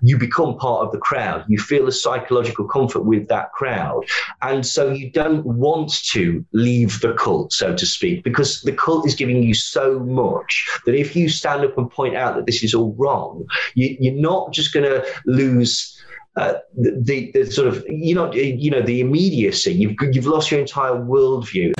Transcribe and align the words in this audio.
you 0.00 0.18
become 0.18 0.56
part 0.56 0.84
of 0.84 0.92
the 0.92 0.98
crowd. 0.98 1.44
You 1.48 1.58
feel 1.58 1.86
a 1.86 1.92
psychological 1.92 2.66
comfort 2.66 3.04
with 3.04 3.28
that 3.28 3.52
crowd. 3.52 4.04
And 4.40 4.66
so 4.66 4.90
you 4.90 5.10
don't 5.10 5.44
want 5.44 6.02
to 6.12 6.44
leave 6.52 7.00
the 7.00 7.14
cult, 7.14 7.52
so 7.52 7.74
to 7.74 7.86
speak, 7.86 8.24
because 8.24 8.62
the 8.62 8.72
cult 8.72 9.06
is 9.06 9.14
giving 9.14 9.42
you 9.42 9.54
so 9.54 9.98
much 10.00 10.68
that 10.86 10.94
if 10.94 11.14
you 11.14 11.28
stand 11.28 11.64
up 11.64 11.76
and 11.78 11.90
point 11.90 12.16
out 12.16 12.36
that 12.36 12.46
this 12.46 12.62
is 12.62 12.74
all 12.74 12.94
wrong, 12.94 13.46
you, 13.74 14.12
are 14.12 14.20
not 14.20 14.52
just 14.52 14.72
going 14.72 14.84
to 14.84 15.06
lose. 15.26 15.98
Uh, 16.34 16.54
the, 16.78 17.30
the, 17.34 17.44
sort 17.44 17.68
of 17.68 17.84
you 17.90 18.14
know 18.14 18.32
you 18.32 18.70
know 18.70 18.80
the 18.80 19.00
immediacy 19.00 19.70
you've 19.70 19.94
you've 20.14 20.24
lost 20.24 20.50
your 20.50 20.58
entire 20.58 20.92
worldview. 20.92 21.74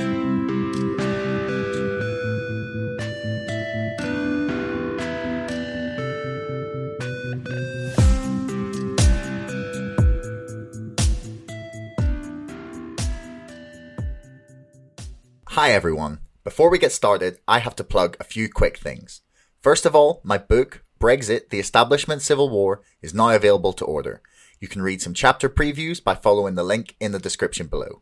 Hi 15.63 15.71
everyone. 15.71 16.19
Before 16.43 16.69
we 16.69 16.77
get 16.77 16.91
started, 16.91 17.39
I 17.47 17.59
have 17.59 17.73
to 17.77 17.85
plug 17.85 18.17
a 18.19 18.25
few 18.25 18.49
quick 18.49 18.77
things. 18.77 19.21
First 19.61 19.85
of 19.85 19.95
all, 19.95 20.19
my 20.21 20.37
book, 20.37 20.83
Brexit, 20.99 21.51
The 21.51 21.59
Establishment 21.61 22.21
Civil 22.21 22.49
War, 22.49 22.81
is 23.01 23.13
now 23.13 23.29
available 23.29 23.71
to 23.71 23.85
order. 23.85 24.21
You 24.59 24.67
can 24.67 24.81
read 24.81 25.01
some 25.01 25.13
chapter 25.13 25.47
previews 25.47 26.03
by 26.03 26.15
following 26.15 26.55
the 26.55 26.65
link 26.65 26.97
in 26.99 27.13
the 27.13 27.17
description 27.17 27.67
below. 27.67 28.01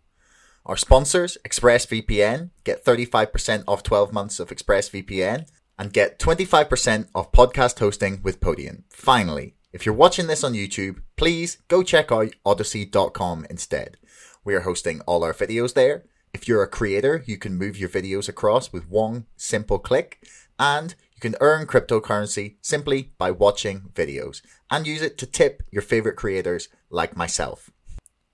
Our 0.66 0.76
sponsors, 0.76 1.38
ExpressVPN, 1.48 2.50
get 2.64 2.84
35% 2.84 3.66
off 3.68 3.84
12 3.84 4.12
months 4.12 4.40
of 4.40 4.50
ExpressVPN 4.50 5.48
and 5.78 5.94
get 5.94 6.18
25% 6.18 7.10
off 7.14 7.32
podcast 7.32 7.78
hosting 7.78 8.22
with 8.24 8.42
Podium. 8.42 8.86
Finally, 8.90 9.54
if 9.72 9.86
you're 9.86 9.94
watching 9.94 10.26
this 10.26 10.44
on 10.44 10.54
YouTube, 10.54 11.04
please 11.16 11.60
go 11.68 11.84
check 11.84 12.12
out 12.12 12.34
odysee.com 12.44 13.46
instead. 13.52 13.98
We 14.44 14.56
are 14.56 14.62
hosting 14.62 15.02
all 15.02 15.24
our 15.24 15.34
videos 15.34 15.76
there 15.76 16.06
if 16.34 16.48
you're 16.48 16.64
a 16.64 16.68
creator, 16.68 17.24
you 17.26 17.38
can 17.38 17.58
move 17.58 17.78
your 17.78 17.90
videos 17.90 18.30
across 18.30 18.72
with 18.72 18.90
one 18.90 19.26
simple 19.36 19.80
click 19.80 20.26
and 20.58 20.96
you 21.14 21.20
can 21.20 21.36
earn 21.42 21.68
cryptocurrency 21.68 22.56
simply 22.62 23.12
by 23.18 23.32
watching 23.32 23.92
videos 23.94 24.42
and 24.70 24.88
use 24.88 25.02
it 25.02 25.18
to 25.18 25.26
tip 25.26 25.64
your 25.72 25.82
favorite 25.82 26.16
creators 26.16 26.70
like 26.90 27.18
myself. 27.18 27.70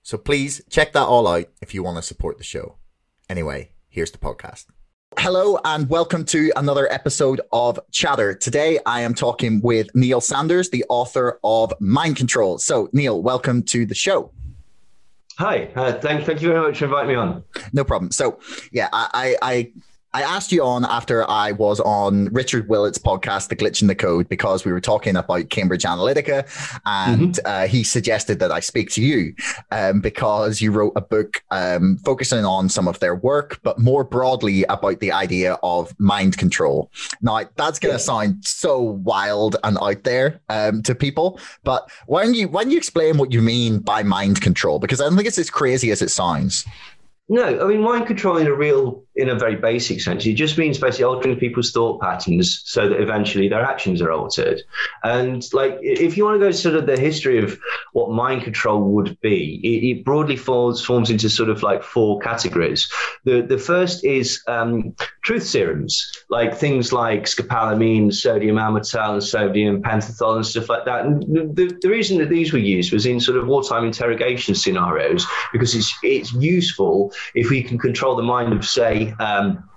So 0.02 0.16
please 0.16 0.62
check 0.70 0.92
that 0.92 1.06
all 1.06 1.26
out 1.26 1.46
if 1.60 1.74
you 1.74 1.82
want 1.82 1.96
to 1.96 2.02
support 2.02 2.38
the 2.38 2.44
show. 2.44 2.76
Anyway, 3.28 3.72
here's 3.88 4.10
the 4.10 4.18
podcast. 4.18 4.66
Hello 5.18 5.58
and 5.64 5.90
welcome 5.90 6.24
to 6.26 6.52
another 6.54 6.90
episode 6.92 7.40
of 7.52 7.80
Chatter. 7.90 8.34
Today 8.34 8.78
I 8.86 9.00
am 9.00 9.14
talking 9.14 9.60
with 9.60 9.94
Neil 9.94 10.20
Sanders, 10.20 10.70
the 10.70 10.84
author 10.88 11.40
of 11.42 11.72
Mind 11.80 12.16
Control. 12.16 12.58
So, 12.58 12.88
Neil, 12.92 13.20
welcome 13.20 13.62
to 13.64 13.84
the 13.84 13.94
show. 13.94 14.32
Hi, 15.38 15.70
uh, 15.76 15.92
thank, 16.00 16.26
thank 16.26 16.42
you 16.42 16.48
very 16.48 16.60
much 16.60 16.78
for 16.78 16.86
inviting 16.86 17.10
me 17.10 17.14
on. 17.14 17.44
No 17.72 17.84
problem. 17.84 18.10
So, 18.10 18.40
yeah, 18.72 18.88
I, 18.92 19.36
I, 19.40 19.50
I 19.50 19.72
asked 20.14 20.52
you 20.52 20.64
on 20.64 20.84
after 20.84 21.28
I 21.28 21.52
was 21.52 21.80
on 21.80 22.26
Richard 22.32 22.68
Willett's 22.68 22.98
podcast, 22.98 23.48
The 23.48 23.56
Glitch 23.56 23.82
in 23.82 23.88
the 23.88 23.94
Code, 23.94 24.28
because 24.28 24.64
we 24.64 24.72
were 24.72 24.80
talking 24.80 25.16
about 25.16 25.50
Cambridge 25.50 25.82
Analytica, 25.82 26.48
and 26.86 27.34
mm-hmm. 27.34 27.46
uh, 27.46 27.66
he 27.66 27.84
suggested 27.84 28.38
that 28.38 28.50
I 28.50 28.60
speak 28.60 28.90
to 28.92 29.02
you 29.02 29.34
um, 29.70 30.00
because 30.00 30.60
you 30.62 30.72
wrote 30.72 30.94
a 30.96 31.02
book 31.02 31.42
um, 31.50 31.98
focusing 31.98 32.44
on 32.44 32.68
some 32.68 32.88
of 32.88 32.98
their 33.00 33.14
work, 33.14 33.60
but 33.62 33.78
more 33.78 34.02
broadly 34.02 34.64
about 34.64 35.00
the 35.00 35.12
idea 35.12 35.58
of 35.62 35.94
mind 35.98 36.38
control. 36.38 36.90
Now, 37.20 37.42
that's 37.56 37.78
going 37.78 37.92
to 37.92 38.00
yeah. 38.00 38.04
sound 38.04 38.44
so 38.44 38.80
wild 38.80 39.56
and 39.62 39.76
out 39.82 40.04
there 40.04 40.40
um, 40.48 40.82
to 40.84 40.94
people, 40.94 41.38
but 41.64 41.90
why 42.06 42.24
don't 42.24 42.34
you 42.34 42.48
why 42.48 42.62
don't 42.62 42.70
you 42.70 42.78
explain 42.78 43.18
what 43.18 43.32
you 43.32 43.42
mean 43.42 43.78
by 43.80 44.02
mind 44.02 44.40
control? 44.40 44.78
Because 44.78 45.00
I 45.00 45.04
don't 45.04 45.16
think 45.16 45.28
it's 45.28 45.38
as 45.38 45.50
crazy 45.50 45.90
as 45.90 46.00
it 46.00 46.10
sounds. 46.10 46.64
No, 47.28 47.60
I 47.60 47.68
mean 47.68 47.82
mind 47.82 48.06
control 48.06 48.38
in 48.38 48.46
a 48.46 48.54
real 48.54 49.04
in 49.18 49.28
a 49.28 49.34
very 49.34 49.56
basic 49.56 50.00
sense. 50.00 50.24
It 50.24 50.34
just 50.34 50.56
means 50.56 50.78
basically 50.78 51.04
altering 51.04 51.36
people's 51.36 51.72
thought 51.72 52.00
patterns 52.00 52.62
so 52.64 52.88
that 52.88 53.00
eventually 53.00 53.48
their 53.48 53.64
actions 53.64 54.00
are 54.00 54.12
altered. 54.12 54.62
And 55.02 55.44
like, 55.52 55.76
if 55.82 56.16
you 56.16 56.24
want 56.24 56.40
to 56.40 56.46
go 56.46 56.52
sort 56.52 56.76
of 56.76 56.86
the 56.86 56.96
history 56.96 57.42
of 57.42 57.58
what 57.92 58.12
mind 58.12 58.44
control 58.44 58.80
would 58.80 59.20
be, 59.20 59.60
it, 59.64 59.98
it 59.98 60.04
broadly 60.04 60.36
falls 60.36 60.84
forms 60.84 61.10
into 61.10 61.28
sort 61.28 61.48
of 61.48 61.64
like 61.64 61.82
four 61.82 62.20
categories. 62.20 62.90
The 63.24 63.42
the 63.42 63.58
first 63.58 64.04
is 64.04 64.40
um, 64.46 64.94
truth 65.22 65.42
serums, 65.42 66.10
like 66.30 66.56
things 66.56 66.92
like 66.92 67.24
scopolamine, 67.24 68.14
sodium 68.14 68.56
amytal, 68.56 69.14
and 69.14 69.24
sodium 69.24 69.82
pentothal, 69.82 70.36
and 70.36 70.46
stuff 70.46 70.68
like 70.68 70.84
that. 70.84 71.06
And 71.06 71.56
the, 71.56 71.76
the 71.82 71.90
reason 71.90 72.18
that 72.18 72.30
these 72.30 72.52
were 72.52 72.60
used 72.60 72.92
was 72.92 73.04
in 73.04 73.18
sort 73.18 73.36
of 73.36 73.48
wartime 73.48 73.84
interrogation 73.84 74.54
scenarios 74.54 75.26
because 75.52 75.74
it's 75.74 75.92
it's 76.04 76.32
useful 76.34 77.12
if 77.34 77.50
we 77.50 77.64
can 77.64 77.78
control 77.78 78.14
the 78.14 78.22
mind 78.22 78.52
of 78.52 78.64
say 78.64 79.07
um, 79.18 79.68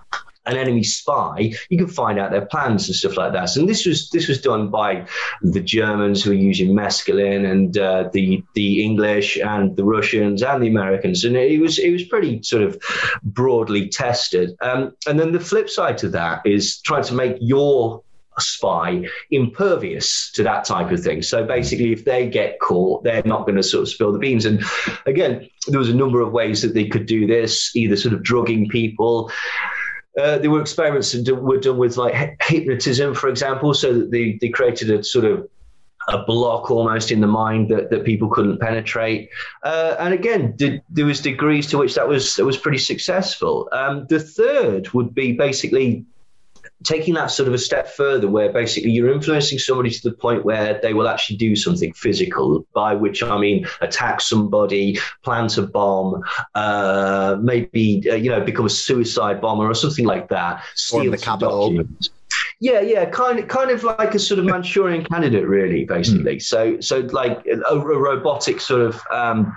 an 0.45 0.57
enemy 0.57 0.83
spy, 0.83 1.53
you 1.69 1.77
can 1.77 1.87
find 1.87 2.17
out 2.17 2.31
their 2.31 2.45
plans 2.45 2.87
and 2.87 2.95
stuff 2.95 3.15
like 3.15 3.33
that. 3.33 3.55
And 3.55 3.69
this 3.69 3.85
was 3.85 4.09
this 4.09 4.27
was 4.27 4.41
done 4.41 4.69
by 4.69 5.05
the 5.41 5.59
Germans 5.59 6.23
who 6.23 6.31
were 6.31 6.35
using 6.35 6.73
mescaline, 6.75 7.49
and 7.49 7.77
uh, 7.77 8.09
the 8.11 8.43
the 8.55 8.83
English 8.83 9.37
and 9.37 9.75
the 9.75 9.83
Russians 9.83 10.41
and 10.41 10.63
the 10.63 10.67
Americans, 10.67 11.23
and 11.23 11.35
it 11.35 11.61
was 11.61 11.77
it 11.77 11.91
was 11.91 12.03
pretty 12.03 12.41
sort 12.41 12.63
of 12.63 12.81
broadly 13.23 13.87
tested. 13.89 14.55
Um, 14.61 14.95
and 15.07 15.19
then 15.19 15.31
the 15.31 15.39
flip 15.39 15.69
side 15.69 15.97
to 15.99 16.09
that 16.09 16.41
is 16.45 16.81
trying 16.81 17.03
to 17.03 17.13
make 17.13 17.37
your 17.39 18.03
spy 18.41 19.05
impervious 19.29 20.31
to 20.31 20.43
that 20.43 20.65
type 20.65 20.91
of 20.91 21.01
thing. 21.01 21.21
So 21.21 21.45
basically, 21.45 21.91
if 21.91 22.05
they 22.05 22.29
get 22.29 22.59
caught, 22.59 23.03
they're 23.03 23.23
not 23.25 23.45
going 23.45 23.55
to 23.55 23.63
sort 23.63 23.83
of 23.83 23.89
spill 23.89 24.11
the 24.11 24.19
beans. 24.19 24.45
And 24.45 24.63
again, 25.05 25.49
there 25.67 25.79
was 25.79 25.89
a 25.89 25.95
number 25.95 26.21
of 26.21 26.31
ways 26.31 26.61
that 26.61 26.73
they 26.73 26.87
could 26.87 27.05
do 27.05 27.27
this, 27.27 27.75
either 27.75 27.95
sort 27.95 28.13
of 28.13 28.23
drugging 28.23 28.67
people. 28.67 29.31
Uh, 30.19 30.37
there 30.39 30.51
were 30.51 30.61
experiments 30.61 31.13
that 31.13 31.35
were 31.35 31.59
done 31.59 31.77
with 31.77 31.95
like 31.95 32.37
hypnotism, 32.41 33.15
for 33.15 33.29
example, 33.29 33.73
so 33.73 33.93
that 33.93 34.11
they, 34.11 34.37
they 34.41 34.49
created 34.49 34.91
a 34.91 35.03
sort 35.03 35.25
of 35.25 35.47
a 36.07 36.23
block 36.23 36.71
almost 36.71 37.11
in 37.11 37.21
the 37.21 37.27
mind 37.27 37.69
that, 37.69 37.89
that 37.89 38.03
people 38.03 38.27
couldn't 38.29 38.59
penetrate. 38.59 39.29
Uh, 39.63 39.95
and 39.99 40.13
again, 40.13 40.53
did, 40.55 40.81
there 40.89 41.05
was 41.05 41.21
degrees 41.21 41.67
to 41.67 41.77
which 41.77 41.95
that 41.95 42.07
was 42.07 42.35
that 42.35 42.45
was 42.45 42.57
pretty 42.57 42.77
successful. 42.77 43.69
Um, 43.71 44.05
the 44.09 44.19
third 44.19 44.89
would 44.93 45.13
be 45.13 45.33
basically 45.33 46.05
taking 46.83 47.13
that 47.13 47.27
sort 47.27 47.47
of 47.47 47.53
a 47.53 47.57
step 47.57 47.87
further 47.87 48.27
where 48.27 48.51
basically 48.51 48.91
you're 48.91 49.11
influencing 49.11 49.59
somebody 49.59 49.89
to 49.89 50.09
the 50.09 50.15
point 50.15 50.43
where 50.43 50.79
they 50.81 50.93
will 50.93 51.07
actually 51.07 51.37
do 51.37 51.55
something 51.55 51.93
physical 51.93 52.65
by 52.73 52.93
which 52.93 53.21
i 53.23 53.37
mean 53.37 53.65
attack 53.81 54.21
somebody 54.21 54.97
plant 55.23 55.57
a 55.57 55.61
bomb 55.61 56.23
uh, 56.55 57.37
maybe 57.41 58.03
uh, 58.09 58.15
you 58.15 58.29
know 58.29 58.41
become 58.41 58.65
a 58.65 58.69
suicide 58.69 59.41
bomber 59.41 59.69
or 59.69 59.75
something 59.75 60.05
like 60.05 60.29
that 60.29 60.63
steal 60.75 61.11
the 61.11 61.17
capital 61.17 61.85
yeah, 62.61 62.79
yeah, 62.79 63.05
kind 63.05 63.39
of, 63.39 63.47
kind 63.47 63.71
of 63.71 63.83
like 63.83 64.13
a 64.13 64.19
sort 64.19 64.39
of 64.39 64.45
Manchurian 64.45 65.03
candidate, 65.03 65.47
really, 65.47 65.83
basically. 65.83 66.35
Mm. 66.35 66.41
So, 66.41 66.79
so 66.79 66.99
like 67.11 67.43
a, 67.47 67.59
a 67.73 67.79
robotic 67.79 68.61
sort 68.61 68.81
of 68.81 69.01
um, 69.11 69.51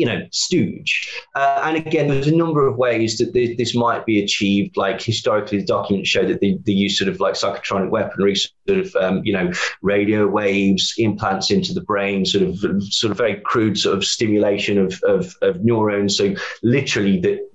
you 0.00 0.06
know, 0.06 0.26
stooge. 0.32 1.12
Uh, 1.34 1.60
and 1.62 1.76
again, 1.76 2.08
there's 2.08 2.26
a 2.26 2.34
number 2.34 2.66
of 2.66 2.78
ways 2.78 3.18
that 3.18 3.34
this, 3.34 3.54
this, 3.58 3.74
might 3.74 4.06
be 4.06 4.24
achieved. 4.24 4.78
Like 4.78 5.02
historically, 5.02 5.58
the 5.58 5.66
documents 5.66 6.08
show 6.08 6.26
that 6.26 6.40
they, 6.40 6.58
they 6.64 6.72
use 6.72 6.98
sort 6.98 7.10
of 7.10 7.20
like 7.20 7.34
psychotronic 7.34 7.90
weaponry, 7.90 8.34
sort 8.34 8.80
of, 8.80 8.96
um, 8.96 9.20
you 9.24 9.34
know, 9.34 9.52
radio 9.82 10.26
waves, 10.26 10.94
implants 10.96 11.50
into 11.50 11.74
the 11.74 11.82
brain, 11.82 12.24
sort 12.24 12.44
of, 12.44 12.58
sort 12.84 13.10
of 13.10 13.18
very 13.18 13.38
crude 13.40 13.78
sort 13.78 13.94
of 13.94 14.02
stimulation 14.02 14.78
of, 14.78 14.98
of, 15.02 15.36
of 15.42 15.62
neurons. 15.62 16.16
So 16.16 16.34
literally 16.62 17.20
that 17.20 17.46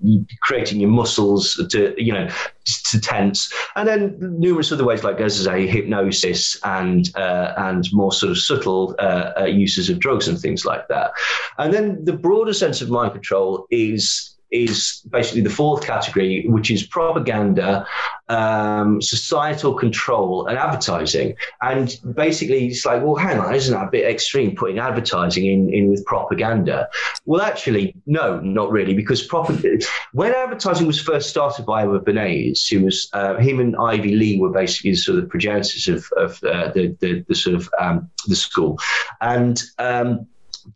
creating 0.44 0.80
your 0.80 0.92
muscles 0.92 1.56
to, 1.72 1.96
you 1.98 2.14
know, 2.14 2.30
to 2.66 3.00
tense, 3.00 3.52
and 3.76 3.88
then 3.88 4.16
numerous 4.20 4.72
other 4.72 4.86
ways 4.86 5.04
like 5.04 5.20
as 5.20 5.48
I 5.48 5.52
say, 5.52 5.68
hypnosis 5.68 6.58
and 6.64 7.10
uh, 7.16 7.54
and 7.58 7.88
more 7.94 8.12
sort 8.12 8.32
of 8.32 8.38
subtle 8.38 8.96
uh, 9.00 9.32
uh, 9.40 9.46
uses 9.46 9.90
of 9.90 10.00
drugs 10.00 10.28
and 10.28 10.40
things 10.40 10.66
like 10.66 10.88
that. 10.90 11.12
And 11.58 11.74
then 11.74 12.04
the 12.04 12.14
broader 12.14 12.54
sense 12.54 12.82
of 12.82 12.90
mind 12.90 13.14
control 13.14 13.68
is 13.70 14.35
is 14.52 15.02
basically 15.10 15.42
the 15.42 15.50
fourth 15.50 15.86
category, 15.86 16.46
which 16.48 16.72
is 16.72 16.86
propaganda, 16.86 17.86
um, 18.30 19.02
societal 19.02 19.74
control, 19.74 20.48
and 20.48 20.58
advertising. 20.58 21.36
And 21.62 21.96
basically, 22.16 22.68
it's 22.68 22.86
like, 22.86 23.04
well, 23.04 23.16
hang 23.16 23.40
on, 23.40 23.54
isn't 23.54 23.74
that 23.74 23.88
a 23.88 23.92
bit 23.92 24.06
extreme 24.06 24.56
putting 24.56 24.80
advertising 24.80 25.46
in, 25.46 25.74
in 25.74 25.90
with 25.90 26.06
propaganda? 26.06 26.88
Well, 27.26 27.42
actually, 27.42 27.96
no, 28.06 28.40
not 28.40 28.72
really, 28.72 28.94
because 28.94 29.28
when 30.14 30.34
advertising 30.34 30.88
was 30.88 31.02
first 31.02 31.30
started 31.30 31.66
by 31.66 31.84
Edward 31.84 32.06
Bernays, 32.06 32.68
who 32.70 32.86
was 32.86 33.10
uh, 33.14 33.36
him 33.38 33.60
and 33.60 33.76
Ivy 33.76 34.16
Lee 34.16 34.40
were 34.40 34.52
basically 34.52 34.96
sort 34.96 35.20
of 35.20 35.30
progenitors 35.30 35.88
of, 35.88 36.06
of 36.18 36.44
uh, 36.44 36.72
the, 36.72 36.96
the, 37.00 37.26
the 37.28 37.36
sort 37.36 37.56
of 37.56 37.70
um, 37.80 38.10
the 38.28 38.36
school, 38.36 38.80
and 39.22 39.62
um, 39.80 40.28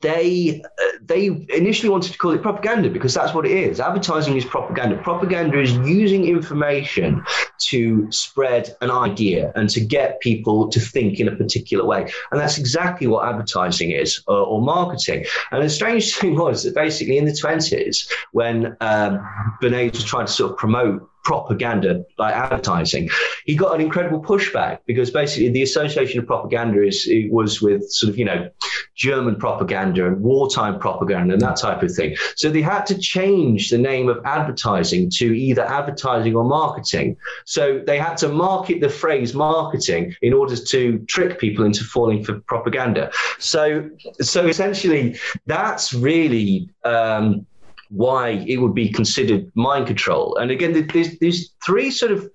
they 0.02 0.62
uh, 0.64 0.98
they 1.02 1.26
initially 1.50 1.90
wanted 1.90 2.12
to 2.12 2.18
call 2.18 2.32
it 2.32 2.42
propaganda 2.42 2.90
because 2.90 3.14
that's 3.14 3.34
what 3.34 3.46
it 3.46 3.52
is. 3.52 3.80
Advertising 3.80 4.38
is 4.38 4.46
propaganda. 4.46 4.98
Propaganda 5.02 5.60
is 5.60 5.74
using 5.74 6.26
information 6.28 7.24
to 7.70 8.10
spread 8.12 8.76
an 8.82 8.92
idea 8.92 9.52
and 9.56 9.70
to 9.70 9.82
get 9.82 10.20
people 10.22 10.70
to 10.70 10.80
think 10.80 11.20
in 11.20 11.28
a 11.28 11.36
particular 11.36 11.86
way. 11.86 12.02
And 12.32 12.40
that's 12.40 12.58
exactly 12.58 13.08
what 13.08 13.28
advertising 13.28 13.92
is 13.92 14.24
or, 14.28 14.38
or 14.38 14.62
marketing. 14.62 15.26
And 15.52 15.64
the 15.64 15.70
strange 15.70 16.16
thing 16.20 16.36
was 16.36 16.64
that 16.64 16.76
basically 16.76 17.18
in 17.18 17.26
the 17.26 17.32
20s, 17.32 18.12
when 18.32 18.78
um, 18.82 19.28
Bernays 19.62 19.94
was 19.94 20.04
trying 20.04 20.28
to 20.28 20.32
sort 20.32 20.52
of 20.52 20.58
promote 20.58 21.10
propaganda 21.24 22.04
like 22.18 22.33
advertising. 22.33 23.10
He 23.45 23.56
got 23.56 23.75
an 23.75 23.81
incredible 23.81 24.21
pushback 24.21 24.80
because 24.86 25.12
basically 25.12 25.50
the 25.50 25.63
association 25.63 26.19
of 26.19 26.27
propaganda 26.27 26.81
is 26.86 27.07
it 27.07 27.31
was 27.31 27.62
with 27.62 27.89
sort 27.92 28.12
of 28.12 28.18
you 28.18 28.25
know 28.25 28.50
german 28.95 29.36
propaganda 29.36 30.06
and 30.07 30.21
wartime 30.21 30.80
propaganda 30.80 31.33
and 31.33 31.42
that 31.42 31.57
type 31.57 31.83
of 31.83 31.94
thing. 31.94 32.16
So 32.36 32.50
they 32.50 32.62
had 32.62 32.86
to 32.88 32.98
change 32.98 33.69
the 33.69 33.77
name 33.77 34.10
of 34.10 34.19
advertising 34.25 35.10
to 35.12 35.25
either 35.25 35.63
advertising 35.63 36.36
or 36.36 36.44
marketing. 36.44 37.18
So 37.45 37.81
they 37.86 37.98
had 37.98 38.16
to 38.18 38.30
market 38.30 38.81
the 38.81 38.89
phrase 38.89 39.33
marketing 39.33 40.16
in 40.21 40.33
order 40.33 40.56
to 40.56 41.00
trick 41.07 41.39
people 41.39 41.66
into 41.66 41.83
falling 41.83 42.24
for 42.24 42.39
propaganda. 42.42 43.12
So 43.39 43.89
so 44.21 44.48
essentially 44.48 45.18
that's 45.45 45.94
really 45.94 46.69
um, 46.83 47.45
why 47.90 48.30
it 48.48 48.58
would 48.58 48.74
be 48.74 48.90
considered 48.90 49.52
mind 49.56 49.88
control. 49.88 50.36
And 50.38 50.52
again, 50.52 50.88
there's, 50.94 51.18
there's 51.20 51.54
three 51.66 51.92
sort 51.92 52.12
of 52.12 52.30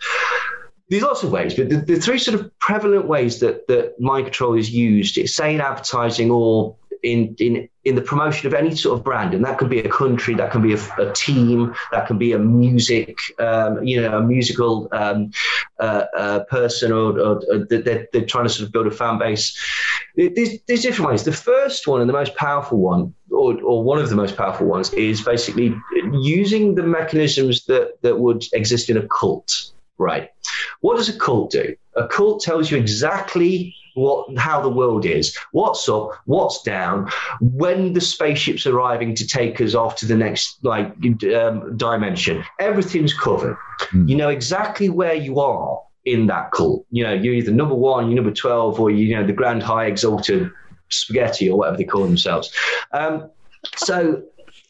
there's 0.91 1.03
lots 1.03 1.23
of 1.23 1.33
ways, 1.33 1.55
but 1.55 1.71
the, 1.71 1.77
the, 1.77 1.97
three 1.97 2.19
sort 2.19 2.39
of 2.39 2.59
prevalent 2.59 3.07
ways 3.07 3.41
that, 3.41 3.67
that 3.69 3.99
mind 3.99 4.27
control 4.27 4.55
is 4.55 4.71
used, 4.71 5.19
say 5.29 5.55
in 5.55 5.61
advertising 5.61 6.31
or 6.31 6.77
in, 7.03 7.35
in, 7.39 7.69
in 7.85 7.95
the 7.95 8.03
promotion 8.03 8.47
of 8.47 8.55
any 8.55 8.75
sort 8.75 8.99
of 8.99 9.05
brand, 9.05 9.35
and 9.35 9.45
that 9.45 9.59
can 9.59 9.69
be 9.69 9.79
a 9.79 9.89
country, 9.89 10.35
that 10.35 10.51
can 10.51 10.63
be 10.63 10.75
a, 10.75 10.79
a 10.99 11.13
team, 11.13 11.75
that 11.93 12.07
can 12.07 12.19
be 12.19 12.33
a 12.33 12.39
music, 12.39 13.17
um, 13.39 13.83
you 13.85 14.01
know, 14.01 14.19
a 14.19 14.23
musical 14.23 14.89
um, 14.93 15.31
uh, 15.81 16.05
uh, 16.17 16.45
person, 16.45 16.93
or, 16.93 17.19
or, 17.19 17.43
or 17.51 17.67
they're, 17.69 18.09
they're, 18.13 18.27
trying 18.27 18.45
to 18.45 18.51
sort 18.51 18.67
of 18.67 18.73
build 18.73 18.87
a 18.87 18.91
fan 18.91 19.19
base. 19.19 19.59
There's, 20.17 20.61
there's 20.67 20.83
different 20.83 21.11
ways. 21.11 21.25
The 21.25 21.33
first 21.33 21.87
one 21.87 22.01
and 22.01 22.09
the 22.09 22.15
most 22.15 22.35
powerful 22.37 22.79
one 22.79 23.15
or, 23.35 23.61
or 23.63 23.83
one 23.83 23.99
of 23.99 24.09
the 24.09 24.17
most 24.17 24.37
powerful 24.37 24.67
ones, 24.67 24.93
is 24.95 25.23
basically 25.23 25.75
using 26.13 26.75
the 26.75 26.83
mechanisms 26.83 27.65
that, 27.67 28.01
that 28.03 28.19
would 28.19 28.45
exist 28.53 28.91
in 28.91 28.97
a 28.97 29.07
cult. 29.09 29.73
Right. 29.97 30.31
What 30.81 30.97
does 30.97 31.09
a 31.09 31.19
cult 31.19 31.51
do? 31.51 31.77
A 31.95 32.09
cult 32.09 32.43
tells 32.43 32.71
you 32.71 32.77
exactly 32.77 33.75
what 33.95 34.37
how 34.37 34.61
the 34.61 34.69
world 34.69 35.07
is, 35.07 35.37
what's 35.53 35.89
up, 35.89 36.11
what's 36.25 36.63
down, 36.63 37.09
when 37.41 37.93
the 37.93 38.01
spaceship's 38.01 38.67
arriving 38.67 39.15
to 39.15 39.25
take 39.25 39.61
us 39.61 39.75
off 39.75 39.95
to 39.97 40.07
the 40.07 40.17
next 40.17 40.59
like 40.65 40.93
um, 41.37 41.77
dimension. 41.77 42.45
Everything's 42.59 43.15
covered. 43.15 43.57
Mm. 43.93 44.09
You 44.09 44.17
know 44.17 44.31
exactly 44.31 44.89
where 44.89 45.15
you 45.15 45.39
are 45.39 45.81
in 46.05 46.27
that 46.27 46.51
cult. 46.51 46.85
You 46.91 47.05
know, 47.05 47.13
you're 47.13 47.35
either 47.35 47.53
number 47.53 47.77
one, 47.77 48.09
you're 48.09 48.17
number 48.17 48.33
twelve, 48.33 48.81
or 48.81 48.91
you 48.91 49.15
know 49.15 49.25
the 49.25 49.33
Grand 49.33 49.63
High 49.63 49.87
Exalted 49.87 50.51
spaghetti 50.95 51.49
or 51.49 51.59
whatever 51.59 51.77
they 51.77 51.85
call 51.85 52.05
themselves. 52.05 52.51
Um, 52.93 53.31
so 53.77 54.23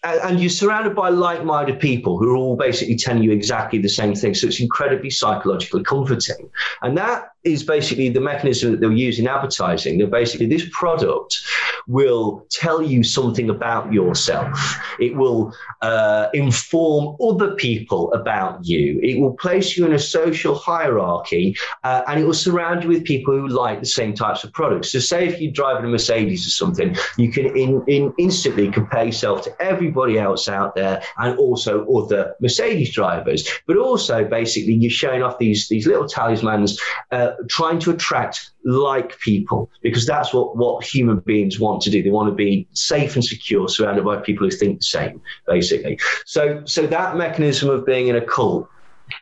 and 0.04 0.38
you're 0.38 0.50
surrounded 0.50 0.94
by 0.94 1.08
like-minded 1.08 1.80
people 1.80 2.18
who 2.18 2.30
are 2.30 2.36
all 2.36 2.56
basically 2.56 2.96
telling 2.96 3.22
you 3.22 3.32
exactly 3.32 3.78
the 3.78 3.88
same 3.88 4.14
thing. 4.14 4.34
So 4.34 4.46
it's 4.46 4.60
incredibly 4.60 5.08
psychologically 5.08 5.82
comforting. 5.82 6.50
And 6.82 6.96
that 6.98 7.33
is 7.44 7.62
basically 7.62 8.08
the 8.08 8.20
mechanism 8.20 8.72
that 8.72 8.80
they'll 8.80 8.92
use 8.92 9.18
in 9.18 9.28
advertising. 9.28 9.98
That 9.98 10.10
basically 10.10 10.46
this 10.46 10.66
product 10.72 11.42
will 11.86 12.46
tell 12.50 12.82
you 12.82 13.02
something 13.02 13.50
about 13.50 13.92
yourself. 13.92 14.78
It 14.98 15.14
will 15.14 15.52
uh, 15.82 16.28
inform 16.32 17.16
other 17.20 17.54
people 17.54 18.12
about 18.12 18.64
you. 18.64 18.98
It 19.02 19.20
will 19.20 19.34
place 19.34 19.76
you 19.76 19.84
in 19.84 19.92
a 19.92 19.98
social 19.98 20.54
hierarchy, 20.54 21.56
uh, 21.82 22.02
and 22.06 22.20
it 22.20 22.24
will 22.24 22.32
surround 22.32 22.82
you 22.82 22.88
with 22.88 23.04
people 23.04 23.34
who 23.34 23.48
like 23.48 23.80
the 23.80 23.86
same 23.86 24.14
types 24.14 24.44
of 24.44 24.52
products. 24.52 24.92
So, 24.92 24.98
say 24.98 25.28
if 25.28 25.40
you're 25.40 25.52
driving 25.52 25.84
a 25.84 25.88
Mercedes 25.88 26.46
or 26.46 26.50
something, 26.50 26.96
you 27.18 27.30
can 27.30 27.46
in, 27.56 27.84
in 27.86 28.14
instantly 28.18 28.70
compare 28.70 29.04
yourself 29.04 29.42
to 29.44 29.62
everybody 29.62 30.18
else 30.18 30.48
out 30.48 30.74
there, 30.74 31.02
and 31.18 31.38
also 31.38 31.86
other 31.94 32.34
Mercedes 32.40 32.94
drivers. 32.94 33.48
But 33.66 33.76
also, 33.76 34.24
basically, 34.24 34.74
you're 34.74 34.90
showing 34.90 35.22
off 35.22 35.38
these 35.38 35.68
these 35.68 35.86
little 35.86 36.08
talismans. 36.08 36.80
Uh, 37.10 37.32
trying 37.48 37.78
to 37.80 37.90
attract 37.90 38.50
like 38.64 39.18
people 39.20 39.70
because 39.82 40.06
that's 40.06 40.32
what, 40.32 40.56
what 40.56 40.84
human 40.84 41.18
beings 41.20 41.60
want 41.60 41.82
to 41.82 41.90
do. 41.90 42.02
They 42.02 42.10
want 42.10 42.28
to 42.28 42.34
be 42.34 42.66
safe 42.72 43.14
and 43.14 43.24
secure, 43.24 43.68
surrounded 43.68 44.04
by 44.04 44.16
people 44.16 44.46
who 44.46 44.50
think 44.50 44.78
the 44.78 44.84
same, 44.84 45.20
basically. 45.46 45.98
So, 46.26 46.62
so 46.64 46.86
that 46.86 47.16
mechanism 47.16 47.70
of 47.70 47.86
being 47.86 48.08
in 48.08 48.16
a 48.16 48.24
cult 48.24 48.68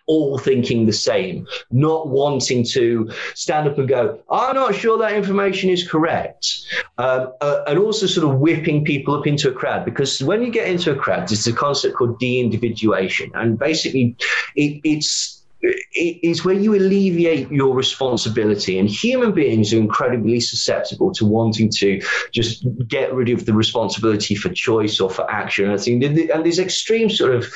all 0.06 0.38
thinking 0.38 0.86
the 0.86 0.92
same, 0.92 1.46
not 1.70 2.08
wanting 2.08 2.64
to 2.64 3.10
stand 3.34 3.68
up 3.68 3.78
and 3.78 3.88
go, 3.88 4.20
I'm 4.30 4.54
not 4.54 4.74
sure 4.74 4.98
that 4.98 5.12
information 5.12 5.70
is 5.70 5.88
correct. 5.88 6.64
Um, 6.98 7.32
uh, 7.40 7.64
and 7.66 7.78
also 7.78 8.06
sort 8.06 8.32
of 8.32 8.38
whipping 8.38 8.84
people 8.84 9.14
up 9.14 9.26
into 9.26 9.48
a 9.48 9.52
crowd 9.52 9.84
because 9.84 10.22
when 10.22 10.42
you 10.42 10.50
get 10.50 10.68
into 10.68 10.92
a 10.92 10.96
crowd, 10.96 11.28
there's 11.28 11.46
a 11.46 11.52
concept 11.52 11.96
called 11.96 12.18
de 12.18 12.40
individuation. 12.40 13.30
And 13.34 13.58
basically, 13.58 14.16
it, 14.56 14.80
it's 14.84 15.41
it's 15.62 16.44
where 16.44 16.54
you 16.54 16.74
alleviate 16.74 17.50
your 17.50 17.74
responsibility. 17.74 18.78
And 18.78 18.88
human 18.88 19.32
beings 19.32 19.72
are 19.72 19.78
incredibly 19.78 20.40
susceptible 20.40 21.12
to 21.12 21.24
wanting 21.24 21.70
to 21.76 22.02
just 22.32 22.66
get 22.88 23.12
rid 23.12 23.28
of 23.28 23.46
the 23.46 23.54
responsibility 23.54 24.34
for 24.34 24.48
choice 24.50 25.00
or 25.00 25.08
for 25.08 25.30
action. 25.30 25.66
And 25.66 25.74
I 25.74 25.76
think, 25.78 26.02
and 26.02 26.44
there's 26.44 26.58
extreme 26.58 27.08
sort 27.10 27.34
of 27.34 27.52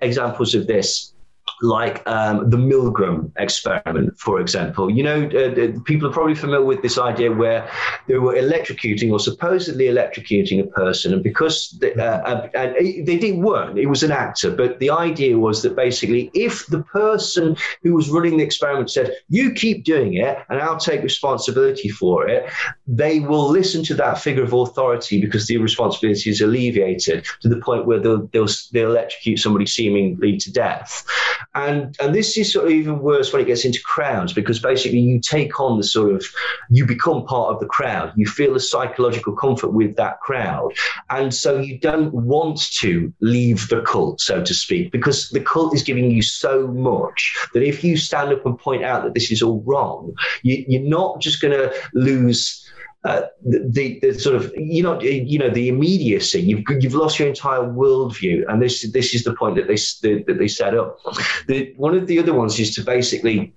examples 0.00 0.54
of 0.54 0.66
this 0.66 1.12
like 1.62 2.06
um, 2.08 2.48
the 2.50 2.56
Milgram 2.56 3.30
experiment, 3.36 4.18
for 4.18 4.40
example. 4.40 4.90
You 4.90 5.02
know, 5.02 5.24
uh, 5.26 5.80
people 5.84 6.08
are 6.08 6.12
probably 6.12 6.34
familiar 6.34 6.64
with 6.64 6.82
this 6.82 6.98
idea 6.98 7.32
where 7.32 7.70
they 8.06 8.18
were 8.18 8.34
electrocuting 8.34 9.10
or 9.12 9.20
supposedly 9.20 9.86
electrocuting 9.86 10.60
a 10.60 10.66
person, 10.66 11.12
and 11.12 11.22
because 11.22 11.76
they, 11.80 11.94
uh, 11.94 12.02
uh 12.02 12.48
and 12.54 12.74
they 13.06 13.18
didn't 13.18 13.42
weren't, 13.42 13.78
it 13.78 13.86
was 13.86 14.02
an 14.02 14.12
actor, 14.12 14.50
but 14.50 14.78
the 14.78 14.90
idea 14.90 15.38
was 15.38 15.62
that 15.62 15.76
basically, 15.76 16.30
if 16.34 16.66
the 16.66 16.82
person 16.82 17.56
who 17.82 17.94
was 17.94 18.08
running 18.08 18.38
the 18.38 18.44
experiment 18.44 18.90
said, 18.90 19.14
"You 19.28 19.52
keep 19.52 19.84
doing 19.84 20.14
it, 20.14 20.38
and 20.48 20.60
I'll 20.60 20.78
take 20.78 21.02
responsibility 21.02 21.88
for 21.88 22.28
it," 22.28 22.50
they 22.86 23.20
will 23.20 23.48
listen 23.48 23.84
to 23.84 23.94
that 23.94 24.18
figure 24.18 24.44
of 24.44 24.52
authority 24.52 25.20
because 25.20 25.46
the 25.46 25.58
responsibility 25.58 26.30
is 26.30 26.40
alleviated 26.40 27.26
to 27.40 27.48
the 27.48 27.60
point 27.60 27.86
where 27.86 27.98
they'll 27.98 28.26
they'll, 28.28 28.48
they'll 28.72 28.90
electrocute 28.90 29.38
somebody 29.38 29.66
seemingly 29.66 30.36
to 30.38 30.52
death. 30.52 31.04
And 31.54 31.96
and 32.00 32.14
this 32.14 32.36
is 32.38 32.52
sort 32.52 32.66
of 32.66 32.72
even 32.72 33.00
worse 33.00 33.32
when 33.32 33.42
it 33.42 33.46
gets 33.46 33.64
into 33.64 33.80
crowds 33.84 34.32
because 34.32 34.60
basically 34.60 35.00
you 35.00 35.20
take 35.20 35.58
on 35.58 35.78
the 35.78 35.84
sort 35.84 36.14
of 36.14 36.24
you 36.68 36.86
become 36.86 37.24
part 37.26 37.52
of 37.52 37.60
the 37.60 37.66
crowd. 37.66 38.12
You 38.16 38.26
feel 38.26 38.54
a 38.54 38.60
psychological 38.60 39.34
comfort 39.34 39.72
with 39.72 39.96
that 39.96 40.20
crowd, 40.20 40.72
and 41.10 41.34
so 41.34 41.58
you 41.58 41.78
don't 41.78 42.12
want 42.14 42.70
to 42.78 43.12
leave 43.20 43.68
the 43.68 43.82
cult, 43.82 44.20
so 44.20 44.44
to 44.44 44.54
speak, 44.54 44.92
because 44.92 45.30
the 45.30 45.40
cult 45.40 45.74
is 45.74 45.82
giving 45.82 46.10
you 46.10 46.22
so 46.22 46.68
much 46.68 47.36
that 47.52 47.62
if 47.64 47.82
you 47.82 47.96
stand 47.96 48.32
up 48.32 48.46
and 48.46 48.58
point 48.58 48.84
out 48.84 49.02
that 49.02 49.14
this 49.14 49.32
is 49.32 49.42
all 49.42 49.62
wrong, 49.66 50.14
you, 50.42 50.64
you're 50.68 50.82
not 50.82 51.20
just 51.20 51.40
going 51.40 51.52
to 51.52 51.74
lose 51.94 52.64
uh, 53.04 53.22
the, 53.42 53.98
the 54.00 54.12
sort 54.12 54.36
of 54.36 54.52
you 54.56 54.82
know 54.82 55.00
you 55.00 55.38
know 55.38 55.48
the 55.48 55.68
immediacy. 55.68 56.40
You've 56.40 56.64
you've 56.80 56.94
lost 56.94 57.18
your 57.18 57.28
entire 57.28 57.60
worldview. 57.60 58.44
And 58.48 58.60
this 58.60 58.90
this 58.92 59.14
is 59.14 59.24
the 59.24 59.34
point 59.34 59.56
that 59.56 59.68
they 59.68 59.76
that 59.76 60.38
they 60.38 60.48
set 60.48 60.74
up. 60.74 60.98
The, 61.46 61.72
one 61.76 61.94
of 61.94 62.06
the 62.06 62.18
other 62.18 62.34
ones 62.34 62.58
is 62.60 62.74
to 62.74 62.84
basically 62.84 63.54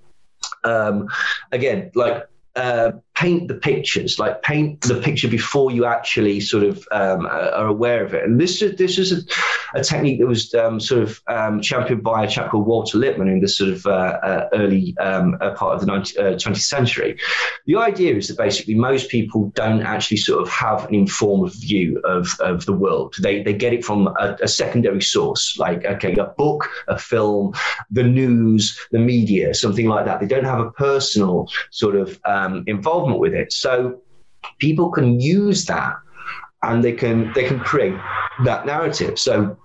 um, 0.64 1.10
again 1.52 1.92
like 1.94 2.26
uh, 2.56 2.94
paint 3.16 3.48
the 3.48 3.54
pictures, 3.54 4.18
like 4.18 4.42
paint 4.42 4.82
the 4.82 5.00
picture 5.00 5.28
before 5.28 5.72
you 5.72 5.86
actually 5.86 6.40
sort 6.40 6.64
of 6.64 6.88
um, 6.92 7.26
are 7.28 7.68
aware 7.68 8.04
of 8.04 8.14
it. 8.14 8.24
And 8.24 8.40
this 8.40 8.62
is 8.62 8.76
this 8.78 8.98
is 8.98 9.12
a, 9.12 9.80
a 9.80 9.84
technique 9.84 10.20
that 10.20 10.28
was 10.28 10.54
um, 10.56 10.80
sort 10.80 11.04
of 11.04 11.22
um, 11.28 11.62
championed 11.62 12.04
by 12.04 12.24
a 12.24 12.28
chap 12.28 12.50
called 12.50 12.66
Walter 12.66 12.98
Lippmann 12.98 13.28
in 13.28 13.40
the 13.40 13.48
sort 13.48 13.70
of 13.70 13.86
uh, 13.86 14.18
uh, 14.24 14.50
early 14.54 14.96
um, 15.00 15.38
uh, 15.42 15.52
part 15.52 15.76
of 15.76 15.82
the 15.82 15.86
19, 15.86 16.16
20th 16.24 16.50
uh, 16.50 16.54
century. 16.56 17.20
The 17.66 17.76
idea 17.76 18.16
is 18.16 18.28
that 18.28 18.38
basically 18.38 18.76
most 18.76 19.10
people 19.10 19.52
don't 19.56 19.84
actually 19.84 20.18
sort 20.18 20.42
of 20.42 20.50
have 20.50 20.86
an 20.86 20.96
informed 20.96 21.54
view 21.54 22.00
of, 22.04 22.28
of 22.40 22.66
the 22.66 22.74
world. 22.74 23.16
They 23.20 23.44
they 23.44 23.54
get 23.54 23.74
it 23.74 23.86
from 23.86 24.08
a, 24.08 24.38
a 24.42 24.48
secondary 24.48 25.02
source, 25.02 25.58
like 25.60 25.86
okay, 25.86 26.16
a 26.16 26.26
book, 26.26 26.70
a 26.88 26.98
film, 26.98 27.54
the 27.92 28.04
news, 28.04 28.80
the 28.92 29.00
media, 29.00 29.54
something 29.54 29.88
like 29.88 30.06
that. 30.06 30.20
They 30.20 30.28
don't 30.28 30.46
have 30.46 30.60
a 30.60 30.72
personal 30.72 31.48
sort 31.70 31.96
of 31.96 32.20
um, 32.26 32.64
involvement 33.04 33.20
with 33.20 33.34
it. 33.34 33.54
So 33.54 34.02
people 34.60 34.92
can 34.92 35.20
use 35.20 35.66
that 35.66 35.96
and 36.62 36.84
they 36.84 36.94
can 36.94 37.32
they 37.34 37.46
can 37.48 37.60
create 37.60 37.96
that 38.46 38.66
narrative. 38.66 39.20
So 39.20 39.58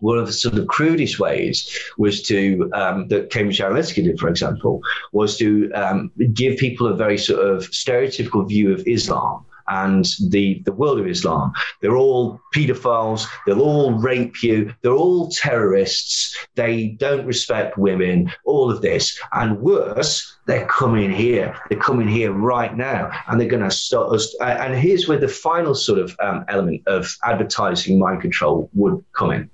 one 0.00 0.18
of 0.18 0.26
the 0.26 0.32
sort 0.32 0.58
of 0.58 0.66
crudest 0.66 1.18
ways 1.18 1.56
was 1.96 2.22
to 2.22 2.70
um, 2.74 3.08
that 3.08 3.30
Cambridge 3.30 3.60
Analytica 3.60 4.04
did, 4.04 4.18
for 4.18 4.28
example, 4.28 4.82
was 5.12 5.38
to 5.38 5.72
um, 5.72 6.10
give 6.34 6.58
people 6.58 6.86
a 6.86 6.94
very 6.94 7.18
sort 7.18 7.40
of 7.40 7.70
stereotypical 7.70 8.46
view 8.46 8.72
of 8.72 8.86
Islam 8.86 9.44
and 9.68 10.06
the, 10.28 10.62
the 10.64 10.72
world 10.72 10.98
of 10.98 11.06
Islam. 11.06 11.52
They're 11.80 11.96
all 11.96 12.40
pedophiles. 12.54 13.26
They'll 13.46 13.60
all 13.62 13.92
rape 13.92 14.42
you. 14.42 14.74
They're 14.82 14.92
all 14.92 15.30
terrorists. 15.30 16.36
They 16.54 16.88
don't 16.88 17.26
respect 17.26 17.78
women, 17.78 18.32
all 18.44 18.70
of 18.70 18.82
this. 18.82 19.18
And 19.32 19.60
worse, 19.60 20.36
they're 20.46 20.66
coming 20.66 21.10
here. 21.10 21.56
They're 21.68 21.78
coming 21.78 22.08
here 22.08 22.32
right 22.32 22.76
now, 22.76 23.10
and 23.28 23.40
they're 23.40 23.48
going 23.48 23.62
to 23.62 23.70
start 23.70 24.12
us. 24.12 24.34
And 24.40 24.74
here's 24.74 25.08
where 25.08 25.18
the 25.18 25.28
final 25.28 25.74
sort 25.74 25.98
of 25.98 26.16
um, 26.20 26.44
element 26.48 26.82
of 26.86 27.16
advertising 27.24 27.98
mind 27.98 28.22
control 28.22 28.70
would 28.74 29.04
come 29.12 29.32
in. 29.32 29.50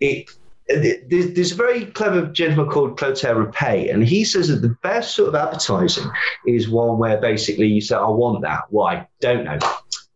It 0.00 0.30
there's 0.70 1.52
a 1.52 1.56
very 1.56 1.86
clever 1.86 2.26
gentleman 2.26 2.70
called 2.70 2.98
Clotaire 2.98 3.44
Rapaille, 3.44 3.92
and 3.92 4.06
he 4.06 4.24
says 4.24 4.48
that 4.48 4.62
the 4.62 4.76
best 4.82 5.14
sort 5.14 5.28
of 5.28 5.34
advertising 5.34 6.10
is 6.46 6.68
one 6.68 6.98
where 6.98 7.20
basically 7.20 7.66
you 7.66 7.80
say, 7.80 7.96
I 7.96 8.08
want 8.08 8.42
that. 8.42 8.62
Why? 8.70 9.06
Don't 9.20 9.44
know. 9.44 9.58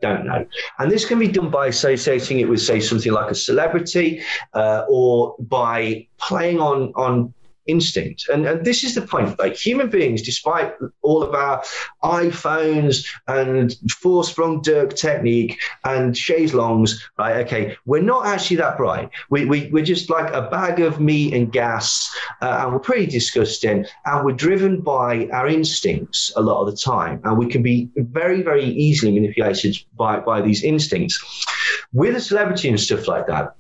Don't 0.01 0.27
know. 0.27 0.47
And 0.79 0.91
this 0.91 1.07
can 1.07 1.19
be 1.19 1.29
done 1.29 1.51
by 1.51 1.69
associating 1.69 2.41
it 2.41 2.49
with, 2.49 2.61
say, 2.61 2.81
something 2.81 3.13
like 3.13 3.31
a 3.31 3.35
celebrity 3.35 4.23
uh, 4.53 4.85
or 4.89 5.35
by 5.39 6.07
playing 6.19 6.61
on, 6.61 6.93
on 6.95 7.33
instinct. 7.67 8.29
And, 8.29 8.47
and 8.47 8.65
this 8.65 8.85
is 8.85 8.95
the 8.95 9.03
point. 9.03 9.39
Like 9.39 9.57
human 9.57 9.89
beings, 9.91 10.23
despite 10.23 10.75
all 11.03 11.23
of 11.23 11.35
our 11.35 11.63
iPhones 12.03 13.07
and 13.27 13.71
Vorsprung 14.03 14.63
durch 14.63 14.95
Technik 14.95 15.57
and 15.85 16.17
chaise 16.17 16.55
longs, 16.55 17.09
right? 17.19 17.45
Okay, 17.47 17.77
we're 17.87 18.03
not 18.03 18.27
actually 18.27 18.57
that 18.57 18.77
bright. 18.77 19.11
We, 19.31 19.45
we, 19.45 19.71
we're 19.71 19.85
just 19.85 20.11
like 20.11 20.33
a 20.33 20.43
bag 20.43 20.81
of 20.81 21.01
meat 21.01 21.35
and 21.35 21.51
gas, 21.53 22.15
uh, 22.43 22.63
and 22.63 22.73
we're 22.73 22.79
pretty 22.81 23.07
disgusting. 23.07 23.87
And 24.05 24.25
we're 24.25 24.33
driven 24.33 24.81
by 24.81 25.29
our 25.33 25.49
instincts 25.49 26.33
a 26.37 26.43
lot 26.43 26.63
of 26.63 26.71
the 26.71 26.77
time. 26.77 27.21
And 27.25 27.39
we 27.39 27.47
can 27.47 27.63
be 27.63 27.89
very, 27.97 28.43
very 28.43 28.65
easily 28.65 29.13
manipulated 29.13 29.77
by, 29.97 30.21
by 30.21 30.41
these 30.41 30.63
instincts. 30.63 31.23
With 31.93 32.17
a 32.17 32.21
celebrity 32.21 32.69
and 32.69 32.81
stuff 32.81 33.09
like 33.09 33.27
that, 33.29 33.57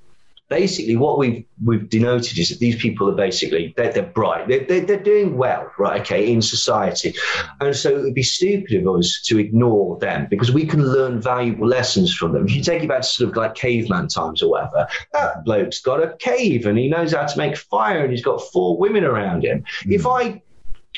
basically 0.48 0.96
what 0.96 1.18
we've 1.18 1.44
we've 1.64 1.88
denoted 1.88 2.38
is 2.38 2.50
that 2.50 2.58
these 2.58 2.76
people 2.76 3.08
are 3.08 3.14
basically 3.14 3.72
they're, 3.76 3.92
they're 3.92 4.02
bright. 4.02 4.46
They're, 4.48 4.64
they're, 4.64 4.84
they're, 4.84 5.04
doing 5.04 5.36
well 5.36 5.70
right 5.78 6.00
okay 6.00 6.32
in 6.32 6.42
society. 6.42 7.14
And 7.60 7.74
so 7.76 7.96
it 7.96 8.02
would 8.02 8.14
be 8.14 8.22
stupid 8.22 8.86
of 8.86 8.96
us 8.96 9.22
to 9.26 9.38
ignore 9.38 9.98
them 9.98 10.26
because 10.30 10.50
we 10.50 10.66
can 10.66 10.82
learn 10.84 11.20
valuable 11.20 11.66
lessons 11.66 12.14
from 12.14 12.32
them. 12.32 12.46
If 12.46 12.54
you 12.54 12.62
take 12.62 12.82
it 12.82 12.88
back 12.88 13.02
to 13.02 13.06
sort 13.06 13.30
of 13.30 13.36
like 13.36 13.54
caveman 13.54 14.08
times 14.08 14.42
or 14.42 14.50
whatever 14.50 14.86
that 15.12 15.44
bloke's 15.44 15.80
got 15.80 16.02
a 16.02 16.16
cave 16.18 16.66
and 16.66 16.78
he 16.78 16.88
knows 16.88 17.12
how 17.12 17.26
to 17.26 17.38
make 17.38 17.56
fire 17.56 18.02
and 18.02 18.10
he's 18.10 18.24
got 18.24 18.40
four 18.52 18.76
women 18.76 19.04
around 19.04 19.44
him. 19.44 19.64
Mm. 19.84 19.92
if 19.92 20.06
i 20.06 20.42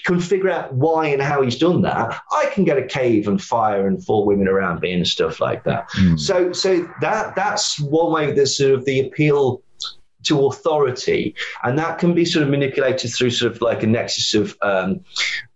can 0.04 0.20
figure 0.20 0.50
out 0.50 0.72
why 0.72 1.06
and 1.06 1.22
how 1.22 1.42
he's 1.42 1.58
done 1.58 1.82
that, 1.82 2.20
I 2.32 2.46
can 2.46 2.64
get 2.64 2.78
a 2.78 2.84
cave 2.84 3.28
and 3.28 3.42
fire 3.42 3.86
and 3.86 4.04
four 4.04 4.24
women 4.24 4.48
around 4.48 4.80
me 4.80 4.92
and 4.92 5.06
stuff 5.06 5.40
like 5.40 5.64
that. 5.64 5.88
Mm. 5.90 6.18
So, 6.18 6.52
so 6.52 6.88
that 7.00 7.34
that's 7.34 7.80
one 7.80 8.12
way 8.12 8.32
that 8.32 8.46
sort 8.46 8.72
of 8.72 8.84
the 8.84 9.00
appeal 9.00 9.62
to 10.24 10.46
authority, 10.46 11.34
and 11.62 11.78
that 11.78 11.98
can 11.98 12.14
be 12.14 12.24
sort 12.24 12.42
of 12.42 12.50
manipulated 12.50 13.12
through 13.12 13.30
sort 13.30 13.52
of 13.52 13.60
like 13.62 13.82
a 13.82 13.86
nexus 13.86 14.34
of 14.34 14.56
um, 14.62 15.00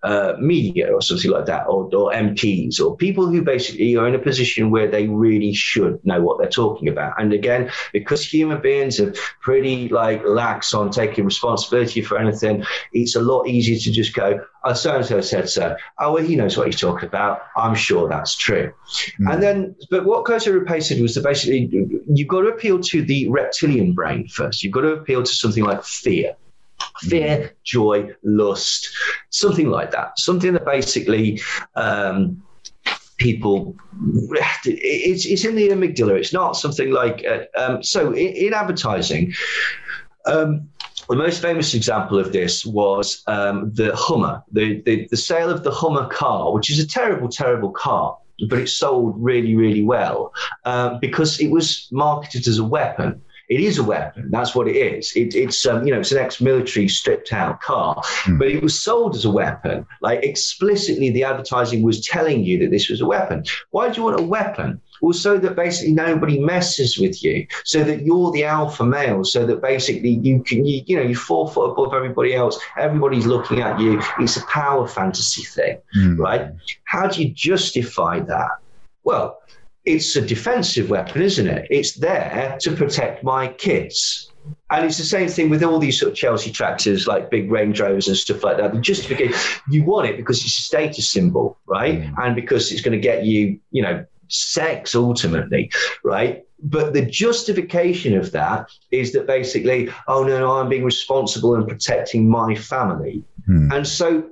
uh, 0.03 0.35
media 0.39 0.93
or 0.93 1.03
something 1.03 1.31
like 1.31 1.47
that, 1.47 1.67
or, 1.67 1.85
or 1.95 2.13
MPs 2.13 2.81
or 2.81 2.97
people 2.97 3.27
who 3.27 3.43
basically 3.43 3.97
are 3.97 4.09
in 4.09 4.15
a 4.15 4.19
position 4.19 4.71
where 4.71 4.91
they 4.91 5.07
really 5.07 5.53
should 5.53 6.05
know 6.05 6.21
what 6.23 6.39
they're 6.39 6.49
talking 6.49 6.89
about. 6.89 7.21
And 7.21 7.33
again, 7.33 7.71
because 7.93 8.25
human 8.25 8.61
beings 8.61 8.99
are 9.01 9.13
pretty 9.41 9.89
like 9.89 10.23
lax 10.25 10.73
on 10.73 10.91
taking 10.91 11.25
responsibility 11.25 12.01
for 12.03 12.19
anything, 12.19 12.65
it's 12.93 13.15
a 13.15 13.21
lot 13.21 13.47
easier 13.47 13.79
to 13.79 13.93
just 13.93 14.15
go, 14.15 14.45
oh, 14.65 14.73
so 14.73 14.97
and 14.97 15.05
so 15.05 15.21
said 15.21 15.49
so. 15.49 15.77
Oh, 15.99 16.15
well, 16.15 16.25
he 16.25 16.37
knows 16.37 16.57
what 16.57 16.67
he's 16.67 16.81
talking 16.81 17.07
about. 17.07 17.43
I'm 17.57 17.75
sure 17.75 18.09
that's 18.09 18.37
true. 18.37 18.73
Mm. 19.21 19.33
And 19.33 19.43
then, 19.43 19.77
but 19.91 20.05
what 20.05 20.25
Clotaire 20.25 20.65
Rapaille 20.65 20.83
said 20.83 21.01
was 21.01 21.15
that 21.15 21.25
basically 21.25 21.69
you've 22.09 22.29
got 22.29 22.43
to 22.43 22.49
appeal 22.49 22.81
to 22.81 23.03
the 23.03 23.29
reptilian 23.29 23.93
brain 23.93 24.29
first. 24.29 24.63
You've 24.63 24.73
got 24.73 24.83
to 24.83 24.93
appeal 24.93 25.23
to 25.23 25.33
something 25.33 25.65
like 25.65 25.85
fear 25.85 26.37
fear, 27.01 27.55
joy, 27.65 28.11
lust, 28.23 28.89
something 29.31 29.71
like 29.71 29.91
that. 29.93 30.19
Something 30.19 30.53
that 30.53 30.65
basically 30.65 31.41
um, 31.75 32.43
people 33.17 33.77
it's, 34.65 35.27
it's 35.27 35.45
in 35.45 35.55
the 35.55 35.69
amygdala. 35.69 36.19
It's 36.19 36.33
not 36.33 36.57
something 36.57 36.91
like 36.91 37.25
uh, 37.27 37.45
um, 37.61 37.83
so 37.83 38.13
in, 38.13 38.29
in 38.29 38.55
advertising. 38.55 39.33
Um, 40.27 40.69
the 41.09 41.17
most 41.17 41.43
famous 41.43 41.75
example 41.75 42.21
of 42.21 42.33
this 42.33 42.65
was 42.65 43.25
um, 43.27 43.73
the 43.75 43.95
Hummer, 43.97 44.45
the, 44.53 44.81
the, 44.83 45.09
the 45.11 45.17
sale 45.17 45.51
of 45.51 45.65
the 45.65 45.73
Hummer 45.73 46.07
car, 46.07 46.53
which 46.53 46.71
is 46.71 46.79
a 46.79 46.87
terrible, 46.87 47.29
terrible 47.29 47.71
car 47.71 48.17
but 48.49 48.59
it 48.59 48.69
sold 48.69 49.15
really, 49.19 49.55
really 49.55 49.83
well 49.83 50.33
uh, 50.65 50.99
because 50.99 51.41
it 51.41 51.51
was 51.51 51.89
marketed 51.91 52.47
as 52.47 52.59
a 52.59 52.65
weapon. 52.65 53.21
It 53.51 53.61
is 53.61 53.79
a 53.79 53.83
weapon. 53.83 54.31
That's 54.31 54.55
what 54.55 54.69
it 54.69 54.77
is. 54.77 55.13
It, 55.17 55.35
it's 55.35 55.67
um, 55.67 55.85
you 55.85 55.93
know 55.93 55.99
it's 55.99 56.13
an 56.13 56.19
ex-military 56.19 56.89
stripped 56.89 57.33
out 57.33 57.61
car, 57.61 57.97
mm. 58.23 58.39
but 58.39 58.47
it 58.47 58.63
was 58.63 58.81
sold 58.81 59.17
as 59.17 59.25
a 59.25 59.31
weapon. 59.31 59.85
Like 60.01 60.23
explicitly, 60.23 61.11
the 61.11 61.25
advertising 61.25 61.83
was 61.83 62.01
telling 62.07 62.45
you 62.45 62.61
that 62.61 62.71
this 62.71 62.89
was 62.89 63.01
a 63.01 63.07
weapon. 63.07 63.43
Why 63.71 63.91
do 63.91 64.01
you 64.01 64.05
want 64.05 64.21
a 64.21 64.23
weapon? 64.23 64.81
Well, 65.03 65.15
so 65.15 65.37
that 65.39 65.57
basically 65.57 65.95
nobody 65.95 66.39
messes 66.39 66.97
with 66.97 67.25
you, 67.25 67.47
so 67.65 67.83
that 67.83 68.03
you're 68.03 68.31
the 68.31 68.45
alpha 68.45 68.85
male, 68.85 69.25
so 69.25 69.45
that 69.47 69.63
basically 69.63 70.11
you 70.23 70.45
can, 70.45 70.65
you, 70.65 70.83
you 70.87 70.97
know, 70.97 71.03
you're 71.03 71.15
four 71.17 71.51
foot 71.51 71.73
above 71.73 71.93
everybody 71.93 72.35
else. 72.35 72.61
Everybody's 72.79 73.27
looking 73.27 73.63
at 73.63 73.81
you. 73.81 74.01
It's 74.21 74.37
a 74.37 74.47
power 74.47 74.87
fantasy 74.87 75.43
thing, 75.43 75.79
mm. 75.97 76.19
right? 76.19 76.53
How 76.85 77.09
do 77.09 77.21
you 77.21 77.31
justify 77.31 78.21
that? 78.21 78.51
Well, 79.03 79.41
it's 79.93 80.17
a 80.17 80.21
defensive 80.21 80.91
weapon, 80.91 81.23
isn't 81.23 81.47
it? 81.47 81.67
It's 81.71 81.95
there 81.95 82.57
to 82.61 82.73
protect 82.73 83.25
my 83.25 83.49
kids. 83.49 84.31
And 84.71 84.87
it's 84.87 84.99
the 84.99 85.05
same 85.05 85.29
thing 85.29 85.51
with 85.51 85.63
all 85.63 85.79
these 85.79 85.99
sort 85.99 86.13
of 86.13 86.17
Chelsea 86.17 86.51
tractors, 86.51 87.07
like 87.07 87.31
big 87.31 87.51
Range 87.51 87.79
Rovers 87.79 88.09
and 88.09 88.17
stuff 88.17 88.43
like 88.43 88.57
that. 88.57 88.73
The 88.73 88.81
justification, 88.81 89.37
you 89.69 89.85
want 89.85 90.09
it 90.09 90.17
because 90.17 90.39
it's 90.45 90.59
a 90.59 90.63
status 90.63 91.11
symbol, 91.11 91.59
right? 91.67 92.01
Mm. 92.01 92.15
And 92.19 92.35
because 92.35 92.73
it's 92.73 92.81
going 92.81 92.97
to 92.97 93.01
get 93.01 93.25
you, 93.25 93.59
you 93.71 93.83
know, 93.83 94.05
sex 94.29 94.95
ultimately, 94.95 95.71
right? 96.05 96.45
But 96.63 96.93
the 96.93 97.05
justification 97.05 98.17
of 98.17 98.33
that 98.33 98.71
is 98.91 99.13
that 99.13 99.27
basically, 99.27 99.91
oh 100.09 100.25
no, 100.25 100.39
no, 100.39 100.53
I'm 100.53 100.69
being 100.69 100.85
responsible 100.85 101.55
and 101.55 101.67
protecting 101.67 102.29
my 102.29 102.55
family. 102.55 103.25
Mm. 103.49 103.75
And 103.75 103.87
so 103.87 104.29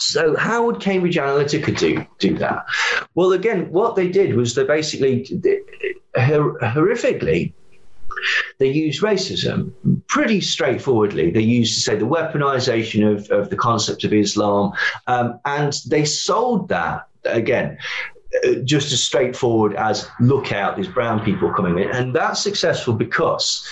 so 0.00 0.36
how 0.36 0.64
would 0.66 0.80
Cambridge 0.80 1.16
Analytica 1.16 1.76
do 1.78 2.06
do 2.18 2.36
that? 2.38 2.66
Well, 3.14 3.32
again, 3.32 3.70
what 3.70 3.96
they 3.96 4.08
did 4.08 4.34
was 4.34 4.54
they 4.54 4.64
basically 4.64 5.24
horrifically 6.16 7.52
they 8.58 8.68
used 8.68 9.02
racism 9.02 9.72
pretty 10.08 10.40
straightforwardly. 10.40 11.30
They 11.30 11.40
used 11.40 11.74
to 11.74 11.80
say 11.80 11.96
the 11.96 12.06
weaponization 12.06 13.10
of, 13.10 13.30
of 13.30 13.50
the 13.50 13.56
concept 13.56 14.04
of 14.04 14.12
Islam, 14.12 14.72
um, 15.06 15.40
and 15.44 15.74
they 15.88 16.04
sold 16.04 16.68
that 16.68 17.06
again 17.24 17.78
uh, 18.46 18.54
just 18.64 18.92
as 18.92 19.02
straightforward 19.02 19.74
as 19.74 20.08
look 20.20 20.52
out, 20.52 20.76
there's 20.76 20.88
brown 20.88 21.24
people 21.24 21.52
coming 21.52 21.78
in. 21.78 21.90
And 21.90 22.14
that's 22.14 22.40
successful 22.40 22.94
because 22.94 23.66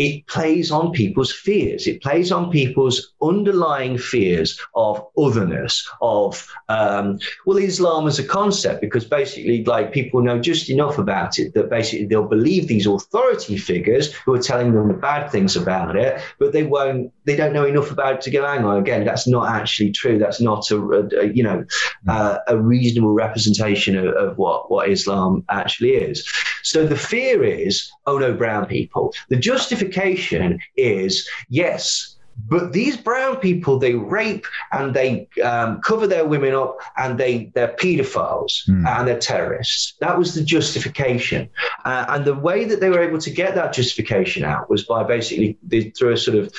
it 0.00 0.26
plays 0.28 0.70
on 0.70 0.92
people's 0.92 1.30
fears. 1.30 1.86
It 1.86 2.00
plays 2.00 2.32
on 2.32 2.50
people's 2.50 3.12
underlying 3.20 3.98
fears 3.98 4.58
of 4.74 5.06
otherness, 5.18 5.86
of, 6.00 6.46
um, 6.70 7.18
well, 7.44 7.58
Islam 7.58 8.06
as 8.06 8.18
a 8.18 8.24
concept, 8.24 8.80
because 8.80 9.04
basically, 9.04 9.62
like, 9.64 9.92
people 9.92 10.22
know 10.22 10.40
just 10.40 10.70
enough 10.70 10.96
about 10.96 11.38
it 11.38 11.52
that 11.52 11.68
basically 11.68 12.06
they'll 12.06 12.24
believe 12.26 12.66
these 12.66 12.86
authority 12.86 13.58
figures 13.58 14.14
who 14.24 14.32
are 14.32 14.40
telling 14.40 14.72
them 14.72 14.88
the 14.88 14.94
bad 14.94 15.30
things 15.30 15.54
about 15.54 15.96
it, 15.96 16.18
but 16.38 16.52
they 16.54 16.62
won't, 16.62 17.12
they 17.30 17.36
don't 17.36 17.52
know 17.52 17.64
enough 17.64 17.92
about 17.92 18.14
it 18.14 18.20
to 18.22 18.30
go, 18.30 18.44
hang 18.44 18.64
on, 18.64 18.78
again, 18.78 19.04
that's 19.04 19.28
not 19.28 19.48
actually 19.48 19.92
true. 19.92 20.18
That's 20.18 20.40
not 20.40 20.68
a, 20.72 20.76
a, 20.76 21.20
a 21.20 21.32
you 21.32 21.44
know, 21.44 21.64
uh, 22.08 22.38
a 22.48 22.58
reasonable 22.58 23.12
representation 23.12 23.96
of, 23.96 24.06
of 24.14 24.36
what, 24.36 24.68
what 24.68 24.88
Islam 24.88 25.44
actually 25.48 25.92
is. 25.92 26.28
So 26.64 26.84
the 26.84 26.96
fear 26.96 27.44
is, 27.44 27.88
oh 28.06 28.18
no, 28.18 28.32
brown 28.32 28.66
people. 28.66 29.14
The 29.28 29.36
justification 29.36 30.58
is, 30.76 31.28
yes, 31.48 32.16
but 32.48 32.72
these 32.72 32.96
brown 32.96 33.36
people, 33.36 33.78
they 33.78 33.94
rape 33.94 34.46
and 34.72 34.94
they 34.94 35.28
um, 35.42 35.80
cover 35.80 36.06
their 36.06 36.24
women 36.24 36.54
up 36.54 36.78
and 36.96 37.18
they, 37.18 37.50
they're 37.54 37.76
pedophiles 37.76 38.68
mm. 38.68 38.86
and 38.86 39.08
they're 39.08 39.18
terrorists. 39.18 39.94
That 40.00 40.18
was 40.18 40.34
the 40.34 40.42
justification. 40.42 41.48
Uh, 41.84 42.06
and 42.08 42.24
the 42.24 42.34
way 42.34 42.64
that 42.64 42.80
they 42.80 42.90
were 42.90 43.02
able 43.02 43.18
to 43.18 43.30
get 43.30 43.54
that 43.54 43.72
justification 43.72 44.44
out 44.44 44.70
was 44.70 44.84
by 44.84 45.04
basically 45.04 45.58
through 45.96 46.12
a 46.12 46.16
sort 46.16 46.38
of 46.38 46.52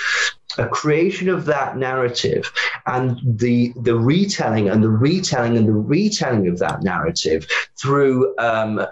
a 0.57 0.67
creation 0.67 1.29
of 1.29 1.45
that 1.45 1.77
narrative 1.77 2.51
and 2.85 3.19
the 3.23 3.73
the 3.77 3.95
retelling 3.95 4.69
and 4.69 4.83
the 4.83 4.89
retelling 4.89 5.55
and 5.55 5.67
the 5.67 5.73
retelling 5.73 6.47
of 6.47 6.59
that 6.59 6.83
narrative 6.83 7.47
through 7.79 8.35
um, 8.37 8.85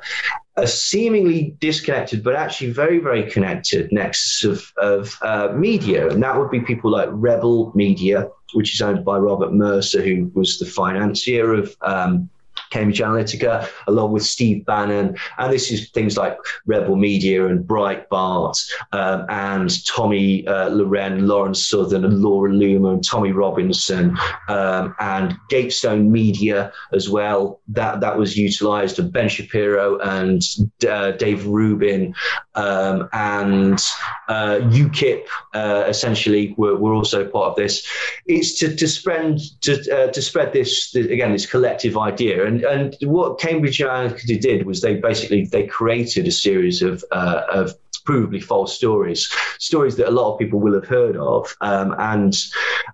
a 0.61 0.67
seemingly 0.67 1.55
disconnected 1.59 2.23
but 2.23 2.35
actually 2.35 2.71
very 2.71 2.99
very 2.99 3.29
connected 3.29 3.91
nexus 3.91 4.43
of, 4.43 4.73
of 4.77 5.17
uh, 5.21 5.49
media. 5.55 6.09
And 6.09 6.21
that 6.23 6.37
would 6.37 6.51
be 6.51 6.59
people 6.59 6.91
like 6.91 7.09
rebel 7.11 7.71
media 7.75 8.29
which 8.53 8.73
is 8.73 8.81
owned 8.81 9.05
by 9.05 9.17
robert 9.17 9.53
mercer 9.53 10.01
who 10.01 10.31
was 10.33 10.57
the 10.59 10.65
financier 10.65 11.53
of 11.53 11.75
um, 11.81 12.29
Cambridge 12.69 12.99
Analytica, 12.99 13.67
along 13.88 14.11
with 14.11 14.23
Steve 14.23 14.65
Bannon. 14.65 15.17
And 15.38 15.53
this 15.53 15.71
is 15.71 15.89
things 15.89 16.17
like 16.17 16.38
Rebel 16.65 16.95
Media 16.95 17.47
and 17.47 17.65
Breitbart 17.65 18.57
um, 18.91 19.25
and 19.29 19.85
Tomi 19.85 20.47
uh, 20.47 20.69
Lahren, 20.69 21.27
Lauren 21.27 21.53
Southern, 21.53 22.05
and 22.05 22.21
Laura 22.21 22.51
Loomer 22.51 22.93
and 22.93 23.03
Tommy 23.03 23.31
Robinson 23.31 24.17
um, 24.47 24.95
and 24.99 25.35
Gatestone 25.49 26.11
Media 26.11 26.71
as 26.93 27.09
well. 27.09 27.61
That 27.67 28.01
that 28.01 28.17
was 28.17 28.38
utilised. 28.38 28.99
And 28.99 29.11
Ben 29.11 29.29
Shapiro 29.29 29.99
and 29.99 30.41
uh, 30.88 31.11
Dave 31.11 31.45
Rubin 31.45 32.13
um, 32.55 33.09
and 33.13 33.79
uh, 34.27 34.59
UKIP 34.61 35.23
uh, 35.53 35.85
essentially 35.88 36.53
were, 36.57 36.75
were 36.75 36.93
also 36.93 37.27
part 37.27 37.51
of 37.51 37.55
this. 37.55 37.88
It's 38.25 38.59
to, 38.59 38.75
to 38.75 38.88
spread 38.88 39.39
to, 39.61 39.73
uh, 39.95 40.11
to 40.11 40.21
spread 40.21 40.53
this 40.53 40.93
again 40.95 41.31
this 41.31 41.45
collective 41.45 41.97
idea 41.97 42.45
and 42.45 42.58
and 42.63 42.95
what 43.01 43.39
Cambridge 43.39 43.79
Analytica 43.79 44.39
did 44.41 44.65
was 44.65 44.81
they 44.81 44.95
basically 44.95 45.45
they 45.45 45.65
created 45.67 46.27
a 46.27 46.31
series 46.31 46.81
of 46.81 47.03
uh, 47.11 47.41
of 47.51 47.73
provably 48.05 48.41
false 48.41 48.75
stories, 48.75 49.31
stories 49.59 49.95
that 49.97 50.07
a 50.07 50.11
lot 50.11 50.33
of 50.33 50.39
people 50.39 50.59
will 50.59 50.73
have 50.73 50.87
heard 50.87 51.15
of, 51.17 51.55
um, 51.61 51.95
and 51.99 52.35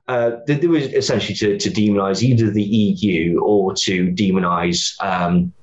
uh, 0.07 0.31
they 0.48 0.67
were 0.67 0.77
essentially 0.77 1.36
to, 1.36 1.57
to 1.57 1.69
demonize 1.69 2.22
either 2.22 2.51
the 2.51 2.63
EU 2.63 3.39
or 3.41 3.74
to 3.74 4.12
demonize. 4.12 4.93
Um, 5.01 5.53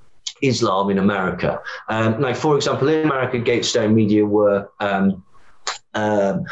Islam 0.43 0.91
in 0.91 0.99
America. 0.99 1.61
Um, 1.89 2.21
like, 2.21 2.35
for 2.35 2.57
example, 2.57 2.89
in 2.89 3.05
America, 3.05 3.39
Gatestone 3.39 3.95
Media 3.95 4.27
were 4.27 4.69
um, 4.81 5.23
um, 5.95 6.47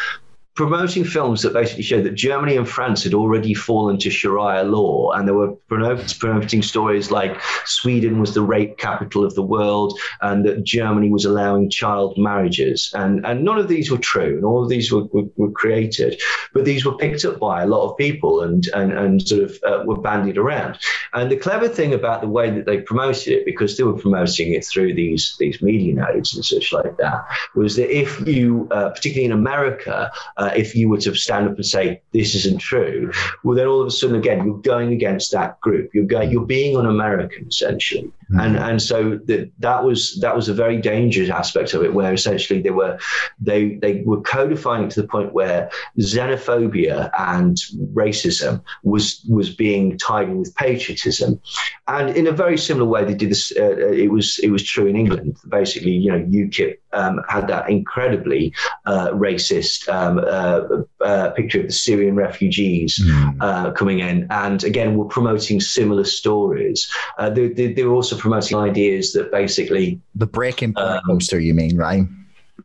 promoting 0.61 1.05
films 1.05 1.40
that 1.40 1.55
basically 1.55 1.83
showed 1.83 2.05
that 2.05 2.14
Germany 2.14 2.55
and 2.55 2.69
France 2.69 3.02
had 3.02 3.14
already 3.14 3.55
fallen 3.55 3.97
to 3.97 4.11
Sharia 4.11 4.62
law, 4.62 5.11
and 5.12 5.26
they 5.26 5.33
were 5.33 5.52
promoting 5.69 6.61
stories 6.61 7.11
like 7.11 7.40
Sweden 7.64 8.21
was 8.21 8.35
the 8.35 8.43
rape 8.43 8.76
capital 8.76 9.25
of 9.25 9.35
the 9.35 9.43
world, 9.43 9.99
and 10.21 10.45
that 10.45 10.62
Germany 10.62 11.09
was 11.09 11.25
allowing 11.25 11.71
child 11.71 12.19
marriages, 12.19 12.93
and 12.95 13.25
and 13.25 13.43
none 13.43 13.57
of 13.57 13.69
these 13.69 13.90
were 13.90 14.05
true, 14.12 14.37
and 14.37 14.45
all 14.45 14.62
of 14.62 14.69
these 14.69 14.93
were, 14.93 15.05
were, 15.14 15.29
were 15.37 15.50
created, 15.50 16.21
but 16.52 16.67
these 16.67 16.85
were 16.85 16.95
picked 16.99 17.25
up 17.25 17.40
by 17.40 17.62
a 17.62 17.67
lot 17.67 17.88
of 17.88 17.97
people 17.97 18.43
and 18.43 18.67
and 18.75 18.93
and 18.93 19.26
sort 19.26 19.45
of 19.45 19.59
uh, 19.67 19.83
were 19.87 20.02
bandied 20.02 20.37
around. 20.37 20.79
And 21.14 21.31
the 21.31 21.37
clever 21.37 21.69
thing 21.69 21.95
about 21.95 22.21
the 22.21 22.29
way 22.29 22.50
that 22.50 22.67
they 22.67 22.83
promoted 22.83 23.29
it, 23.29 23.47
because 23.47 23.79
they 23.79 23.85
were 23.85 23.99
promoting 23.99 24.52
it 24.52 24.67
through 24.67 24.93
these 24.93 25.37
these 25.38 25.62
media 25.62 25.95
nodes 25.95 26.35
and 26.35 26.45
such 26.45 26.71
like 26.71 26.99
that, 26.99 27.25
was 27.55 27.76
that 27.76 27.90
if 27.90 28.21
you, 28.26 28.69
uh, 28.71 28.90
particularly 28.90 29.25
in 29.25 29.33
America, 29.33 30.12
uh, 30.37 30.50
if 30.57 30.75
you 30.75 30.88
were 30.88 30.99
to 30.99 31.14
stand 31.14 31.49
up 31.49 31.57
and 31.57 31.66
say 31.66 32.00
this 32.12 32.35
isn't 32.35 32.59
true, 32.59 33.11
well, 33.45 33.57
then 33.57 33.66
all 33.66 33.80
of 33.80 33.87
a 33.87 33.90
sudden 33.90 34.16
again 34.16 34.45
you're 34.45 34.59
going 34.59 34.92
against 34.92 35.33
that 35.33 35.61
group. 35.61 35.90
You're 35.95 36.04
going, 36.04 36.30
you're 36.30 36.47
being 36.47 36.76
un-American 36.76 37.47
essentially, 37.49 38.11
mm-hmm. 38.31 38.41
and 38.41 38.57
and 38.57 38.83
so 38.83 39.19
that 39.25 39.51
that 39.59 39.85
was 39.85 40.19
that 40.21 40.35
was 40.35 40.49
a 40.49 40.55
very 40.55 40.81
dangerous 40.81 41.31
aspect 41.31 41.75
of 41.75 41.83
it, 41.83 41.95
where 41.95 42.13
essentially 42.13 42.61
they 42.61 42.71
were 42.71 42.99
they 43.41 43.75
they 43.77 44.03
were 44.05 44.21
codifying 44.21 44.89
to 44.89 45.03
the 45.03 45.09
point 45.09 45.33
where 45.33 45.71
xenophobia 45.99 47.11
and 47.19 47.59
racism 47.93 48.63
was 48.83 49.25
was 49.29 49.51
being 49.55 49.99
tied 49.99 50.29
in 50.29 50.39
with 50.39 50.55
patriotism, 50.55 51.41
and 51.89 52.17
in 52.17 52.27
a 52.27 52.33
very 52.33 52.59
similar 52.59 52.87
way 52.87 53.05
they 53.05 53.15
did 53.15 53.31
this. 53.31 53.53
Uh, 53.57 53.77
it 53.77 54.11
was 54.11 54.39
it 54.43 54.51
was 54.51 54.65
true 54.65 54.87
in 54.87 54.97
England. 54.97 55.37
Basically, 55.49 55.93
you 55.93 56.11
know, 56.11 56.21
UKIP 56.21 56.77
um, 56.93 57.21
had 57.29 57.49
that 57.49 57.69
incredibly 57.69 58.53
uh, 58.87 59.11
racist. 59.11 59.89
Um, 59.89 60.19
uh, 60.19 60.61
uh, 61.05 61.31
picture 61.31 61.61
of 61.61 61.67
the 61.67 61.73
Syrian 61.73 62.15
refugees 62.15 62.99
mm. 62.99 63.75
coming 63.75 64.01
in, 64.01 64.27
and 64.31 64.63
again, 64.65 64.97
we're 64.97 65.07
promoting 65.07 65.61
similar 65.61 66.05
stories. 66.05 66.91
Uh, 67.19 67.31
they, 67.31 67.49
they, 67.49 67.73
they, 67.73 67.85
were 67.85 67.95
also 67.95 68.17
promoting 68.21 68.59
ideas 68.59 69.12
that 69.12 69.33
basically 69.33 70.00
the 70.15 70.27
breaking 70.27 70.75
point 70.75 70.87
um, 70.89 71.03
poster. 71.07 71.41
You 71.41 71.55
mean 71.55 71.77
right? 71.77 72.05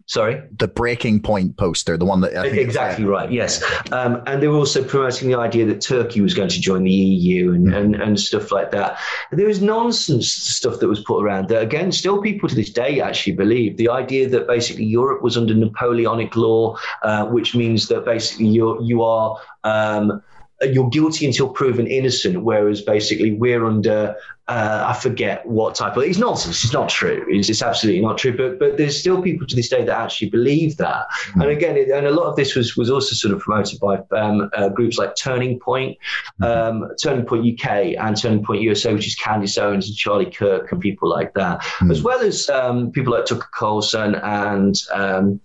Sorry, 0.07 0.39
the 0.57 0.67
breaking 0.67 1.21
point 1.21 1.57
poster, 1.57 1.97
the 1.97 2.05
one 2.05 2.21
that 2.21 2.45
exactly 2.45 3.05
right. 3.05 3.31
Yes, 3.31 3.63
um, 3.91 4.21
and 4.27 4.41
they 4.41 4.47
were 4.47 4.57
also 4.57 4.83
promoting 4.83 5.29
the 5.29 5.37
idea 5.39 5.65
that 5.65 5.81
Turkey 5.81 6.21
was 6.21 6.35
going 6.35 6.49
to 6.49 6.61
join 6.61 6.83
the 6.83 6.91
EU 6.91 7.53
and, 7.53 7.67
mm. 7.67 7.75
and, 7.75 7.95
and 7.95 8.19
stuff 8.19 8.51
like 8.51 8.69
that. 8.69 8.99
And 9.31 9.39
there 9.39 9.47
was 9.47 9.63
nonsense 9.63 10.31
stuff 10.31 10.79
that 10.79 10.87
was 10.87 11.03
put 11.03 11.23
around 11.23 11.49
that 11.49 11.63
again, 11.63 11.91
still 11.91 12.21
people 12.21 12.47
to 12.49 12.53
this 12.53 12.69
day 12.69 13.01
actually 13.01 13.33
believe 13.33 13.77
the 13.77 13.89
idea 13.89 14.29
that 14.29 14.45
basically 14.45 14.85
Europe 14.85 15.23
was 15.23 15.37
under 15.37 15.55
Napoleonic 15.55 16.35
law, 16.35 16.77
uh, 17.01 17.25
which 17.25 17.55
means 17.55 17.87
that 17.87 18.05
basically 18.05 18.47
you 18.47 18.79
you 18.83 19.01
are. 19.01 19.39
Um, 19.63 20.21
you're 20.61 20.89
guilty 20.89 21.25
until 21.25 21.49
proven 21.49 21.87
innocent, 21.87 22.43
whereas 22.43 22.81
basically 22.81 23.31
we're 23.31 23.65
under 23.65 24.15
uh, 24.47 24.85
I 24.87 24.93
forget 24.93 25.43
what 25.47 25.73
type 25.73 25.97
of 25.97 26.03
it's 26.03 26.19
nonsense. 26.19 26.63
It's 26.63 26.73
not 26.73 26.87
true. 26.87 27.25
It's, 27.29 27.49
it's, 27.49 27.63
absolutely 27.63 28.01
not 28.01 28.19
true. 28.19 28.37
But 28.37 28.59
but 28.59 28.77
there's 28.77 28.99
still 28.99 29.21
people 29.21 29.47
to 29.47 29.55
this 29.55 29.69
day 29.69 29.83
that 29.83 29.97
actually 29.97 30.29
believe 30.29 30.77
that. 30.77 31.07
Mm. 31.31 31.41
And 31.41 31.51
again, 31.51 31.77
it, 31.77 31.89
and 31.89 32.05
a 32.05 32.11
lot 32.11 32.27
of 32.27 32.35
this 32.35 32.53
was 32.53 32.77
was 32.77 32.91
also 32.91 33.15
sort 33.15 33.33
of 33.33 33.39
promoted 33.39 33.79
by 33.79 33.97
um, 34.15 34.49
uh, 34.53 34.69
groups 34.69 34.99
like 34.99 35.15
Turning 35.15 35.59
Point, 35.59 35.97
mm. 36.39 36.45
um, 36.45 36.91
Turning 37.01 37.25
Point 37.25 37.59
UK, 37.59 37.95
and 37.97 38.15
Turning 38.15 38.45
Point 38.45 38.61
USA, 38.61 38.93
which 38.93 39.07
is 39.07 39.15
Candace 39.15 39.57
Owens 39.57 39.87
and 39.87 39.97
Charlie 39.97 40.29
Kirk 40.29 40.71
and 40.71 40.79
people 40.79 41.09
like 41.09 41.33
that, 41.33 41.61
mm. 41.79 41.89
as 41.89 42.03
well 42.03 42.19
as 42.19 42.47
um, 42.49 42.91
people 42.91 43.13
like 43.13 43.25
Tucker 43.25 43.49
Carlson 43.53 44.15
and. 44.15 44.75
Um, 44.93 45.41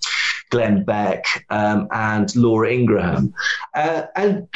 Glenn 0.50 0.84
Beck 0.84 1.24
um, 1.50 1.86
and 1.92 2.34
Laura 2.34 2.72
Ingraham, 2.72 3.32
uh, 3.74 4.02
and 4.16 4.48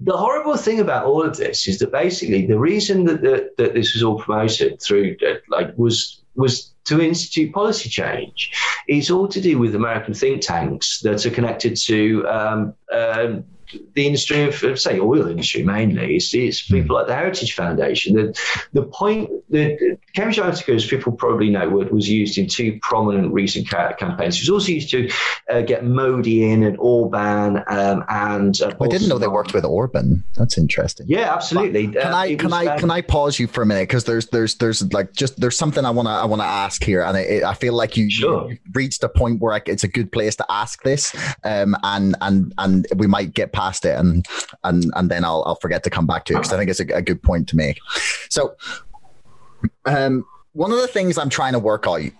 the 0.00 0.16
horrible 0.16 0.56
thing 0.56 0.80
about 0.80 1.06
all 1.06 1.22
of 1.22 1.36
this 1.36 1.68
is 1.68 1.78
that 1.78 1.92
basically 1.92 2.46
the 2.46 2.58
reason 2.58 3.04
that, 3.04 3.56
that, 3.56 3.74
this 3.74 3.94
was 3.94 4.02
all 4.02 4.18
promoted 4.18 4.80
through 4.82 5.16
like 5.48 5.76
was 5.76 6.22
was 6.34 6.74
to 6.84 7.00
institute 7.00 7.52
policy 7.52 7.88
change. 7.88 8.50
It's 8.88 9.10
all 9.10 9.28
to 9.28 9.40
do 9.40 9.58
with 9.58 9.74
American 9.74 10.14
think 10.14 10.42
tanks 10.42 11.00
that 11.00 11.24
are 11.24 11.30
connected 11.30 11.76
to 11.76 12.26
um, 12.28 12.74
um, 12.92 13.44
the 13.94 14.06
industry 14.06 14.42
of, 14.42 14.62
of, 14.62 14.80
say, 14.80 14.98
oil 14.98 15.28
industry 15.28 15.62
mainly. 15.62 16.16
It's, 16.16 16.34
it's 16.34 16.66
hmm. 16.66 16.74
people 16.74 16.96
like 16.96 17.06
the 17.06 17.14
Heritage 17.14 17.54
Foundation. 17.54 18.14
The, 18.14 18.40
the 18.72 18.82
point 18.82 19.30
that 19.50 19.98
Cambridge 20.14 20.38
Analytica, 20.38 20.74
as 20.74 20.86
people 20.86 21.12
probably 21.12 21.50
know, 21.50 21.68
was 21.68 22.08
used 22.08 22.38
in 22.38 22.48
two 22.48 22.78
prominent 22.82 23.32
recent 23.32 23.68
campaigns. 23.68 24.36
It 24.36 24.42
was 24.42 24.50
also 24.50 24.72
used 24.72 24.90
to 24.90 25.10
uh, 25.50 25.62
get 25.62 25.84
Modi 25.84 26.50
in 26.50 26.62
and 26.62 26.76
Orban 26.78 27.62
um, 27.68 28.04
and. 28.08 28.60
Uh, 28.60 28.72
I 28.80 28.88
didn't 28.88 29.08
know 29.08 29.18
they 29.18 29.28
worked 29.28 29.54
with 29.54 29.64
Orban. 29.64 30.22
That's 30.36 30.58
interesting. 30.58 31.06
Yeah, 31.08 31.34
absolutely. 31.34 31.88
But 31.88 32.02
can 32.02 32.12
uh, 32.12 32.16
I 32.16 32.34
can 32.36 32.52
I 32.52 32.66
um, 32.66 32.78
can 32.78 32.90
I 32.90 33.00
pause 33.00 33.38
you 33.38 33.46
for 33.46 33.62
a 33.62 33.66
minute 33.66 33.88
because 33.88 34.04
there's 34.04 34.26
there's 34.28 34.56
there's 34.56 34.92
like 34.92 35.12
just 35.12 35.40
there's 35.40 35.56
something 35.56 35.84
I 35.84 35.90
want 35.90 36.06
to 36.06 36.12
I 36.12 36.24
want 36.24 36.42
to 36.42 36.46
ask 36.46 36.82
here, 36.82 37.02
and 37.02 37.16
I, 37.16 37.42
I 37.48 37.54
feel 37.54 37.74
like 37.74 37.96
you, 37.96 38.10
sure. 38.10 38.50
you 38.50 38.58
reached 38.72 39.02
a 39.02 39.08
point 39.08 39.40
where 39.40 39.54
I, 39.54 39.62
it's 39.66 39.84
a 39.84 39.88
good 39.88 40.12
place 40.12 40.36
to 40.36 40.46
ask 40.48 40.82
this, 40.82 41.14
um, 41.44 41.76
and 41.82 42.16
and 42.20 42.52
and 42.58 42.86
we 42.96 43.06
might 43.06 43.32
get 43.32 43.52
past 43.54 43.84
it, 43.84 43.96
and 43.98 44.26
and 44.64 44.90
and 44.94 45.10
then 45.10 45.24
I'll 45.24 45.42
I'll 45.46 45.54
forget 45.56 45.82
to 45.84 45.90
come 45.90 46.06
back 46.06 46.24
to 46.26 46.34
it 46.34 46.36
because 46.36 46.52
I 46.52 46.58
think 46.58 46.70
it's 46.70 46.80
a, 46.80 46.86
a 46.94 47.02
good 47.02 47.22
point 47.22 47.48
to 47.48 47.56
make. 47.56 47.78
So, 48.28 48.56
um, 49.86 50.26
one 50.52 50.70
of 50.70 50.78
the 50.78 50.88
things 50.88 51.18
I'm 51.18 51.30
trying 51.30 51.52
to 51.52 51.58
work 51.58 51.86
on, 51.86 52.12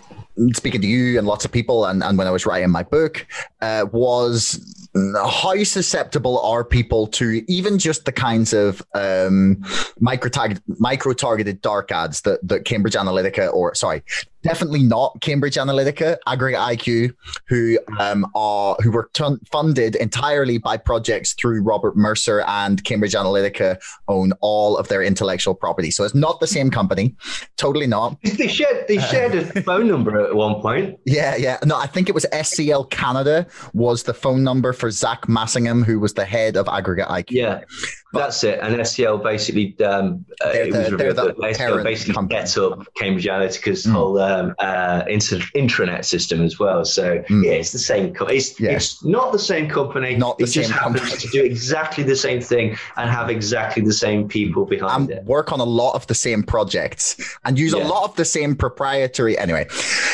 speaking 0.52 0.80
to 0.80 0.86
you 0.86 1.18
and 1.18 1.26
lots 1.26 1.44
of 1.44 1.52
people, 1.52 1.84
and, 1.86 2.02
and 2.02 2.18
when 2.18 2.26
I 2.26 2.30
was 2.30 2.46
writing 2.46 2.70
my 2.70 2.82
book, 2.82 3.26
uh, 3.60 3.86
was 3.92 4.90
how 5.14 5.62
susceptible 5.64 6.40
are 6.40 6.64
people 6.64 7.06
to 7.08 7.42
even 7.48 7.78
just 7.78 8.04
the 8.04 8.12
kinds 8.12 8.52
of 8.52 8.82
um, 8.94 9.62
micro 9.98 10.30
micro 10.78 11.12
targeted 11.12 11.60
dark 11.62 11.90
ads 11.90 12.20
that, 12.22 12.46
that 12.46 12.64
Cambridge 12.64 12.94
Analytica 12.94 13.52
or 13.52 13.74
sorry 13.74 14.02
definitely 14.44 14.83
not 14.83 15.20
Cambridge 15.20 15.57
Analytica, 15.57 16.18
Aggregate 16.26 16.61
IQ, 16.61 17.14
who 17.48 17.78
um, 17.98 18.26
are 18.35 18.76
who 18.83 18.92
were 18.92 19.11
t- 19.14 19.24
funded 19.50 19.96
entirely 19.96 20.59
by 20.59 20.76
projects 20.76 21.33
through 21.33 21.62
Robert 21.62 21.96
Mercer 21.96 22.42
and 22.46 22.85
Cambridge 22.85 23.14
Analytica 23.14 23.83
own 24.07 24.33
all 24.40 24.76
of 24.76 24.88
their 24.88 25.02
intellectual 25.02 25.54
property. 25.54 25.90
So 25.90 26.04
it's 26.04 26.14
not 26.14 26.38
the 26.40 26.46
same 26.46 26.70
company, 26.70 27.16
totally 27.57 27.87
not. 27.87 28.16
They 28.22 28.48
shared 28.48 28.87
they 28.87 28.98
shared 28.98 29.35
a 29.35 29.62
phone 29.62 29.88
number 29.88 30.20
at 30.20 30.35
one 30.35 30.61
point. 30.61 30.98
Yeah, 31.07 31.35
yeah. 31.37 31.59
No, 31.64 31.76
I 31.76 31.87
think 31.87 32.09
it 32.09 32.14
was 32.14 32.26
SCL 32.33 32.90
Canada 32.90 33.46
was 33.72 34.02
the 34.02 34.14
phone 34.14 34.44
number 34.44 34.72
for 34.72 34.90
Zack 34.90 35.22
Massingham, 35.22 35.85
who 35.85 35.98
was 35.98 36.14
the 36.14 36.24
head 36.24 36.57
of 36.57 36.68
Aggregate 36.68 37.09
IQ. 37.09 37.30
Yeah, 37.30 37.64
but 38.12 38.20
That's 38.20 38.44
it. 38.44 38.61
And 38.61 38.76
SCL 38.76 39.22
basically, 39.22 39.76
um, 39.85 40.24
uh, 40.44 40.50
it 40.50 40.72
was 40.72 40.92
revealed 40.92 41.16
that 41.16 41.37
SCL 41.37 41.83
basically 41.83 42.14
company. 42.14 42.40
gets 42.40 42.59
up 42.59 42.87
Cambridge 42.94 43.26
Analytica's 43.26 43.87
mm. 43.87 43.92
whole 43.92 44.18
um, 44.34 44.54
uh, 44.58 45.04
inter- 45.08 45.38
intranet 45.54 46.04
system 46.04 46.42
as 46.42 46.58
well. 46.58 46.84
So 46.84 47.18
mm. 47.28 47.44
yeah, 47.44 47.52
it's 47.52 47.72
the 47.72 47.78
same. 47.78 48.14
Co- 48.14 48.26
it's, 48.26 48.58
yeah. 48.58 48.72
it's 48.72 49.04
not 49.04 49.32
the 49.32 49.38
same 49.38 49.68
company. 49.68 50.16
Not 50.16 50.38
the 50.38 50.44
it 50.44 50.48
same 50.48 50.62
just 50.64 50.74
happens 50.74 51.00
company. 51.00 51.20
to 51.20 51.28
do 51.28 51.42
exactly 51.42 52.04
the 52.04 52.16
same 52.16 52.40
thing 52.40 52.76
and 52.96 53.10
have 53.10 53.30
exactly 53.30 53.82
the 53.82 53.92
same 53.92 54.28
people 54.28 54.64
behind 54.66 55.10
and 55.10 55.18
it. 55.18 55.24
Work 55.24 55.52
on 55.52 55.60
a 55.60 55.64
lot 55.64 55.94
of 55.94 56.06
the 56.06 56.14
same 56.14 56.42
projects 56.42 57.16
and 57.44 57.58
use 57.58 57.74
yeah. 57.74 57.82
a 57.82 57.84
lot 57.86 58.04
of 58.04 58.16
the 58.16 58.24
same 58.24 58.56
proprietary. 58.56 59.38
Anyway, 59.38 59.66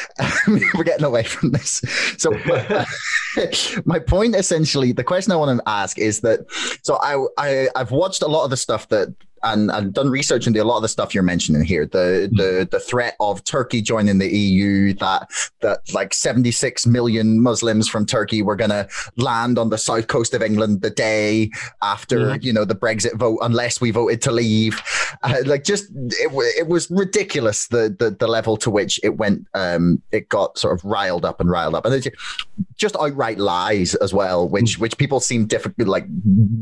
we're 0.74 0.85
getting 0.85 1.04
away 1.04 1.22
from 1.22 1.50
this. 1.52 1.83
So 2.18 2.30
my, 2.46 2.87
my 3.85 3.98
point, 3.98 4.37
essentially, 4.37 4.92
the 4.92 5.04
question 5.04 5.33
I 5.33 5.37
want 5.37 5.59
to 5.59 5.68
ask 5.68 5.98
is 5.98 6.20
that. 6.20 6.40
So 6.83 6.96
I, 6.96 7.26
I 7.38 7.68
I've 7.76 7.90
watched 7.90 8.22
a 8.22 8.28
lot 8.28 8.44
of 8.44 8.50
the 8.50 8.56
stuff 8.56 8.88
that 8.88 9.14
and, 9.42 9.70
and 9.70 9.94
done 9.94 10.09
research 10.11 10.46
into 10.46 10.62
a 10.62 10.64
lot 10.64 10.76
of 10.76 10.83
the 10.83 10.88
stuff 10.88 11.14
you're 11.14 11.22
mentioning 11.22 11.64
here. 11.64 11.87
The 11.87 12.31
the 12.33 12.68
the 12.70 12.81
threat 12.81 13.16
of 13.20 13.42
Turkey 13.44 13.83
joining 13.83 14.18
the 14.18 14.29
EU, 14.29 14.94
that 14.94 15.31
that 15.61 15.92
like 15.92 16.14
76 16.14 16.87
million 16.87 17.42
Muslims 17.42 17.88
from 17.88 18.07
Turkey 18.07 18.42
were 18.42 18.57
going 18.57 18.70
to 18.70 18.88
land 19.16 19.59
on 19.59 19.70
the 19.70 19.79
south 19.79 20.07
coast 20.07 20.35
of 20.35 20.42
England 20.42 20.83
the 20.83 20.90
day 20.90 21.50
after 21.83 22.18
mm. 22.18 22.42
you 22.42 22.53
know 22.53 22.64
the 22.64 22.74
Brexit 22.74 23.14
vote, 23.14 23.38
unless 23.42 23.81
we 23.81 23.90
voted 23.90 24.22
to 24.22 24.33
leave. 24.33 24.81
Uh, 25.22 25.37
like 25.44 25.64
just 25.64 25.90
it, 25.94 26.31
it 26.59 26.68
was 26.68 26.90
ridiculous 26.90 27.68
the, 27.68 27.94
the 27.98 28.11
the 28.11 28.26
level 28.26 28.57
to 28.59 28.70
which 28.70 29.00
it 29.03 29.16
went. 29.16 29.46
Um, 29.55 30.03
it 30.12 30.29
got 30.29 30.59
sort 30.59 30.79
of 30.79 30.85
riled 30.85 31.24
up 31.24 31.40
and 31.40 31.50
riled 31.50 31.74
up, 31.74 31.87
and 31.87 32.11
just 32.76 32.96
outright 32.96 33.38
lies 33.38 33.94
as 33.96 34.12
well, 34.12 34.48
which 34.48 34.76
mm. 34.76 34.81
which 34.81 34.98
people 34.98 35.20
seem 35.20 35.46
difficult 35.46 35.88
like 35.88 36.07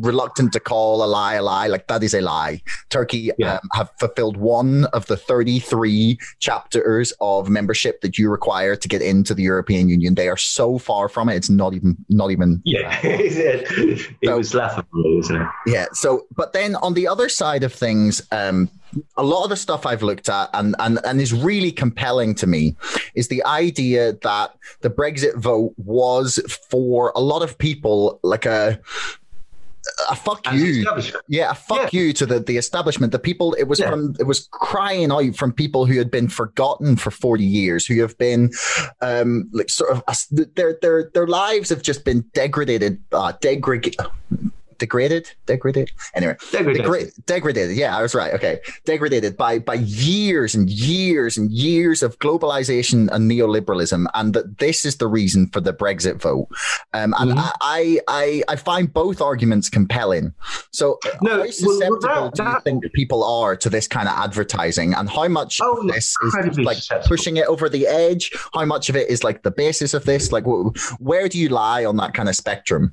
reluctant 0.00 0.52
to 0.52 0.60
call 0.60 1.02
a 1.02 1.06
lie 1.06 1.34
a 1.34 1.42
lie. 1.42 1.66
Like 1.66 1.86
that 1.88 2.02
is 2.02 2.14
a 2.14 2.20
lie. 2.20 2.62
Turkey 2.90 3.30
yeah. 3.38 3.54
um, 3.54 3.68
have 3.74 3.90
fulfilled 3.98 4.36
one 4.36 4.84
of 4.86 5.06
the 5.06 5.16
33 5.16 6.18
chapters 6.38 7.12
of 7.20 7.48
membership 7.48 8.00
that 8.00 8.18
you 8.18 8.30
require 8.30 8.76
to 8.76 8.88
get 8.88 9.02
into 9.02 9.34
the 9.34 9.42
European 9.42 9.88
Union. 9.88 10.14
They 10.14 10.28
are 10.28 10.36
so 10.36 10.78
far 10.78 11.08
from 11.08 11.28
it; 11.28 11.36
it's 11.36 11.50
not 11.50 11.74
even 11.74 11.96
not 12.08 12.30
even. 12.30 12.62
Yeah, 12.64 12.98
it 13.02 14.16
so, 14.24 14.36
was 14.36 14.54
laughable, 14.54 15.18
isn't 15.20 15.36
it? 15.36 15.48
Yeah. 15.66 15.86
So, 15.92 16.26
but 16.34 16.52
then 16.52 16.76
on 16.76 16.94
the 16.94 17.08
other 17.08 17.28
side 17.28 17.62
of 17.62 17.72
things, 17.72 18.22
um, 18.32 18.70
a 19.16 19.22
lot 19.22 19.44
of 19.44 19.50
the 19.50 19.56
stuff 19.56 19.86
I've 19.86 20.02
looked 20.02 20.28
at 20.28 20.50
and, 20.54 20.74
and, 20.78 20.98
and 21.04 21.20
is 21.20 21.32
really 21.32 21.72
compelling 21.72 22.34
to 22.36 22.46
me 22.46 22.76
is 23.14 23.28
the 23.28 23.44
idea 23.44 24.14
that 24.22 24.54
the 24.80 24.90
Brexit 24.90 25.36
vote 25.36 25.74
was 25.76 26.38
for 26.70 27.12
a 27.14 27.20
lot 27.20 27.42
of 27.42 27.58
people 27.58 28.18
like 28.22 28.46
a 28.46 28.80
a 30.10 30.16
fuck 30.16 30.50
you. 30.52 30.86
Yeah, 31.28 31.50
a 31.50 31.54
fuck 31.54 31.92
yeah. 31.92 32.00
you 32.00 32.12
to 32.14 32.26
the, 32.26 32.40
the 32.40 32.56
establishment. 32.56 33.12
The 33.12 33.18
people 33.18 33.54
it 33.54 33.64
was 33.64 33.80
yeah. 33.80 33.90
from 33.90 34.14
it 34.18 34.24
was 34.24 34.48
crying 34.50 35.10
out 35.12 35.36
from 35.36 35.52
people 35.52 35.86
who 35.86 35.98
had 35.98 36.10
been 36.10 36.28
forgotten 36.28 36.96
for 36.96 37.10
40 37.10 37.44
years, 37.44 37.86
who 37.86 38.00
have 38.00 38.16
been 38.18 38.50
um 39.00 39.48
like 39.52 39.70
sort 39.70 39.90
of 39.90 40.02
their 40.54 40.78
their 40.80 41.10
their 41.14 41.26
lives 41.26 41.68
have 41.70 41.82
just 41.82 42.04
been 42.04 42.24
degraded 42.34 43.02
uh 43.12 43.32
degraded 43.40 43.96
degraded, 44.78 45.30
degraded. 45.46 45.90
Anyway, 46.14 46.36
degraded. 46.50 46.84
Degra- 46.84 47.24
degraded. 47.26 47.76
Yeah, 47.76 47.96
I 47.96 48.02
was 48.02 48.14
right. 48.14 48.32
Okay, 48.34 48.60
degraded 48.84 49.36
by 49.36 49.58
by 49.58 49.74
years 49.74 50.54
and 50.54 50.70
years 50.70 51.36
and 51.36 51.50
years 51.50 52.02
of 52.02 52.18
globalization 52.18 53.08
and 53.12 53.30
neoliberalism, 53.30 54.06
and 54.14 54.34
that 54.34 54.58
this 54.58 54.84
is 54.84 54.96
the 54.96 55.06
reason 55.06 55.48
for 55.48 55.60
the 55.60 55.72
Brexit 55.72 56.20
vote. 56.20 56.48
Um, 56.94 57.14
and 57.18 57.32
mm-hmm. 57.32 57.48
I, 57.60 57.98
I 58.08 58.42
I 58.48 58.56
find 58.56 58.92
both 58.92 59.20
arguments 59.20 59.68
compelling. 59.68 60.32
So, 60.70 60.98
no, 61.22 61.38
how 61.38 61.50
susceptible 61.50 61.98
well, 62.02 62.30
that, 62.30 62.34
do 62.34 62.42
you 62.42 62.60
think 62.80 62.92
people 62.92 63.24
are 63.24 63.56
to 63.56 63.68
this 63.68 63.88
kind 63.88 64.08
of 64.08 64.14
advertising, 64.16 64.94
and 64.94 65.08
how 65.08 65.28
much 65.28 65.60
oh, 65.62 65.80
of 65.80 65.88
this 65.88 66.14
is 66.44 66.58
like 66.58 66.78
pushing 67.06 67.36
it 67.36 67.46
over 67.46 67.68
the 67.68 67.86
edge? 67.86 68.30
How 68.54 68.64
much 68.64 68.88
of 68.88 68.96
it 68.96 69.08
is 69.08 69.24
like 69.24 69.42
the 69.42 69.50
basis 69.50 69.94
of 69.94 70.04
this? 70.04 70.32
Like, 70.32 70.44
where 70.98 71.28
do 71.28 71.38
you 71.38 71.48
lie 71.48 71.84
on 71.84 71.96
that 71.96 72.14
kind 72.14 72.28
of 72.28 72.36
spectrum? 72.36 72.92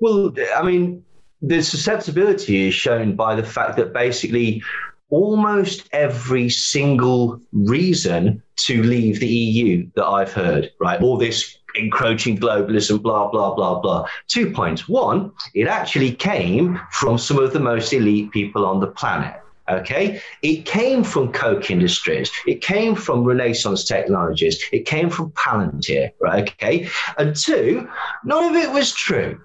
Well, 0.00 0.32
I 0.56 0.62
mean, 0.62 1.04
the 1.42 1.62
susceptibility 1.62 2.68
is 2.68 2.74
shown 2.74 3.14
by 3.14 3.34
the 3.34 3.44
fact 3.44 3.76
that 3.76 3.92
basically 3.92 4.62
almost 5.10 5.88
every 5.92 6.50
single 6.50 7.40
reason 7.52 8.42
to 8.56 8.82
leave 8.82 9.20
the 9.20 9.28
EU 9.28 9.88
that 9.94 10.04
I've 10.04 10.32
heard, 10.32 10.70
right? 10.80 11.00
All 11.00 11.16
this 11.16 11.58
encroaching 11.74 12.36
globalism, 12.36 13.00
blah, 13.00 13.30
blah, 13.30 13.54
blah, 13.54 13.80
blah. 13.80 14.06
Two 14.26 14.50
points. 14.50 14.88
One, 14.88 15.32
it 15.54 15.68
actually 15.68 16.12
came 16.12 16.80
from 16.90 17.18
some 17.18 17.38
of 17.38 17.52
the 17.52 17.60
most 17.60 17.92
elite 17.92 18.30
people 18.32 18.66
on 18.66 18.80
the 18.80 18.88
planet. 18.88 19.40
Okay, 19.70 20.22
it 20.40 20.64
came 20.64 21.04
from 21.04 21.30
Koch 21.30 21.70
Industries, 21.70 22.30
it 22.46 22.62
came 22.62 22.94
from 22.94 23.22
Renaissance 23.22 23.84
Technologies, 23.84 24.64
it 24.72 24.86
came 24.86 25.10
from 25.10 25.30
Palantir, 25.32 26.10
right? 26.20 26.48
Okay, 26.48 26.88
and 27.18 27.36
two, 27.36 27.86
none 28.24 28.44
of 28.44 28.56
it 28.56 28.72
was 28.72 28.94
true. 28.94 29.38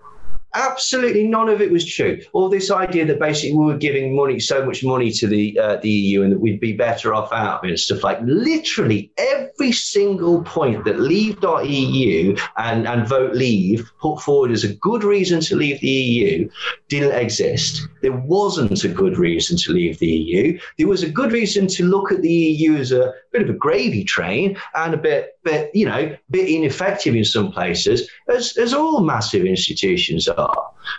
Absolutely 0.56 1.28
none 1.28 1.50
of 1.50 1.62
it 1.62 1.72
was 1.72 1.86
true. 1.86 2.20
All 2.34 2.48
this 2.48 2.70
idea 2.70 3.06
that 3.06 3.20
basically 3.20 3.58
we 3.58 3.66
were 3.66 3.78
giving 3.78 4.16
money, 4.16 4.40
so 4.40 4.64
much 4.64 4.84
money 4.84 5.12
to 5.12 5.28
the 5.28 5.58
uh, 5.60 5.78
the 5.78 5.90
EU, 5.90 6.22
and 6.22 6.32
that 6.32 6.40
we'd 6.40 6.60
be 6.60 6.74
better 6.74 7.14
off 7.14 7.32
out 7.34 7.60
of 7.60 7.66
it 7.66 7.70
and 7.70 7.80
stuff 7.80 8.04
like. 8.04 8.20
Literally 8.22 9.12
every 9.18 9.72
single 9.72 10.44
point 10.44 10.86
that 10.86 11.00
Leave.eu 11.00 12.36
and 12.58 12.88
and 12.88 13.08
Vote 13.08 13.34
Leave 13.34 13.92
put 14.00 14.22
forward 14.22 14.52
as 14.52 14.64
a 14.64 14.74
good 14.76 15.04
reason 15.04 15.40
to 15.42 15.56
leave 15.56 15.80
the 15.80 15.88
EU 15.88 16.50
didn't 16.88 17.16
exist. 17.20 17.88
There 18.02 18.12
wasn't 18.12 18.84
a 18.84 18.90
good 18.90 19.18
reason 19.18 19.58
to 19.58 19.72
leave 19.72 19.98
the 19.98 20.08
EU. 20.08 20.60
There 20.78 20.88
was 20.88 21.02
a 21.02 21.10
good 21.10 21.32
reason 21.32 21.68
to 21.68 21.86
look 21.86 22.12
at 22.12 22.22
the 22.22 22.32
EU 22.32 22.76
as 22.76 22.92
a 22.92 23.14
bit 23.32 23.42
of 23.42 23.50
a 23.50 23.54
gravy 23.54 24.04
train 24.04 24.58
and 24.76 24.94
a 24.94 24.98
bit, 24.98 25.38
bit 25.44 25.72
you 25.74 25.88
know, 25.88 26.16
bit 26.30 26.50
ineffective 26.50 27.16
in 27.16 27.26
some 27.26 27.52
places, 27.52 28.08
as 28.30 28.56
as 28.58 28.74
all 28.74 29.02
massive 29.02 29.46
institutions 29.46 30.28
are 30.28 30.43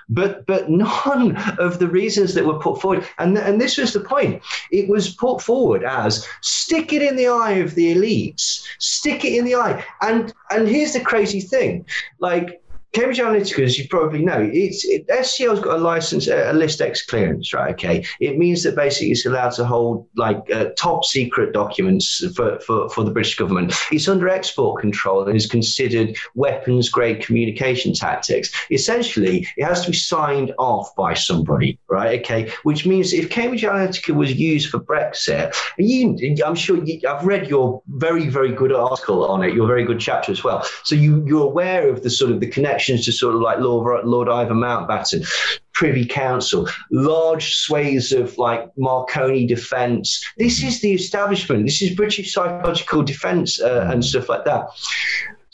But 0.09 0.47
but 0.47 0.71
none 0.71 1.37
of 1.59 1.79
the 1.79 1.89
reasons 1.89 2.35
that 2.35 2.47
were 2.47 2.59
put 2.59 2.81
forward, 2.81 3.07
and 3.19 3.37
and 3.37 3.61
this 3.61 3.77
was 3.77 3.93
the 3.93 4.01
point. 4.01 4.43
It 4.71 4.89
was 4.89 5.15
put 5.15 5.43
forward 5.43 5.85
as 5.85 6.27
stick 6.41 6.93
it 6.93 7.03
in 7.03 7.17
the 7.17 7.29
eye 7.29 7.53
of 7.53 7.75
the 7.75 7.95
elites, 7.95 8.65
stick 8.79 9.25
it 9.25 9.35
in 9.35 9.45
the 9.45 9.55
eye. 9.55 9.85
And 10.01 10.33
and 10.51 10.69
here's 10.69 10.93
the 10.93 11.01
crazy 11.01 11.41
thing, 11.41 11.87
like 12.19 12.63
Cambridge 12.95 13.19
Analytica, 13.19 13.65
as 13.65 13.77
you 13.77 13.89
probably 13.89 14.25
know, 14.25 14.49
it's 14.53 14.85
it, 14.85 15.07
SCL's 15.09 15.59
got 15.59 15.79
a 15.79 15.83
license, 15.83 16.29
a, 16.29 16.53
list 16.53 16.81
X 16.81 17.05
clearance, 17.05 17.53
right? 17.53 17.75
Okay, 17.75 18.07
it 18.21 18.39
means 18.39 18.63
that 18.63 18.77
basically 18.77 19.11
it's 19.11 19.27
allowed 19.27 19.51
to 19.51 19.65
hold 19.65 20.07
like 20.15 20.49
uh, 20.53 20.67
top 20.79 21.05
secret 21.05 21.53
documents 21.53 22.25
for, 22.37 22.61
for, 22.61 22.89
for 22.91 23.03
the 23.03 23.11
British 23.11 23.37
government. 23.37 23.75
It's 23.91 24.07
under 24.07 24.29
export 24.29 24.81
control 24.81 25.27
and 25.27 25.37
is 25.37 25.47
considered 25.47 26.17
weapons 26.37 26.89
grade 26.89 27.21
communication 27.21 27.95
tactics. 27.95 28.53
Essentially, 28.71 29.49
it 29.57 29.65
has 29.65 29.85
to 29.85 29.91
be 29.91 29.97
signed 29.97 30.55
off 30.59 30.95
by 30.95 31.15
somebody, 31.15 31.81
right? 31.89 32.21
Okay, 32.21 32.53
which 32.63 32.87
means 32.87 33.13
if 33.13 33.29
Cambridge 33.29 33.63
Analytica 33.63 34.15
was 34.15 34.33
used 34.35 34.71
for 34.71 34.79
Brexit, 34.79 35.53
you, 35.79 36.37
I'm 36.47 36.55
sure 36.55 36.83
you, 36.85 37.01
I've 37.09 37.27
read 37.27 37.49
your 37.49 37.83
very 37.89 38.29
very 38.29 38.53
good 38.53 38.73
article 38.73 39.27
on 39.27 39.43
it, 39.43 39.53
your 39.53 39.67
very 39.67 39.85
good 39.85 39.99
chapter 39.99 40.31
as 40.31 40.45
well. 40.45 40.65
So 40.85 40.95
you 40.95 41.25
you're 41.27 41.43
aware 41.43 41.89
of 41.89 42.05
the 42.05 42.11
sort 42.11 42.31
of 42.31 42.39
the 42.39 42.47
connection 42.47 42.84
connections 42.85 43.07
to 43.07 43.13
sort 43.13 43.35
of 43.35 43.41
like 43.41 43.59
Lord, 43.59 44.05
Lord 44.07 44.29
Ivan 44.29 44.59
Mountbatten, 44.59 45.27
Privy 45.73 46.07
Council, 46.07 46.69
large 46.91 47.57
swathes 47.57 48.13
of 48.13 48.37
like 48.39 48.67
Marconi 48.77 49.47
defence. 49.47 50.25
This 50.37 50.63
is 50.63 50.81
the 50.81 50.93
establishment. 50.93 51.65
This 51.65 51.83
is 51.83 51.95
British 51.95 52.33
psychological 52.33 53.03
defence 53.03 53.61
uh, 53.61 53.89
and 53.91 54.05
stuff 54.05 54.29
like 54.29 54.45
that. 54.45 54.67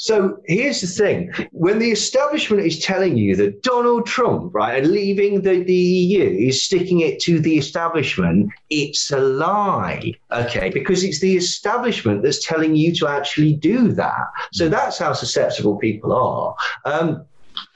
So 0.00 0.38
here's 0.46 0.80
the 0.80 0.86
thing: 0.86 1.30
when 1.52 1.78
the 1.78 1.90
establishment 1.90 2.64
is 2.64 2.78
telling 2.78 3.18
you 3.18 3.36
that 3.36 3.62
Donald 3.62 4.06
Trump, 4.06 4.54
right, 4.54 4.82
and 4.82 4.92
leaving 4.92 5.42
the, 5.42 5.62
the 5.62 5.74
EU 5.74 6.24
is 6.24 6.64
sticking 6.64 7.00
it 7.00 7.20
to 7.20 7.38
the 7.38 7.58
establishment, 7.58 8.50
it's 8.70 9.10
a 9.10 9.20
lie. 9.20 10.14
Okay, 10.32 10.70
because 10.70 11.04
it's 11.04 11.20
the 11.20 11.36
establishment 11.36 12.22
that's 12.22 12.42
telling 12.42 12.76
you 12.76 12.94
to 12.94 13.08
actually 13.08 13.52
do 13.52 13.92
that. 13.92 14.24
So 14.54 14.70
that's 14.70 14.96
how 14.96 15.12
susceptible 15.12 15.76
people 15.76 16.14
are. 16.14 16.56
Um, 16.86 17.26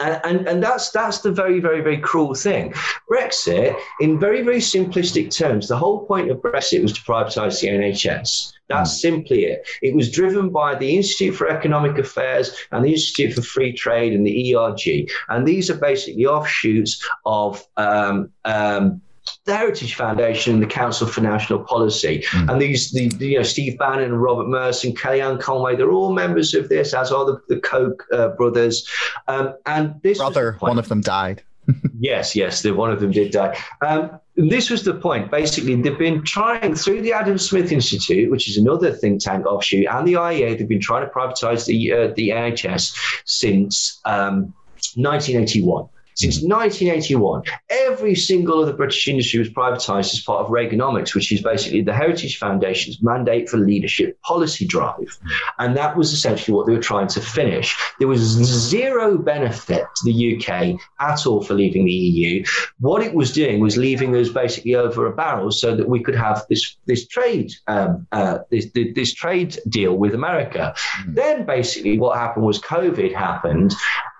and, 0.00 0.20
and, 0.24 0.48
and 0.48 0.62
that's 0.62 0.90
that's 0.90 1.18
the 1.18 1.32
very 1.32 1.60
very 1.60 1.80
very 1.80 1.98
cruel 1.98 2.34
thing. 2.34 2.72
Brexit, 3.10 3.76
in 4.00 4.18
very 4.18 4.42
very 4.42 4.58
simplistic 4.58 5.34
terms, 5.34 5.68
the 5.68 5.76
whole 5.76 6.06
point 6.06 6.30
of 6.30 6.38
Brexit 6.38 6.82
was 6.82 6.92
to 6.92 7.00
privatise 7.02 7.60
the 7.60 7.68
NHS. 7.68 8.52
That's 8.68 8.94
mm. 8.94 9.00
simply 9.00 9.44
it. 9.44 9.68
It 9.82 9.94
was 9.94 10.10
driven 10.10 10.50
by 10.50 10.74
the 10.74 10.96
Institute 10.96 11.34
for 11.34 11.48
Economic 11.48 11.98
Affairs 11.98 12.56
and 12.72 12.84
the 12.84 12.92
Institute 12.92 13.34
for 13.34 13.42
Free 13.42 13.72
Trade 13.72 14.12
and 14.12 14.26
the 14.26 14.54
ERG, 14.54 15.10
and 15.28 15.46
these 15.46 15.70
are 15.70 15.76
basically 15.76 16.26
offshoots 16.26 17.06
of 17.26 17.64
um, 17.76 18.30
um, 18.44 19.00
the 19.44 19.56
Heritage 19.56 19.94
Foundation 19.94 20.54
and 20.54 20.62
the 20.62 20.66
Council 20.66 21.06
for 21.06 21.20
National 21.20 21.60
Policy. 21.60 22.24
Mm. 22.30 22.52
And 22.52 22.62
these, 22.62 22.92
the, 22.92 23.08
the, 23.08 23.28
you 23.28 23.36
know, 23.38 23.42
Steve 23.42 23.78
Bannon 23.78 24.04
and 24.04 24.22
Robert 24.22 24.48
Mercer 24.48 24.88
and 24.88 24.98
Kellyanne 24.98 25.40
Conway, 25.40 25.76
they're 25.76 25.90
all 25.90 26.12
members 26.12 26.54
of 26.54 26.68
this, 26.68 26.94
as 26.94 27.12
are 27.12 27.24
the, 27.24 27.40
the 27.48 27.60
Koch 27.60 28.02
uh, 28.12 28.28
brothers. 28.28 28.88
Um, 29.28 29.54
and 29.66 30.00
this 30.02 30.18
brother, 30.18 30.56
one 30.60 30.78
of 30.78 30.88
them 30.88 31.00
died. 31.00 31.42
yes, 31.98 32.36
yes, 32.36 32.62
the, 32.62 32.72
one 32.72 32.90
of 32.90 33.00
them 33.00 33.10
did 33.10 33.32
die. 33.32 33.58
Um, 33.80 34.18
this 34.36 34.68
was 34.68 34.82
the 34.82 34.94
point. 34.94 35.30
Basically, 35.30 35.80
they've 35.80 35.98
been 35.98 36.22
trying 36.24 36.74
through 36.74 37.02
the 37.02 37.12
Adam 37.12 37.38
Smith 37.38 37.70
Institute, 37.70 38.30
which 38.30 38.48
is 38.48 38.56
another 38.56 38.92
think 38.92 39.22
tank 39.22 39.46
offshoot, 39.46 39.86
and 39.86 40.06
the 40.06 40.14
IEA. 40.14 40.58
They've 40.58 40.68
been 40.68 40.80
trying 40.80 41.06
to 41.06 41.12
privatise 41.12 41.66
the 41.66 41.92
uh, 41.92 42.12
the 42.16 42.30
NHS 42.30 43.22
since 43.24 44.00
um, 44.04 44.52
1981. 44.96 45.88
Since 46.14 46.42
1981, 46.42 47.42
every 47.70 48.14
single 48.14 48.62
other 48.62 48.72
British 48.72 49.06
industry 49.08 49.40
was 49.40 49.50
privatized 49.50 50.14
as 50.14 50.20
part 50.20 50.44
of 50.44 50.50
Reaganomics, 50.50 51.14
which 51.14 51.32
is 51.32 51.42
basically 51.42 51.82
the 51.82 51.92
Heritage 51.92 52.38
Foundation's 52.38 53.02
mandate 53.02 53.48
for 53.48 53.56
leadership 53.56 54.20
policy 54.22 54.66
drive. 54.66 55.18
And 55.58 55.76
that 55.76 55.96
was 55.96 56.12
essentially 56.12 56.54
what 56.54 56.66
they 56.66 56.72
were 56.72 56.80
trying 56.80 57.08
to 57.08 57.20
finish. 57.20 57.76
There 57.98 58.08
was 58.08 58.20
zero 58.20 59.18
benefit 59.18 59.84
to 59.96 60.04
the 60.04 60.36
UK 60.36 60.80
at 61.00 61.26
all 61.26 61.42
for 61.42 61.54
leaving 61.54 61.84
the 61.84 61.92
EU. 61.92 62.44
What 62.80 63.02
it 63.02 63.14
was 63.14 63.32
doing 63.32 63.60
was 63.60 63.76
leaving 63.76 64.14
us 64.16 64.28
basically 64.28 64.74
over 64.74 65.06
a 65.06 65.14
barrel 65.14 65.50
so 65.50 65.76
that 65.76 65.88
we 65.88 66.02
could 66.02 66.14
have 66.14 66.44
this, 66.48 66.76
this 66.86 67.06
trade 67.06 67.52
um, 67.66 68.06
uh, 68.12 68.38
this, 68.50 68.68
this 68.94 69.12
trade 69.12 69.58
deal 69.68 69.96
with 69.96 70.14
America. 70.14 70.74
Mm. 71.00 71.14
Then 71.14 71.46
basically 71.46 71.98
what 71.98 72.16
happened 72.16 72.44
was 72.44 72.60
COVID 72.60 73.14
happened 73.14 73.74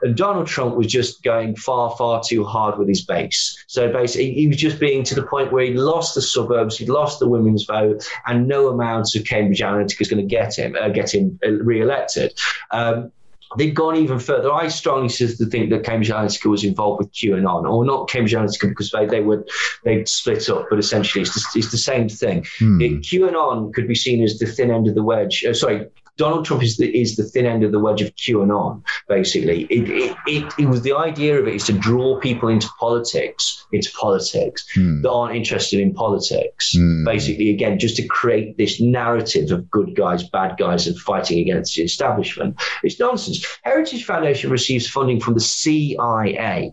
and 0.05 0.17
Donald 0.17 0.47
Trump 0.47 0.77
was 0.77 0.87
just 0.87 1.23
going 1.23 1.57
far, 1.57 1.97
far 1.97 2.23
too 2.23 2.45
hard 2.45 2.79
with 2.79 2.88
his 2.88 3.03
base. 3.03 3.64
So 3.67 3.90
basically, 3.90 4.35
he 4.35 4.47
was 4.47 4.59
just 4.59 4.79
being 4.79 5.03
to 5.05 5.14
the 5.14 5.23
point 5.23 5.51
where 5.51 5.64
he 5.64 5.73
lost 5.73 6.14
the 6.14 6.23
suburbs, 6.23 6.77
he'd 6.77 6.90
lost 6.90 7.21
the 7.21 7.29
women's 7.29 7.64
vote, 7.64 8.07
and 8.27 8.47
no 8.47 8.69
amount 8.69 9.14
of 9.14 9.25
Cambridge 9.25 9.61
Analytica 9.61 10.03
is 10.03 10.09
going 10.09 10.23
to 10.23 10.29
get 10.29 10.59
him 10.59 10.77
uh, 10.81 10.90
get 10.90 11.14
him 11.14 11.38
uh, 11.45 11.51
re-elected. 11.51 12.38
Um, 12.71 13.11
they've 13.57 13.75
gone 13.75 13.97
even 13.97 14.19
further. 14.19 14.53
I 14.53 14.69
strongly 14.69 15.09
think 15.09 15.71
that 15.71 15.85
Cambridge 15.85 16.11
Analytica 16.11 16.51
was 16.51 16.64
involved 16.64 16.99
with 16.99 17.12
QAnon, 17.12 17.71
or 17.71 17.85
not 17.87 18.11
Cambridge 18.11 18.35
Analytica 18.35 18.69
because 18.69 18.90
they, 18.90 19.07
they 19.07 19.23
would 19.23 19.49
they 19.85 20.05
split 20.05 20.49
up, 20.51 20.67
but 20.69 20.79
essentially 20.79 21.23
it's 21.23 21.35
the, 21.35 21.59
it's 21.59 21.71
the 21.71 21.79
same 21.79 22.11
thing. 22.11 22.45
Hmm. 22.59 22.81
It, 22.81 22.93
QAnon 23.03 23.73
could 23.73 23.88
be 23.88 23.95
seen 23.95 24.23
as 24.23 24.38
the 24.38 24.47
thin 24.47 24.71
end 24.71 24.87
of 24.87 24.95
the 24.95 25.03
wedge. 25.03 25.45
Uh, 25.45 25.55
sorry, 25.55 25.87
Donald 26.16 26.44
Trump 26.44 26.62
is 26.62 26.77
the, 26.77 26.88
is 26.96 27.16
the 27.16 27.24
thin 27.24 27.44
end 27.46 27.64
of 27.64 27.72
the 27.72 27.79
wedge 27.79 28.00
of 28.00 28.14
QAnon, 28.14 28.83
basically. 29.09 29.64
It, 29.64 29.88
it, 29.90 30.16
it, 30.27 30.55
it, 30.59 30.66
was 30.66 30.83
the 30.83 30.92
idea 30.92 31.40
of 31.40 31.48
it 31.48 31.55
is 31.55 31.64
to 31.64 31.72
draw 31.72 32.20
people 32.20 32.48
into 32.48 32.68
politics, 32.79 33.66
into 33.72 33.90
politics 33.92 34.64
mm. 34.77 35.03
that 35.03 35.11
aren't 35.11 35.35
interested 35.35 35.81
in 35.81 35.92
politics. 35.92 36.74
Mm. 36.77 37.05
Basically, 37.05 37.50
again, 37.50 37.79
just 37.79 37.96
to 37.96 38.07
create 38.07 38.57
this 38.57 38.81
narrative 38.81 39.50
of 39.50 39.68
good 39.70 39.96
guys, 39.96 40.22
bad 40.29 40.57
guys, 40.57 40.87
and 40.87 40.98
fighting 41.00 41.40
against 41.40 41.74
the 41.74 41.83
establishment. 41.83 42.61
It's 42.85 43.00
nonsense. 43.00 43.44
Heritage 43.62 44.05
Foundation 44.05 44.50
receives 44.50 44.88
funding 44.88 45.20
from 45.20 45.35
the 45.35 45.40
CIA, 45.40 46.72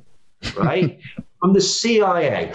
right? 0.55 0.99
from 1.41 1.53
the 1.53 1.61
CIA. 1.61 2.53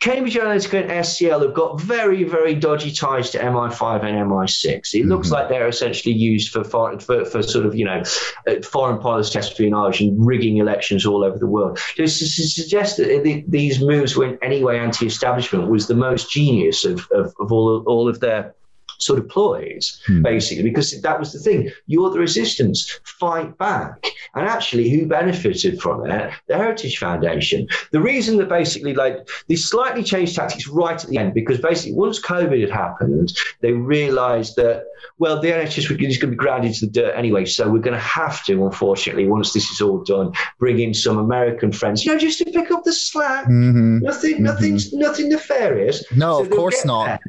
Cambridge 0.00 0.34
Analytica 0.34 0.82
and 0.82 0.90
SCL 0.90 1.42
have 1.42 1.54
got 1.54 1.80
very, 1.80 2.22
very 2.22 2.54
dodgy 2.54 2.92
ties 2.92 3.30
to 3.30 3.38
MI5 3.38 4.04
and 4.04 4.30
MI6. 4.30 4.66
It 4.66 4.82
mm-hmm. 4.82 5.08
looks 5.08 5.30
like 5.30 5.48
they're 5.48 5.68
essentially 5.68 6.14
used 6.14 6.52
for, 6.52 6.62
for, 6.62 6.98
for, 6.98 7.42
sort 7.42 7.64
of, 7.64 7.74
you 7.74 7.86
know, 7.86 8.02
uh, 8.46 8.60
foreign 8.62 8.98
policy 8.98 9.38
espionage 9.38 10.02
and 10.02 10.24
rigging 10.24 10.58
elections 10.58 11.06
all 11.06 11.24
over 11.24 11.38
the 11.38 11.46
world. 11.46 11.78
To 11.96 12.06
suggest 12.06 12.98
that 12.98 13.44
these 13.48 13.80
moves 13.80 14.16
were 14.16 14.26
in 14.26 14.38
any 14.42 14.62
way 14.62 14.78
anti-establishment 14.78 15.70
was 15.70 15.86
the 15.86 15.94
most 15.94 16.30
genius 16.30 16.84
of, 16.84 17.08
of, 17.12 17.34
of 17.40 17.50
all, 17.50 17.82
all 17.86 18.06
of 18.06 18.20
their 18.20 18.54
sort 18.98 19.18
of 19.18 19.28
ploys, 19.28 20.00
hmm. 20.06 20.22
basically, 20.22 20.64
because 20.64 21.00
that 21.00 21.18
was 21.18 21.32
the 21.32 21.38
thing. 21.38 21.70
You're 21.86 22.10
the 22.10 22.18
resistance, 22.18 23.00
fight 23.04 23.56
back. 23.58 24.04
And 24.34 24.46
actually, 24.46 24.90
who 24.90 25.06
benefited 25.06 25.80
from 25.80 26.10
it? 26.10 26.32
The 26.46 26.56
Heritage 26.56 26.98
Foundation. 26.98 27.68
The 27.92 28.00
reason 28.00 28.36
that 28.38 28.48
basically, 28.48 28.94
like, 28.94 29.28
they 29.48 29.56
slightly 29.56 30.02
changed 30.02 30.36
tactics 30.36 30.68
right 30.68 31.02
at 31.02 31.08
the 31.08 31.18
end, 31.18 31.34
because 31.34 31.58
basically, 31.58 31.94
once 31.94 32.20
COVID 32.20 32.60
had 32.60 32.70
happened, 32.70 33.36
they 33.60 33.72
realized 33.72 34.56
that, 34.56 34.84
well, 35.18 35.40
the 35.40 35.48
NHS 35.48 35.78
is 35.78 35.88
going 35.88 36.12
to 36.12 36.26
be 36.26 36.36
grounded 36.36 36.74
to 36.74 36.86
the 36.86 36.92
dirt 36.92 37.14
anyway, 37.16 37.44
so 37.44 37.70
we're 37.70 37.78
going 37.78 37.94
to 37.94 38.00
have 38.00 38.44
to, 38.44 38.64
unfortunately, 38.64 39.26
once 39.26 39.52
this 39.52 39.70
is 39.70 39.80
all 39.80 40.02
done, 40.04 40.32
bring 40.58 40.78
in 40.78 40.94
some 40.94 41.18
American 41.18 41.72
friends, 41.72 42.04
you 42.04 42.12
know, 42.12 42.18
just 42.18 42.38
to 42.38 42.44
pick 42.44 42.70
up 42.70 42.84
the 42.84 42.92
slack. 42.92 43.44
Mm-hmm. 43.44 43.98
Nothing, 44.00 44.34
mm-hmm. 44.34 44.44
nothing, 44.44 44.78
nothing 44.92 45.28
nefarious. 45.28 46.04
No, 46.12 46.38
so 46.38 46.44
of 46.44 46.50
course 46.50 46.84
not. 46.84 47.20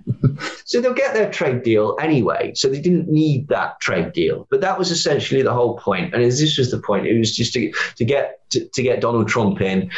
so 0.66 0.82
they'll 0.82 0.94
get 0.94 1.14
their 1.14 1.32
trade 1.58 1.66
deal 1.66 1.98
anyway. 2.00 2.54
So 2.56 2.70
they 2.70 2.82
didn't 2.82 3.10
need 3.10 3.48
that 3.50 3.80
trade 3.80 4.14
deal. 4.14 4.48
But 4.50 4.62
that 4.62 4.78
was 4.78 4.92
essentially 4.92 5.42
the 5.42 5.54
whole 5.54 5.78
point. 5.78 6.14
And 6.14 6.24
this 6.24 6.58
was 6.58 6.72
the 6.72 6.80
point. 6.80 7.08
It 7.08 7.18
was 7.18 7.36
just 7.36 7.54
to, 7.54 7.72
to 7.96 8.06
get 8.06 8.50
to, 8.52 8.66
to 8.66 8.84
get 8.84 9.02
Donald 9.02 9.28
Trump 9.28 9.62
in. 9.62 9.92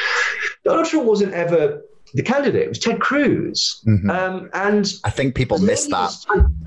Donald 0.64 0.88
Trump 0.88 1.06
wasn't 1.06 1.34
ever 1.34 1.84
the 2.14 2.24
candidate 2.24 2.68
was 2.70 2.80
Ted 2.80 3.00
Cruz, 3.00 3.82
mm-hmm. 3.86 4.10
um, 4.10 4.50
and 4.54 4.92
I 5.04 5.10
think 5.10 5.36
people 5.36 5.60
miss 5.60 5.88
that. 5.88 6.14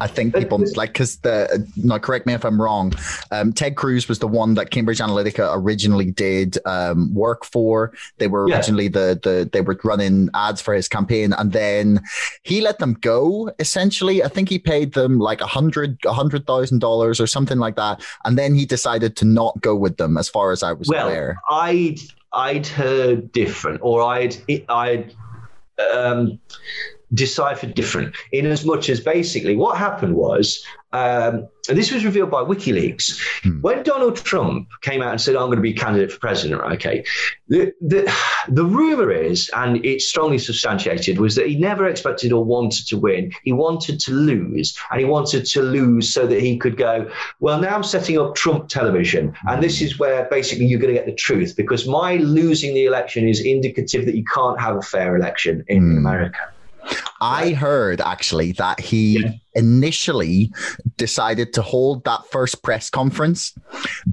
I 0.01 0.07
think 0.07 0.35
people 0.35 0.63
like 0.77 0.93
because 0.93 1.17
the 1.19 1.69
no, 1.77 1.99
correct 1.99 2.27
me 2.27 2.35
if 2.35 2.45
I'm 2.45 2.61
wrong. 2.61 2.93
Um, 3.31 3.53
Ted 3.53 3.77
Cruz 3.77 4.09
was 4.09 4.19
the 4.21 4.29
one 4.29 4.55
that 4.55 4.71
Cambridge 4.71 4.99
Analytica 4.99 5.51
originally 5.55 6.11
did 6.11 6.59
um, 6.67 7.13
work 7.15 7.45
for. 7.45 7.93
They 8.19 8.29
were 8.29 8.45
originally 8.45 8.85
yeah. 8.85 8.91
the 8.91 9.21
the 9.23 9.51
they 9.53 9.61
were 9.61 9.79
running 9.85 10.29
ads 10.35 10.61
for 10.61 10.75
his 10.75 10.89
campaign, 10.89 11.33
and 11.33 11.53
then 11.53 12.01
he 12.43 12.61
let 12.61 12.79
them 12.79 12.95
go. 12.95 13.51
Essentially, 13.59 14.23
I 14.23 14.29
think 14.29 14.49
he 14.49 14.59
paid 14.59 14.95
them 14.95 15.19
like 15.19 15.41
a 15.41 15.47
hundred 15.47 15.99
a 16.05 16.13
hundred 16.13 16.47
thousand 16.47 16.79
dollars 16.79 17.21
or 17.21 17.27
something 17.27 17.59
like 17.59 17.77
that, 17.77 18.03
and 18.25 18.39
then 18.39 18.55
he 18.55 18.67
decided 18.67 19.17
to 19.17 19.25
not 19.25 19.61
go 19.61 19.75
with 19.75 19.97
them. 19.97 20.17
As 20.17 20.29
far 20.29 20.53
as 20.53 20.63
I 20.63 20.73
was 20.73 20.89
well, 20.89 21.09
aware, 21.09 21.41
I'd 21.51 21.99
I'd 22.33 22.67
heard 22.67 23.33
different, 23.33 23.81
or 23.83 24.03
I'd 24.03 24.37
I'd 24.69 25.15
um, 25.79 26.39
deciphered 27.15 27.75
different 27.75 28.15
in 28.33 28.47
as 28.47 28.65
much 28.65 28.89
as 28.89 29.01
basically 29.01 29.57
what 29.57 29.77
happened 29.77 30.15
was 30.15 30.65
um, 30.93 31.49
and 31.69 31.79
this 31.79 31.93
was 31.93 32.05
revealed 32.05 32.31
by 32.31 32.43
WikiLeaks 32.43 33.19
hmm. 33.43 33.61
when 33.61 33.83
Donald 33.83 34.17
Trump 34.17 34.69
came 34.83 35.01
out 35.01 35.13
and 35.13 35.21
said, 35.21 35.37
"I'm 35.37 35.47
going 35.47 35.57
to 35.57 35.63
be 35.63 35.73
candidate 35.73 36.13
for 36.13 36.19
president." 36.19 36.61
Okay, 36.61 37.05
the 37.49 37.73
the, 37.81 38.13
the 38.49 38.65
rumor 38.65 39.11
is, 39.11 39.51
and 39.55 39.85
it's 39.87 40.07
strongly 40.07 40.39
substantiated, 40.39 41.19
was 41.19 41.35
that 41.37 41.47
he 41.47 41.57
never 41.57 41.87
expected 41.87 42.33
or 42.33 42.45
wanted 42.45 42.87
to 42.89 42.99
win. 42.99 43.33
He 43.45 43.53
wanted 43.53 44.01
to 44.01 44.13
lose, 44.13 44.77
and 44.91 45.01
he 45.01 45.07
wanted 45.07 45.47
to 45.47 45.63
lose 45.63 46.13
so 46.13 46.27
that 46.27 46.41
he 46.41 46.59
could 46.59 46.77
go. 46.77 47.11
Well, 47.41 47.61
now 47.61 47.75
I'm 47.75 47.85
setting 47.85 48.19
up 48.19 48.35
Trump 48.35 48.69
television, 48.69 49.33
and 49.49 49.63
this 49.63 49.81
is 49.81 49.99
where 49.99 50.29
basically 50.31 50.67
you're 50.67 50.81
going 50.81 50.95
to 50.95 50.99
get 50.99 51.07
the 51.07 51.15
truth 51.15 51.55
because 51.57 51.87
my 51.87 52.17
losing 52.17 52.75
the 52.75 52.85
election 52.85 53.29
is 53.29 53.41
indicative 53.41 54.05
that 54.05 54.17
you 54.17 54.25
can't 54.25 54.61
have 54.61 54.77
a 54.77 54.83
fair 54.83 55.17
election 55.17 55.65
in 55.69 55.93
hmm. 55.93 55.99
America. 55.99 56.53
I 57.23 57.51
heard 57.51 58.01
actually 58.01 58.51
that 58.53 58.81
he 58.81 59.21
yeah. 59.21 59.31
initially 59.55 60.53
decided 60.97 61.53
to 61.53 61.63
hold 61.63 62.05
that 62.05 62.27
first 62.33 62.65
press 62.65 62.91
conference 62.91 63.57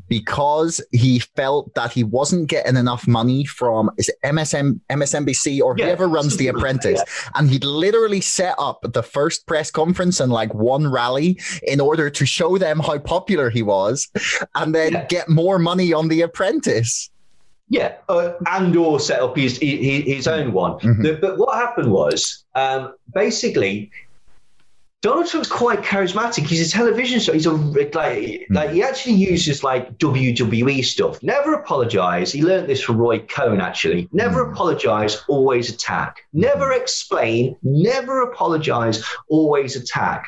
because 0.07 0.79
he 0.91 1.17
felt 1.19 1.73
that 1.73 1.91
he 1.91 2.03
wasn't 2.03 2.47
getting 2.49 2.77
enough 2.77 3.07
money 3.07 3.45
from 3.45 3.89
is 3.97 4.11
MSM, 4.23 4.79
MSNBC 4.91 5.59
or 5.59 5.75
yeah. 5.75 5.85
whoever 5.85 6.07
runs 6.07 6.37
The 6.37 6.47
Apprentice. 6.49 7.01
Yeah. 7.03 7.29
And 7.33 7.49
he'd 7.49 7.63
literally 7.63 8.21
set 8.21 8.53
up 8.59 8.79
the 8.83 9.03
first 9.03 9.47
press 9.47 9.71
conference 9.71 10.19
and 10.19 10.31
like 10.31 10.53
one 10.53 10.87
rally 10.87 11.39
in 11.63 11.81
order 11.81 12.11
to 12.11 12.25
show 12.27 12.59
them 12.59 12.79
how 12.79 12.99
popular 12.99 13.49
he 13.49 13.63
was 13.63 14.07
and 14.53 14.75
then 14.75 15.07
get 15.09 15.29
more 15.29 15.57
money 15.57 15.93
on 15.93 16.09
The 16.09 16.21
Apprentice. 16.21 17.09
Yeah, 17.69 17.97
uh, 18.09 18.33
and 18.47 18.75
or 18.75 18.99
set 18.99 19.21
up 19.21 19.37
his 19.37 19.57
his, 19.59 20.03
his 20.05 20.27
own 20.27 20.53
one. 20.53 20.73
Mm-hmm. 20.79 21.03
The, 21.03 21.13
but 21.21 21.37
what 21.37 21.55
happened 21.55 21.91
was 21.91 22.43
um, 22.55 22.95
basically 23.13 23.91
Donald 25.01 25.27
Trump's 25.27 25.49
quite 25.49 25.81
charismatic. 25.81 26.45
He's 26.45 26.67
a 26.67 26.69
television 26.69 27.21
star. 27.21 27.33
He's 27.33 27.45
a 27.45 27.53
like 27.53 27.93
mm-hmm. 27.93 28.53
like 28.53 28.71
he 28.71 28.83
actually 28.83 29.15
uses 29.15 29.63
like 29.63 29.97
WWE 29.97 30.83
stuff. 30.83 31.23
Never 31.23 31.53
apologize. 31.53 32.33
He 32.33 32.41
learned 32.41 32.67
this 32.67 32.81
from 32.81 32.97
Roy 32.97 33.19
Cohn 33.19 33.61
actually. 33.61 34.09
Never 34.11 34.45
mm. 34.45 34.51
apologize, 34.51 35.23
always 35.29 35.69
attack. 35.69 36.27
Never 36.33 36.73
explain, 36.73 37.55
never 37.63 38.23
apologize, 38.23 39.01
always 39.29 39.77
attack. 39.77 40.25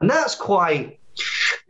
And 0.00 0.08
that's 0.08 0.36
quite 0.36 1.00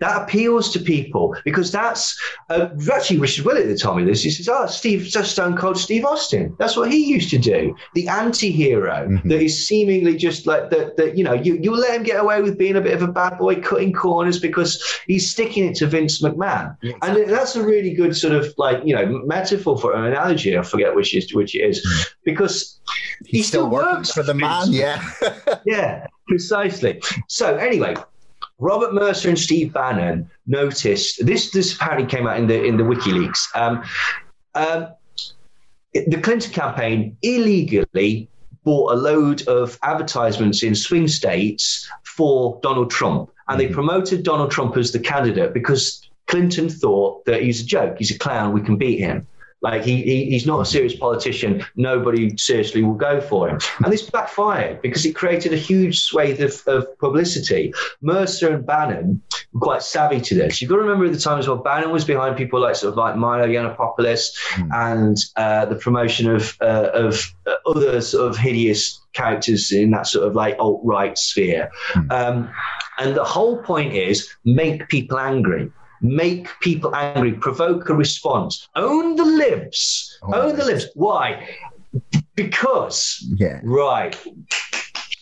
that 0.02 0.20
appeals 0.20 0.72
to 0.72 0.80
people 0.80 1.36
because 1.44 1.70
that's 1.70 2.20
uh, 2.50 2.70
actually 2.92 3.20
Richard 3.20 3.44
Willett 3.44 3.68
that 3.68 3.80
told 3.80 3.98
me 3.98 4.04
this. 4.04 4.22
He 4.22 4.30
says, 4.30 4.48
"Oh, 4.48 4.66
Steve, 4.66 5.06
Stone 5.06 5.56
Cold 5.56 5.78
Steve 5.78 6.04
Austin. 6.04 6.56
That's 6.58 6.76
what 6.76 6.90
he 6.90 7.06
used 7.06 7.30
to 7.30 7.38
do. 7.38 7.76
The 7.94 8.08
anti-hero 8.08 9.08
mm-hmm. 9.08 9.28
that 9.28 9.40
is 9.40 9.66
seemingly 9.66 10.16
just 10.16 10.44
like 10.44 10.70
that. 10.70 10.96
That 10.96 11.16
you 11.16 11.22
know, 11.22 11.34
you 11.34 11.56
you 11.62 11.76
let 11.76 11.94
him 11.94 12.02
get 12.02 12.20
away 12.20 12.42
with 12.42 12.58
being 12.58 12.74
a 12.74 12.80
bit 12.80 12.94
of 12.94 13.02
a 13.02 13.12
bad 13.12 13.38
boy, 13.38 13.60
cutting 13.60 13.92
corners 13.92 14.40
because 14.40 14.82
he's 15.06 15.30
sticking 15.30 15.66
it 15.66 15.76
to 15.76 15.86
Vince 15.86 16.20
McMahon, 16.20 16.76
and 17.02 17.30
that's 17.30 17.54
a 17.54 17.62
really 17.62 17.94
good 17.94 18.16
sort 18.16 18.34
of 18.34 18.52
like 18.58 18.80
you 18.84 18.96
know 18.96 19.06
metaphor 19.24 19.78
for 19.78 19.94
an 19.94 20.04
analogy. 20.04 20.58
I 20.58 20.62
forget 20.62 20.96
which 20.96 21.14
is 21.14 21.32
which 21.32 21.54
it 21.54 21.60
is 21.60 21.78
mm-hmm. 21.78 22.12
because 22.24 22.80
he, 23.24 23.38
he 23.38 23.42
still, 23.42 23.62
still 23.62 23.70
works 23.70 24.10
for 24.10 24.24
the 24.24 24.34
man. 24.34 24.72
Yeah, 24.72 25.00
yeah, 25.64 26.08
precisely. 26.26 27.00
So 27.28 27.56
anyway, 27.56 27.94
Robert 28.58 28.94
Mercer 28.94 29.28
and 29.28 29.38
Steve 29.38 29.72
Bannon 29.72 30.30
noticed 30.46 31.24
this. 31.24 31.50
This 31.50 31.74
apparently 31.74 32.06
came 32.06 32.26
out 32.26 32.38
in 32.38 32.46
the 32.46 32.62
in 32.62 32.76
the 32.76 32.84
WikiLeaks. 32.84 33.54
Um, 33.54 33.82
um, 34.54 34.88
the 35.94 36.20
Clinton 36.22 36.52
campaign 36.52 37.16
illegally 37.22 38.28
bought 38.64 38.92
a 38.92 38.96
load 38.96 39.46
of 39.48 39.78
advertisements 39.82 40.62
in 40.62 40.74
swing 40.74 41.08
states 41.08 41.88
for 42.04 42.60
Donald 42.62 42.90
Trump, 42.90 43.30
and 43.48 43.58
they 43.58 43.64
mm-hmm. 43.64 43.74
promoted 43.74 44.22
Donald 44.22 44.50
Trump 44.50 44.76
as 44.76 44.92
the 44.92 45.00
candidate 45.00 45.52
because 45.52 46.08
Clinton 46.26 46.68
thought 46.68 47.24
that 47.24 47.42
he's 47.42 47.60
a 47.60 47.66
joke, 47.66 47.98
he's 47.98 48.14
a 48.14 48.18
clown, 48.18 48.52
we 48.52 48.60
can 48.60 48.76
beat 48.76 49.00
him 49.00 49.26
Like 49.62 49.84
he, 49.84 50.02
he 50.02 50.24
he's 50.30 50.46
not 50.46 50.60
a 50.60 50.64
serious 50.64 50.94
politician. 50.94 51.64
Nobody 51.76 52.36
seriously 52.36 52.82
will 52.82 52.94
go 52.94 53.20
for 53.20 53.48
him. 53.48 53.60
And 53.84 53.92
this 53.92 54.02
backfired 54.02 54.82
because 54.82 55.06
it 55.06 55.14
created 55.14 55.52
a 55.52 55.56
huge 55.56 56.00
swathe 56.00 56.40
of, 56.40 56.62
of 56.66 56.98
publicity. 56.98 57.72
Mercer 58.00 58.54
and 58.54 58.66
Bannon 58.66 59.22
were 59.52 59.60
quite 59.60 59.82
savvy 59.82 60.20
to 60.20 60.34
this. 60.34 60.60
You've 60.60 60.68
got 60.68 60.76
to 60.76 60.82
remember 60.82 61.06
at 61.06 61.12
the 61.12 61.18
time 61.18 61.38
as 61.38 61.46
well, 61.46 61.58
Bannon 61.58 61.92
was 61.92 62.04
behind 62.04 62.36
people 62.36 62.60
like 62.60 62.74
sort 62.74 62.92
of 62.92 62.96
like 62.96 63.16
Milo 63.16 63.46
Yiannopoulos 63.46 64.30
mm. 64.54 64.68
and 64.72 65.16
uh, 65.36 65.66
the 65.66 65.76
promotion 65.76 66.28
of 66.28 66.56
uh, 66.60 66.90
of 66.92 67.32
uh, 67.46 67.54
other 67.64 68.00
sort 68.00 68.28
of 68.28 68.36
hideous 68.36 69.00
characters 69.12 69.70
in 69.70 69.90
that 69.92 70.06
sort 70.06 70.26
of 70.26 70.34
like 70.34 70.56
alt 70.58 70.80
right 70.82 71.16
sphere. 71.16 71.70
Mm. 71.92 72.12
Um, 72.12 72.50
and 72.98 73.16
the 73.16 73.24
whole 73.24 73.62
point 73.62 73.94
is 73.94 74.28
make 74.44 74.88
people 74.88 75.18
angry 75.18 75.70
make 76.02 76.48
people 76.60 76.94
angry, 76.94 77.32
provoke 77.32 77.88
a 77.88 77.94
response, 77.94 78.68
own 78.74 79.16
the 79.16 79.24
libs, 79.24 80.18
oh, 80.22 80.34
own 80.34 80.56
the 80.56 80.64
libs. 80.64 80.86
Why? 80.94 81.48
Because, 82.34 83.24
yeah, 83.36 83.60
right. 83.62 84.18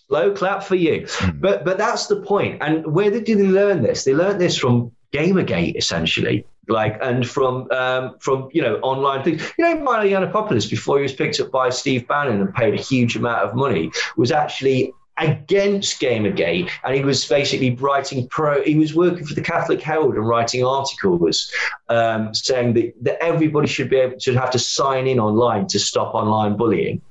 Low 0.08 0.32
clap 0.32 0.64
for 0.64 0.74
you. 0.74 1.02
Mm. 1.02 1.40
But 1.40 1.64
but 1.64 1.78
that's 1.78 2.08
the 2.08 2.16
point. 2.16 2.60
And 2.60 2.84
where 2.92 3.10
did 3.10 3.26
they 3.26 3.34
learn 3.36 3.82
this? 3.82 4.02
They 4.04 4.14
learned 4.14 4.40
this 4.40 4.56
from 4.56 4.90
Gamergate, 5.12 5.76
essentially 5.76 6.44
like 6.70 6.98
and 7.02 7.28
from 7.28 7.70
um, 7.72 8.16
from 8.20 8.48
you 8.52 8.62
know 8.62 8.76
online 8.76 9.22
things. 9.24 9.52
You 9.58 9.64
know, 9.64 9.80
Milo 9.80 10.04
Yiannopoulos 10.04 10.70
before 10.70 10.96
he 10.96 11.02
was 11.02 11.12
picked 11.12 11.40
up 11.40 11.50
by 11.50 11.70
Steve 11.70 12.06
Bannon 12.08 12.40
and 12.40 12.54
paid 12.54 12.74
a 12.74 12.82
huge 12.82 13.16
amount 13.16 13.42
of 13.42 13.54
money 13.54 13.90
was 14.16 14.32
actually 14.32 14.92
against 15.20 16.00
Gamergate, 16.00 16.70
and 16.82 16.94
he 16.94 17.04
was 17.04 17.24
basically 17.26 17.74
writing 17.76 18.26
pro. 18.28 18.62
He 18.62 18.76
was 18.76 18.94
working 18.94 19.26
for 19.26 19.34
the 19.34 19.42
Catholic 19.42 19.80
Herald 19.80 20.14
and 20.14 20.26
writing 20.26 20.64
articles 20.64 21.52
um, 21.88 22.34
saying 22.34 22.74
that, 22.74 22.94
that 23.02 23.22
everybody 23.22 23.68
should 23.68 23.90
be 23.90 23.96
able 23.96 24.18
to 24.18 24.34
have 24.34 24.50
to 24.50 24.58
sign 24.58 25.06
in 25.06 25.20
online 25.20 25.66
to 25.68 25.78
stop 25.78 26.14
online 26.14 26.56
bullying. 26.56 27.02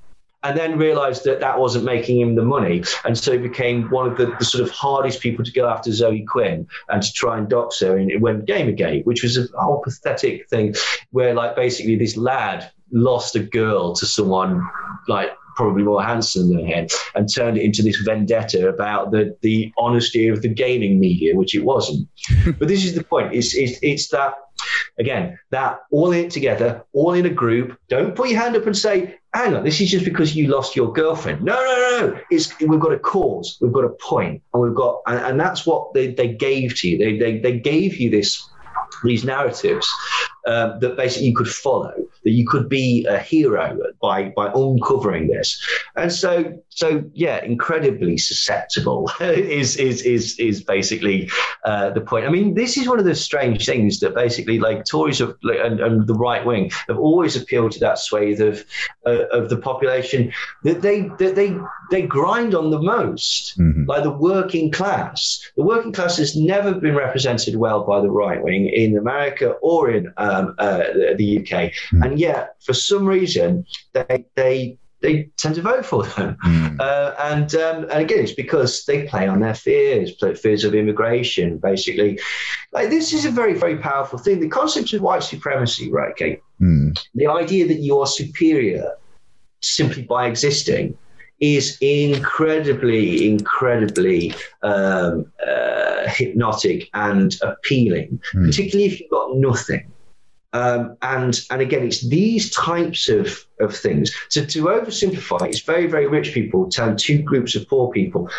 And 0.41 0.57
then 0.57 0.77
realized 0.77 1.25
that 1.25 1.41
that 1.41 1.59
wasn't 1.59 1.83
making 1.83 2.21
him 2.21 2.35
the 2.35 2.45
money. 2.45 2.83
And 3.03 3.17
so 3.17 3.33
he 3.33 3.37
became 3.37 3.89
one 3.89 4.09
of 4.09 4.17
the, 4.17 4.33
the 4.39 4.45
sort 4.45 4.63
of 4.63 4.69
hardest 4.69 5.19
people 5.19 5.43
to 5.43 5.51
go 5.51 5.67
after 5.67 5.91
Zoe 5.91 6.23
Quinn 6.23 6.65
and 6.87 7.03
to 7.03 7.11
try 7.11 7.37
and 7.37 7.49
dox 7.49 7.81
her. 7.81 7.97
And 7.97 8.09
it 8.09 8.21
went 8.21 8.45
Gamergate, 8.45 9.05
which 9.05 9.21
was 9.21 9.37
a 9.37 9.47
whole 9.59 9.81
pathetic 9.81 10.47
thing 10.49 10.75
where, 11.11 11.33
like, 11.33 11.57
basically 11.57 11.97
this 11.97 12.15
lad 12.15 12.71
lost 12.89 13.35
a 13.35 13.41
girl 13.41 13.93
to 13.95 14.05
someone 14.05 14.65
like 15.09 15.31
probably 15.59 15.83
more 15.83 16.01
handsome 16.01 16.47
than 16.55 16.65
him, 16.65 16.87
and 17.15 17.27
turned 17.27 17.57
it 17.57 17.63
into 17.63 17.83
this 17.83 17.97
vendetta 17.97 18.69
about 18.69 19.11
the, 19.11 19.35
the 19.41 19.73
honesty 19.77 20.29
of 20.29 20.41
the 20.41 20.47
gaming 20.47 21.01
media, 21.01 21.35
which 21.35 21.53
it 21.53 21.65
wasn't. 21.65 22.07
but 22.57 22.69
this 22.69 22.85
is 22.85 22.95
the 22.95 23.03
point. 23.03 23.33
It's, 23.33 23.53
it's, 23.53 23.77
it's 23.81 24.07
that, 24.07 24.35
again, 24.99 25.37
that 25.49 25.81
all 25.91 26.13
in 26.13 26.23
it 26.23 26.31
together, 26.31 26.85
all 26.93 27.11
in 27.11 27.25
a 27.25 27.29
group. 27.29 27.77
Don't 27.89 28.15
put 28.15 28.29
your 28.29 28.39
hand 28.39 28.55
up 28.55 28.67
and 28.67 28.77
say, 28.77 29.19
hang 29.33 29.53
on, 29.53 29.65
this 29.65 29.81
is 29.81 29.91
just 29.91 30.05
because 30.05 30.33
you 30.33 30.47
lost 30.47 30.77
your 30.77 30.93
girlfriend. 30.93 31.43
No, 31.43 31.55
no, 31.55 32.07
no. 32.07 32.19
It's, 32.31 32.57
we've 32.61 32.79
got 32.79 32.93
a 32.93 32.99
cause, 32.99 33.57
we've 33.59 33.73
got 33.73 33.83
a 33.83 33.89
point, 33.89 34.41
and 34.53 34.63
we've 34.63 34.73
got, 34.73 35.01
and, 35.07 35.19
and 35.19 35.37
that's 35.37 35.65
what 35.65 35.93
they, 35.93 36.13
they 36.13 36.29
gave 36.29 36.77
to 36.77 36.87
you. 36.87 36.97
They, 36.97 37.17
they, 37.17 37.39
they 37.39 37.59
gave 37.59 37.97
you 37.97 38.09
this 38.09 38.49
these 39.03 39.23
narratives 39.23 39.87
um, 40.47 40.79
that 40.79 40.95
basically 40.95 41.27
you 41.27 41.35
could 41.35 41.47
follow, 41.47 41.93
that 42.23 42.31
you 42.31 42.47
could 42.47 42.69
be 42.69 43.05
a 43.09 43.19
hero 43.19 43.77
by 44.01 44.29
by 44.35 44.51
uncovering 44.53 45.27
this, 45.27 45.61
and 45.95 46.11
so 46.11 46.59
so 46.69 47.03
yeah, 47.13 47.43
incredibly 47.43 48.17
susceptible 48.17 49.11
is 49.19 49.75
is 49.77 50.01
is 50.03 50.39
is 50.39 50.63
basically 50.63 51.29
uh, 51.65 51.89
the 51.89 52.01
point. 52.01 52.25
I 52.25 52.29
mean, 52.29 52.55
this 52.55 52.77
is 52.77 52.87
one 52.87 52.99
of 52.99 53.05
the 53.05 53.15
strange 53.15 53.65
things 53.65 53.99
that 53.99 54.15
basically 54.15 54.59
like 54.59 54.85
Tories 54.85 55.19
have, 55.19 55.35
and, 55.43 55.79
and 55.79 56.07
the 56.07 56.13
right 56.13 56.45
wing 56.45 56.71
have 56.87 56.97
always 56.97 57.35
appealed 57.35 57.73
to 57.73 57.79
that 57.79 57.99
swathe 57.99 58.41
of 58.41 58.63
uh, 59.05 59.27
of 59.31 59.49
the 59.49 59.57
population 59.57 60.31
that 60.63 60.81
they 60.81 61.01
that 61.19 61.35
they 61.35 61.57
they 61.91 62.03
grind 62.03 62.55
on 62.55 62.71
the 62.71 62.81
most, 62.81 63.59
mm-hmm. 63.59 63.85
like 63.85 64.03
the 64.03 64.11
working 64.11 64.71
class. 64.71 65.41
The 65.57 65.63
working 65.63 65.91
class 65.91 66.17
has 66.17 66.35
never 66.35 66.73
been 66.73 66.95
represented 66.95 67.55
well 67.55 67.83
by 67.83 67.99
the 68.01 68.11
right 68.11 68.41
wing 68.41 68.67
in 68.67 68.97
America 68.97 69.51
or 69.61 69.89
in 69.89 70.13
um, 70.29 70.55
uh, 70.57 70.83
the 71.15 71.39
UK, 71.39 71.71
mm. 71.91 72.05
and 72.05 72.19
yet 72.19 72.55
for 72.61 72.73
some 72.73 73.05
reason 73.05 73.65
they 73.93 74.25
they 74.35 74.77
they 75.01 75.29
tend 75.37 75.55
to 75.55 75.61
vote 75.61 75.85
for 75.85 76.03
them. 76.03 76.37
Mm. 76.45 76.69
Uh, 76.89 77.13
and 77.19 77.55
um, 77.55 77.83
and 77.91 78.01
again, 78.01 78.19
it's 78.19 78.31
because 78.31 78.85
they 78.85 79.05
play 79.05 79.27
on 79.27 79.41
their 79.41 79.53
fears, 79.53 80.13
fears 80.39 80.63
of 80.63 80.73
immigration, 80.73 81.57
basically. 81.57 82.17
Like 82.71 82.89
this 82.89 83.11
is 83.11 83.25
a 83.25 83.31
very 83.31 83.53
very 83.53 83.77
powerful 83.77 84.17
thing. 84.17 84.39
The 84.39 84.47
concept 84.47 84.93
of 84.93 85.01
white 85.01 85.23
supremacy, 85.23 85.91
right? 85.91 86.13
Mm. 86.61 86.97
the 87.15 87.27
idea 87.27 87.67
that 87.67 87.79
you 87.79 87.99
are 87.99 88.07
superior 88.07 88.93
simply 89.61 90.03
by 90.03 90.27
existing 90.27 90.97
is 91.39 91.77
incredibly, 91.81 93.29
incredibly 93.29 94.33
um, 94.63 95.31
uh, 95.45 96.07
hypnotic 96.07 96.89
and 96.93 97.35
appealing, 97.41 98.19
mm. 98.33 98.45
particularly 98.45 98.85
if 98.91 98.99
you've 98.99 99.11
got 99.11 99.35
nothing. 99.35 99.91
Um, 100.51 100.97
and 101.01 101.39
and 101.51 101.61
again, 101.61 101.83
it's 101.83 102.07
these 102.07 102.49
types 102.51 103.07
of, 103.07 103.45
of 103.59 103.75
things. 103.75 104.15
So 104.29 104.43
to 104.45 104.63
oversimplify, 104.65 105.47
it's 105.47 105.61
very 105.61 105.87
very 105.87 106.07
rich 106.07 106.33
people 106.33 106.69
turn 106.69 106.97
two 106.97 107.21
groups 107.21 107.55
of 107.55 107.67
poor 107.67 107.91
people 107.91 108.29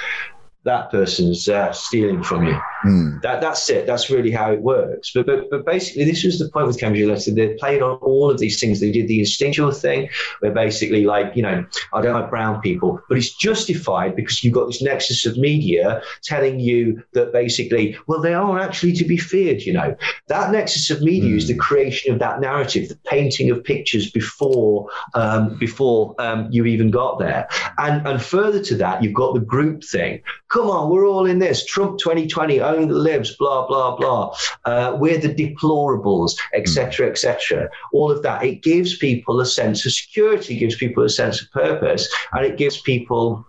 that 0.64 0.90
person's 0.90 1.48
uh, 1.48 1.72
stealing 1.72 2.22
from 2.22 2.46
you. 2.46 2.60
Mm. 2.84 3.20
That 3.22 3.40
that's 3.40 3.68
it. 3.68 3.86
That's 3.86 4.08
really 4.10 4.30
how 4.30 4.52
it 4.52 4.60
works. 4.60 5.12
But 5.14 5.26
but 5.26 5.50
but 5.50 5.66
basically, 5.66 6.04
this 6.04 6.24
was 6.24 6.38
the 6.38 6.48
point 6.48 6.66
with 6.66 6.78
Cambridge 6.78 7.02
Analytica. 7.02 7.34
They 7.34 7.54
played 7.54 7.82
on 7.82 7.98
all 7.98 8.30
of 8.30 8.38
these 8.38 8.58
things. 8.58 8.80
They 8.80 8.90
did 8.90 9.08
the 9.08 9.20
instinctual 9.20 9.72
thing, 9.72 10.08
where 10.40 10.52
basically, 10.52 11.04
like 11.04 11.36
you 11.36 11.42
know, 11.42 11.64
I 11.92 12.00
don't 12.00 12.14
like 12.14 12.30
brown 12.30 12.60
people, 12.60 13.00
but 13.08 13.18
it's 13.18 13.34
justified 13.36 14.16
because 14.16 14.42
you've 14.42 14.54
got 14.54 14.66
this 14.66 14.82
nexus 14.82 15.26
of 15.26 15.36
media 15.36 16.02
telling 16.22 16.60
you 16.60 17.02
that 17.12 17.32
basically, 17.32 17.96
well, 18.06 18.20
they 18.20 18.34
are 18.34 18.58
actually 18.58 18.94
to 18.94 19.04
be 19.04 19.18
feared. 19.18 19.62
You 19.62 19.74
know, 19.74 19.96
that 20.28 20.50
nexus 20.50 20.90
of 20.90 21.02
media 21.02 21.30
mm. 21.30 21.36
is 21.36 21.48
the 21.48 21.54
hmm. 21.54 21.60
creation 21.60 22.12
of 22.12 22.18
that 22.20 22.40
narrative, 22.40 22.88
the 22.88 22.96
painting 23.06 23.50
of 23.50 23.62
pictures 23.62 24.10
before 24.10 24.88
um, 25.14 25.58
before 25.58 26.14
um, 26.18 26.48
you 26.50 26.64
even 26.64 26.90
got 26.90 27.18
there, 27.18 27.46
and 27.78 28.06
and 28.06 28.22
further 28.22 28.62
to 28.64 28.76
that, 28.76 29.02
you've 29.02 29.14
got 29.14 29.34
the 29.34 29.40
group 29.40 29.84
thing 29.84 30.22
come 30.50 30.68
on, 30.68 30.90
we're 30.90 31.06
all 31.06 31.26
in 31.26 31.38
this. 31.38 31.64
Trump 31.64 31.98
2020, 31.98 32.60
own 32.74 32.88
the 32.88 32.94
libs, 32.94 33.36
blah, 33.36 33.66
blah, 33.66 33.96
blah. 33.96 34.34
Uh, 34.64 34.96
we're 34.98 35.18
the 35.18 35.34
deplorables, 35.34 36.38
etc., 36.54 37.08
etc. 37.10 37.68
All 37.92 38.10
of 38.10 38.22
that. 38.22 38.44
It 38.44 38.62
gives 38.62 38.96
people 38.96 39.40
a 39.40 39.46
sense 39.46 39.84
of 39.86 39.92
security, 39.92 40.58
gives 40.58 40.76
people 40.76 41.02
a 41.04 41.08
sense 41.08 41.42
of 41.42 41.50
purpose, 41.50 42.08
and 42.32 42.44
it 42.44 42.56
gives 42.56 42.80
people 42.80 43.44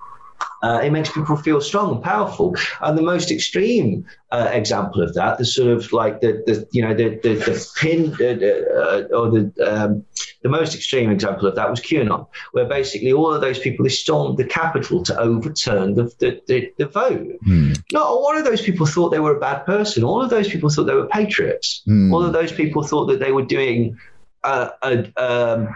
uh, 0.64 0.82
it 0.84 0.92
makes 0.92 1.12
people 1.12 1.36
feel 1.36 1.62
strong 1.62 1.96
and 1.96 2.04
powerful. 2.04 2.56
And 2.82 2.98
the 2.98 3.02
most 3.02 3.32
extreme 3.32 4.06
uh, 4.32 4.50
example 4.52 5.02
of 5.02 5.14
that, 5.16 5.38
the 5.38 5.46
sort 5.46 5.70
of 5.70 5.92
like 5.92 6.22
the, 6.22 6.44
the 6.46 6.68
you 6.72 6.82
know 6.82 6.94
the 6.94 7.20
the, 7.22 7.36
the 7.36 7.68
pin 7.80 8.14
uh, 8.14 9.16
or 9.16 9.32
the 9.32 9.52
um, 9.66 10.06
the 10.44 10.50
most 10.50 10.76
extreme 10.76 11.10
example 11.10 11.48
of 11.48 11.56
that 11.56 11.70
was 11.70 11.80
QAnon, 11.80 12.28
where 12.52 12.66
basically 12.66 13.12
all 13.12 13.34
of 13.34 13.42
those 13.42 13.60
people 13.60 13.84
they 13.84 13.90
stormed 13.90 14.38
the 14.38 14.46
Capitol 14.46 15.04
to 15.04 15.20
overturn 15.20 15.96
the 15.96 16.04
the, 16.20 16.42
the, 16.48 16.74
the 16.78 16.86
vote. 16.86 17.28
Mm. 17.48 17.82
Not 17.92 18.22
one 18.22 18.38
of 18.38 18.46
those 18.46 18.62
people 18.62 18.86
thought 18.86 19.10
they 19.10 19.20
were 19.20 19.36
a 19.36 19.40
bad 19.40 19.66
person. 19.66 20.04
All 20.04 20.22
of 20.22 20.30
those 20.30 20.48
people 20.48 20.70
thought 20.70 20.86
they 20.86 20.94
were 20.94 21.08
patriots. 21.08 21.82
Mm. 21.88 22.14
All 22.14 22.24
of 22.24 22.34
those 22.34 22.52
people 22.52 22.84
thought 22.84 23.08
that 23.08 23.20
they 23.20 23.32
were 23.32 23.46
doing 23.46 23.98
a 24.44 24.72
a, 24.82 25.12
um, 25.18 25.76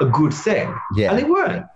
a 0.00 0.06
good 0.06 0.34
thing, 0.34 0.74
yeah. 0.96 1.10
and 1.10 1.18
they 1.18 1.24
weren't 1.24 1.66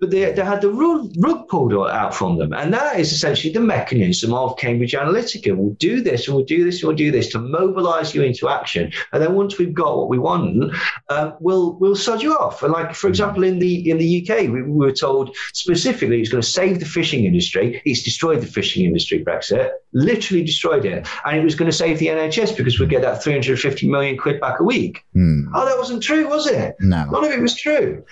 but 0.00 0.10
they, 0.10 0.32
they 0.32 0.44
had 0.44 0.60
the 0.60 0.70
rug, 0.70 1.12
rug 1.18 1.48
pulled 1.48 1.72
out 1.72 2.14
from 2.14 2.38
them. 2.38 2.52
And 2.52 2.72
that 2.72 2.98
is 3.00 3.12
essentially 3.12 3.52
the 3.52 3.60
mechanism 3.60 4.32
of 4.32 4.56
Cambridge 4.56 4.92
Analytica. 4.92 5.56
We'll 5.56 5.74
do 5.74 6.00
this 6.00 6.26
and 6.26 6.36
we'll 6.36 6.44
do 6.44 6.64
this 6.64 6.80
and 6.80 6.88
we'll 6.88 6.96
do 6.96 7.10
this 7.10 7.28
to 7.32 7.38
mobilize 7.38 8.14
you 8.14 8.22
into 8.22 8.48
action. 8.48 8.92
And 9.12 9.22
then 9.22 9.34
once 9.34 9.58
we've 9.58 9.74
got 9.74 9.96
what 9.96 10.08
we 10.08 10.18
want, 10.18 10.72
um, 11.08 11.34
we'll 11.40 11.74
we'll 11.74 11.96
sod 11.96 12.22
you 12.22 12.34
off. 12.34 12.62
And 12.62 12.72
like 12.72 12.94
for 12.94 13.08
example, 13.08 13.42
in 13.42 13.58
the 13.58 13.90
in 13.90 13.98
the 13.98 14.22
UK, 14.22 14.42
we, 14.42 14.62
we 14.62 14.86
were 14.86 14.92
told 14.92 15.36
specifically 15.52 16.20
it's 16.20 16.30
going 16.30 16.42
to 16.42 16.48
save 16.48 16.80
the 16.80 16.86
fishing 16.86 17.24
industry. 17.24 17.82
It's 17.84 18.02
destroyed 18.02 18.40
the 18.40 18.46
fishing 18.46 18.84
industry, 18.84 19.24
Brexit, 19.24 19.70
literally 19.92 20.44
destroyed 20.44 20.84
it. 20.84 21.06
And 21.24 21.38
it 21.38 21.44
was 21.44 21.54
going 21.54 21.70
to 21.70 21.76
save 21.76 21.98
the 21.98 22.06
NHS 22.06 22.56
because 22.56 22.78
we'd 22.78 22.90
get 22.90 23.02
that 23.02 23.22
350 23.22 23.88
million 23.88 24.16
quid 24.16 24.40
back 24.40 24.60
a 24.60 24.64
week. 24.64 25.04
Mm. 25.16 25.46
Oh, 25.54 25.64
that 25.64 25.78
wasn't 25.78 26.02
true, 26.02 26.28
was 26.28 26.46
it? 26.46 26.76
No. 26.80 27.04
None 27.10 27.24
of 27.24 27.30
it 27.30 27.40
was 27.40 27.56
true. 27.56 28.04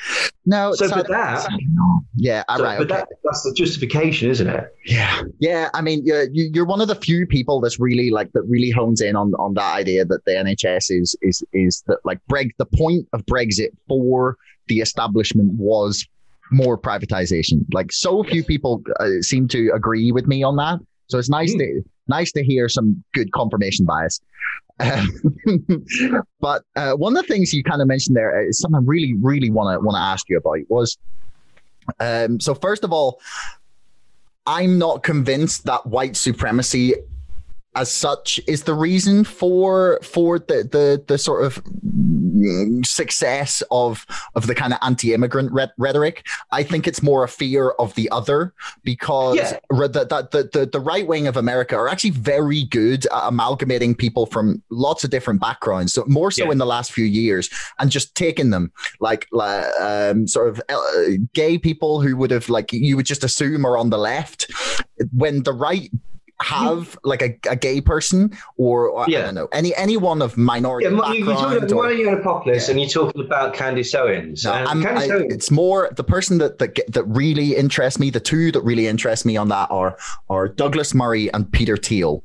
No. 0.47 0.73
So 0.73 0.89
for 0.89 1.03
that, 1.03 1.49
yeah, 2.17 2.45
all 2.49 2.59
so, 2.59 2.65
right. 2.65 2.79
But 2.79 2.91
okay. 2.91 3.01
that, 3.01 3.09
that's 3.25 3.43
the 3.43 3.53
justification, 3.53 4.31
isn't 4.31 4.49
it? 4.49 4.75
Yeah, 4.85 5.23
yeah. 5.39 5.69
I 5.75 5.83
mean, 5.83 6.03
you're, 6.05 6.29
you're 6.33 6.65
one 6.65 6.81
of 6.81 6.89
the 6.89 6.95
few 6.95 7.27
people 7.27 7.61
that's 7.61 7.79
really 7.79 8.11
like 8.11 8.33
that 8.33 8.43
really 8.43 8.71
hones 8.71 9.01
in 9.01 9.17
on 9.17 9.35
on 9.35 9.55
that 9.55 9.75
idea 9.75 10.05
that 10.05 10.25
the 10.25 10.33
NHS 10.33 10.87
is 10.91 11.17
is 11.23 11.43
is 11.53 11.83
that 11.87 11.99
like 12.05 12.21
Breg 12.31 12.51
the 12.59 12.67
point 12.67 13.09
of 13.13 13.25
Brexit 13.27 13.71
for 13.89 14.37
the 14.69 14.81
establishment 14.81 15.53
was 15.55 16.07
more 16.51 16.79
privatization. 16.79 17.65
Like 17.73 17.93
so 17.93 18.23
few 18.23 18.45
people 18.45 18.83
uh, 19.01 19.21
seem 19.21 19.49
to 19.49 19.71
agree 19.75 20.13
with 20.13 20.27
me 20.27 20.43
on 20.43 20.57
that. 20.57 20.81
So 21.09 21.19
it's 21.19 21.29
nice 21.29 21.55
mm. 21.55 21.59
to 21.59 21.83
nice 22.09 22.33
to 22.33 22.45
hear 22.45 22.69
some 22.69 23.03
good 23.15 23.33
confirmation 23.33 23.85
bias. 23.85 24.21
Um, 24.79 25.09
but 26.41 26.63
uh, 26.77 26.93
one 26.93 27.17
of 27.17 27.27
the 27.27 27.33
things 27.33 27.53
you 27.53 27.63
kind 27.63 27.81
of 27.81 27.89
mentioned 27.89 28.17
there 28.17 28.47
is 28.47 28.59
something 28.59 28.77
I 28.77 28.85
really, 28.85 29.15
really 29.15 29.51
want 29.51 29.75
to 29.75 29.85
want 29.85 29.97
to 29.97 30.01
ask 30.01 30.29
you 30.29 30.37
about 30.37 30.59
was. 30.69 30.99
Um, 32.01 32.41
so 32.41 32.55
first 32.55 32.85
of 32.85 32.93
all, 32.93 33.21
I'm 34.47 34.79
not 34.79 35.03
convinced 35.03 35.65
that 35.65 35.87
white 35.87 36.17
supremacy 36.17 36.95
as 37.75 37.93
such 37.93 38.41
is 38.47 38.63
the 38.63 38.75
reason 38.75 39.23
for 39.23 40.01
for 40.03 40.39
the 40.39 40.65
the, 40.71 41.05
the 41.07 41.19
sort 41.19 41.45
of 41.45 41.63
success 42.85 43.63
of 43.71 44.07
of 44.35 44.47
the 44.47 44.55
kind 44.55 44.73
of 44.73 44.79
anti-immigrant 44.83 45.53
rhetoric. 45.79 46.27
I 46.53 46.63
think 46.63 46.87
it's 46.87 47.03
more 47.03 47.25
a 47.25 47.29
fear 47.29 47.71
of 47.79 47.95
the 47.95 48.09
other 48.11 48.53
because 48.85 49.37
yeah. 49.37 49.59
the, 49.71 50.29
the, 50.33 50.51
the, 50.53 50.67
the 50.67 50.81
right 50.81 51.07
wing 51.07 51.27
of 51.27 51.37
America 51.37 51.77
are 51.77 51.89
actually 51.89 52.11
very 52.11 52.65
good 52.65 53.07
at 53.07 53.29
amalgamating 53.29 53.95
people 53.95 54.27
from 54.27 54.63
lots 54.71 55.05
of 55.05 55.11
different 55.11 55.41
backgrounds. 55.41 55.93
So 55.93 56.05
more 56.07 56.31
so 56.31 56.45
yeah. 56.45 56.53
in 56.53 56.59
the 56.59 56.67
last 56.67 56.93
few 56.93 57.05
years, 57.05 57.51
and 57.79 57.91
just 57.91 58.15
taking 58.15 58.51
them 58.51 58.73
like 59.01 59.29
um, 59.33 60.27
sort 60.27 60.49
of 60.49 60.63
uh, 60.69 61.19
gay 61.33 61.59
people 61.59 62.01
who 62.01 62.17
would 62.17 62.31
have 62.31 62.49
like 62.49 62.73
you 62.73 62.97
would 62.97 63.07
just 63.07 63.25
assume 63.25 63.65
are 63.65 63.77
on 63.77 63.91
the 63.91 63.99
left 63.99 64.51
when 65.13 65.43
the 65.43 65.53
right 65.53 65.91
have 66.41 66.99
like 67.03 67.23
a, 67.23 67.39
a 67.49 67.57
gay 67.57 67.81
person 67.81 68.37
or, 68.57 68.89
or 68.89 69.07
yeah. 69.09 69.21
I 69.21 69.23
don't 69.23 69.35
know 69.35 69.49
any 69.53 69.75
anyone 69.75 70.21
of 70.21 70.37
minority 70.37 70.85
yeah, 70.85 70.91
background. 70.91 71.19
You're 71.19 71.35
talking 71.35 71.57
about 71.57 71.73
or, 71.73 71.93
you're 71.93 72.21
Apocalypse 72.21 72.67
yeah. 72.67 72.73
and 72.73 72.81
you're 72.81 72.91
talking 72.91 73.25
about 73.25 73.55
Candace 73.55 73.95
Owens. 73.95 74.45
No, 74.45 74.53
Candace 74.53 75.11
I, 75.11 75.15
Owens. 75.15 75.35
It's 75.35 75.51
more 75.51 75.91
the 75.97 76.05
person 76.05 76.39
that, 76.39 76.59
that 76.59 76.79
that 76.89 77.05
really 77.05 77.57
interests 77.57 77.99
me. 77.99 78.11
The 78.11 78.21
two 78.21 78.53
that 78.53 78.61
really 78.61 78.87
interest 78.87 79.25
me 79.25 79.37
on 79.37 79.49
that 79.49 79.71
are 79.71 79.97
are 80.29 80.49
Douglas 80.49 80.95
Murray 80.95 81.33
and 81.33 81.51
Peter 81.51 81.77
Thiel. 81.77 82.23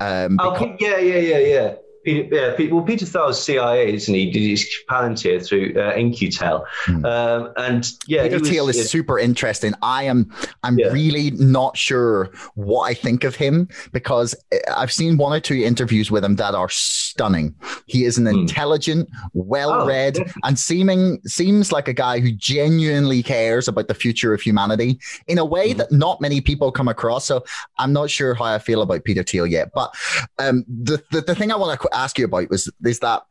Um, 0.00 0.38
oh, 0.40 0.76
yeah, 0.80 0.98
yeah, 0.98 1.18
yeah, 1.18 1.38
yeah. 1.38 1.74
Peter, 2.04 2.34
yeah, 2.34 2.56
Peter, 2.56 2.74
well, 2.74 2.84
Peter 2.84 3.06
Thiel's 3.06 3.42
CIA, 3.42 3.94
isn't 3.94 4.12
he? 4.12 4.30
Did 4.30 4.42
his 4.42 4.68
Palantir 4.88 5.46
through 5.46 5.74
uh, 5.76 5.92
In-Q-Tel, 5.94 6.66
mm. 6.86 7.04
um, 7.04 7.52
and 7.56 7.90
yeah, 8.06 8.24
Peter 8.24 8.40
Thiel 8.40 8.68
is 8.68 8.90
super 8.90 9.18
interesting. 9.18 9.72
I 9.82 10.04
am, 10.04 10.32
I'm 10.62 10.78
yeah. 10.78 10.88
really 10.88 11.30
not 11.32 11.76
sure 11.76 12.30
what 12.54 12.82
I 12.82 12.94
think 12.94 13.24
of 13.24 13.34
him 13.34 13.68
because 13.92 14.34
uh, 14.52 14.58
I've 14.76 14.92
seen 14.92 15.16
one 15.16 15.32
or 15.32 15.40
two 15.40 15.56
interviews 15.56 16.10
with 16.10 16.24
him 16.24 16.36
that 16.36 16.54
are 16.54 16.68
stunning. 16.68 17.54
He 17.86 18.04
is 18.04 18.18
an 18.18 18.24
mm. 18.24 18.40
intelligent, 18.40 19.08
well-read, 19.32 20.18
oh, 20.18 20.24
and 20.44 20.58
seeming 20.58 21.20
seems 21.26 21.72
like 21.72 21.88
a 21.88 21.92
guy 21.92 22.20
who 22.20 22.32
genuinely 22.32 23.22
cares 23.22 23.68
about 23.68 23.88
the 23.88 23.94
future 23.94 24.34
of 24.34 24.40
humanity 24.40 24.98
in 25.26 25.38
a 25.38 25.44
way 25.44 25.72
mm. 25.72 25.76
that 25.78 25.92
not 25.92 26.20
many 26.20 26.40
people 26.40 26.72
come 26.72 26.88
across. 26.88 27.24
So 27.24 27.44
I'm 27.78 27.92
not 27.92 28.10
sure 28.10 28.34
how 28.34 28.44
I 28.44 28.58
feel 28.58 28.82
about 28.82 29.04
Peter 29.04 29.22
Thiel 29.22 29.46
yet, 29.46 29.70
but 29.74 29.94
um, 30.38 30.64
the, 30.68 31.02
the 31.10 31.20
the 31.20 31.34
thing 31.34 31.50
I 31.52 31.56
want 31.56 31.80
to 31.80 31.91
ask 31.94 32.18
you 32.18 32.24
about 32.24 32.50
was 32.50 32.70
is 32.84 33.00
that 33.00 33.22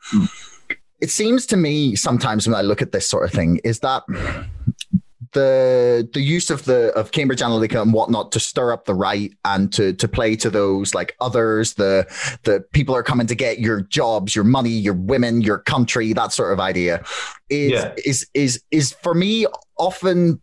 it 0.99 1.09
seems 1.09 1.45
to 1.47 1.57
me 1.57 1.95
sometimes 1.95 2.47
when 2.47 2.55
I 2.55 2.61
look 2.61 2.81
at 2.81 2.91
this 2.91 3.07
sort 3.07 3.25
of 3.25 3.31
thing 3.31 3.59
is 3.63 3.79
that 3.79 4.03
the 5.33 6.07
the 6.13 6.21
use 6.21 6.49
of 6.49 6.65
the 6.65 6.91
of 6.93 7.11
Cambridge 7.11 7.39
Analytica 7.39 7.81
and 7.81 7.93
whatnot 7.93 8.31
to 8.33 8.39
stir 8.39 8.73
up 8.73 8.85
the 8.85 8.93
right 8.93 9.31
and 9.45 9.71
to 9.73 9.93
to 9.93 10.07
play 10.07 10.35
to 10.37 10.49
those 10.49 10.93
like 10.93 11.15
others, 11.19 11.75
the 11.75 12.05
the 12.43 12.63
people 12.73 12.95
are 12.95 13.03
coming 13.03 13.27
to 13.27 13.35
get 13.35 13.59
your 13.59 13.81
jobs, 13.81 14.35
your 14.35 14.43
money, 14.43 14.69
your 14.69 14.93
women, 14.93 15.41
your 15.41 15.59
country, 15.59 16.13
that 16.13 16.33
sort 16.33 16.51
of 16.51 16.59
idea 16.59 17.03
is 17.49 17.71
yeah. 17.71 17.93
is 18.05 18.27
is 18.33 18.61
is 18.71 18.91
for 19.01 19.13
me 19.13 19.45
often 19.77 20.39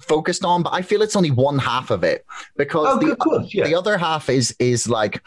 focused 0.00 0.44
on, 0.44 0.62
but 0.62 0.72
I 0.72 0.82
feel 0.82 1.02
it's 1.02 1.16
only 1.16 1.30
one 1.30 1.58
half 1.58 1.90
of 1.90 2.02
it 2.02 2.24
because 2.56 2.88
oh, 2.90 3.06
the, 3.06 3.16
course, 3.16 3.52
yeah. 3.52 3.66
the 3.66 3.74
other 3.74 3.98
half 3.98 4.28
is 4.28 4.56
is 4.58 4.88
like 4.88 5.22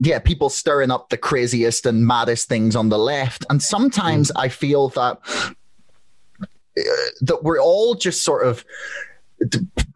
yeah, 0.00 0.18
people 0.18 0.48
stirring 0.48 0.90
up 0.90 1.10
the 1.10 1.18
craziest 1.18 1.84
and 1.86 2.06
maddest 2.06 2.48
things 2.48 2.74
on 2.74 2.88
the 2.88 2.98
left. 2.98 3.44
And 3.50 3.62
sometimes 3.62 4.32
mm. 4.32 4.40
I 4.40 4.48
feel 4.48 4.88
that 4.90 5.18
uh, 6.40 6.82
that 7.20 7.42
we're 7.42 7.60
all 7.60 7.94
just 7.94 8.22
sort 8.22 8.46
of 8.46 8.64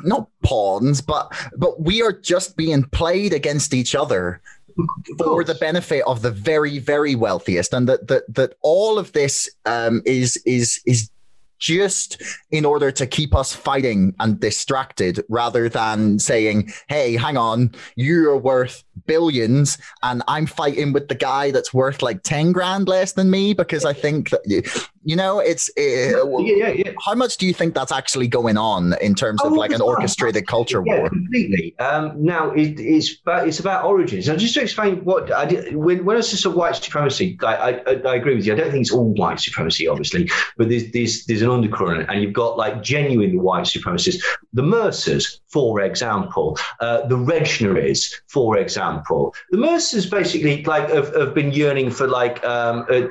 not 0.02 0.28
pawns, 0.42 1.00
but 1.00 1.32
but 1.56 1.80
we 1.80 2.02
are 2.02 2.12
just 2.12 2.56
being 2.56 2.84
played 2.84 3.32
against 3.32 3.72
each 3.72 3.94
other 3.94 4.40
for 5.18 5.44
the 5.44 5.54
benefit 5.54 6.04
of 6.06 6.20
the 6.20 6.30
very 6.30 6.78
very 6.78 7.14
wealthiest, 7.14 7.72
and 7.72 7.88
that 7.88 8.06
that 8.08 8.24
that 8.34 8.54
all 8.60 8.98
of 8.98 9.12
this 9.12 9.48
um, 9.64 10.02
is 10.04 10.36
is 10.44 10.82
is 10.84 11.10
just 11.58 12.22
in 12.50 12.64
order 12.64 12.90
to 12.90 13.06
keep 13.06 13.34
us 13.34 13.54
fighting 13.54 14.14
and 14.20 14.40
distracted 14.40 15.22
rather 15.28 15.68
than 15.68 16.18
saying, 16.18 16.70
hey, 16.88 17.16
hang 17.16 17.36
on, 17.36 17.72
you're 17.96 18.36
worth 18.36 18.84
billions 19.06 19.78
and 20.02 20.22
I'm 20.28 20.46
fighting 20.46 20.92
with 20.92 21.08
the 21.08 21.14
guy 21.14 21.50
that's 21.50 21.74
worth 21.74 22.02
like 22.02 22.22
10 22.22 22.52
grand 22.52 22.88
less 22.88 23.12
than 23.12 23.30
me 23.30 23.54
because 23.54 23.84
I 23.84 23.92
think 23.92 24.30
that 24.30 24.42
you 25.04 25.16
know, 25.16 25.38
it's 25.38 25.68
uh, 25.78 25.82
yeah, 25.82 26.16
yeah, 26.38 26.68
yeah. 26.68 26.92
how 27.04 27.14
much 27.14 27.36
do 27.36 27.46
you 27.46 27.52
think 27.52 27.74
that's 27.74 27.92
actually 27.92 28.26
going 28.26 28.56
on 28.56 28.94
in 29.02 29.14
terms 29.14 29.42
of 29.42 29.52
oh, 29.52 29.54
like 29.54 29.70
an 29.70 29.82
orchestrated 29.82 30.46
culture 30.46 30.82
yeah, 30.84 31.00
war? 31.00 31.08
Completely. 31.10 31.78
Um, 31.78 32.12
now 32.16 32.50
it, 32.52 32.80
it's 32.80 33.20
about, 33.20 33.46
it's 33.46 33.60
about 33.60 33.84
origins. 33.84 34.28
Now, 34.28 34.36
just 34.36 34.54
to 34.54 34.62
explain 34.62 35.04
what 35.04 35.30
I 35.30 35.44
did 35.44 35.76
when 35.76 36.06
when 36.06 36.16
I 36.16 36.20
said 36.20 36.54
white 36.54 36.76
supremacy, 36.76 37.38
I, 37.42 37.54
I, 37.54 37.92
I, 37.92 38.14
agree 38.16 38.34
with 38.34 38.46
you. 38.46 38.54
I 38.54 38.56
don't 38.56 38.70
think 38.70 38.80
it's 38.80 38.92
all 38.92 39.12
white 39.12 39.40
supremacy, 39.40 39.86
obviously, 39.86 40.30
but 40.56 40.70
there's 40.70 40.90
there's 40.92 41.26
there's 41.26 41.42
an 41.44 41.50
undercurrent, 41.50 42.10
and 42.10 42.22
you've 42.22 42.32
got 42.32 42.56
like 42.56 42.82
genuinely 42.82 43.38
white 43.38 43.64
supremacists. 43.64 44.22
The 44.52 44.62
Mercers, 44.62 45.40
for 45.48 45.80
example, 45.80 46.58
uh, 46.80 47.06
the 47.06 47.16
Regnerys, 47.16 48.12
for 48.26 48.58
example, 48.58 49.34
the 49.50 49.58
Mercers 49.58 50.06
basically 50.06 50.64
like 50.64 50.90
have, 50.90 51.14
have 51.14 51.34
been 51.34 51.52
yearning 51.52 51.90
for 51.90 52.08
like 52.08 52.44
um, 52.44 52.86
a, 52.90 53.08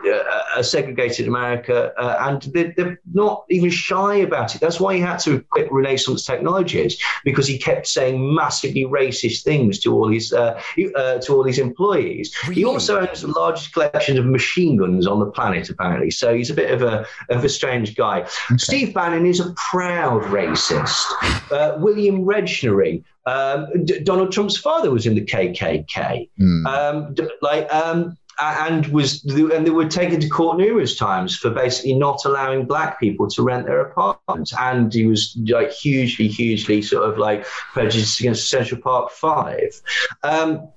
a 0.58 0.64
segregated 0.64 1.28
America 1.28 1.94
uh, 1.98 2.18
and 2.28 2.42
they're, 2.54 2.74
they're, 2.76 3.00
not 3.14 3.46
even 3.50 3.70
shy 3.70 4.16
about 4.16 4.56
it. 4.56 4.62
That's 4.62 4.80
why 4.80 4.96
he 4.96 5.00
had 5.00 5.18
to 5.20 5.42
quit 5.52 5.72
Renaissance 5.72 6.26
Technologies 6.26 7.00
because 7.24 7.48
he 7.48 7.60
kept 7.60 7.86
saying 7.86 8.34
massively 8.34 8.86
racist 8.86 9.44
things 9.44 9.80
to 9.80 9.94
all 9.94 10.08
his 10.08 10.34
uh, 10.34 10.60
uh, 10.96 11.20
to 11.20 11.34
all 11.36 11.44
his 11.44 11.60
employees. 11.60 12.36
Really? 12.44 12.56
He 12.56 12.66
also 12.66 13.02
owns 13.02 13.22
the 13.22 13.28
largest 13.28 13.72
collection 13.74 14.18
of 14.18 14.26
machine 14.26 14.78
guns 14.78 15.06
on 15.06 15.20
the 15.20 15.28
planet, 15.28 15.70
apparently. 15.70 16.10
So 16.12 16.34
he's 16.34 16.50
a 16.50 16.54
bit 16.54 16.72
of 16.72 16.82
a 16.82 17.06
of 17.30 17.44
a 17.44 17.50
strange 17.50 17.96
guy. 17.96 18.23
Okay. 18.24 18.58
Steve 18.58 18.94
Bannon 18.94 19.26
is 19.26 19.40
a 19.40 19.54
proud 19.56 20.24
racist. 20.24 21.04
Uh, 21.52 21.76
William 21.80 22.26
Regnery. 22.26 23.04
Um, 23.26 23.86
D- 23.86 24.00
Donald 24.00 24.32
Trump's 24.32 24.58
father 24.58 24.92
was 24.92 25.06
in 25.06 25.16
the 25.16 25.24
KKK. 25.24 26.30
Mm. 26.40 26.66
Um, 26.66 27.14
d- 27.14 27.30
like 27.42 27.74
um, 27.74 28.18
and 28.40 28.88
was 28.88 29.24
and 29.26 29.66
they 29.66 29.72
were 29.72 29.88
taken 29.88 30.20
to 30.20 30.28
court 30.28 30.58
numerous 30.58 30.96
times 30.96 31.38
for 31.38 31.50
basically 31.50 31.94
not 31.94 32.26
allowing 32.26 32.66
black 32.66 33.00
people 33.00 33.30
to 33.30 33.44
rent 33.44 33.66
their 33.66 33.82
apartments 33.82 34.54
and 34.60 34.94
he 34.94 35.06
was 35.06 35.38
like 35.48 35.72
hugely 35.72 36.28
hugely 36.28 36.82
sort 36.82 37.08
of 37.10 37.18
like 37.18 37.46
prejudiced 37.74 38.20
against 38.20 38.50
Central 38.50 38.82
Park 38.82 39.12
Five 39.12 39.82
um, 40.24 40.68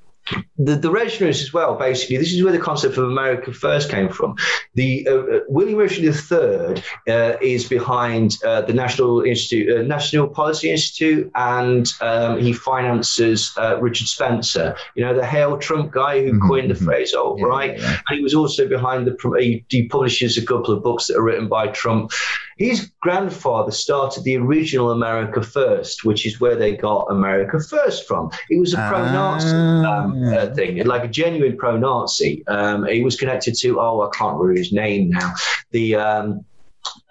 the, 0.58 0.74
the 0.76 0.90
Regnerys 0.90 1.42
as 1.42 1.52
well, 1.52 1.74
basically, 1.74 2.16
this 2.16 2.32
is 2.32 2.42
where 2.42 2.52
the 2.52 2.58
concept 2.58 2.96
of 2.96 3.04
America 3.04 3.52
First 3.52 3.90
came 3.90 4.08
from. 4.08 4.36
The 4.74 5.06
uh, 5.08 5.12
uh 5.12 5.40
William 5.48 5.78
Regnery 5.78 6.06
III 6.06 6.82
uh, 7.12 7.36
is 7.40 7.68
behind 7.68 8.36
uh, 8.44 8.62
the 8.62 8.72
National 8.72 9.22
Institute, 9.22 9.76
uh, 9.76 9.82
National 9.82 10.28
Policy 10.28 10.70
Institute, 10.70 11.30
and 11.34 11.92
um, 12.00 12.40
he 12.40 12.52
finances 12.52 13.52
uh, 13.58 13.78
Richard 13.80 14.08
Spencer. 14.08 14.76
You 14.94 15.04
know, 15.04 15.14
the 15.14 15.26
Hail 15.26 15.58
Trump 15.58 15.92
guy 15.92 16.22
who 16.22 16.32
mm-hmm. 16.32 16.48
coined 16.48 16.70
the 16.70 16.74
mm-hmm. 16.74 16.86
phrase 16.86 17.14
"alt 17.14 17.38
yeah, 17.38 17.46
right," 17.46 17.78
yeah. 17.78 17.98
and 18.08 18.16
he 18.16 18.22
was 18.22 18.34
also 18.34 18.66
behind 18.66 19.06
the. 19.06 19.16
He, 19.38 19.64
he 19.68 19.86
publishes 19.88 20.36
a 20.38 20.44
couple 20.44 20.74
of 20.74 20.82
books 20.82 21.06
that 21.06 21.16
are 21.16 21.22
written 21.22 21.48
by 21.48 21.68
Trump. 21.68 22.12
His 22.56 22.90
grandfather 23.02 23.70
started 23.70 24.24
the 24.24 24.36
original 24.36 24.90
America 24.90 25.42
First, 25.42 26.04
which 26.04 26.24
is 26.24 26.40
where 26.40 26.56
they 26.56 26.74
got 26.74 27.06
America 27.10 27.60
First 27.60 28.08
from. 28.08 28.30
It 28.48 28.58
was 28.58 28.72
a 28.72 28.76
pro-Nazi 28.88 29.54
um, 29.54 30.24
uh, 30.24 30.36
ah. 30.36 30.54
thing, 30.54 30.82
like 30.84 31.04
a 31.04 31.08
genuine 31.08 31.58
pro-Nazi. 31.58 32.46
Um, 32.46 32.86
he 32.86 33.02
was 33.02 33.16
connected 33.16 33.54
to 33.56 33.78
oh, 33.78 34.00
I 34.00 34.16
can't 34.16 34.38
remember 34.38 34.58
his 34.58 34.72
name 34.72 35.10
now. 35.10 35.34
The 35.70 35.96
um, 35.96 36.44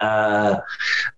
uh, 0.00 0.56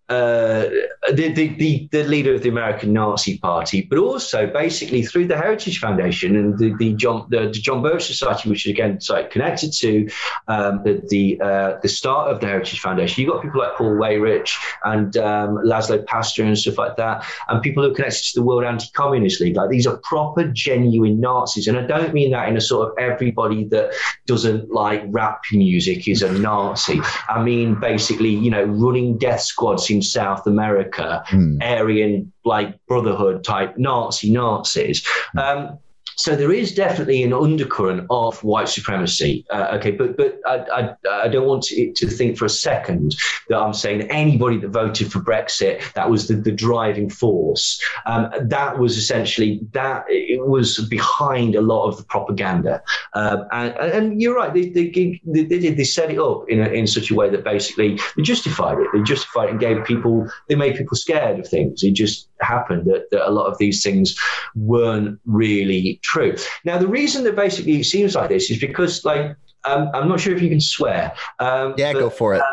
uh, 0.09 0.69
the, 1.13 1.33
the, 1.35 1.89
the, 1.93 2.05
leader 2.05 2.35
of 2.35 2.43
the 2.43 2.49
American 2.49 2.95
Nazi 2.95 3.37
Party, 3.37 3.83
but 3.83 3.99
also 3.99 4.47
basically 4.47 5.03
through 5.03 5.27
the 5.27 5.37
Heritage 5.37 5.81
Foundation 5.81 6.35
and 6.35 6.59
the, 6.59 6.75
the 6.79 6.95
John 6.95 7.27
the, 7.29 7.51
John 7.51 7.83
Birch 7.83 8.07
Society, 8.07 8.49
which 8.49 8.65
is 8.65 8.73
again 8.73 8.99
connected 9.31 9.71
to 9.75 10.09
um, 10.47 10.83
the 10.83 11.03
the, 11.09 11.41
uh, 11.43 11.79
the 11.83 11.91
start 11.91 12.31
of 12.31 12.41
the 12.41 12.47
Heritage 12.47 12.81
Foundation. 12.81 13.23
You've 13.23 13.33
got 13.33 13.43
people 13.43 13.61
like 13.61 13.77
Paul 13.77 13.97
Weyrich 13.97 14.57
and 14.85 15.15
um, 15.19 15.59
Laszlo 15.59 16.05
Pastor 16.07 16.43
and 16.43 16.59
stuff 16.59 16.79
like 16.79 16.97
that, 16.97 17.27
and 17.49 17.61
people 17.61 17.83
who 17.83 17.91
are 17.91 17.95
connected 17.95 18.33
to 18.33 18.41
the 18.41 18.43
World 18.43 18.65
Anti-Communist 18.65 19.43
League. 19.43 19.57
Like 19.57 19.69
these 19.69 19.87
are 19.87 19.99
proper, 19.99 20.45
genuine 20.45 21.21
Nazis, 21.21 21.69
and 21.69 21.77
I 21.77 21.83
don't 21.83 22.15
mean 22.15 22.31
that 22.31 22.49
in 22.49 22.57
a 22.57 22.63
sort 22.63 22.89
of 22.89 22.99
everybody 22.99 23.65
that 23.65 23.93
doesn't 24.27 24.71
like 24.71 25.03
rap 25.09 25.43
music 25.53 26.09
is 26.09 26.23
a 26.23 26.33
Nazi. 26.33 26.99
I 27.29 27.43
mean 27.43 27.79
basically, 27.79 28.31
you 28.31 28.51
know, 28.51 28.65
running 28.65 29.19
death 29.19 29.43
squads 29.43 29.91
in 29.91 29.98
in 29.99 30.03
South 30.03 30.47
America, 30.47 31.25
mm. 31.29 31.63
Aryan 31.63 32.33
like 32.45 32.79
Brotherhood 32.87 33.45
type 33.45 33.77
Nazi 33.77 34.31
Nazis. 34.31 35.07
Um, 35.37 35.79
so 36.19 36.35
there 36.35 36.53
is 36.53 36.75
definitely 36.75 37.23
an 37.23 37.33
undercurrent 37.33 38.05
of 38.11 38.43
white 38.43 38.69
supremacy. 38.69 39.47
Uh, 39.51 39.77
okay, 39.79 39.93
but 39.93 40.17
but 40.17 40.41
I, 40.47 40.57
I, 40.73 40.95
I 41.25 41.29
don't 41.29 41.47
want 41.47 41.63
to, 41.65 41.93
to 41.93 42.09
think 42.09 42.37
for 42.37 42.45
a 42.45 42.51
second 42.51 43.17
that 43.49 43.57
I'm 43.57 43.73
saying 43.73 44.03
anybody 44.11 44.59
that 44.59 44.69
voted 44.69 45.13
for 45.13 45.21
Brexit 45.21 45.81
that 45.93 46.11
was 46.11 46.27
the, 46.27 46.35
the 46.35 46.51
driving 46.51 47.09
force. 47.09 47.81
Um, 48.07 48.31
that 48.41 48.79
was 48.79 48.97
essentially 48.97 49.61
that 49.73 50.05
it 50.09 50.45
was 50.45 50.79
behind 50.89 51.55
a 51.55 51.61
lot 51.61 51.87
of 51.87 51.99
the 51.99 52.05
propaganda. 52.05 52.83
Uh, 53.15 53.45
and, 53.53 53.75
and, 53.77 54.21
you're 54.21 54.35
right, 54.35 54.53
they, 54.53 54.71
they, 54.71 54.89
they, 55.25 55.45
they, 55.45 55.71
they 55.71 55.85
set 55.85 56.11
it 56.11 56.19
up 56.19 56.49
in, 56.49 56.61
a, 56.61 56.69
in 56.69 56.89
such 56.89 57.13
a 57.13 57.15
way 57.15 57.31
that 57.31 57.45
basically 57.45 57.99
they 58.17 58.23
justified 58.23 58.79
it. 58.79 58.89
They 58.93 59.03
justified 59.03 59.49
it 59.49 59.51
and 59.53 59.61
gave 59.61 59.85
people, 59.85 60.29
they 60.49 60.57
made 60.57 60.77
people 60.77 60.97
scared 60.97 61.39
of 61.39 61.47
things. 61.47 61.85
It 61.85 61.93
just 61.93 62.28
happened 62.41 62.87
that, 62.87 63.11
that 63.11 63.29
a 63.29 63.31
lot 63.31 63.47
of 63.47 63.59
these 63.59 63.83
things 63.83 64.19
weren't 64.55 65.19
really 65.27 66.01
true. 66.03 66.37
Now, 66.65 66.79
the 66.79 66.89
reason 66.89 67.25
that 67.25 67.37
basically 67.37 67.81
it 67.81 67.85
seems 67.85 68.15
like 68.15 68.29
this 68.29 68.51
is 68.51 68.59
because, 68.59 69.05
like, 69.05 69.37
um, 69.65 69.91
I'm 69.95 70.09
not 70.09 70.21
sure 70.21 70.35
if 70.35 70.43
you 70.43 70.49
can 70.49 70.61
swear. 70.61 71.13
Um, 71.39 71.75
yeah, 71.77 71.93
but, 71.93 72.01
go 72.01 72.11
for 72.11 72.35
it. 72.35 72.41
Uh, 72.41 72.45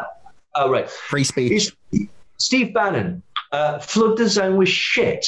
oh, 0.55 0.69
right. 0.69 0.89
Free 0.89 1.23
speech. 1.23 1.75
Steve 2.37 2.73
Bannon, 2.73 3.23
uh, 3.51 3.79
flood 3.79 4.17
the 4.17 4.27
zone 4.27 4.57
with 4.57 4.69
shit. 4.69 5.25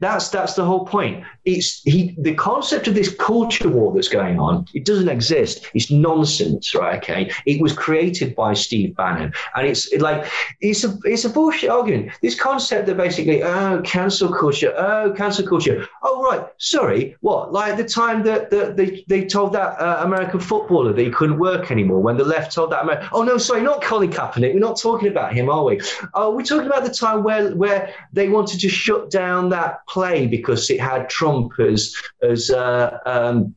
That's 0.00 0.30
that's 0.30 0.54
the 0.54 0.64
whole 0.64 0.84
point. 0.84 1.24
It's 1.44 1.82
he 1.82 2.14
the 2.18 2.34
concept 2.34 2.86
of 2.86 2.94
this 2.94 3.12
culture 3.14 3.68
war 3.68 3.92
that's 3.92 4.08
going 4.08 4.38
on. 4.38 4.66
It 4.74 4.84
doesn't 4.84 5.08
exist. 5.08 5.66
It's 5.74 5.90
nonsense, 5.90 6.74
right? 6.74 6.98
Okay. 6.98 7.30
It 7.46 7.60
was 7.60 7.72
created 7.72 8.34
by 8.36 8.54
Steve 8.54 8.94
Bannon, 8.94 9.32
and 9.56 9.66
it's 9.66 9.92
like 9.98 10.30
it's 10.60 10.84
a 10.84 10.96
it's 11.04 11.24
a 11.24 11.30
bullshit 11.30 11.70
argument. 11.70 12.12
This 12.22 12.38
concept 12.38 12.86
that 12.86 12.96
basically 12.96 13.42
oh 13.42 13.82
cancel 13.84 14.32
culture, 14.32 14.72
oh 14.76 15.12
cancel 15.16 15.46
culture. 15.46 15.88
Oh 16.02 16.22
right, 16.22 16.46
sorry, 16.58 17.16
what? 17.20 17.52
Like 17.52 17.76
the 17.76 17.84
time 17.84 18.22
that, 18.22 18.50
that 18.50 18.76
they 18.76 19.04
they 19.08 19.26
told 19.26 19.52
that 19.54 19.80
uh, 19.80 20.00
American 20.04 20.38
footballer 20.38 20.92
that 20.92 21.02
he 21.02 21.10
couldn't 21.10 21.38
work 21.38 21.70
anymore 21.72 22.00
when 22.00 22.16
the 22.16 22.24
left 22.24 22.52
told 22.52 22.70
that. 22.70 23.08
Oh 23.12 23.22
no, 23.22 23.36
sorry, 23.36 23.62
not 23.62 23.82
Colin 23.82 24.10
Kaepernick. 24.10 24.54
We're 24.54 24.60
not 24.60 24.78
talking 24.78 25.08
about 25.08 25.32
him, 25.32 25.48
are 25.48 25.64
we? 25.64 25.80
Oh, 26.14 26.30
we're 26.34 26.44
talking 26.44 26.68
about 26.68 26.84
the 26.84 26.94
time 26.94 27.24
where 27.24 27.50
where 27.56 27.92
they 28.12 28.28
wanted 28.28 28.60
to 28.60 28.68
shut 28.68 29.10
down 29.10 29.48
that 29.50 29.84
play 29.88 30.26
because 30.26 30.70
it 30.70 30.80
had 30.80 31.08
Trump 31.08 31.31
as 31.58 31.94
as 32.22 32.50
uh, 32.50 32.98
um, 33.06 33.54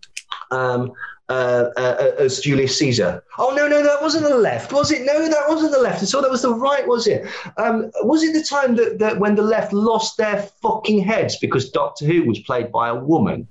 um, 0.52 0.92
uh, 1.30 1.70
uh, 1.78 2.12
as 2.20 2.40
Julius 2.40 2.78
Caesar. 2.78 3.24
Oh 3.40 3.54
no, 3.56 3.68
no, 3.68 3.84
that 3.84 4.02
wasn't 4.02 4.26
the 4.26 4.38
left, 4.38 4.72
was 4.72 4.92
it? 4.92 5.06
No, 5.06 5.28
that 5.28 5.50
wasn't 5.50 5.72
the 5.72 5.82
left. 5.82 6.06
Saw 6.06 6.22
that 6.22 6.30
was 6.30 6.44
the 6.44 6.54
right, 6.54 6.88
was 6.88 7.08
it? 7.08 7.26
Um, 7.58 7.92
was 8.04 8.24
it 8.24 8.34
the 8.34 8.44
time 8.44 8.76
that, 8.76 9.00
that 9.00 9.20
when 9.20 9.36
the 9.36 9.42
left 9.42 9.74
lost 9.74 10.18
their 10.18 10.44
fucking 10.62 11.00
heads 11.00 11.38
because 11.38 11.72
Doctor 11.72 12.06
Who 12.06 12.26
was 12.26 12.40
played 12.40 12.72
by 12.72 12.90
a 12.90 12.96
woman? 12.96 13.48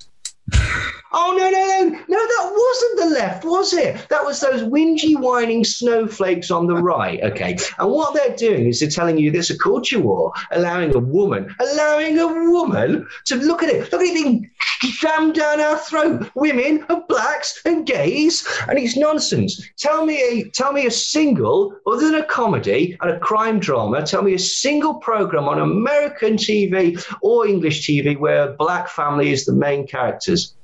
Oh 1.16 1.32
no 1.38 1.48
no 1.48 1.88
no 1.88 2.04
no! 2.08 2.18
That 2.18 2.50
wasn't 2.52 2.98
the 2.98 3.14
left, 3.20 3.44
was 3.44 3.72
it? 3.72 4.08
That 4.08 4.24
was 4.24 4.40
those 4.40 4.62
whingy, 4.62 5.16
whining 5.16 5.62
snowflakes 5.62 6.50
on 6.50 6.66
the 6.66 6.74
right. 6.74 7.22
Okay, 7.22 7.56
and 7.78 7.88
what 7.88 8.14
they're 8.14 8.34
doing 8.34 8.66
is 8.66 8.80
they're 8.80 8.88
telling 8.88 9.16
you 9.16 9.30
there's 9.30 9.50
a 9.50 9.58
culture 9.58 10.00
war, 10.00 10.32
allowing 10.50 10.92
a 10.92 10.98
woman, 10.98 11.54
allowing 11.60 12.18
a 12.18 12.26
woman 12.26 13.06
to 13.26 13.36
look 13.36 13.62
at 13.62 13.68
it, 13.68 13.92
look 13.92 14.02
at 14.02 14.08
it 14.08 14.14
being 14.14 14.50
jammed 14.82 15.36
down 15.36 15.60
our 15.60 15.78
throat. 15.78 16.28
Women 16.34 16.84
and 16.88 17.06
blacks 17.06 17.60
and 17.64 17.86
gays, 17.86 18.44
and 18.68 18.76
it's 18.76 18.96
nonsense. 18.96 19.64
Tell 19.78 20.04
me 20.04 20.20
a 20.20 20.50
tell 20.50 20.72
me 20.72 20.86
a 20.86 20.90
single 20.90 21.76
other 21.86 22.10
than 22.10 22.16
a 22.16 22.26
comedy 22.26 22.98
and 23.00 23.12
a 23.12 23.20
crime 23.20 23.60
drama. 23.60 24.04
Tell 24.04 24.22
me 24.22 24.34
a 24.34 24.38
single 24.40 24.94
program 24.94 25.48
on 25.48 25.60
American 25.60 26.34
TV 26.34 27.00
or 27.22 27.46
English 27.46 27.86
TV 27.86 28.18
where 28.18 28.48
a 28.48 28.52
black 28.54 28.88
family 28.88 29.30
is 29.30 29.44
the 29.44 29.52
main 29.52 29.86
characters. 29.86 30.56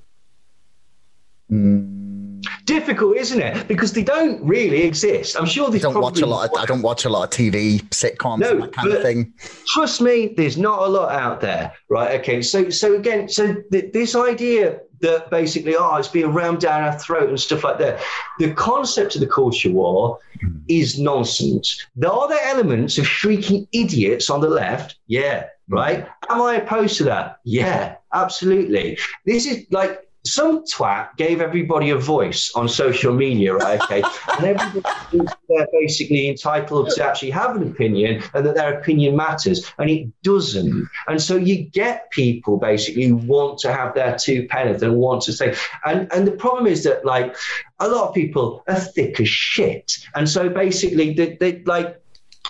Mm. 1.50 2.00
Difficult, 2.64 3.16
isn't 3.16 3.40
it? 3.40 3.68
Because 3.68 3.92
they 3.92 4.02
don't 4.02 4.42
really 4.42 4.82
exist. 4.82 5.36
I'm 5.38 5.46
sure 5.46 5.70
they 5.70 5.78
don't 5.78 6.00
watch 6.00 6.20
a 6.20 6.26
lot. 6.26 6.50
Of, 6.50 6.58
I 6.58 6.64
don't 6.64 6.82
watch 6.82 7.04
a 7.04 7.08
lot 7.08 7.24
of 7.24 7.30
TV 7.30 7.82
sitcoms, 7.90 8.38
no, 8.38 8.60
that 8.60 8.72
kind 8.72 8.92
of 8.92 9.02
thing. 9.02 9.34
Trust 9.66 10.00
me, 10.00 10.32
there's 10.36 10.56
not 10.56 10.80
a 10.80 10.86
lot 10.86 11.12
out 11.12 11.40
there, 11.40 11.72
right? 11.88 12.18
Okay, 12.20 12.40
so 12.40 12.70
so 12.70 12.94
again, 12.94 13.28
so 13.28 13.56
th- 13.72 13.92
this 13.92 14.14
idea 14.14 14.80
that 15.00 15.30
basically, 15.30 15.74
oh, 15.76 15.96
it's 15.96 16.08
being 16.08 16.32
rammed 16.32 16.60
down 16.60 16.82
our 16.82 16.98
throat 16.98 17.28
and 17.28 17.40
stuff 17.40 17.64
like 17.64 17.78
that. 17.78 18.00
The 18.38 18.52
concept 18.54 19.14
of 19.14 19.20
the 19.20 19.26
culture 19.26 19.70
war 19.70 20.18
mm. 20.42 20.62
is 20.68 20.98
nonsense. 20.98 21.86
There 21.96 22.10
are 22.10 22.28
there 22.28 22.46
elements 22.48 22.98
of 22.98 23.06
shrieking 23.06 23.66
idiots 23.72 24.30
on 24.30 24.40
the 24.40 24.48
left, 24.48 24.96
yeah, 25.06 25.46
right. 25.68 26.06
Am 26.28 26.40
I 26.40 26.56
opposed 26.56 26.96
to 26.98 27.04
that? 27.04 27.38
Yeah, 27.44 27.96
absolutely. 28.12 28.98
This 29.24 29.46
is 29.46 29.66
like 29.70 30.06
some 30.24 30.64
twat 30.64 31.16
gave 31.16 31.40
everybody 31.40 31.90
a 31.90 31.96
voice 31.96 32.52
on 32.54 32.68
social 32.68 33.12
media, 33.14 33.54
right? 33.54 33.80
Okay. 33.80 34.02
and 34.36 34.44
everybody 34.44 34.96
thinks 35.10 35.32
they're 35.48 35.66
basically 35.72 36.28
entitled 36.28 36.90
to 36.90 37.04
actually 37.04 37.30
have 37.30 37.56
an 37.56 37.62
opinion 37.62 38.22
and 38.34 38.44
that 38.44 38.54
their 38.54 38.78
opinion 38.78 39.16
matters. 39.16 39.70
And 39.78 39.88
it 39.88 40.08
doesn't. 40.22 40.88
And 41.08 41.22
so 41.22 41.36
you 41.36 41.64
get 41.70 42.10
people 42.10 42.58
basically 42.58 43.04
who 43.04 43.16
want 43.16 43.58
to 43.60 43.72
have 43.72 43.94
their 43.94 44.16
two 44.16 44.46
penneth 44.48 44.82
and 44.82 44.96
want 44.96 45.22
to 45.22 45.32
say, 45.32 45.54
and, 45.84 46.12
and 46.12 46.26
the 46.26 46.32
problem 46.32 46.66
is 46.66 46.84
that 46.84 47.04
like 47.04 47.34
a 47.78 47.88
lot 47.88 48.08
of 48.08 48.14
people 48.14 48.62
are 48.68 48.78
thick 48.78 49.18
as 49.20 49.28
shit. 49.28 49.92
And 50.14 50.28
so 50.28 50.48
basically 50.48 51.14
they, 51.14 51.36
they 51.36 51.62
like 51.64 51.99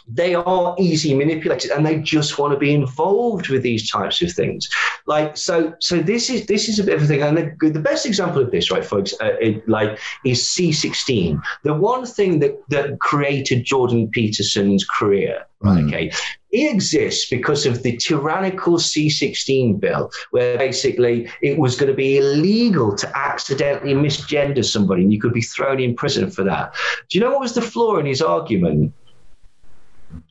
they 0.09 0.35
are 0.35 0.75
easy 0.79 1.15
manipulated 1.15 1.71
and 1.71 1.87
they 1.87 1.99
just 1.99 2.39
want 2.39 2.53
to 2.53 2.59
be 2.59 2.73
involved 2.75 3.49
with 3.49 3.63
these 3.63 3.91
types 3.91 4.21
of 4.23 4.33
things 4.33 4.69
like 5.07 5.37
so 5.37 5.73
so 5.81 5.99
this 5.99 6.31
is 6.31 6.47
this 6.47 6.69
is 6.69 6.79
a 6.79 6.85
bit 6.85 6.95
of 6.95 7.03
a 7.03 7.07
thing 7.07 7.23
and 7.23 7.37
the, 7.37 7.71
the 7.71 7.81
best 7.81 8.07
example 8.07 8.43
of 8.43 8.51
this 8.51 8.71
right 8.71 8.85
folks 8.85 9.15
uh, 9.21 9.37
it, 9.41 9.67
like 9.69 9.99
is 10.25 10.43
c16 10.43 11.41
the 11.63 11.75
one 11.75 12.05
thing 12.05 12.41
that 12.41 12.59
that 12.69 12.99
created 13.01 13.65
jordan 13.65 14.09
peterson's 14.09 14.85
career 14.85 15.45
right 15.61 15.85
mm. 15.85 15.89
okay 15.89 16.11
he 16.51 16.69
exists 16.69 17.31
because 17.31 17.65
of 17.65 17.83
the 17.83 17.97
tyrannical 17.97 18.75
C16 18.75 19.79
bill, 19.79 20.11
where 20.31 20.59
basically 20.59 21.29
it 21.43 21.59
was 21.59 21.77
going 21.77 21.91
to 21.91 21.97
be 21.97 22.19
illegal 22.19 22.97
to 22.97 23.17
accidentally 23.17 23.95
misgender 23.95 24.65
somebody 24.65 25.03
and 25.03 25.13
you 25.13 25.21
could 25.21 25.33
be 25.33 25.43
thrown 25.43 25.79
in 25.79 25.95
prison 25.95 26.29
for 26.29 26.43
that. 26.45 26.75
Do 27.09 27.19
you 27.19 27.25
know 27.25 27.31
what 27.31 27.41
was 27.41 27.55
the 27.55 27.63
flaw 27.63 27.99
in 27.99 28.07
his 28.07 28.21
argument? 28.21 28.93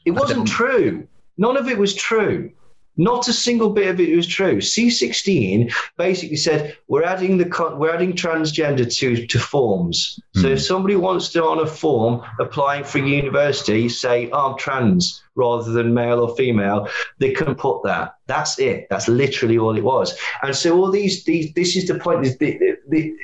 It 0.10 0.20
wasn't 0.20 0.48
true. 0.48 1.08
None 1.38 1.56
of 1.56 1.68
it 1.68 1.78
was 1.78 1.94
true. 1.96 2.52
Not 2.98 3.30
a 3.30 3.34
single 3.34 3.70
bit 3.70 3.88
of 3.88 4.00
it 4.02 4.14
was 4.14 4.28
true. 4.28 4.58
C16 4.58 5.72
basically 5.98 6.36
said 6.36 6.76
we're 6.90 7.06
adding 7.06 7.38
the 7.38 7.76
we're 7.78 7.96
adding 7.96 8.12
transgender 8.12 8.94
to 8.98 9.26
to 9.26 9.40
forms. 9.40 10.20
Mm. 10.36 10.42
So 10.42 10.48
hmm. 10.48 10.54
if 10.56 10.62
somebody 10.62 10.98
wants 10.98 11.30
to 11.30 11.46
on 11.46 11.60
a 11.60 11.66
form 11.66 12.22
applying 12.42 12.84
for 12.84 12.98
university 12.98 13.88
say 13.88 14.30
oh, 14.32 14.52
I'm 14.52 14.58
trans 14.58 15.24
rather 15.36 15.72
than 15.72 15.94
male 15.94 16.20
or 16.20 16.36
female, 16.36 16.90
they 17.20 17.32
can 17.32 17.56
put 17.56 17.84
that. 17.84 18.16
That's 18.28 18.60
it. 18.60 18.88
That's 18.90 19.08
literally 19.08 19.58
all 19.58 19.78
it 19.78 19.84
was. 19.84 20.20
And 20.44 20.54
so 20.54 20.78
all 20.78 20.92
these 20.92 21.24
these 21.24 21.54
this 21.54 21.78
is 21.78 21.88
the 21.88 22.00
point. 22.00 22.24
The, 22.24 22.36
the, 22.38 22.78
the, 22.90 23.16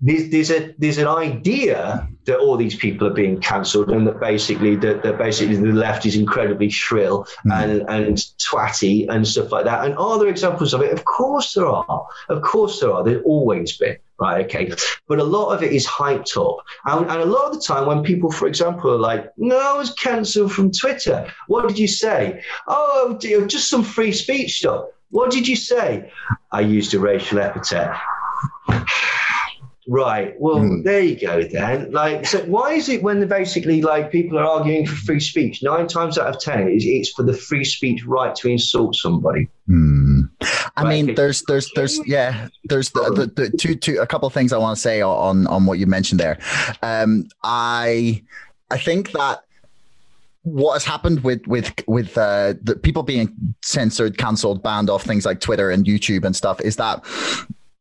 there's, 0.00 0.28
there's 0.30 0.50
a 0.50 0.74
there's 0.78 0.98
an 0.98 1.08
idea 1.08 2.08
that 2.26 2.38
all 2.38 2.56
these 2.56 2.76
people 2.76 3.06
are 3.08 3.12
being 3.12 3.40
cancelled 3.40 3.90
and 3.90 4.06
that 4.06 4.20
basically 4.20 4.76
that, 4.76 5.02
that 5.02 5.18
basically 5.18 5.56
the 5.56 5.72
left 5.72 6.06
is 6.06 6.16
incredibly 6.16 6.70
shrill 6.70 7.26
mm. 7.46 7.52
and 7.52 7.88
and 7.88 8.18
twatty 8.38 9.08
and 9.08 9.26
stuff 9.26 9.50
like 9.52 9.64
that. 9.64 9.84
And 9.84 9.96
are 9.96 10.18
there 10.18 10.28
examples 10.28 10.74
of 10.74 10.82
it? 10.82 10.92
Of 10.92 11.04
course 11.04 11.54
there 11.54 11.66
are. 11.66 12.06
Of 12.28 12.42
course 12.42 12.80
there 12.80 12.92
are. 12.92 13.02
There's 13.02 13.22
always 13.24 13.76
been. 13.76 13.96
Right, 14.20 14.44
okay. 14.44 14.70
But 15.08 15.18
a 15.18 15.24
lot 15.24 15.54
of 15.54 15.62
it 15.62 15.72
is 15.72 15.86
hyped 15.86 16.36
up. 16.36 16.62
And, 16.84 17.10
and 17.10 17.22
a 17.22 17.24
lot 17.24 17.46
of 17.46 17.54
the 17.54 17.60
time 17.60 17.86
when 17.86 18.02
people, 18.02 18.30
for 18.30 18.46
example, 18.46 18.92
are 18.92 18.98
like, 18.98 19.32
no, 19.38 19.58
I 19.58 19.78
was 19.78 19.94
cancelled 19.94 20.52
from 20.52 20.70
Twitter. 20.72 21.32
What 21.46 21.66
did 21.66 21.78
you 21.78 21.88
say? 21.88 22.42
Oh, 22.68 23.16
just 23.18 23.70
some 23.70 23.82
free 23.82 24.12
speech 24.12 24.58
stuff. 24.58 24.88
What 25.08 25.30
did 25.30 25.48
you 25.48 25.56
say? 25.56 26.12
I 26.52 26.60
used 26.60 26.92
a 26.92 27.00
racial 27.00 27.38
epithet. 27.38 27.96
Right. 29.88 30.34
Well, 30.38 30.60
mm. 30.60 30.84
there 30.84 31.00
you 31.00 31.18
go 31.18 31.42
then. 31.42 31.90
Like, 31.90 32.24
so 32.24 32.38
why 32.44 32.74
is 32.74 32.88
it 32.88 33.02
when 33.02 33.26
basically 33.26 33.82
like 33.82 34.12
people 34.12 34.38
are 34.38 34.44
arguing 34.44 34.86
for 34.86 34.94
free 34.94 35.18
speech, 35.18 35.64
nine 35.64 35.88
times 35.88 36.16
out 36.16 36.28
of 36.28 36.40
ten, 36.40 36.68
it's, 36.68 36.84
it's 36.84 37.10
for 37.10 37.24
the 37.24 37.32
free 37.32 37.64
speech 37.64 38.04
right 38.04 38.34
to 38.36 38.48
insult 38.48 38.94
somebody. 38.94 39.48
Mm. 39.68 40.30
I 40.76 40.82
right. 40.84 40.88
mean, 40.88 41.14
there's, 41.16 41.42
there's, 41.48 41.70
there's, 41.74 41.98
yeah, 42.06 42.48
there's 42.64 42.90
the, 42.90 43.30
the, 43.34 43.42
the 43.42 43.56
two, 43.56 43.74
two, 43.74 43.98
a 44.00 44.06
couple 44.06 44.28
of 44.28 44.34
things 44.34 44.52
I 44.52 44.58
want 44.58 44.76
to 44.76 44.80
say 44.80 45.02
on, 45.02 45.48
on 45.48 45.66
what 45.66 45.80
you 45.80 45.86
mentioned 45.86 46.20
there. 46.20 46.38
Um, 46.82 47.28
I, 47.42 48.22
I 48.70 48.78
think 48.78 49.10
that 49.12 49.42
what 50.42 50.72
has 50.72 50.84
happened 50.84 51.22
with 51.22 51.46
with 51.46 51.70
with 51.86 52.16
uh, 52.16 52.54
the 52.62 52.74
people 52.74 53.02
being 53.02 53.36
censored, 53.62 54.16
cancelled, 54.16 54.62
banned 54.62 54.88
off 54.88 55.02
things 55.02 55.26
like 55.26 55.40
Twitter 55.40 55.70
and 55.70 55.84
YouTube 55.84 56.24
and 56.24 56.34
stuff 56.34 56.60
is 56.62 56.76
that 56.76 57.04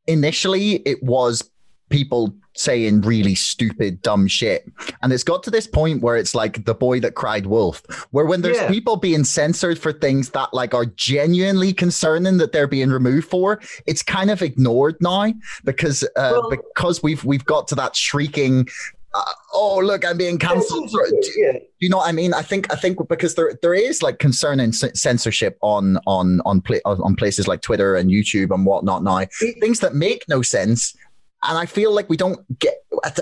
initially 0.10 0.76
it 0.86 1.02
was 1.04 1.50
people 1.90 2.34
saying 2.56 3.02
really 3.02 3.36
stupid, 3.36 4.02
dumb 4.02 4.28
shit. 4.28 4.70
And 5.02 5.14
it's 5.14 5.24
got 5.24 5.44
to 5.44 5.50
this 5.52 5.66
point 5.66 6.02
where 6.04 6.18
it's 6.18 6.36
like 6.36 6.66
the 6.66 6.74
boy 6.76 7.00
that 7.00 7.16
cried 7.16 7.46
wolf, 7.46 7.82
where 8.12 8.26
when 8.26 8.42
there's 8.42 8.58
Yeah. 8.58 8.68
people 8.68 8.98
being 8.98 9.24
censored 9.24 9.80
for 9.80 9.94
things 9.94 10.30
that 10.32 10.54
like 10.54 10.74
are 10.74 10.86
genuinely 10.86 11.72
concerning 11.74 12.38
that 12.38 12.52
they're 12.52 12.68
being 12.68 12.90
removed 12.90 13.30
for, 13.30 13.62
it's 13.88 14.04
kind 14.04 14.30
of 14.30 14.42
ignored 14.42 14.98
now 15.00 15.34
because 15.64 16.04
uh, 16.04 16.34
Well- 16.42 16.50
because 16.50 17.02
we've 17.02 17.24
we've 17.24 17.46
got 17.46 17.68
to 17.70 17.76
that 17.76 17.96
shrieking. 17.96 18.68
Uh, 19.14 19.24
oh 19.54 19.80
look, 19.80 20.06
I'm 20.06 20.18
being 20.18 20.38
cancelled. 20.38 20.90
Do 20.92 21.18
Yeah. 21.36 21.54
you 21.80 21.90
know 21.90 21.98
what 21.98 22.08
I 22.08 22.12
mean? 22.12 22.34
I 22.34 22.44
think 22.44 22.72
I 22.72 22.76
think 22.76 23.00
because 23.10 23.34
there 23.36 23.58
there 23.62 23.74
is 23.74 24.04
like 24.04 24.20
concerning 24.20 24.72
c- 24.72 24.92
censorship 24.94 25.58
on 25.62 25.98
on 26.06 26.42
on 26.46 26.62
pla- 26.62 26.78
on 26.86 27.16
places 27.16 27.48
like 27.48 27.62
Twitter 27.62 27.96
and 27.96 28.12
YouTube 28.12 28.54
and 28.54 28.66
whatnot 28.66 29.04
now. 29.04 29.26
Things 29.60 29.80
that 29.80 29.96
make 29.96 30.26
no 30.30 30.44
sense, 30.44 30.96
and 31.44 31.58
I 31.58 31.66
feel 31.66 31.92
like 31.92 32.08
we 32.08 32.18
don't 32.18 32.40
get. 32.60 32.76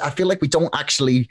I 0.03 0.09
feel 0.09 0.27
like 0.27 0.41
we 0.41 0.47
don't 0.49 0.73
actually 0.75 1.29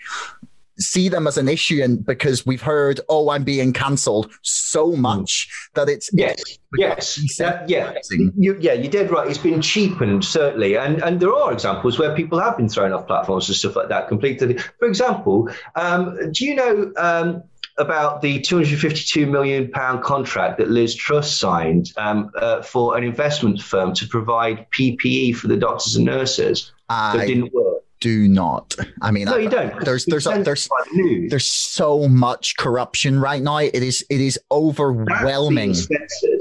see 0.78 1.08
them 1.08 1.26
as 1.26 1.38
an 1.38 1.48
issue, 1.48 1.80
and 1.82 2.04
because 2.04 2.44
we've 2.46 2.62
heard, 2.62 3.00
oh, 3.08 3.30
I'm 3.30 3.44
being 3.44 3.72
cancelled 3.72 4.30
so 4.42 4.92
much 4.92 5.48
that 5.74 5.88
it's 5.88 6.10
Yes, 6.12 7.18
yes, 7.18 7.36
that- 7.38 7.68
yeah, 7.68 7.94
you, 8.36 8.56
yeah, 8.60 8.74
you 8.74 8.88
did 8.88 9.10
right. 9.10 9.28
It's 9.28 9.38
been 9.38 9.62
cheapened 9.62 10.24
certainly, 10.24 10.76
and 10.76 11.02
and 11.02 11.20
there 11.20 11.34
are 11.34 11.52
examples 11.52 11.98
where 11.98 12.14
people 12.14 12.38
have 12.38 12.56
been 12.56 12.68
thrown 12.68 12.92
off 12.92 13.06
platforms 13.06 13.48
and 13.48 13.56
stuff 13.56 13.76
like 13.76 13.88
that 13.88 14.08
completely. 14.08 14.58
For 14.78 14.86
example, 14.88 15.48
um, 15.74 16.32
do 16.32 16.44
you 16.44 16.54
know? 16.54 16.92
Um, 16.96 17.42
about 17.78 18.22
the 18.22 18.40
252 18.40 19.26
million 19.26 19.70
pound 19.70 20.02
contract 20.02 20.58
that 20.58 20.70
Liz 20.70 20.94
Truss 20.94 21.36
signed 21.36 21.92
um, 21.98 22.30
uh, 22.34 22.62
for 22.62 22.96
an 22.96 23.04
investment 23.04 23.60
firm 23.60 23.92
to 23.94 24.06
provide 24.06 24.66
PPE 24.70 25.36
for 25.36 25.48
the 25.48 25.56
doctors 25.56 25.96
and 25.96 26.06
nurses 26.06 26.72
that 27.18 27.26
didn't 27.26 27.52
work. 27.52 27.82
Do 28.00 28.28
not. 28.28 28.74
I 29.02 29.10
mean, 29.10 29.24
No, 29.26 29.34
I- 29.36 29.38
you 29.38 29.48
don't. 29.48 29.84
There's 29.84 30.04
there's 30.04 30.24
there's 30.24 30.24
censored 30.24 30.68
by 30.70 30.84
the 30.90 31.02
news. 31.02 31.30
there's 31.30 31.48
so 31.48 32.08
much 32.08 32.56
corruption 32.56 33.18
right 33.20 33.42
now. 33.42 33.58
It 33.58 33.74
is 33.82 34.04
it 34.10 34.20
is 34.20 34.38
overwhelming. 34.50 35.74
Censored. 35.74 36.40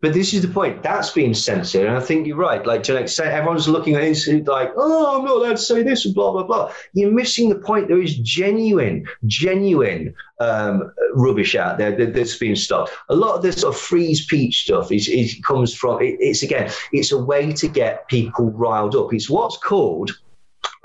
But 0.00 0.12
this 0.12 0.34
is 0.34 0.42
the 0.42 0.48
point. 0.48 0.82
That's 0.82 1.12
being 1.12 1.32
censored, 1.32 1.86
and 1.86 1.96
I 1.96 2.00
think 2.00 2.26
you're 2.26 2.36
right. 2.36 2.66
Like 2.66 2.82
to 2.82 2.96
an 2.96 3.02
extent, 3.04 3.30
everyone's 3.30 3.66
looking 3.66 3.94
at 3.94 4.02
it 4.02 4.46
like, 4.46 4.70
"Oh, 4.76 5.16
I'm 5.18 5.24
not 5.24 5.36
allowed 5.36 5.52
to 5.52 5.56
say 5.56 5.82
this," 5.82 6.04
and 6.04 6.14
blah 6.14 6.30
blah 6.30 6.42
blah. 6.42 6.70
You're 6.92 7.10
missing 7.10 7.48
the 7.48 7.54
point. 7.54 7.88
There 7.88 8.02
is 8.02 8.18
genuine, 8.18 9.06
genuine 9.24 10.14
um, 10.40 10.92
rubbish 11.14 11.54
out 11.54 11.78
there 11.78 11.96
that, 11.96 12.12
that's 12.12 12.36
being 12.36 12.54
stopped. 12.54 12.92
A 13.08 13.14
lot 13.16 13.36
of 13.36 13.42
this 13.42 13.62
sort 13.62 13.74
of 13.74 13.80
free 13.80 14.14
speech 14.14 14.64
stuff 14.64 14.92
is, 14.92 15.08
is 15.08 15.40
comes 15.42 15.72
from. 15.74 16.02
It, 16.02 16.18
it's 16.20 16.42
again, 16.42 16.70
it's 16.92 17.10
a 17.10 17.16
way 17.18 17.54
to 17.54 17.66
get 17.66 18.06
people 18.08 18.50
riled 18.50 18.94
up. 18.94 19.14
It's 19.14 19.30
what's 19.30 19.56
called 19.56 20.10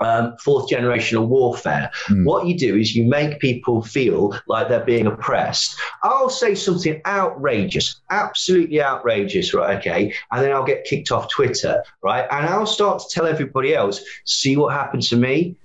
um, 0.00 0.36
fourth 0.38 0.70
generational 0.70 1.26
warfare. 1.26 1.90
Mm. 2.08 2.24
What 2.24 2.46
you 2.46 2.56
do 2.56 2.76
is 2.76 2.94
you 2.94 3.04
make 3.04 3.38
people 3.38 3.82
feel 3.82 4.34
like 4.46 4.68
they're 4.68 4.84
being 4.84 5.06
oppressed. 5.06 5.76
I'll 6.02 6.30
say 6.30 6.54
something 6.54 7.00
outrageous, 7.06 8.00
absolutely 8.10 8.82
outrageous, 8.82 9.54
right? 9.54 9.78
Okay. 9.78 10.14
And 10.30 10.42
then 10.42 10.52
I'll 10.52 10.64
get 10.64 10.84
kicked 10.84 11.12
off 11.12 11.28
Twitter, 11.30 11.82
right? 12.02 12.26
And 12.30 12.46
I'll 12.46 12.66
start 12.66 13.00
to 13.00 13.06
tell 13.10 13.26
everybody 13.26 13.74
else, 13.74 14.00
see 14.24 14.56
what 14.56 14.72
happened 14.72 15.02
to 15.04 15.16
me? 15.16 15.56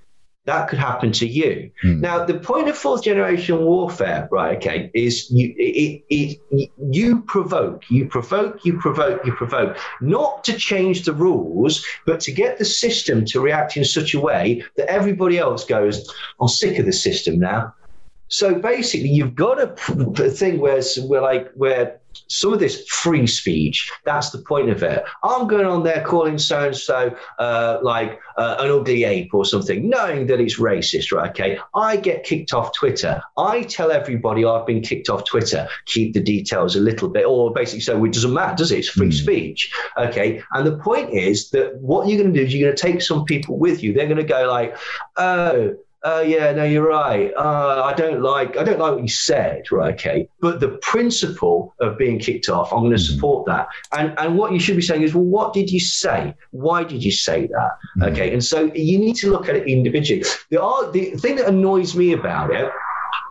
That 0.45 0.69
could 0.69 0.77
happen 0.77 1.11
to 1.13 1.27
you. 1.27 1.71
Mm. 1.83 2.01
Now, 2.01 2.23
the 2.23 2.37
point 2.37 2.69
of 2.69 2.77
fourth 2.77 3.03
generation 3.03 3.65
warfare, 3.65 4.27
right? 4.31 4.57
Okay, 4.57 4.91
is 4.93 5.29
you 5.31 5.53
it, 5.57 6.03
it, 6.09 6.39
it 6.51 6.71
you 6.91 7.21
provoke, 7.23 7.89
you 7.89 8.07
provoke, 8.07 8.63
you 8.63 8.77
provoke, 8.77 9.25
you 9.25 9.33
provoke, 9.33 9.77
not 10.01 10.43
to 10.43 10.53
change 10.53 11.03
the 11.05 11.13
rules, 11.13 11.83
but 12.05 12.19
to 12.21 12.31
get 12.31 12.59
the 12.59 12.65
system 12.65 13.25
to 13.25 13.39
react 13.39 13.75
in 13.75 13.83
such 13.83 14.13
a 14.13 14.19
way 14.19 14.63
that 14.77 14.87
everybody 14.87 15.39
else 15.39 15.65
goes, 15.65 16.07
"I'm 16.39 16.47
sick 16.47 16.77
of 16.77 16.85
the 16.85 16.93
system 16.93 17.39
now." 17.39 17.73
So 18.27 18.55
basically, 18.55 19.09
you've 19.09 19.35
got 19.35 19.59
a 19.59 19.67
thing 20.29 20.59
where 20.59 20.81
where 21.07 21.21
like 21.21 21.51
where 21.53 21.99
some 22.27 22.53
of 22.53 22.59
this 22.59 22.87
free 22.87 23.27
speech. 23.27 23.91
That's 24.03 24.29
the 24.31 24.39
point 24.39 24.69
of 24.69 24.83
it. 24.83 25.03
I'm 25.23 25.47
going 25.47 25.65
on 25.65 25.83
there 25.83 26.03
calling 26.03 26.37
so 26.37 26.67
and 26.67 26.75
so 26.75 27.15
like 27.83 28.19
uh, 28.37 28.57
an 28.59 28.71
ugly 28.71 29.03
ape 29.03 29.33
or 29.33 29.45
something, 29.45 29.89
knowing 29.89 30.27
that 30.27 30.39
it's 30.39 30.59
racist, 30.59 31.11
right? 31.11 31.29
Okay, 31.29 31.57
I 31.73 31.97
get 31.97 32.23
kicked 32.23 32.53
off 32.53 32.73
Twitter. 32.73 33.21
I 33.37 33.63
tell 33.63 33.91
everybody 33.91 34.45
I've 34.45 34.65
been 34.65 34.81
kicked 34.81 35.09
off 35.09 35.25
Twitter. 35.25 35.67
Keep 35.85 36.13
the 36.13 36.21
details 36.21 36.75
a 36.75 36.79
little 36.79 37.09
bit, 37.09 37.25
or 37.25 37.53
basically, 37.53 37.81
so 37.81 38.03
it 38.05 38.13
doesn't 38.13 38.33
matter, 38.33 38.55
does 38.55 38.71
it? 38.71 38.79
It's 38.79 38.89
free 38.89 39.09
Mm. 39.09 39.13
speech. 39.13 39.71
Okay, 39.97 40.41
and 40.53 40.65
the 40.65 40.77
point 40.77 41.13
is 41.13 41.49
that 41.51 41.77
what 41.77 42.07
you're 42.07 42.21
going 42.21 42.33
to 42.33 42.39
do 42.39 42.45
is 42.45 42.53
you're 42.53 42.67
going 42.67 42.75
to 42.75 42.81
take 42.81 43.01
some 43.01 43.25
people 43.25 43.57
with 43.57 43.83
you. 43.83 43.93
They're 43.93 44.07
going 44.07 44.17
to 44.17 44.23
go 44.23 44.47
like, 44.47 44.75
oh. 45.17 45.75
Oh 46.07 46.21
yeah, 46.21 46.51
no, 46.51 46.63
you're 46.63 46.87
right. 46.87 47.33
Uh, 47.35 47.81
I 47.83 47.93
don't 47.93 48.21
like 48.21 48.57
I 48.57 48.63
don't 48.63 48.77
like 48.77 48.91
what 48.93 49.01
you 49.01 49.07
said, 49.07 49.63
right? 49.71 49.95
Okay, 49.95 50.29
but 50.39 50.59
the 50.59 50.77
principle 50.83 51.73
of 51.81 51.97
being 51.97 52.19
kicked 52.19 52.47
off, 52.47 52.71
I'm 52.71 52.81
going 52.81 52.91
to 52.91 52.97
Mhm. 52.97 53.07
support 53.15 53.47
that. 53.47 53.67
And 53.97 54.13
and 54.19 54.37
what 54.37 54.51
you 54.53 54.59
should 54.59 54.75
be 54.75 54.83
saying 54.83 55.01
is, 55.01 55.15
well, 55.15 55.23
what 55.23 55.51
did 55.51 55.71
you 55.71 55.79
say? 55.79 56.35
Why 56.51 56.83
did 56.83 57.03
you 57.03 57.11
say 57.11 57.47
that? 57.47 57.71
Mm. 57.97 58.11
Okay, 58.11 58.31
and 58.33 58.43
so 58.43 58.71
you 58.75 58.99
need 58.99 59.15
to 59.15 59.31
look 59.31 59.49
at 59.49 59.55
it 59.55 59.67
individually. 59.67 60.23
The 60.51 60.59
the 60.93 61.03
thing 61.17 61.37
that 61.37 61.47
annoys 61.47 61.95
me 61.95 62.13
about 62.13 62.53
it. 62.53 62.69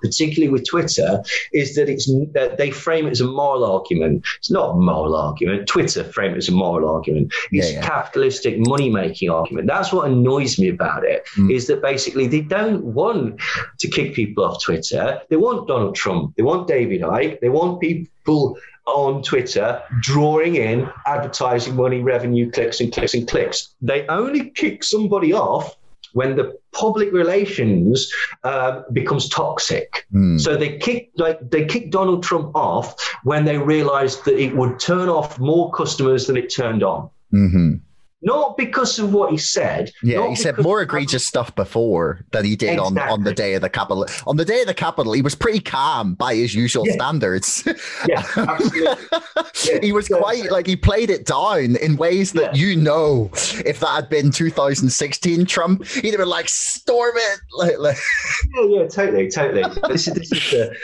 Particularly 0.05 0.52
with 0.52 0.64
Twitter, 0.68 1.22
is 1.52 1.74
that 1.76 1.88
it's 1.88 2.07
that 2.32 2.59
they 2.59 2.70
frame 2.70 3.07
it 3.07 3.12
as 3.12 3.22
a 3.22 3.26
moral 3.26 3.64
argument. 3.64 4.24
It's 4.38 4.50
not 4.50 4.66
a 4.70 4.74
moral 4.74 5.16
argument. 5.16 5.66
Twitter 5.66 6.05
frame 6.05 6.32
it 6.34 6.38
as 6.44 6.48
a 6.48 6.52
moral 6.52 6.88
argument. 6.96 7.32
It's 7.50 7.72
Yeah, 7.72 7.80
yeah. 7.80 7.86
capitalistic 7.86 8.55
money 8.59 8.90
making 8.90 9.30
argument. 9.30 9.66
That's 9.66 9.92
what 9.92 10.11
annoys 10.11 10.59
me 10.59 10.68
about 10.68 11.05
it. 11.05 11.26
Mm. 11.36 11.50
Is 11.57 11.66
that 11.68 11.80
basically 11.80 12.26
they 12.26 12.42
don't 12.42 12.82
want 13.00 13.40
to 13.80 13.88
kick 13.88 14.14
people 14.14 14.44
off 14.44 14.62
Twitter. 14.62 15.20
They 15.30 15.36
want 15.36 15.68
Donald 15.68 15.94
Trump. 15.94 16.34
They 16.36 16.42
want 16.42 16.68
David 16.68 17.00
Icke. 17.00 17.40
They 17.40 17.48
want 17.48 17.80
people 17.80 18.59
on 18.86 19.22
Twitter 19.22 19.82
drawing 20.00 20.57
in 20.57 20.88
advertising 21.07 21.74
money, 21.74 22.00
revenue, 22.00 22.50
clicks 22.50 22.80
and 22.80 22.92
clicks 22.92 23.14
and 23.14 23.26
clicks. 23.26 23.74
They 23.80 24.07
only 24.09 24.50
kick 24.50 24.84
somebody 24.84 25.32
off 25.32 25.76
when 26.14 26.36
the 26.36 26.56
public 26.72 27.12
relations 27.12 28.10
uh, 28.44 28.82
becomes 28.92 29.28
toxic. 29.28 30.06
Mm. 30.12 30.40
So 30.40 30.56
they 30.56 30.78
kicked 30.78 31.18
like 31.18 31.38
they 31.50 31.66
kicked 31.66 31.90
Donald 31.90 32.22
Trump 32.22 32.56
off 32.56 32.96
when 33.24 33.44
they 33.44 33.58
realised 33.58 34.24
that 34.24 34.38
it 34.40 34.56
would 34.56 34.80
turn 34.80 35.08
off 35.08 35.38
more 35.38 35.70
customers 35.72 36.26
than 36.26 36.36
it 36.36 36.48
turned 36.48 36.82
on. 36.82 37.10
Mhm. 37.32 37.80
Not 38.24 38.56
because 38.56 38.98
of 38.98 39.12
what 39.12 39.30
he 39.30 39.36
said. 39.38 39.92
Yeah, 40.02 40.26
he 40.28 40.34
said 40.34 40.58
more 40.58 40.80
egregious 40.82 41.24
stuff 41.24 41.54
before 41.54 42.24
than 42.32 42.44
he 42.44 42.56
did 42.56 42.78
on, 42.78 42.98
on 42.98 43.22
the 43.22 43.34
day 43.34 43.54
of 43.54 43.60
the 43.60 43.68
Capitol. 43.68 44.06
On 44.26 44.36
the 44.36 44.44
day 44.46 44.62
of 44.62 44.66
the 44.66 44.74
Capitol, 44.74 45.12
he 45.12 45.20
was 45.22 45.34
pretty 45.34 45.60
calm 45.60 46.14
by 46.14 46.34
his 46.34 46.54
usual 46.54 46.86
Yeah. 46.86 46.94
standards. 46.94 47.62
Yeah, 48.08 48.24
absolutely. 48.36 48.96
Yeah, 49.66 49.78
he 49.82 49.92
was 49.92 50.08
yeah. 50.08 50.18
quite 50.18 50.50
like 50.50 50.66
he 50.66 50.74
played 50.76 51.10
it 51.10 51.26
down 51.26 51.76
in 51.76 51.96
ways 51.96 52.32
that 52.32 52.56
you 52.56 52.76
know, 52.76 53.30
if 53.64 53.80
that 53.80 53.94
had 53.94 54.08
been 54.08 54.30
2016 54.30 55.44
Trump, 55.46 55.86
he'd 55.86 56.10
have 56.10 56.18
been 56.18 56.28
like, 56.28 56.48
storm 56.48 57.12
it. 57.16 57.40
Like, 57.56 57.78
like, 57.78 57.96
Yeah, 58.54 58.64
yeah, 58.80 58.88
totally, 58.88 59.28
totally. 59.30 59.64
this 59.88 60.08
is 60.08 60.14
this 60.14 60.32
is 60.32 60.50
the 60.50 60.76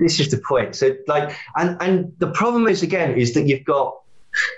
this 0.00 0.18
is 0.20 0.30
the 0.30 0.40
point. 0.48 0.74
So 0.74 0.96
like, 1.06 1.36
and 1.56 1.76
and 1.80 2.12
the 2.18 2.30
problem 2.32 2.66
is 2.66 2.82
again 2.82 3.16
is 3.16 3.34
that 3.34 3.46
you've 3.46 3.64
got 3.64 3.96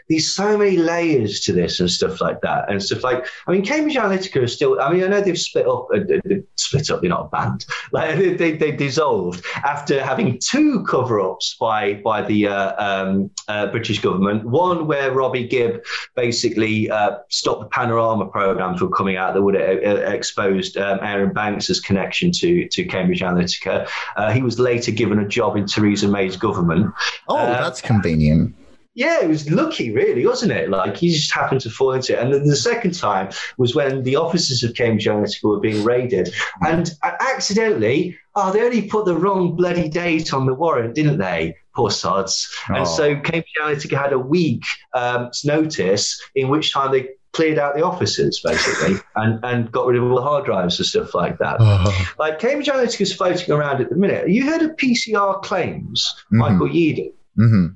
there's 0.08 0.32
so 0.32 0.56
many 0.56 0.76
layers 0.76 1.40
to 1.40 1.52
this 1.52 1.80
and 1.80 1.90
stuff 1.90 2.20
like 2.20 2.40
that 2.42 2.70
and 2.70 2.82
stuff 2.82 3.02
like 3.02 3.26
I 3.46 3.52
mean 3.52 3.64
Cambridge 3.64 3.96
Analytica 3.96 4.42
is 4.44 4.52
still 4.52 4.80
I 4.80 4.92
mean 4.92 5.04
I 5.04 5.08
know 5.08 5.20
they've 5.20 5.38
split 5.38 5.66
up 5.66 5.88
uh, 5.94 6.00
they 6.06 6.42
split 6.56 6.90
up 6.90 7.00
they're 7.00 7.10
not 7.10 7.26
a 7.26 7.28
band. 7.28 7.66
Like 7.92 8.16
they, 8.18 8.34
they, 8.34 8.56
they 8.56 8.70
dissolved 8.70 9.44
after 9.64 10.04
having 10.04 10.38
two 10.38 10.84
cover-ups 10.84 11.56
by 11.58 11.94
by 11.94 12.22
the 12.22 12.46
uh, 12.46 12.74
um, 12.78 13.30
uh, 13.48 13.66
British 13.66 13.98
government. 14.00 14.44
One 14.44 14.86
where 14.86 15.10
Robbie 15.10 15.48
Gibb 15.48 15.82
basically 16.14 16.88
uh, 16.88 17.18
stopped 17.30 17.62
the 17.62 17.66
Panorama 17.66 18.26
program 18.26 18.76
from 18.76 18.92
coming 18.92 19.16
out 19.16 19.34
that 19.34 19.42
would 19.42 19.54
have 19.54 19.78
uh, 19.78 20.10
exposed 20.12 20.76
um, 20.76 21.00
Arron 21.02 21.32
Banks' 21.32 21.80
connection 21.80 22.30
to 22.32 22.68
to 22.68 22.84
Cambridge 22.84 23.20
Analytica. 23.20 23.88
Uh, 24.16 24.30
he 24.30 24.42
was 24.42 24.58
later 24.60 24.92
given 24.92 25.18
a 25.18 25.26
job 25.26 25.56
in 25.56 25.66
Theresa 25.66 26.06
May's 26.06 26.36
government. 26.36 26.92
Oh, 27.28 27.36
Uh, 27.36 27.62
that's 27.62 27.80
convenient. 27.80 28.54
Yeah, 28.94 29.20
it 29.22 29.28
was 29.28 29.50
lucky, 29.50 29.92
really, 29.92 30.26
wasn't 30.26 30.52
it? 30.52 30.68
Like 30.68 30.96
he 30.96 31.10
just 31.10 31.32
happened 31.32 31.60
to 31.62 31.70
fall 31.70 31.92
into 31.92 32.12
it. 32.12 32.18
And 32.22 32.32
then 32.34 32.44
the 32.46 32.56
second 32.56 32.94
time 32.98 33.30
was 33.56 33.74
when 33.74 34.02
the 34.02 34.16
offices 34.16 34.62
of 34.62 34.74
Cambridge 34.74 35.06
Analytica 35.06 35.44
were 35.44 35.60
being 35.60 35.84
raided, 35.84 36.34
and 36.66 36.90
accidentally, 37.02 38.18
oh, 38.34 38.52
they 38.52 38.62
only 38.62 38.82
put 38.82 39.04
the 39.04 39.16
wrong 39.16 39.54
bloody 39.54 39.88
date 39.88 40.34
on 40.34 40.46
the 40.46 40.54
warrant, 40.54 40.94
didn't 40.94 41.18
they? 41.18 41.56
Poor 41.74 41.90
sods. 41.90 42.52
Oh. 42.68 42.74
And 42.74 42.88
so 42.88 43.14
Cambridge 43.20 43.54
Analytica 43.62 43.96
had 43.96 44.12
a 44.12 44.18
week 44.18 44.64
um, 44.94 45.30
notice 45.44 46.20
in 46.34 46.48
which 46.48 46.72
time 46.72 46.90
they 46.92 47.10
cleared 47.32 47.58
out 47.60 47.76
the 47.76 47.84
offices 47.84 48.40
basically 48.44 48.96
and, 49.14 49.38
and 49.44 49.70
got 49.70 49.86
rid 49.86 49.96
of 49.96 50.02
all 50.02 50.16
the 50.16 50.22
hard 50.22 50.44
drives 50.44 50.80
and 50.80 50.86
stuff 50.86 51.14
like 51.14 51.38
that. 51.38 51.58
Oh. 51.60 52.06
Like 52.18 52.40
Cambridge 52.40 52.66
Analytica 52.66 53.02
is 53.02 53.14
floating 53.14 53.54
around 53.54 53.80
at 53.80 53.88
the 53.88 53.94
minute. 53.94 54.28
You 54.28 54.50
heard 54.50 54.62
of 54.62 54.72
PCR 54.76 55.40
claims, 55.42 56.12
Mhm. 56.32 56.38
Michael 56.38 56.68
Yeadon? 56.68 57.12
hmm 57.36 57.66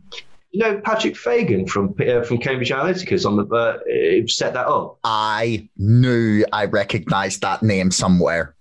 You 0.55 0.61
know, 0.61 0.81
Patrick 0.85 1.17
Fagan 1.17 1.67
from 1.67 1.97
uh, 2.01 2.23
from 2.23 2.39
Cambridge 2.39 2.71
Analytica 2.71 3.27
on 3.27 3.37
the 3.37 3.45
uh, 3.45 4.27
set 4.29 4.55
that 4.55 4.69
up. 4.69 5.01
I 5.03 5.69
knew 5.77 6.45
I 6.53 6.67
recognized 6.67 7.41
that 7.41 7.65
name 7.65 7.91
somewhere. 7.91 8.55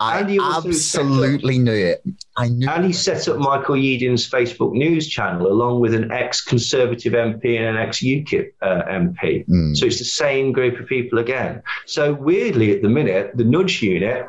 I 0.00 0.20
absolutely 0.20 1.56
up, 1.56 1.62
knew 1.62 1.72
it. 1.72 2.04
I 2.36 2.48
knew. 2.48 2.68
And 2.68 2.84
he 2.84 2.92
set 2.92 3.26
up 3.26 3.38
Michael 3.38 3.76
Yeadon's 3.76 4.28
Facebook 4.28 4.72
news 4.72 5.08
channel 5.08 5.46
along 5.46 5.80
with 5.80 5.94
an 5.94 6.12
ex-Conservative 6.12 7.14
MP 7.14 7.56
and 7.58 7.76
an 7.76 7.76
ex-UKIP 7.76 8.52
uh, 8.60 8.82
MP. 8.88 9.46
Mm. 9.46 9.74
So 9.74 9.86
it's 9.86 9.98
the 9.98 10.04
same 10.04 10.52
group 10.52 10.78
of 10.78 10.86
people 10.86 11.20
again. 11.20 11.62
So 11.86 12.12
weirdly, 12.12 12.74
at 12.74 12.82
the 12.82 12.90
minute, 12.90 13.32
the 13.34 13.44
Nudge 13.44 13.80
Unit 13.80 14.26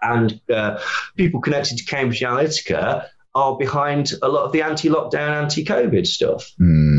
and 0.00 0.40
uh, 0.50 0.78
people 1.16 1.40
connected 1.40 1.76
to 1.76 1.84
Cambridge 1.84 2.20
Analytica 2.20 3.06
are 3.36 3.56
behind 3.56 4.12
a 4.22 4.28
lot 4.28 4.44
of 4.44 4.52
the 4.52 4.62
anti-lockdown, 4.62 5.30
anti-COVID 5.42 6.06
stuff. 6.06 6.52
Mm 6.58 6.95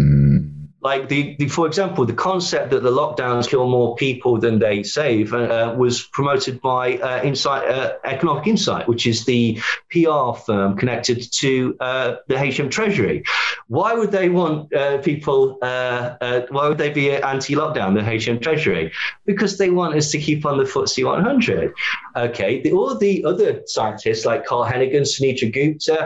like 0.88 1.10
the, 1.10 1.36
the, 1.38 1.50
for 1.50 1.68
example, 1.68 2.06
the 2.06 2.14
concept 2.14 2.72
that 2.72 2.82
the 2.82 2.90
lockdowns 2.90 3.50
kill 3.50 3.68
more 3.68 3.98
people 3.98 4.40
than 4.40 4.58
they 4.58 4.84
save 4.84 5.34
uh, 5.34 5.76
was 5.78 6.04
promoted 6.18 6.62
by 6.62 6.98
uh, 7.00 7.22
Insight, 7.24 7.68
uh, 7.68 7.96
Economic 8.06 8.48
Insight, 8.48 8.88
which 8.88 9.06
is 9.06 9.26
the 9.26 9.60
PR 9.92 10.32
firm 10.46 10.78
connected 10.78 11.30
to 11.42 11.76
uh, 11.82 12.16
the 12.30 12.38
HM 12.40 12.70
Treasury. 12.70 13.26
Why 13.68 13.94
would 13.96 14.12
they 14.12 14.30
want 14.30 14.74
uh, 14.74 15.00
people? 15.00 15.58
Uh, 15.62 16.44
why 16.56 16.70
would 16.70 16.78
they 16.78 16.90
be 16.90 17.12
anti-lockdown? 17.12 17.90
The 17.98 18.06
HM 18.18 18.40
Treasury 18.40 18.94
because 19.26 19.58
they 19.58 19.70
want 19.70 19.94
us 19.96 20.10
to 20.12 20.20
keep 20.20 20.46
on 20.46 20.58
the 20.58 20.64
FTSE 20.64 21.04
100. 21.04 21.74
Okay, 22.16 22.62
the, 22.62 22.72
all 22.72 22.96
the 22.96 23.26
other 23.26 23.62
scientists 23.66 24.26
like 24.26 24.46
Carl 24.46 24.64
Heneghan, 24.64 25.02
Sunetra 25.02 25.52
Gupta, 25.52 25.98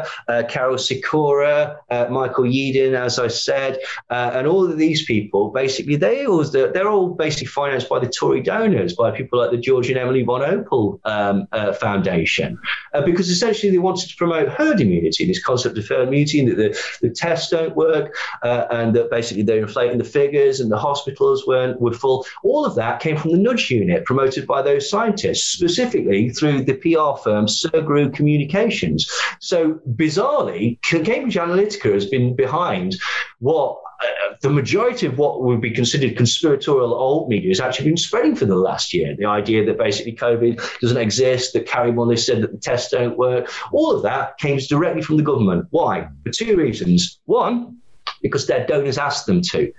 Karol 0.49 0.79
Sikora, 0.79 1.77
Michael 2.09 2.45
Yeadon, 2.45 2.93
as 2.95 3.19
I 3.19 3.27
said, 3.27 3.77
and 4.09 4.47
all 4.47 4.70
of 4.71 4.77
these 4.77 5.05
people, 5.05 5.49
basically, 5.51 5.95
they 5.95 6.25
all, 6.25 6.43
they're 6.43 6.89
all 6.89 7.09
basically 7.09 7.47
financed 7.47 7.89
by 7.89 7.99
the 7.99 8.07
Tory 8.07 8.41
donors, 8.41 8.95
by 8.95 9.11
people 9.11 9.39
like 9.39 9.51
the 9.51 9.57
George 9.57 9.89
and 9.89 9.97
Emily 9.97 10.23
von 10.23 10.41
Opel 10.41 10.99
um, 11.05 11.47
uh, 11.51 11.73
Foundation, 11.73 12.57
uh, 12.93 13.01
because 13.01 13.29
essentially 13.29 13.71
they 13.71 13.77
wanted 13.77 14.09
to 14.09 14.15
promote 14.15 14.49
herd 14.49 14.81
immunity, 14.81 15.25
this 15.25 15.43
concept 15.43 15.77
of 15.77 15.87
herd 15.87 16.07
immunity, 16.07 16.39
and 16.39 16.49
that 16.49 16.55
the, 16.55 16.79
the 17.01 17.09
tests 17.13 17.49
don't 17.51 17.75
work, 17.75 18.15
uh, 18.43 18.65
and 18.71 18.95
that 18.95 19.11
basically 19.11 19.43
they're 19.43 19.61
inflating 19.61 19.97
the 19.97 20.03
figures, 20.03 20.59
and 20.59 20.71
the 20.71 20.77
hospitals 20.77 21.45
weren't 21.45 21.79
were 21.81 21.93
full. 21.93 22.25
All 22.43 22.65
of 22.65 22.75
that 22.75 22.99
came 22.99 23.17
from 23.17 23.31
the 23.31 23.37
Nudge 23.37 23.69
Unit, 23.69 24.05
promoted 24.05 24.47
by 24.47 24.61
those 24.61 24.89
scientists, 24.89 25.45
specifically 25.45 26.29
through 26.29 26.63
the 26.63 26.73
PR 26.75 27.21
firm 27.21 27.45
Sergru 27.45 28.13
Communications. 28.13 29.09
So 29.39 29.79
bizarrely, 29.89 30.81
Cambridge 30.81 31.35
Analytica 31.35 31.93
has 31.93 32.05
been 32.05 32.35
behind 32.35 32.95
what 33.39 33.81
Uh, 34.01 34.35
the 34.41 34.49
majority 34.49 35.05
of 35.05 35.17
what 35.17 35.43
would 35.43 35.61
be 35.61 35.71
considered 35.71 36.17
conspiratorial 36.17 36.93
alt 36.93 37.29
media 37.29 37.49
has 37.49 37.59
actually 37.59 37.85
been 37.85 37.97
spreading 37.97 38.35
for 38.35 38.45
the 38.45 38.55
last 38.55 38.93
year. 38.93 39.15
The 39.15 39.25
idea 39.25 39.65
that 39.65 39.77
basically 39.77 40.15
COVID 40.15 40.79
doesn't 40.79 40.97
exist, 40.97 41.53
that 41.53 41.67
Kary 41.67 41.91
Mullis 41.91 42.25
said 42.25 42.41
that 42.41 42.51
the 42.51 42.57
tests 42.57 42.91
don't 42.91 43.17
work, 43.17 43.51
all 43.71 43.95
of 43.95 44.01
that 44.03 44.37
came 44.37 44.57
directly 44.57 45.01
from 45.01 45.17
the 45.17 45.23
government. 45.23 45.67
Why? 45.69 46.07
For 46.23 46.31
two 46.31 46.57
reasons. 46.57 47.19
One, 47.25 47.77
because 48.21 48.47
their 48.47 48.65
donors 48.65 48.97
asked 48.97 49.25
them 49.25 49.41
to. 49.41 49.71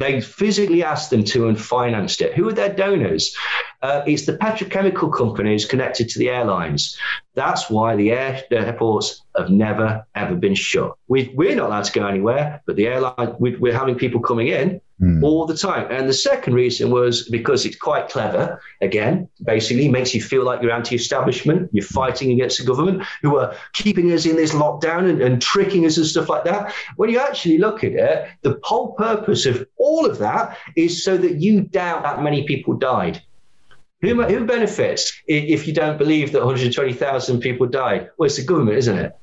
They 0.00 0.22
physically 0.22 0.82
asked 0.82 1.10
them 1.10 1.24
to 1.24 1.48
and 1.48 1.60
financed 1.60 2.22
it. 2.22 2.34
Who 2.34 2.48
are 2.48 2.54
their 2.54 2.72
donors? 2.72 3.36
Uh, 3.82 4.02
it's 4.06 4.24
the 4.24 4.36
petrochemical 4.38 5.14
companies 5.14 5.66
connected 5.66 6.08
to 6.08 6.18
the 6.18 6.30
airlines. 6.30 6.96
That's 7.34 7.68
why 7.68 7.96
the 7.96 8.10
air, 8.10 8.42
airports 8.50 9.22
have 9.36 9.50
never, 9.50 10.06
ever 10.14 10.34
been 10.34 10.54
shut. 10.54 10.96
We, 11.08 11.32
we're 11.34 11.54
not 11.54 11.68
allowed 11.68 11.84
to 11.84 11.92
go 11.92 12.06
anywhere, 12.06 12.62
but 12.66 12.76
the 12.76 12.86
airline, 12.86 13.36
we, 13.38 13.56
we're 13.56 13.78
having 13.78 13.94
people 13.94 14.20
coming 14.20 14.48
in 14.48 14.80
mm. 15.00 15.22
all 15.22 15.46
the 15.46 15.56
time. 15.56 15.86
And 15.90 16.08
the 16.08 16.14
second 16.14 16.54
reason 16.54 16.90
was 16.90 17.28
because 17.28 17.64
it's 17.64 17.76
quite 17.76 18.08
clever. 18.08 18.60
Again, 18.80 19.28
basically 19.44 19.88
makes 19.88 20.14
you 20.14 20.22
feel 20.22 20.44
like 20.44 20.62
you're 20.62 20.72
anti-establishment. 20.72 21.70
You're 21.72 21.84
fighting 21.84 22.32
against 22.32 22.58
the 22.58 22.64
government 22.64 23.02
who 23.22 23.36
are 23.38 23.54
keeping 23.72 24.12
us 24.12 24.26
in 24.26 24.36
this 24.36 24.52
lockdown 24.52 25.08
and, 25.08 25.22
and 25.22 25.40
tricking 25.40 25.86
us 25.86 25.96
and 25.96 26.06
stuff 26.06 26.28
like 26.28 26.44
that. 26.44 26.72
When 26.96 27.10
you 27.10 27.18
actually 27.18 27.58
look 27.58 27.82
at 27.84 27.92
it, 27.92 28.28
the 28.42 28.58
whole 28.62 28.92
purpose 28.94 29.46
of 29.46 29.66
all 29.76 30.06
of 30.06 30.18
that 30.18 30.56
is 30.76 31.04
so 31.04 31.16
that 31.16 31.40
you 31.40 31.62
doubt 31.62 32.02
that 32.02 32.22
many 32.22 32.44
people 32.46 32.74
died. 32.74 33.22
Who, 34.02 34.22
who 34.22 34.46
benefits 34.46 35.12
if 35.26 35.66
you 35.66 35.74
don't 35.74 35.98
believe 35.98 36.32
that 36.32 36.38
120,000 36.38 37.40
people 37.40 37.66
died? 37.66 38.08
Well, 38.16 38.26
it's 38.26 38.36
the 38.36 38.44
government, 38.44 38.78
isn't 38.78 38.98
it? 38.98 39.16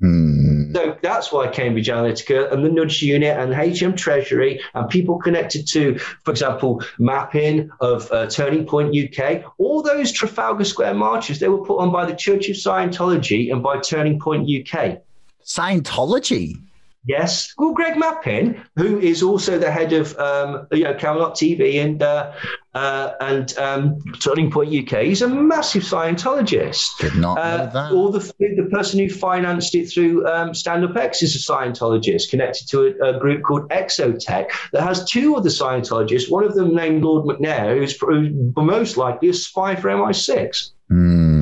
Mm. 0.00 0.37
So 0.72 0.96
that's 1.02 1.32
why 1.32 1.48
Cambridge 1.48 1.88
Analytica 1.88 2.52
and 2.52 2.64
the 2.64 2.68
Nudge 2.68 3.02
Unit 3.02 3.36
and 3.38 3.54
HM 3.54 3.96
Treasury 3.96 4.60
and 4.74 4.88
people 4.88 5.18
connected 5.18 5.66
to, 5.68 5.98
for 6.24 6.30
example, 6.30 6.82
mapping 6.98 7.70
of 7.80 8.10
uh, 8.12 8.26
Turning 8.26 8.66
Point 8.66 8.94
UK, 8.96 9.44
all 9.58 9.82
those 9.82 10.12
Trafalgar 10.12 10.64
Square 10.64 10.94
marches, 10.94 11.40
they 11.40 11.48
were 11.48 11.64
put 11.64 11.78
on 11.78 11.92
by 11.92 12.04
the 12.04 12.14
Church 12.14 12.48
of 12.48 12.56
Scientology 12.56 13.52
and 13.52 13.62
by 13.62 13.78
Turning 13.78 14.18
Point 14.20 14.48
UK. 14.48 14.98
Scientology? 15.44 16.56
Yes. 17.08 17.54
Well, 17.56 17.72
Greg 17.72 17.94
Mappin, 17.94 18.62
who 18.76 18.98
is 18.98 19.22
also 19.22 19.58
the 19.58 19.70
head 19.70 19.94
of 19.94 20.14
um, 20.18 20.66
you 20.72 20.84
know 20.84 20.94
Camelot 20.94 21.36
TV 21.36 21.82
and 21.82 22.02
uh, 22.02 22.32
uh, 22.78 23.14
and 23.20 23.58
um, 23.58 23.98
Turning 24.22 24.52
Point 24.52 24.68
UK, 24.68 25.02
he's 25.02 25.22
a 25.22 25.28
massive 25.28 25.82
Scientologist. 25.82 26.96
Did 27.00 27.16
not 27.16 27.36
uh, 27.36 27.56
know 27.56 27.70
that. 27.72 27.92
Or 27.92 28.12
the 28.12 28.20
the 28.38 28.68
person 28.70 29.00
who 29.00 29.08
financed 29.08 29.74
it 29.74 29.86
through 29.86 30.24
um, 30.28 30.54
Stand 30.54 30.84
Up 30.84 30.96
X 30.96 31.22
is 31.22 31.34
a 31.34 31.52
Scientologist 31.52 32.30
connected 32.30 32.68
to 32.68 32.94
a, 33.02 33.16
a, 33.16 33.18
group 33.18 33.42
called 33.42 33.68
Exotech 33.70 34.50
that 34.72 34.82
has 34.82 35.04
two 35.04 35.34
other 35.34 35.48
Scientologists. 35.48 36.30
One 36.30 36.44
of 36.44 36.54
them 36.54 36.72
named 36.72 37.02
Lord 37.02 37.26
McNair, 37.26 37.76
who's, 37.76 37.98
who's 37.98 38.30
most 38.56 38.96
likely 38.96 39.30
a 39.30 39.34
spy 39.34 39.74
for 39.74 39.88
MI6. 39.88 40.70
Mm. 40.90 41.37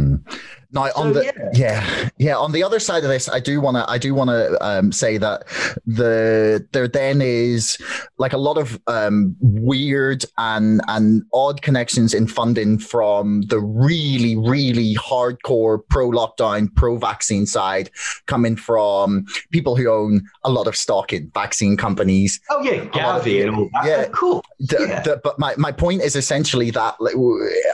Now, 0.73 0.83
on 0.97 1.13
so, 1.13 1.13
the 1.15 1.25
yeah. 1.25 1.51
yeah. 1.55 2.09
yeah, 2.19 2.37
on 2.37 2.53
the 2.53 2.63
other 2.63 2.79
side 2.79 3.05
of 3.05 3.11
this, 3.11 3.29
I 3.29 3.41
do 3.41 3.61
want 3.61 3.77
to 3.77 3.89
I 3.89 3.99
do 3.99 4.15
want 4.15 4.31
to 4.31 4.57
um, 4.65 4.93
say 4.93 5.19
that 5.19 5.45
the 5.87 6.67
there 6.73 6.89
then 6.89 7.21
is 7.23 7.79
like 8.19 8.33
a 8.33 8.39
lot 8.39 8.59
of 8.59 8.81
um, 8.87 9.37
weird 9.41 10.25
and 10.39 10.81
and 10.89 11.23
odd 11.33 11.63
connections 11.63 12.15
in 12.15 12.27
funding 12.27 12.79
from 12.79 13.43
the 13.43 13.61
really 13.61 14.37
really 14.37 14.95
hardcore 14.97 15.81
pro 15.89 16.11
lockdown 16.11 16.75
pro 16.75 16.97
vaccine 16.97 17.47
side, 17.47 17.91
coming 18.27 18.57
from 18.57 19.27
people 19.51 19.77
who 19.77 19.91
own 19.91 20.29
a 20.45 20.51
lot 20.51 20.67
of 20.67 20.77
stock 20.77 21.13
in 21.13 21.31
vaccine 21.35 21.77
companies. 21.77 22.41
Oh 22.51 22.61
yeah, 22.63 22.85
Gavi 22.87 23.47
and 23.47 23.57
all 23.57 23.71
that. 23.75 23.87
Yeah, 23.87 24.05
cool. 24.13 24.45
The, 24.59 24.87
yeah. 24.89 25.01
The, 25.03 25.21
but 25.23 25.39
my 25.39 25.55
my 25.57 25.73
point 25.73 26.03
is 26.03 26.17
essentially 26.17 26.71
that 26.73 27.01
like 27.01 27.15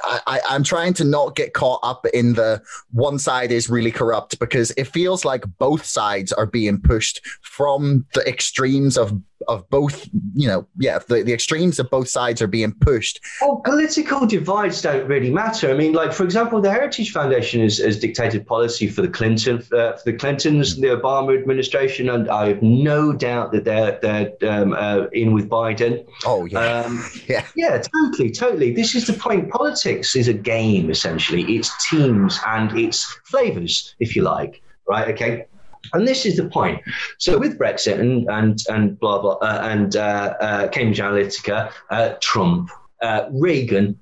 I, 0.05 0.21
I 0.27 0.41
I'm 0.51 0.63
trying 0.63 0.93
to 0.95 1.05
not 1.05 1.37
get 1.37 1.55
caught 1.55 1.81
up 1.83 2.07
in 2.13 2.35
the 2.35 2.63
one 2.93 3.19
side 3.19 3.51
is 3.51 3.71
really 3.71 3.91
corrupt 3.91 4.39
because 4.39 4.71
it 4.77 4.85
feels 4.85 5.25
like 5.25 5.45
both 5.59 5.85
sides 5.85 6.33
are 6.33 6.47
being 6.47 6.81
pushed 6.81 7.21
from 7.43 8.07
the 8.15 8.27
extremes 8.29 8.97
of 8.97 9.19
of 9.49 9.69
both 9.71 10.09
you 10.35 10.49
know 10.49 10.67
yeah 10.79 10.99
the, 11.09 11.23
the 11.23 11.33
extremes 11.33 11.79
of 11.79 11.91
both 11.91 12.09
sides 12.09 12.41
are 12.43 12.47
being 12.47 12.73
pushed. 12.73 13.21
Well 13.41 13.57
political 13.65 14.27
divides 14.27 14.83
don't 14.83 15.07
really 15.07 15.31
matter. 15.31 15.71
I 15.71 15.75
mean 15.75 15.93
like 15.93 16.13
for 16.13 16.25
example 16.25 16.61
the 16.61 16.71
heritage 16.71 17.13
foundation 17.13 17.61
has, 17.61 17.79
has 17.79 17.99
dictated 17.99 18.47
policy 18.47 18.89
for 18.89 19.03
the 19.03 19.09
clinton 19.09 19.57
uh, 19.73 19.93
for 19.93 20.03
the 20.05 20.13
clintons 20.13 20.75
and 20.75 20.85
the 20.85 20.89
obama 20.89 21.39
administration 21.39 22.09
and 22.11 22.29
i 22.31 22.49
have 22.49 22.63
no 22.63 23.13
doubt 23.13 23.53
that 23.53 23.65
they're 23.65 23.99
they're 24.03 24.33
um, 24.51 24.73
uh, 24.73 25.07
in 25.13 25.33
with 25.33 25.49
biden. 25.49 26.07
Oh 26.25 26.45
yeah. 26.47 26.85
Um, 26.85 27.05
yeah. 27.29 27.47
Yeah 27.55 27.83
totally 27.83 28.31
totally. 28.31 28.73
This 28.73 28.95
is 28.95 29.07
the 29.07 29.13
point. 29.13 29.51
Politics 29.51 30.17
is 30.17 30.29
a 30.29 30.35
game 30.35 30.91
essentially. 30.91 31.43
It's 31.57 31.71
teams 31.89 32.39
and 32.47 32.77
it's 32.79 33.05
flavors 33.25 33.95
if 34.01 34.17
you 34.17 34.23
like 34.23 34.63
right? 34.89 35.09
Okay 35.09 35.47
and 35.93 36.07
this 36.07 36.25
is 36.27 36.37
the 36.37 36.49
point. 36.49 36.81
So 37.19 37.39
with 37.39 37.59
Brexit 37.59 38.01
and 38.01 38.29
and 38.31 38.59
and 38.69 38.99
blah 38.99 39.21
blah 39.21 39.35
uh, 39.35 39.61
and 39.63 39.97
uh, 39.97 40.35
uh, 40.41 40.69
Cambridge 40.69 40.99
Analytica, 40.99 41.73
uh, 41.91 42.15
Trump, 42.21 42.71
uh, 43.03 43.27
Reagan, 43.33 43.99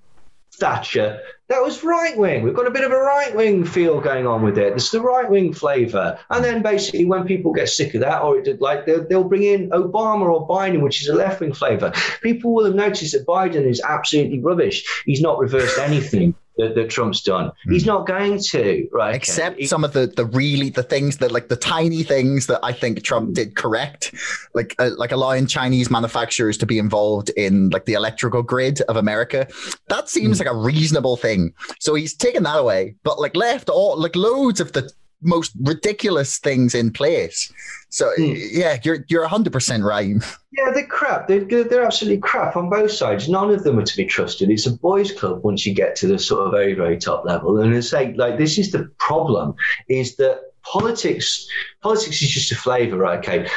Thatcher, 0.55 1.21
that 1.49 1.63
was 1.63 1.83
right 1.83 2.17
wing. 2.17 2.45
We've 2.45 2.55
got 2.55 2.69
a 2.69 2.71
bit 2.71 2.85
of 2.85 2.93
a 2.93 2.97
right 2.97 3.35
wing 3.35 3.65
feel 3.65 4.01
going 4.01 4.27
on 4.27 4.43
with 4.43 4.57
it. 4.57 4.73
It's 4.75 4.91
the 4.91 5.01
right 5.01 5.29
wing 5.29 5.53
flavour. 5.53 6.19
And 6.31 6.45
then 6.45 6.63
basically, 6.63 7.07
when 7.07 7.27
people 7.27 7.53
get 7.53 7.69
sick 7.69 7.95
of 7.95 8.01
that, 8.03 8.23
or 8.23 8.39
it, 8.39 8.45
did 8.45 8.61
like 8.61 8.87
they'll, 8.87 9.07
they'll 9.09 9.25
bring 9.25 9.43
in 9.43 9.71
Obama 9.71 10.31
or 10.31 10.47
Biden, 10.47 10.81
which 10.81 11.03
is 11.03 11.09
a 11.09 11.15
left 11.15 11.41
wing 11.41 11.53
flavour. 11.53 11.93
People 12.23 12.55
will 12.55 12.67
have 12.67 12.77
noticed 12.77 13.13
that 13.13 13.27
Biden 13.27 13.69
is 13.69 13.81
absolutely 13.81 14.39
rubbish. 14.39 15.03
He's 15.07 15.21
not 15.21 15.39
reversed 15.39 15.79
anything 15.79 16.35
that, 16.61 16.75
that 16.75 16.91
Trump's 16.91 17.23
done. 17.23 17.51
Mm. 17.67 17.73
He's 17.73 17.87
not 17.87 18.07
going 18.07 18.39
to, 18.39 18.89
right? 18.93 19.15
Except 19.15 19.57
okay. 19.57 19.67
some 19.67 19.85
of 19.85 19.93
the 19.93 20.07
the 20.07 20.27
really 20.27 20.71
the 20.71 20.83
things 20.83 21.19
that 21.19 21.33
like 21.33 21.49
the 21.49 21.57
tiny 21.57 22.03
things 22.03 22.47
that 22.47 22.61
I 22.63 22.73
think 22.73 23.03
Trump 23.03 23.35
did 23.35 23.57
correct, 23.57 24.15
like 24.55 24.75
uh, 24.79 24.91
like 24.97 25.13
allowing 25.13 25.47
Chinese 25.47 25.91
manufacturers 25.91 26.57
to 26.59 26.67
be 26.67 26.79
involved 26.79 27.31
in 27.31 27.71
like 27.71 27.87
the 27.87 27.95
electrical 27.95 28.43
grid 28.43 28.81
of 28.83 28.97
America. 28.97 29.49
That 29.89 30.09
seems 30.09 30.37
mm. 30.37 30.45
like 30.45 30.53
a 30.53 30.57
reasonable 30.57 31.17
thing. 31.17 31.55
So 31.79 31.95
he's 31.95 32.15
taken 32.15 32.43
that 32.45 32.59
away, 32.59 32.95
but 33.03 33.19
like 33.21 33.35
left 33.35 33.69
all 33.69 33.99
like 33.99 34.17
loads 34.17 34.61
of 34.61 34.73
the 34.73 34.91
most 35.23 35.53
ridiculous 35.61 36.39
things 36.39 36.75
in 36.75 36.93
place. 36.93 37.53
So 37.89 38.11
mm. 38.19 38.39
yeah, 38.53 38.79
you're 38.83 39.05
you're 39.09 39.27
hundred 39.27 39.53
percent 39.53 39.85
right. 39.85 40.17
Yeah, 40.53 40.73
they're 40.75 40.87
crap. 40.87 41.29
They're 41.29 41.45
they're 41.45 41.85
absolutely 41.85 42.19
crap 42.19 42.57
on 42.57 42.69
both 42.69 42.91
sides. 42.91 43.29
None 43.29 43.51
of 43.51 43.63
them 43.63 43.79
are 43.79 43.85
to 43.85 43.97
be 43.97 44.05
trusted. 44.05 44.51
It's 44.51 44.67
a 44.67 44.73
boys' 44.73 45.13
club 45.13 45.43
once 45.45 45.65
you 45.65 45.73
get 45.73 45.95
to 45.97 46.09
the 46.09 46.19
sort 46.19 46.45
of 46.45 46.53
very 46.53 46.75
very 46.75 46.99
top 46.99 47.25
level. 47.25 47.59
And 47.61 47.73
it's 47.73 47.89
say 47.89 48.13
like 48.15 48.37
this 48.37 48.59
is 48.59 48.73
the 48.73 48.91
problem: 48.99 49.55
is 49.89 50.17
that 50.17 50.41
politics 50.63 51.47
politics 51.83 52.21
is 52.21 52.31
just 52.31 52.53
a 52.53 52.57
flavour, 52.57 52.99
right? 52.99 53.21
Okay, 53.21 53.49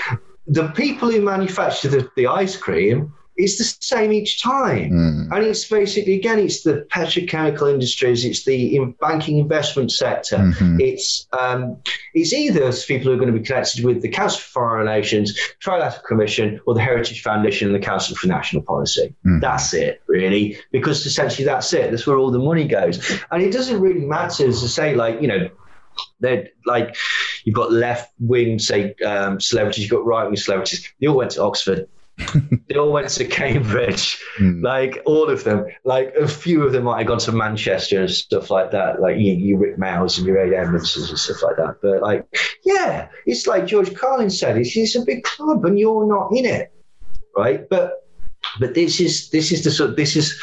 the 0.48 0.68
people 0.70 1.10
who 1.10 1.22
manufacture 1.22 1.90
the, 1.90 2.10
the 2.16 2.28
ice 2.28 2.56
cream 2.56 3.14
it's 3.36 3.58
the 3.58 3.64
same 3.64 4.14
each 4.14 4.42
time. 4.42 4.92
Mm. 4.92 5.36
And 5.36 5.46
it's 5.46 5.68
basically, 5.68 6.16
again, 6.16 6.40
it's 6.40 6.64
the 6.64 6.86
petrochemical 6.92 7.72
industries, 7.72 8.26
it's 8.26 8.46
the 8.46 8.76
in 8.76 8.92
banking 9.02 9.38
investment 9.38 9.92
sector. 9.92 10.38
Mm-hmm. 10.38 10.80
It's 10.80 11.28
um, 11.34 11.78
it's 12.14 12.34
either 12.34 12.72
people 12.88 13.08
who 13.08 13.14
are 13.14 13.20
going 13.20 13.34
to 13.34 13.38
be 13.38 13.46
connected 13.46 13.84
with 13.84 14.02
the 14.02 14.10
Council 14.10 14.40
for 14.40 14.52
Foreign 14.52 14.86
Relations, 14.86 15.38
Trilateral 15.64 16.04
Commission, 16.04 16.60
or 16.68 16.74
the 16.74 16.82
Heritage 16.82 17.24
Foundation 17.24 17.68
and 17.68 17.76
the 17.76 17.86
Council 17.86 18.16
for 18.16 18.28
National 18.28 18.62
Policy. 18.62 19.16
Mm. 19.26 19.42
That's 19.42 19.74
it, 19.74 20.02
really, 20.08 20.58
because 20.72 21.06
essentially 21.06 21.46
that's 21.46 21.74
it. 21.74 21.92
That's 21.92 22.06
where 22.06 22.18
all 22.18 22.32
the 22.32 22.40
money 22.40 22.68
goes. 22.68 23.20
And 23.32 23.42
it 23.42 23.52
doesn't 23.52 23.80
really 23.80 24.06
matter, 24.06 24.48
as 24.48 24.64
I 24.64 24.68
say, 24.68 24.96
like, 24.96 25.22
you 25.22 25.28
know, 25.28 25.50
they're 26.20 26.50
like 26.66 26.96
you've 27.44 27.56
got 27.56 27.72
left 27.72 28.12
wing 28.20 28.60
say 28.60 28.96
um, 29.06 29.40
celebrities, 29.40 29.84
you've 29.84 29.92
got 29.92 30.06
right 30.06 30.26
wing 30.26 30.36
celebrities. 30.36 30.92
They 31.00 31.08
all 31.08 31.18
went 31.18 31.32
to 31.32 31.44
Oxford. 31.44 31.88
they 32.68 32.76
all 32.76 32.92
went 32.92 33.10
to 33.10 33.26
Cambridge, 33.26 34.22
mm. 34.38 34.64
like 34.64 35.02
all 35.06 35.30
of 35.30 35.44
them. 35.44 35.66
Like 35.84 36.14
a 36.16 36.28
few 36.28 36.64
of 36.64 36.72
them 36.72 36.84
might 36.84 37.00
have 37.00 37.08
gone 37.08 37.20
to 37.20 37.32
Manchester 37.32 38.02
and 38.02 38.12
stuff 38.12 38.52
like 38.52 38.72
that, 38.72 39.02
like 39.02 39.18
you, 39.18 39.34
you 39.34 39.58
Rik 39.58 39.78
Mayalls 39.78 40.18
and 40.18 40.28
your 40.28 40.38
Ed 40.38 40.54
Edmondsons 40.54 41.10
and 41.10 41.18
stuff 41.18 41.42
like 41.42 41.58
that. 41.58 41.78
But 41.82 42.02
like, 42.02 42.28
yeah, 42.64 43.08
it's 43.26 43.48
like 43.48 43.66
George 43.66 43.94
Carlin 43.96 44.30
said, 44.30 44.58
it's, 44.58 44.78
it's 44.78 44.96
a 44.96 45.04
big 45.04 45.24
club 45.24 45.66
and 45.66 45.80
you're 45.80 46.06
not 46.06 46.30
in 46.38 46.46
it, 46.46 46.72
right? 47.36 47.68
But 47.68 48.04
but 48.60 48.76
this 48.76 49.00
is 49.00 49.30
this 49.30 49.52
is 49.52 49.64
the 49.64 49.72
sort 49.72 49.96
this 49.96 50.16
is 50.16 50.40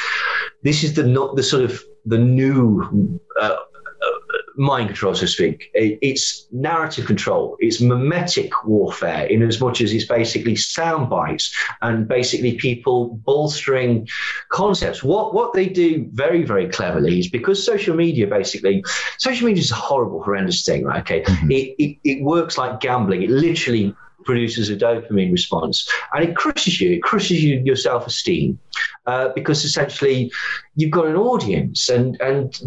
this 0.63 0.83
is 0.83 0.95
the 0.95 1.05
not 1.05 1.37
the 1.37 1.43
sort 1.43 1.63
of 1.63 1.83
the 2.05 2.19
new 2.19 3.21
uh, 3.41 3.57
mind 4.61 4.89
control, 4.89 5.15
so 5.15 5.21
to 5.23 5.27
speak. 5.27 5.71
It's 5.73 6.47
narrative 6.53 7.07
control. 7.07 7.57
It's 7.61 7.81
mimetic 7.81 8.53
warfare 8.67 9.25
in 9.25 9.43
as 9.43 9.59
much 9.59 9.81
as 9.81 9.91
it's 9.91 10.05
basically 10.05 10.55
sound 10.55 11.09
bites 11.09 11.57
and 11.81 12.07
basically 12.07 12.57
people 12.57 13.19
bolstering 13.25 14.07
concepts. 14.51 15.03
What 15.03 15.33
what 15.33 15.55
they 15.55 15.67
do 15.67 16.07
very, 16.13 16.45
very 16.45 16.69
cleverly 16.69 17.21
is 17.21 17.31
because 17.31 17.65
social 17.65 17.97
media 17.97 18.27
basically 18.27 18.85
social 19.17 19.47
media 19.47 19.63
is 19.63 19.71
a 19.71 19.77
horrible, 19.77 20.23
horrendous 20.23 20.63
thing, 20.63 20.85
right? 20.85 21.01
Okay. 21.01 21.23
Mm-hmm. 21.23 21.51
It, 21.51 21.75
it 21.79 21.99
it 22.05 22.23
works 22.23 22.59
like 22.59 22.81
gambling. 22.81 23.23
It 23.23 23.31
literally 23.31 23.97
produces 24.27 24.69
a 24.69 24.77
dopamine 24.77 25.33
response 25.33 25.89
and 26.13 26.23
it 26.23 26.37
crushes 26.37 26.79
you 26.79 26.91
it 26.91 27.03
crushes 27.03 27.43
you 27.43 27.59
your 27.65 27.75
self-esteem 27.75 28.59
uh, 29.07 29.31
because 29.35 29.65
essentially 29.65 30.31
you've 30.77 30.91
got 30.91 31.07
an 31.07 31.17
audience 31.17 31.89
and 31.89 32.21
and 32.21 32.61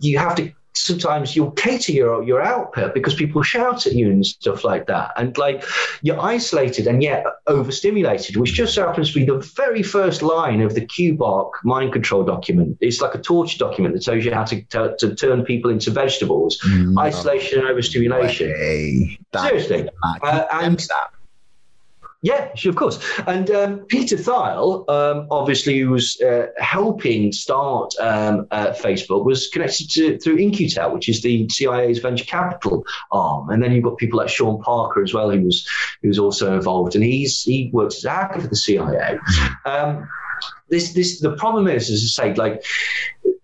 you 0.00 0.18
have 0.18 0.34
to 0.34 0.52
sometimes 0.78 1.34
you'll 1.34 1.50
cater 1.52 1.92
your 1.92 2.22
your 2.22 2.40
output 2.40 2.94
because 2.94 3.14
people 3.14 3.42
shout 3.42 3.86
at 3.86 3.92
you 3.92 4.10
and 4.10 4.24
stuff 4.24 4.64
like 4.64 4.86
that, 4.86 5.12
and 5.16 5.36
like 5.36 5.64
you're 6.02 6.20
isolated 6.20 6.86
and 6.86 7.02
yet 7.02 7.24
overstimulated, 7.46 8.36
which 8.36 8.52
just 8.52 8.76
happens 8.76 9.12
to 9.12 9.14
be 9.14 9.24
the 9.24 9.38
very 9.56 9.82
first 9.82 10.22
line 10.22 10.60
of 10.60 10.74
the 10.74 10.86
KUBARK 10.86 11.50
mind 11.64 11.92
control 11.92 12.24
document. 12.24 12.78
It's 12.80 13.00
like 13.00 13.14
a 13.14 13.18
torture 13.18 13.58
document 13.58 13.94
that 13.94 14.02
tells 14.02 14.24
you 14.24 14.32
how 14.32 14.44
to 14.44 14.62
to, 14.62 14.96
to 14.98 15.14
turn 15.14 15.44
people 15.44 15.70
into 15.70 15.90
vegetables. 15.90 16.58
No. 16.66 17.00
Isolation 17.00 17.60
and 17.60 17.68
overstimulation. 17.68 18.50
Way. 18.50 19.18
Seriously, 19.36 19.88
uh, 20.22 20.44
and 20.52 20.78
that 20.78 21.17
yeah, 22.22 22.48
of 22.66 22.74
course. 22.74 22.98
And 23.28 23.48
um, 23.50 23.78
Peter 23.86 24.16
Thiel, 24.16 24.84
um, 24.88 25.28
obviously, 25.30 25.78
who 25.78 25.90
was 25.90 26.20
uh, 26.20 26.46
helping 26.58 27.30
start 27.30 27.94
um, 28.00 28.48
uh, 28.50 28.70
Facebook, 28.70 29.24
was 29.24 29.48
connected 29.48 29.88
to 29.92 30.18
through 30.18 30.36
In-Q-Tel, 30.36 30.92
which 30.92 31.08
is 31.08 31.22
the 31.22 31.48
CIA's 31.48 32.00
venture 32.00 32.24
capital 32.24 32.84
arm. 33.12 33.50
And 33.50 33.62
then 33.62 33.70
you've 33.70 33.84
got 33.84 33.98
people 33.98 34.18
like 34.18 34.28
Sean 34.28 34.60
Parker 34.60 35.02
as 35.02 35.14
well, 35.14 35.30
who 35.30 35.42
was 35.42 35.68
who 36.02 36.08
was 36.08 36.18
also 36.18 36.54
involved, 36.54 36.96
and 36.96 37.04
he's 37.04 37.42
he 37.42 37.70
works 37.72 37.98
as 37.98 38.04
a 38.04 38.10
hacker 38.10 38.40
for 38.40 38.48
the 38.48 38.56
CIA. 38.56 39.18
Um, 39.64 40.08
this 40.70 40.94
this 40.94 41.20
the 41.20 41.36
problem 41.36 41.68
is, 41.68 41.88
as 41.88 42.02
I 42.18 42.30
say, 42.30 42.34
like 42.34 42.64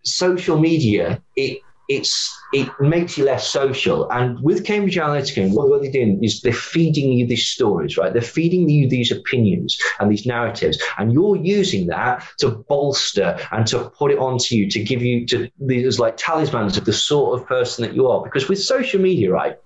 social 0.02 0.58
media, 0.58 1.22
it 1.36 1.60
it's 1.88 2.32
it 2.52 2.68
makes 2.80 3.18
you 3.18 3.24
less 3.24 3.48
social. 3.48 4.08
And 4.10 4.40
with 4.40 4.64
Cambridge 4.64 4.96
Analytica, 4.96 5.52
what, 5.52 5.68
what 5.68 5.82
they're 5.82 5.90
doing 5.90 6.22
is 6.22 6.40
they're 6.40 6.52
feeding 6.52 7.12
you 7.12 7.26
these 7.26 7.48
stories, 7.48 7.96
right? 7.96 8.12
They're 8.12 8.22
feeding 8.22 8.68
you 8.68 8.88
these 8.88 9.10
opinions 9.10 9.76
and 9.98 10.10
these 10.10 10.24
narratives, 10.24 10.80
and 10.98 11.12
you're 11.12 11.36
using 11.36 11.88
that 11.88 12.26
to 12.38 12.50
bolster 12.50 13.38
and 13.52 13.66
to 13.66 13.90
put 13.90 14.12
it 14.12 14.18
onto 14.18 14.54
you 14.54 14.70
to 14.70 14.82
give 14.82 15.02
you 15.02 15.26
to 15.26 15.50
these 15.60 15.98
like 15.98 16.16
talismans 16.16 16.76
of 16.76 16.84
the 16.84 16.92
sort 16.92 17.40
of 17.40 17.46
person 17.46 17.84
that 17.84 17.94
you 17.94 18.08
are. 18.08 18.22
Because 18.22 18.48
with 18.48 18.62
social 18.62 19.00
media, 19.00 19.30
right, 19.30 19.56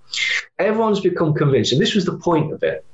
everyone's 0.58 1.00
become 1.00 1.34
convinced, 1.34 1.72
and 1.72 1.80
this 1.80 1.94
was 1.94 2.04
the 2.04 2.18
point 2.18 2.52
of 2.52 2.62
it. 2.62 2.84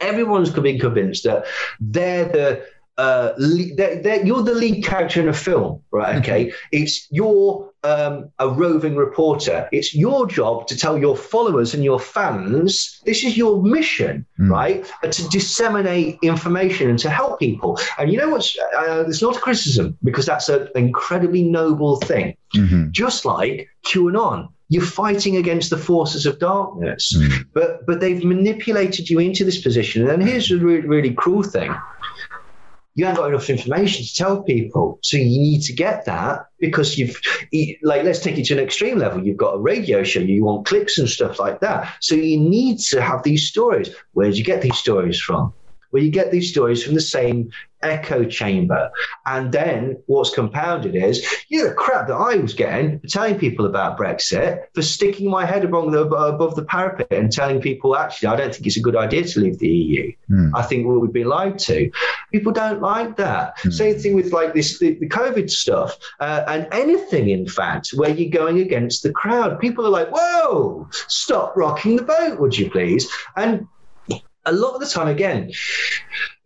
Everyone's 0.00 0.50
been 0.50 0.78
convinced 0.78 1.24
that 1.24 1.46
they're 1.80 2.24
the 2.24 2.66
uh, 2.96 3.32
they're, 3.76 4.00
they're, 4.00 4.24
you're 4.24 4.42
the 4.42 4.54
lead 4.54 4.84
character 4.84 5.20
in 5.20 5.28
a 5.28 5.32
film, 5.32 5.82
right? 5.90 6.16
Okay, 6.16 6.52
it's 6.70 7.08
you're 7.10 7.70
um, 7.82 8.30
a 8.38 8.48
roving 8.48 8.94
reporter. 8.94 9.68
It's 9.72 9.94
your 9.94 10.26
job 10.26 10.68
to 10.68 10.76
tell 10.76 10.96
your 10.96 11.16
followers 11.16 11.74
and 11.74 11.82
your 11.82 11.98
fans 11.98 13.00
this 13.04 13.24
is 13.24 13.36
your 13.36 13.62
mission, 13.62 14.24
mm. 14.38 14.48
right? 14.48 14.90
Uh, 15.02 15.08
to 15.08 15.28
disseminate 15.28 16.18
information 16.22 16.88
and 16.88 16.98
to 17.00 17.10
help 17.10 17.40
people. 17.40 17.78
And 17.98 18.12
you 18.12 18.18
know 18.18 18.30
what's? 18.30 18.56
Uh, 18.76 19.04
it's 19.08 19.22
not 19.22 19.36
a 19.36 19.40
criticism 19.40 19.98
because 20.04 20.26
that's 20.26 20.48
an 20.48 20.68
incredibly 20.76 21.42
noble 21.42 21.96
thing. 21.96 22.36
Mm-hmm. 22.54 22.92
Just 22.92 23.24
like 23.24 23.68
QAnon, 23.86 24.48
you're 24.68 24.82
fighting 24.82 25.36
against 25.36 25.70
the 25.70 25.76
forces 25.76 26.26
of 26.26 26.38
darkness, 26.38 27.12
mm. 27.16 27.44
but 27.52 27.84
but 27.86 27.98
they've 27.98 28.24
manipulated 28.24 29.10
you 29.10 29.18
into 29.18 29.44
this 29.44 29.60
position. 29.60 30.08
And 30.08 30.22
here's 30.22 30.50
a 30.52 30.58
really, 30.58 30.86
really 30.86 31.12
cruel 31.12 31.42
thing 31.42 31.74
you 32.94 33.04
haven't 33.04 33.20
got 33.20 33.28
enough 33.28 33.50
information 33.50 34.04
to 34.04 34.14
tell 34.14 34.42
people. 34.42 34.98
So 35.02 35.16
you 35.16 35.24
need 35.24 35.62
to 35.62 35.72
get 35.72 36.04
that 36.04 36.46
because 36.60 36.96
you've, 36.96 37.20
like, 37.82 38.04
let's 38.04 38.20
take 38.20 38.38
it 38.38 38.44
to 38.46 38.54
an 38.54 38.60
extreme 38.60 38.98
level. 38.98 39.24
You've 39.24 39.36
got 39.36 39.54
a 39.54 39.58
radio 39.58 40.04
show, 40.04 40.20
you 40.20 40.44
want 40.44 40.66
clicks 40.66 40.98
and 40.98 41.08
stuff 41.08 41.40
like 41.40 41.60
that. 41.60 41.92
So 42.00 42.14
you 42.14 42.38
need 42.38 42.78
to 42.90 43.02
have 43.02 43.22
these 43.24 43.48
stories. 43.48 43.90
Where 44.12 44.30
do 44.30 44.36
you 44.36 44.44
get 44.44 44.62
these 44.62 44.78
stories 44.78 45.20
from? 45.20 45.52
Well, 45.90 46.02
you 46.02 46.10
get 46.10 46.30
these 46.30 46.50
stories 46.50 46.82
from 46.82 46.94
the 46.94 47.00
same 47.00 47.50
echo 47.84 48.24
chamber. 48.24 48.90
And 49.26 49.52
then 49.52 50.02
what's 50.06 50.34
compounded 50.34 50.94
is, 50.94 51.26
you 51.48 51.62
know, 51.62 51.68
the 51.68 51.74
crap 51.74 52.08
that 52.08 52.14
I 52.14 52.36
was 52.36 52.54
getting 52.54 53.00
for 53.00 53.06
telling 53.06 53.38
people 53.38 53.66
about 53.66 53.98
Brexit, 53.98 54.64
for 54.74 54.82
sticking 54.82 55.30
my 55.30 55.44
head 55.44 55.64
above 55.64 55.92
the, 55.92 56.00
above 56.02 56.56
the 56.56 56.64
parapet 56.64 57.08
and 57.10 57.30
telling 57.30 57.60
people, 57.60 57.96
actually, 57.96 58.28
I 58.28 58.36
don't 58.36 58.54
think 58.54 58.66
it's 58.66 58.76
a 58.76 58.80
good 58.80 58.96
idea 58.96 59.24
to 59.24 59.40
leave 59.40 59.58
the 59.58 59.68
EU. 59.68 60.12
Mm. 60.30 60.50
I 60.54 60.62
think 60.62 60.86
we'll 60.86 61.06
be 61.06 61.24
lied 61.24 61.58
to. 61.60 61.90
People 62.32 62.52
don't 62.52 62.80
like 62.80 63.16
that. 63.16 63.58
Mm. 63.58 63.72
Same 63.72 63.98
thing 63.98 64.14
with 64.14 64.32
like 64.32 64.54
this, 64.54 64.78
the, 64.78 64.94
the 64.94 65.08
COVID 65.08 65.50
stuff 65.50 65.96
uh, 66.20 66.44
and 66.48 66.68
anything, 66.72 67.28
in 67.30 67.46
fact, 67.46 67.90
where 67.94 68.10
you're 68.10 68.30
going 68.30 68.58
against 68.58 69.02
the 69.02 69.12
crowd. 69.12 69.60
People 69.60 69.86
are 69.86 69.90
like, 69.90 70.08
whoa, 70.10 70.88
stop 70.90 71.56
rocking 71.56 71.96
the 71.96 72.02
boat, 72.02 72.40
would 72.40 72.56
you 72.56 72.70
please? 72.70 73.10
And 73.36 73.66
a 74.46 74.52
lot 74.52 74.74
of 74.74 74.80
the 74.80 74.86
time, 74.86 75.08
again, 75.08 75.52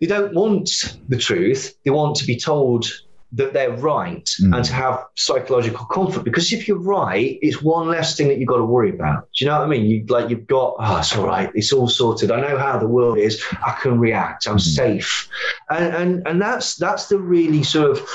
they 0.01 0.07
don't 0.07 0.35
want 0.35 0.99
the 1.09 1.17
truth. 1.17 1.75
They 1.85 1.91
want 1.91 2.17
to 2.17 2.27
be 2.27 2.37
told 2.37 2.87
that 3.33 3.53
they're 3.53 3.77
right 3.77 4.25
mm. 4.41 4.57
and 4.57 4.65
to 4.65 4.73
have 4.73 5.05
psychological 5.15 5.85
comfort. 5.87 6.25
Because 6.25 6.53
if 6.53 6.67
you're 6.67 6.79
right, 6.79 7.39
it's 7.43 7.63
one 7.63 7.89
less 7.89 8.17
thing 8.17 8.29
that 8.29 8.39
you've 8.39 8.49
got 8.49 8.57
to 8.57 8.65
worry 8.65 8.91
about. 8.91 9.29
Do 9.37 9.45
you 9.45 9.51
know 9.51 9.59
what 9.59 9.67
I 9.67 9.69
mean? 9.69 9.85
You 9.85 10.07
like 10.07 10.31
you've 10.31 10.47
got, 10.47 10.77
oh, 10.79 10.99
it's 10.99 11.15
all 11.15 11.27
right, 11.27 11.51
it's 11.55 11.73
all 11.73 11.89
sorted. 11.89 12.31
I 12.31 12.41
know 12.41 12.57
how 12.57 12.79
the 12.79 12.89
world 12.89 13.19
is. 13.19 13.43
I 13.65 13.73
can 13.83 13.99
react. 13.99 14.47
I'm 14.47 14.57
mm. 14.57 14.61
safe, 14.61 15.29
and 15.69 15.95
and 15.95 16.27
and 16.27 16.41
that's 16.41 16.77
that's 16.77 17.09
the 17.09 17.19
really 17.19 17.63
sort 17.63 17.91
of 17.91 18.09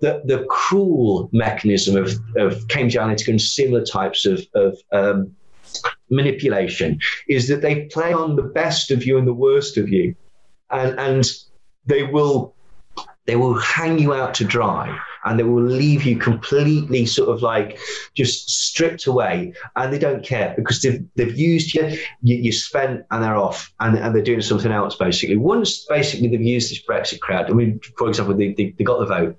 the, 0.00 0.22
the 0.24 0.44
cruel 0.48 1.30
mechanism 1.32 1.96
of, 1.96 2.12
of 2.36 2.68
Cambridge 2.68 2.96
Analytica 2.96 3.28
and 3.28 3.40
similar 3.40 3.84
types 3.84 4.26
of, 4.26 4.44
of 4.54 4.76
um, 4.92 5.34
manipulation 6.10 6.98
is 7.28 7.48
that 7.48 7.62
they 7.62 7.86
play 7.86 8.12
on 8.12 8.36
the 8.36 8.42
best 8.42 8.90
of 8.90 9.06
you 9.06 9.16
and 9.18 9.26
the 9.26 9.34
worst 9.34 9.76
of 9.76 9.88
you, 9.88 10.14
and 10.70 10.98
and 10.98 11.24
they 11.86 12.02
will 12.02 12.54
they 13.26 13.36
will 13.36 13.58
hang 13.58 13.98
you 13.98 14.14
out 14.14 14.34
to 14.34 14.44
dry 14.44 14.98
and 15.26 15.38
they 15.38 15.42
will 15.42 15.62
leave 15.62 16.04
you 16.04 16.16
completely 16.16 17.04
sort 17.04 17.28
of 17.28 17.42
like 17.42 17.78
just 18.14 18.48
stripped 18.48 19.06
away 19.06 19.52
and 19.74 19.92
they 19.92 19.98
don't 19.98 20.24
care 20.24 20.54
because 20.56 20.80
they've, 20.80 21.04
they've 21.16 21.36
used 21.36 21.74
you, 21.74 21.98
you, 22.22 22.36
you 22.36 22.52
spent 22.52 23.04
and 23.10 23.24
they're 23.24 23.36
off 23.36 23.72
and, 23.80 23.98
and 23.98 24.14
they're 24.14 24.22
doing 24.22 24.40
something 24.40 24.70
else 24.70 24.94
basically. 24.94 25.36
Once 25.36 25.84
basically 25.86 26.28
they've 26.28 26.40
used 26.40 26.70
this 26.70 26.80
Brexit 26.80 27.18
crowd, 27.18 27.50
I 27.50 27.54
mean, 27.54 27.80
for 27.98 28.08
example, 28.08 28.36
they, 28.36 28.52
they, 28.52 28.72
they 28.78 28.84
got 28.84 29.00
the 29.00 29.06
vote. 29.06 29.36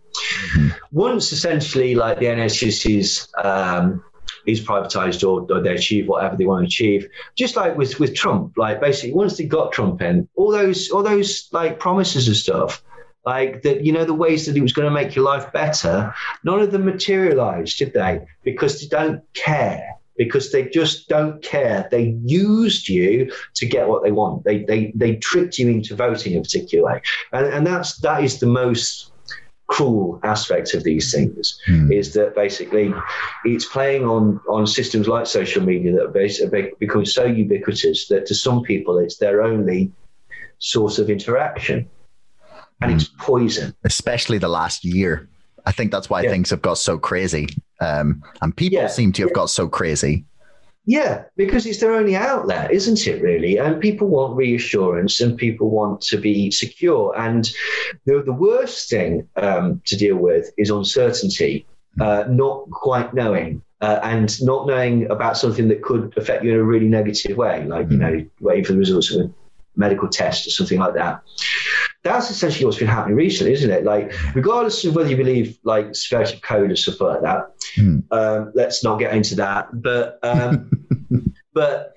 Mm-hmm. 0.58 0.70
Once 0.92 1.32
essentially 1.32 1.96
like 1.96 2.20
the 2.20 2.26
NHS's 2.26 3.30
um, 3.42 4.04
is 4.48 4.62
privatized 4.62 5.28
or, 5.28 5.46
or, 5.54 5.62
they 5.62 5.76
achieve 5.76 6.08
whatever 6.08 6.36
they 6.36 6.46
want 6.46 6.62
to 6.62 6.68
achieve. 6.68 7.08
Just 7.36 7.56
like 7.56 7.78
with, 7.78 8.00
with 8.00 8.16
Trump, 8.16 8.58
like 8.58 8.80
basically 8.80 9.14
once 9.14 9.38
they 9.38 9.46
got 9.46 9.74
Trump 9.74 10.02
in, 10.02 10.28
all 10.36 10.52
those 10.52 10.90
all 10.90 11.04
those 11.04 11.50
like 11.52 11.80
promises 11.80 12.28
and 12.28 12.36
stuff, 12.36 12.82
like 13.26 13.62
that, 13.64 13.84
you 13.84 13.92
know, 13.92 14.06
the 14.06 14.14
ways 14.14 14.46
that 14.46 14.56
it 14.56 14.62
was 14.62 14.72
going 14.72 14.88
to 14.88 14.94
make 14.94 15.14
your 15.14 15.26
life 15.26 15.52
better, 15.52 16.14
none 16.46 16.62
of 16.62 16.72
them 16.72 16.86
materialized, 16.86 17.78
did 17.78 17.94
they? 17.94 18.26
Because 18.44 18.80
they 18.80 18.88
don't 18.88 19.22
care. 19.34 19.96
Because 20.16 20.52
they 20.52 20.70
just 20.70 21.10
don't 21.10 21.44
care. 21.44 21.90
They 21.92 22.16
used 22.24 22.88
you 22.88 23.32
to 23.56 23.66
get 23.66 23.90
what 23.90 24.02
they 24.02 24.12
want. 24.12 24.46
They 24.46 24.64
they 24.64 24.92
they 24.96 25.18
tricked 25.18 25.60
you 25.60 25.68
into 25.68 25.96
voting 25.96 26.36
a 26.36 26.42
particular 26.42 26.86
way, 26.86 27.02
and 27.34 27.46
and 27.46 27.68
that's 27.68 27.98
that 27.98 28.24
is 28.24 28.40
the 28.40 28.48
most 28.48 29.12
cruel 29.68 30.20
aspect 30.24 30.74
of 30.74 30.84
these 30.84 31.14
things 31.14 31.60
mm. 31.68 31.94
is 31.94 32.14
that 32.14 32.34
basically 32.36 32.94
it's 33.44 33.66
playing 33.66 34.06
on 34.06 34.40
on 34.48 34.66
systems 34.66 35.10
like 35.10 35.26
social 35.26 35.62
media 35.62 35.92
that 35.92 36.06
are 36.06 36.72
become 36.80 37.06
so 37.06 37.26
ubiquitous 37.26 38.08
that 38.08 38.26
to 38.26 38.34
some 38.34 38.62
people 38.62 38.98
it's 38.98 39.18
their 39.18 39.42
only 39.42 39.92
source 40.60 41.00
of 41.00 41.10
interaction 41.10 41.88
and 42.82 42.92
mm. 42.92 42.96
it's 42.96 43.10
poison 43.20 43.76
especially 43.84 44.38
the 44.38 44.48
last 44.48 44.86
year 44.86 45.28
i 45.66 45.72
think 45.72 45.92
that's 45.92 46.10
why 46.10 46.22
yeah. 46.22 46.30
things 46.30 46.50
have 46.50 46.62
got 46.62 46.78
so 46.78 46.98
crazy 46.98 47.48
um, 47.80 48.24
and 48.42 48.56
people 48.56 48.80
yeah. 48.80 48.88
seem 48.88 49.12
to 49.12 49.24
have 49.24 49.32
yeah. 49.32 49.36
got 49.36 49.50
so 49.50 49.68
crazy 49.68 50.24
yeah, 50.88 51.26
because 51.36 51.66
it's 51.66 51.80
their 51.80 51.92
only 51.92 52.16
outlet, 52.16 52.72
isn't 52.72 53.06
it, 53.06 53.22
really? 53.22 53.58
And 53.58 53.82
people 53.82 54.08
want 54.08 54.38
reassurance 54.38 55.20
and 55.20 55.38
people 55.38 55.70
want 55.70 56.00
to 56.04 56.18
be 56.18 56.50
secure. 56.50 57.14
And 57.18 57.52
the, 58.06 58.24
the 58.24 58.32
worst 58.32 58.90
thing 58.90 59.28
um, 59.36 59.82
to 59.86 59.98
deal 59.98 60.16
with 60.16 60.50
is 60.58 60.70
uncertainty, 60.70 61.68
uh, 62.00 62.24
not 62.30 62.70
quite 62.72 63.14
knowing. 63.14 63.62
Uh, 63.80 64.00
and 64.02 64.42
not 64.42 64.66
knowing 64.66 65.08
about 65.12 65.38
something 65.38 65.68
that 65.68 65.84
could 65.84 66.12
affect 66.18 66.44
you 66.44 66.52
in 66.52 66.60
a 66.60 66.64
really 66.64 66.88
negative 66.88 67.38
way, 67.38 67.64
like, 67.66 67.92
you 67.92 67.98
know, 67.98 68.26
waiting 68.40 68.64
for 68.64 68.74
the 68.74 68.80
results 68.80 69.12
of 69.12 69.22
a 69.22 69.30
medical 69.78 70.08
test 70.08 70.48
or 70.48 70.50
something 70.50 70.80
like 70.80 70.94
that. 70.96 71.22
That's 72.04 72.30
essentially 72.30 72.66
what's 72.66 72.78
been 72.78 72.88
happening 72.88 73.16
recently, 73.16 73.54
isn't 73.54 73.70
it? 73.70 73.84
Like, 73.84 74.14
regardless 74.36 74.84
of 74.86 74.96
whether 74.96 75.10
you 75.10 75.18
believe 75.18 75.58
like 75.64 75.96
severity 75.96 76.36
of 76.36 76.42
code 76.42 76.72
or 76.72 76.76
stuff 76.76 77.02
like 77.02 77.22
that, 77.22 77.54
mm. 77.78 78.04
um, 78.12 78.52
let's 78.56 78.84
not 78.84 79.00
get 79.00 79.14
into 79.14 79.36
that. 79.36 79.70
But 79.74 80.20
um, 80.24 80.72
but 81.54 81.96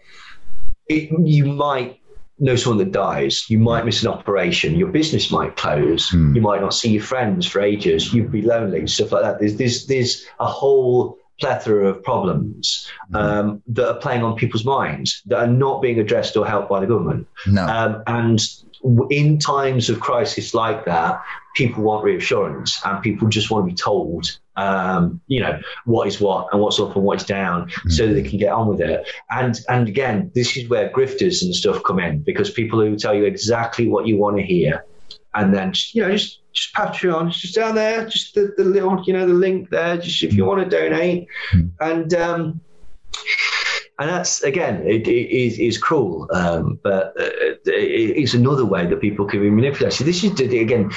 it, 0.88 1.10
you 1.26 1.46
might 1.46 2.00
know 2.40 2.56
someone 2.56 2.78
that 2.78 2.92
dies. 2.92 3.48
You 3.48 3.58
might 3.58 3.84
miss 3.84 4.02
an 4.02 4.08
operation. 4.08 4.74
Your 4.74 4.88
business 4.88 5.30
might 5.30 5.56
close. 5.56 6.10
Mm. 6.10 6.34
You 6.34 6.40
might 6.40 6.60
not 6.60 6.74
see 6.74 6.90
your 6.90 7.02
friends 7.02 7.46
for 7.46 7.60
ages. 7.60 8.12
You'd 8.12 8.32
be 8.32 8.42
lonely, 8.42 8.86
stuff 8.86 9.12
like 9.12 9.22
that. 9.22 9.38
There's 9.38 9.56
there's 9.56 9.86
there's 9.86 10.26
a 10.40 10.46
whole 10.46 11.19
plethora 11.40 11.88
of 11.88 12.02
problems 12.02 12.88
hmm. 13.08 13.16
um, 13.16 13.62
that 13.68 13.88
are 13.88 13.98
playing 13.98 14.22
on 14.22 14.36
people's 14.36 14.64
minds 14.64 15.22
that 15.26 15.38
are 15.38 15.46
not 15.46 15.82
being 15.82 15.98
addressed 15.98 16.36
or 16.36 16.46
helped 16.46 16.68
by 16.68 16.80
the 16.80 16.86
government. 16.86 17.26
No. 17.46 17.66
Um, 17.66 18.02
and 18.06 18.40
in 19.10 19.38
times 19.38 19.90
of 19.90 20.00
crisis 20.00 20.54
like 20.54 20.84
that, 20.84 21.22
people 21.54 21.82
want 21.82 22.04
reassurance 22.04 22.80
and 22.84 23.02
people 23.02 23.28
just 23.28 23.50
want 23.50 23.66
to 23.66 23.70
be 23.70 23.76
told, 23.76 24.38
um, 24.56 25.20
you 25.26 25.40
know, 25.40 25.60
what 25.84 26.06
is 26.06 26.20
what 26.20 26.48
and 26.52 26.60
what's 26.60 26.78
up 26.78 26.94
and 26.96 27.04
what 27.04 27.20
is 27.20 27.26
down 27.26 27.68
mm-hmm. 27.68 27.90
so 27.90 28.06
that 28.06 28.14
they 28.14 28.22
can 28.22 28.38
get 28.38 28.52
on 28.52 28.68
with 28.68 28.80
it. 28.80 29.06
And, 29.30 29.58
and 29.68 29.88
again, 29.88 30.30
this 30.34 30.56
is 30.56 30.68
where 30.68 30.88
grifters 30.90 31.42
and 31.42 31.54
stuff 31.54 31.82
come 31.82 31.98
in 31.98 32.20
because 32.20 32.50
people 32.50 32.80
who 32.80 32.96
tell 32.96 33.14
you 33.14 33.24
exactly 33.24 33.88
what 33.88 34.06
you 34.06 34.16
want 34.16 34.36
to 34.36 34.42
hear 34.42 34.84
and 35.34 35.54
then, 35.54 35.72
you 35.92 36.02
know, 36.02 36.10
just, 36.12 36.39
just 36.52 36.74
Patreon, 36.74 37.28
it's 37.28 37.40
just 37.40 37.54
down 37.54 37.74
there, 37.74 38.06
just 38.06 38.34
the, 38.34 38.52
the 38.56 38.64
little, 38.64 39.02
you 39.04 39.12
know, 39.12 39.26
the 39.26 39.34
link 39.34 39.70
there, 39.70 39.96
just 39.96 40.22
if 40.22 40.32
you 40.32 40.44
want 40.44 40.62
to 40.62 40.68
donate. 40.68 41.28
Mm-hmm. 41.52 41.68
And, 41.80 42.14
um, 42.14 42.60
and 44.00 44.08
that's 44.08 44.42
again 44.42 44.82
it, 44.86 45.06
it 45.06 45.30
is, 45.30 45.58
is 45.58 45.78
cruel 45.78 46.26
um, 46.32 46.80
but 46.82 47.08
uh, 47.20 47.30
it's 47.66 48.34
another 48.34 48.64
way 48.64 48.86
that 48.86 49.00
people 49.00 49.26
can 49.26 49.40
be 49.40 49.50
manipulated 49.50 49.92
So 49.92 50.04
this 50.04 50.24
is 50.24 50.40
again 50.40 50.90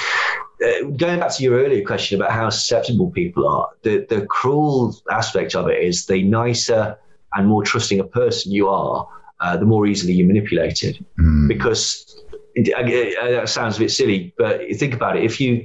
uh, 0.64 0.88
going 0.96 1.20
back 1.20 1.34
to 1.36 1.42
your 1.42 1.62
earlier 1.62 1.84
question 1.84 2.20
about 2.20 2.32
how 2.32 2.48
susceptible 2.48 3.10
people 3.10 3.46
are 3.46 3.68
the, 3.82 4.06
the 4.08 4.26
cruel 4.26 4.96
aspect 5.10 5.54
of 5.54 5.68
it 5.68 5.82
is 5.82 6.06
the 6.06 6.22
nicer 6.22 6.98
and 7.34 7.46
more 7.46 7.62
trusting 7.62 8.00
a 8.00 8.04
person 8.04 8.52
you 8.52 8.68
are 8.68 9.06
uh, 9.40 9.56
the 9.56 9.66
more 9.66 9.86
easily 9.86 10.14
you're 10.14 10.26
manipulated 10.26 11.04
mm. 11.20 11.46
because 11.46 12.23
that 12.56 13.48
sounds 13.48 13.76
a 13.76 13.80
bit 13.80 13.90
silly 13.90 14.32
but 14.38 14.60
think 14.76 14.94
about 14.94 15.16
it 15.16 15.24
if 15.24 15.40
you 15.40 15.64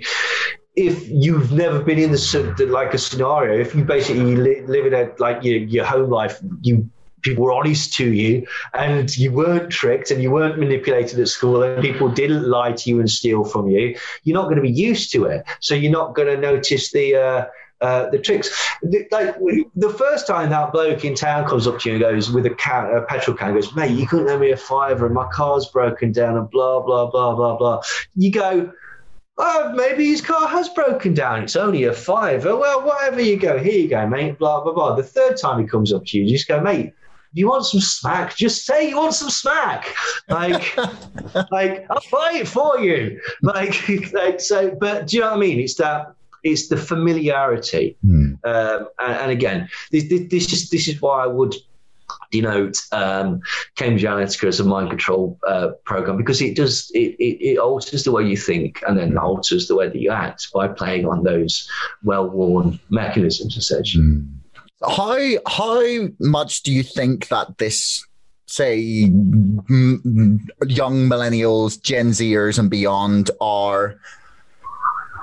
if 0.76 1.10
you've 1.10 1.52
never 1.52 1.82
been 1.82 2.00
in 2.00 2.12
the 2.12 2.68
like 2.70 2.94
a 2.94 2.98
scenario, 2.98 3.60
if 3.60 3.76
you 3.76 3.84
basically 3.84 4.36
live 4.36 4.86
in 4.86 4.94
a 4.94 5.12
like 5.18 5.44
your, 5.44 5.58
your 5.58 5.84
home 5.84 6.10
life, 6.10 6.40
you 6.62 6.90
people 7.22 7.44
were 7.44 7.52
honest 7.52 7.94
to 7.96 8.14
you 8.14 8.48
and 8.74 9.18
you 9.18 9.30
weren't 9.30 9.70
tricked 9.70 10.10
and 10.10 10.24
you 10.24 10.32
weren't 10.32 10.58
manipulated 10.58 11.20
at 11.20 11.28
school 11.28 11.62
and 11.62 11.82
people 11.82 12.08
didn't 12.08 12.48
lie 12.48 12.72
to 12.72 12.90
you 12.90 13.02
and 13.02 13.12
steal 13.12 13.44
from 13.44 13.68
you, 13.68 13.94
you're 14.24 14.34
not 14.34 14.46
going 14.46 14.56
to 14.56 14.62
be 14.62 14.72
used 14.72 15.12
to 15.12 15.26
it. 15.26 15.44
So 15.60 15.76
you're 15.76 15.92
not 15.92 16.16
going 16.16 16.30
to 16.30 16.38
notice 16.38 16.92
the. 16.92 17.16
Uh, 17.16 17.46
uh, 17.82 18.10
the 18.10 18.20
tricks. 18.20 18.50
The, 18.84 19.08
like 19.12 19.36
the 19.76 19.90
first 19.90 20.28
time 20.28 20.50
that 20.50 20.72
bloke 20.72 21.06
in 21.06 21.16
town 21.16 21.48
comes 21.48 21.68
up 21.68 21.80
to 21.80 21.90
you 21.90 21.96
and 21.96 22.02
goes 22.02 22.32
with 22.32 22.46
a, 22.46 22.52
can, 22.52 22.94
a 22.96 23.02
petrol 23.02 23.38
can, 23.38 23.54
goes, 23.54 23.74
"Mate, 23.76 23.92
you 23.92 24.08
couldn't 24.08 24.28
lend 24.28 24.42
me 24.42 24.52
a 24.52 24.58
fiver, 24.58 25.06
and 25.06 25.16
my 25.16 25.28
car's 25.32 25.68
broken 25.68 26.12
down, 26.12 26.38
and 26.38 26.50
blah 26.50 26.82
blah 26.82 27.10
blah 27.10 27.36
blah 27.36 27.58
blah." 27.58 27.82
You 28.16 28.32
go, 28.32 28.72
oh, 29.38 29.74
maybe 29.76 30.08
his 30.08 30.22
car 30.22 30.48
has 30.48 30.70
broken 30.70 31.14
down. 31.14 31.44
It's 31.44 31.56
only 31.56 31.86
a 31.86 31.94
fiver. 31.94 32.56
Well, 32.56 32.86
whatever 32.86 33.22
you 33.22 33.38
go, 33.38 33.58
here 33.58 33.80
you 33.80 33.88
go, 33.88 34.08
mate. 34.08 34.38
Blah 34.40 34.64
blah 34.64 34.74
blah. 34.74 34.96
The 34.96 35.04
third 35.04 35.38
time 35.38 35.62
he 35.62 35.68
comes 35.68 35.94
up 35.94 36.06
to 36.08 36.18
you, 36.18 36.24
you 36.26 36.32
just 36.32 36.48
go, 36.48 36.60
mate 36.62 36.94
you 37.34 37.48
want 37.48 37.66
some 37.66 37.80
smack, 37.80 38.36
just 38.36 38.66
say 38.66 38.90
you 38.90 38.98
want 38.98 39.14
some 39.14 39.30
smack. 39.30 39.94
Like, 40.28 40.76
like 41.52 41.86
I'll 41.90 42.02
buy 42.12 42.32
it 42.36 42.48
for 42.48 42.80
you. 42.80 43.22
Like, 43.42 43.88
like 44.14 44.40
so. 44.40 44.72
But 44.72 45.08
do 45.08 45.18
you 45.18 45.22
know 45.22 45.30
what 45.30 45.38
I 45.38 45.40
mean? 45.40 45.60
It's 45.60 45.76
that. 45.76 46.16
It's 46.44 46.68
the 46.68 46.78
familiarity. 46.78 47.98
Mm. 48.06 48.40
Um, 48.46 48.88
and, 49.00 49.14
and, 49.22 49.32
again, 49.32 49.70
this, 49.92 50.06
this 50.10 50.54
is 50.54 50.70
this 50.70 50.88
is 50.88 51.02
why 51.02 51.24
I 51.24 51.28
would 51.28 51.56
denote 52.32 52.78
um, 52.92 53.42
Cambridge 53.76 54.04
Analytica 54.04 54.48
as 54.48 54.60
a 54.60 54.64
mind 54.64 54.90
control 54.90 55.40
uh, 55.48 55.70
program 55.86 56.18
because 56.18 56.42
it 56.42 56.56
does 56.56 56.92
it, 56.94 57.16
it, 57.20 57.38
it, 57.44 57.58
alters 57.58 58.04
the 58.04 58.12
way 58.12 58.24
you 58.24 58.38
think 58.38 58.82
and 58.88 58.98
then 58.98 59.18
alters 59.18 59.68
the 59.68 59.76
way 59.76 59.88
that 59.88 60.00
you 60.00 60.12
act 60.12 60.52
by 60.54 60.68
playing 60.68 61.06
on 61.06 61.24
those 61.24 61.70
well-worn 62.04 62.80
mechanisms 62.90 63.58
essentially. 63.58 64.04
Mm. 64.04 64.30
How 64.82 65.20
how 65.46 66.08
much 66.20 66.64
do 66.64 66.72
you 66.72 66.84
think 66.84 67.28
that 67.28 67.58
this 67.58 68.06
say 68.48 69.04
m- 69.04 70.48
young 70.68 71.10
millennials, 71.10 71.82
Gen 71.82 72.10
Zers, 72.12 72.58
and 72.58 72.70
beyond 72.70 73.30
are 73.42 74.00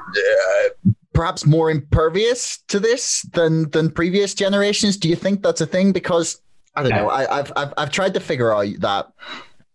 uh, 0.09 0.91
perhaps 1.17 1.47
more 1.47 1.71
impervious 1.71 2.59
to 2.69 2.79
this 2.79 3.23
than 3.33 3.71
than 3.71 3.91
previous 3.91 4.35
generations? 4.35 4.97
Do 4.99 5.09
you 5.09 5.17
think 5.17 5.43
that's 5.43 5.63
a 5.63 5.67
thing? 5.67 5.93
Because 5.93 6.41
I 6.77 6.83
don't 6.83 6.93
know. 6.93 7.09
I, 7.09 7.39
I've 7.39 7.53
I've 7.57 7.75
I've 7.79 7.91
tried 7.91 8.15
to 8.15 8.21
figure 8.21 8.55
out 8.55 8.69
that 8.81 9.09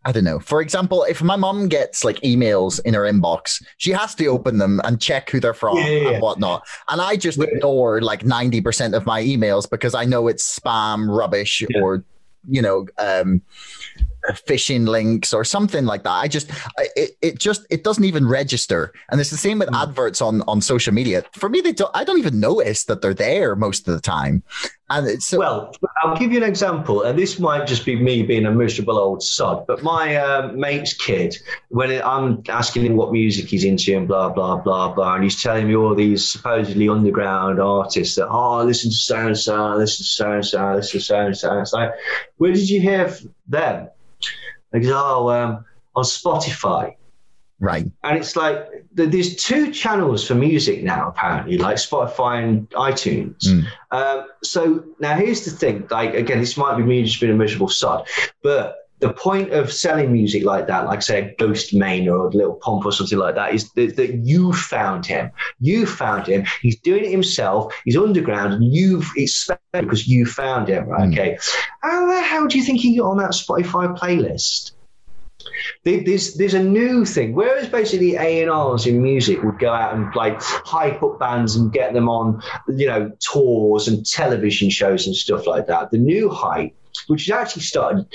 I 0.06 0.12
don't 0.12 0.24
know. 0.24 0.40
For 0.40 0.62
example, 0.62 1.04
if 1.04 1.22
my 1.22 1.36
mom 1.36 1.68
gets 1.68 2.04
like 2.04 2.20
emails 2.22 2.80
in 2.86 2.94
her 2.94 3.02
inbox, 3.02 3.64
she 3.78 3.92
has 3.92 4.16
to 4.16 4.28
open 4.28 4.60
them 4.60 4.82
and 4.84 5.02
check 5.02 5.30
who 5.30 5.40
they're 5.40 5.54
from 5.54 5.78
yeah, 5.78 5.86
yeah, 5.86 6.10
and 6.10 6.22
whatnot. 6.22 6.64
And 6.90 7.02
I 7.02 7.16
just 7.18 7.40
ignore 7.40 8.02
like 8.02 8.24
90% 8.24 8.96
of 8.96 9.06
my 9.06 9.22
emails 9.22 9.70
because 9.70 9.94
I 9.94 10.06
know 10.06 10.28
it's 10.28 10.60
spam, 10.60 11.16
rubbish, 11.16 11.62
yeah. 11.62 11.82
or, 11.82 12.04
you 12.48 12.64
know, 12.64 12.88
um, 12.98 13.44
phishing 14.30 14.88
links 14.88 15.34
or 15.34 15.44
something 15.44 15.86
like 15.86 16.04
that. 16.04 16.12
I 16.12 16.28
just 16.28 16.50
it, 16.96 17.12
it 17.22 17.40
just 17.40 17.66
it 17.70 17.84
doesn't 17.84 18.04
even 18.04 18.28
register. 18.28 18.94
And 19.10 19.20
it's 19.20 19.30
the 19.30 19.38
same 19.38 19.60
with 19.60 19.70
mm. 19.70 19.82
adverts 19.82 20.22
on 20.22 20.42
on 20.44 20.62
social 20.62 20.94
media. 20.94 21.24
For 21.34 21.50
me, 21.50 21.62
they 21.62 21.74
don't 21.74 21.92
I 21.94 22.04
don't 22.04 22.20
even 22.20 22.40
notice 22.40 22.86
that 22.86 23.02
they're 23.02 23.14
there 23.14 23.56
most 23.56 23.88
of 23.88 23.94
the 23.94 24.02
time. 24.02 24.44
And 24.92 25.08
it's 25.08 25.32
well, 25.32 25.74
I'll 26.04 26.18
give 26.18 26.34
you 26.34 26.38
an 26.38 26.44
example, 26.44 27.04
and 27.04 27.18
this 27.18 27.40
might 27.40 27.66
just 27.66 27.86
be 27.86 27.96
me 27.96 28.24
being 28.24 28.46
a 28.46 28.52
miserable 28.52 28.98
old 28.98 29.24
sod. 29.24 29.66
But 29.66 29.84
my 29.84 30.18
uh, 30.18 30.52
mate's 30.54 30.94
kid, 30.94 31.38
when 31.70 32.02
I'm 32.04 32.44
asking 32.50 32.86
him 32.86 32.98
what 32.98 33.14
music 33.14 33.46
he's 33.48 33.64
into 33.64 33.96
and 33.96 34.06
blah 34.06 34.28
blah 34.28 34.58
blah 34.58 34.94
blah, 34.94 35.16
and 35.16 35.24
he's 35.24 35.42
telling 35.42 35.70
me 35.70 35.78
all 35.78 35.96
these 35.96 36.30
supposedly 36.30 36.90
underground 36.90 37.62
artists 37.62 38.16
that 38.16 38.28
oh, 38.28 38.64
listen 38.66 38.92
to 38.92 38.98
so 38.98 39.28
and 39.28 39.38
so, 39.38 39.76
listen 39.78 40.04
to 40.04 40.10
so 40.10 40.32
and 40.34 40.46
so, 40.46 40.76
listen 40.76 41.00
to 41.00 41.06
so 41.06 41.20
and 41.20 41.38
so. 41.38 41.60
It's 41.60 41.72
like, 41.72 41.92
where 42.36 42.52
did 42.52 42.70
you 42.70 42.82
hear 42.82 43.16
them? 43.48 43.88
They 44.72 44.80
go, 44.80 44.92
oh, 44.94 45.30
um, 45.30 45.66
on 45.96 46.04
Spotify. 46.04 46.96
Right. 47.60 47.86
And 48.04 48.18
it's 48.18 48.36
like 48.36 48.86
there's 48.92 49.36
two 49.36 49.72
channels 49.72 50.26
for 50.28 50.34
music 50.34 50.84
now, 50.84 51.10
apparently, 51.10 51.60
like 51.60 51.76
Spotify 51.76 52.44
and 52.44 52.68
iTunes. 52.72 53.44
Mm. 53.46 53.68
Um, 53.92 54.28
so 54.44 54.84
now 55.00 55.16
here's 55.16 55.46
the 55.46 55.52
thing. 55.52 55.88
Like 55.92 56.16
again, 56.16 56.40
this 56.40 56.58
might 56.58 56.76
be 56.76 56.82
me 56.82 57.04
just 57.04 57.22
being 57.22 57.32
a 57.32 57.36
miserable 57.36 57.70
sod, 57.70 58.08
but 58.42 58.81
the 59.02 59.12
point 59.12 59.52
of 59.52 59.74
selling 59.74 60.14
music 60.14 60.46
like 60.46 60.68
that, 60.68 60.86
like 60.86 61.02
say 61.02 61.20
a 61.20 61.36
Ghostemane 61.44 62.08
or 62.08 62.28
a 62.28 62.30
Lil 62.30 62.54
Pump 62.54 62.86
or 62.86 62.92
something 62.92 63.18
like 63.18 63.34
that, 63.36 63.54
is 63.54 63.72
that, 63.74 63.96
that 63.96 64.14
you 64.24 64.54
found 64.54 65.08
him. 65.08 65.32
You 65.60 65.88
found 65.88 66.28
him. 66.28 66.46
He's 66.62 66.80
doing 66.80 67.04
it 67.04 67.12
himself. 67.12 67.74
He's 67.84 67.98
underground, 67.98 68.54
and 68.54 68.74
you've 68.74 69.10
it's 69.16 69.34
special 69.34 69.60
because 69.74 70.08
you 70.08 70.26
found 70.26 70.70
him. 70.70 70.86
Right? 70.86 71.10
Mm. 71.10 71.14
Okay. 71.14 71.38
How 71.82 72.06
the 72.06 72.22
hell 72.22 72.48
do 72.48 72.58
you 72.60 72.64
think 72.64 72.80
he 72.80 72.98
got 72.98 73.10
on 73.10 73.18
that 73.18 73.32
Spotify 73.32 73.98
playlist? 73.98 74.74
There's 75.84 76.36
there's 76.36 76.54
a 76.54 76.64
new 76.64 77.04
thing. 77.04 77.34
Whereas 77.34 77.68
basically 77.68 78.16
A 78.16 78.44
and 78.44 78.52
R's 78.52 78.86
in 78.86 79.02
music 79.02 79.42
would 79.42 79.58
go 79.58 79.74
out 79.74 79.96
and 79.96 80.14
like 80.14 80.40
hype 80.40 81.02
up 81.02 81.20
bands 81.20 81.56
and 81.56 81.74
get 81.74 81.94
them 81.94 82.08
on, 82.08 82.40
you 82.68 82.86
know, 82.86 83.12
tours 83.20 83.88
and 83.88 84.06
television 84.06 84.70
shows 84.70 85.08
and 85.08 85.16
stuff 85.16 85.48
like 85.48 85.66
that. 85.66 85.90
The 85.90 85.98
new 85.98 86.30
hype 86.30 86.76
which 87.08 87.26
has 87.26 87.32
actually 87.32 87.62
started 87.64 88.06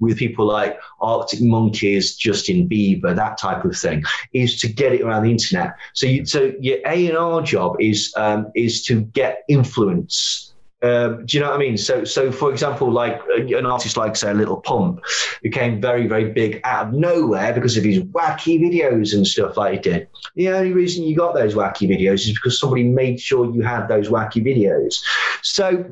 with 0.00 0.18
people 0.18 0.46
like 0.46 0.78
Arctic 1.00 1.40
Monkeys, 1.40 2.16
Justin 2.16 2.68
Bieber, 2.68 3.14
that 3.14 3.38
type 3.38 3.64
of 3.64 3.76
thing, 3.76 4.02
is 4.32 4.60
to 4.60 4.68
get 4.68 4.92
it 4.92 5.02
around 5.02 5.24
the 5.24 5.30
internet. 5.30 5.74
So, 5.92 6.06
you, 6.06 6.26
so 6.26 6.52
your 6.60 6.78
A 6.86 7.08
and 7.08 7.16
R 7.16 7.42
job 7.42 7.76
is 7.80 8.12
um, 8.16 8.50
is 8.54 8.84
to 8.84 9.02
get 9.02 9.44
influence. 9.48 10.54
Um, 10.84 11.24
do 11.24 11.38
you 11.38 11.42
know 11.42 11.48
what 11.48 11.56
I 11.56 11.58
mean? 11.58 11.78
So, 11.78 12.04
so 12.04 12.30
for 12.30 12.52
example, 12.52 12.92
like 12.92 13.18
uh, 13.30 13.56
an 13.56 13.64
artist 13.64 13.96
like 13.96 14.16
say 14.16 14.34
Lil 14.34 14.58
Pump 14.58 15.00
became 15.42 15.80
very, 15.80 16.06
very 16.06 16.30
big 16.30 16.60
out 16.64 16.88
of 16.88 16.92
nowhere 16.92 17.54
because 17.54 17.78
of 17.78 17.84
his 17.84 18.00
wacky 18.00 18.60
videos 18.60 19.14
and 19.14 19.26
stuff 19.26 19.56
like 19.56 19.72
he 19.72 19.90
did. 19.90 20.08
The 20.34 20.50
only 20.50 20.72
reason 20.72 21.04
you 21.04 21.16
got 21.16 21.32
those 21.32 21.54
wacky 21.54 21.88
videos 21.88 22.28
is 22.28 22.34
because 22.34 22.60
somebody 22.60 22.84
made 22.84 23.18
sure 23.18 23.50
you 23.54 23.62
had 23.62 23.86
those 23.86 24.10
wacky 24.10 24.44
videos. 24.44 25.02
So 25.40 25.86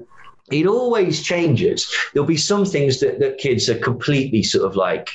it 0.53 0.67
always 0.67 1.23
changes. 1.23 1.93
There'll 2.13 2.27
be 2.27 2.37
some 2.37 2.65
things 2.65 3.01
that, 3.01 3.19
that 3.21 3.39
kids 3.39 3.69
are 3.69 3.79
completely 3.79 4.43
sort 4.43 4.65
of 4.65 4.77
like 4.77 5.11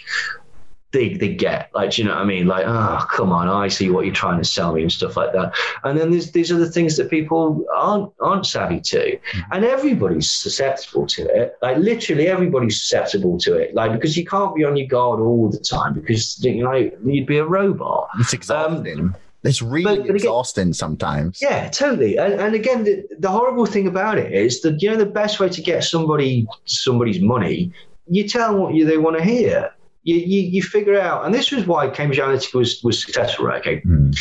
they, 0.94 1.16
they 1.16 1.36
get 1.36 1.70
like 1.74 1.98
you 1.98 2.06
know 2.06 2.12
what 2.12 2.22
I 2.22 2.26
mean? 2.26 2.48
Like 2.48 2.66
oh 2.66 3.06
come 3.12 3.32
on 3.32 3.50
I 3.50 3.68
see 3.68 3.90
what 3.90 4.06
you're 4.06 4.16
trying 4.16 4.40
to 4.40 4.46
sell 4.46 4.74
me 4.74 4.82
and 4.82 4.92
stuff 4.92 5.18
like 5.18 5.34
that. 5.34 5.54
And 5.84 5.98
then 5.98 6.12
there's 6.12 6.32
these 6.32 6.52
are 6.52 6.58
the 6.58 6.72
things 6.72 6.96
that 6.98 7.10
people 7.10 7.66
aren't 7.76 8.14
aren't 8.22 8.46
savvy 8.46 8.80
to. 8.82 8.98
Mm-hmm. 8.98 9.54
and 9.54 9.66
everybody's 9.66 10.32
susceptible 10.32 11.06
to 11.08 11.24
it. 11.24 11.58
Like 11.62 11.78
literally 11.78 12.28
everybody's 12.28 12.80
susceptible 12.80 13.38
to 13.40 13.56
it. 13.56 13.76
Like 13.76 13.92
because 13.92 14.16
you 14.16 14.26
can't 14.26 14.56
be 14.56 14.64
on 14.64 14.78
your 14.78 14.88
guard 14.88 15.20
all 15.20 15.50
the 15.50 15.60
time 15.60 15.94
because 15.94 16.44
you 16.44 16.64
know 16.64 16.74
you'd 17.06 17.28
be 17.28 17.38
a 17.38 17.46
robot. 17.46 18.10
It's 18.20 18.34
exhausting. 18.34 19.00
Um, 19.00 19.16
it's 19.48 19.62
really 19.62 19.98
but, 19.98 20.08
but 20.08 20.16
exhausting 20.16 20.64
again, 20.64 20.74
sometimes. 20.74 21.42
Yeah, 21.42 21.70
totally. 21.70 22.18
And, 22.18 22.34
and 22.34 22.56
again, 22.56 22.84
the, 22.84 23.08
the 23.20 23.30
horrible 23.30 23.66
thing 23.66 23.88
about 23.88 24.18
it 24.18 24.32
is 24.34 24.62
that 24.62 24.82
you 24.82 24.90
know 24.90 24.98
the 24.98 25.06
best 25.06 25.40
way 25.40 25.50
to 25.50 25.62
get 25.62 25.84
somebody 25.84 26.48
somebody's 26.66 27.22
money, 27.22 27.72
you 28.08 28.28
tell 28.28 28.52
them 28.52 28.62
what 28.62 28.74
you, 28.74 28.86
they 28.86 28.98
want 28.98 29.18
to 29.18 29.24
hear 29.24 29.72
you, 30.08 30.16
you, 30.16 30.42
you, 30.42 30.64
figure 30.64 30.98
out, 30.98 31.26
and 31.26 31.36
this 31.36 31.52
was 31.52 31.68
why 31.68 31.90
Cambridge 31.90 32.18
Analytica 32.18 32.54
was, 32.54 32.82
was 32.82 33.04
successful, 33.04 33.46
right? 33.46 33.60
Okay. 33.60 33.82
Mm. 33.82 34.18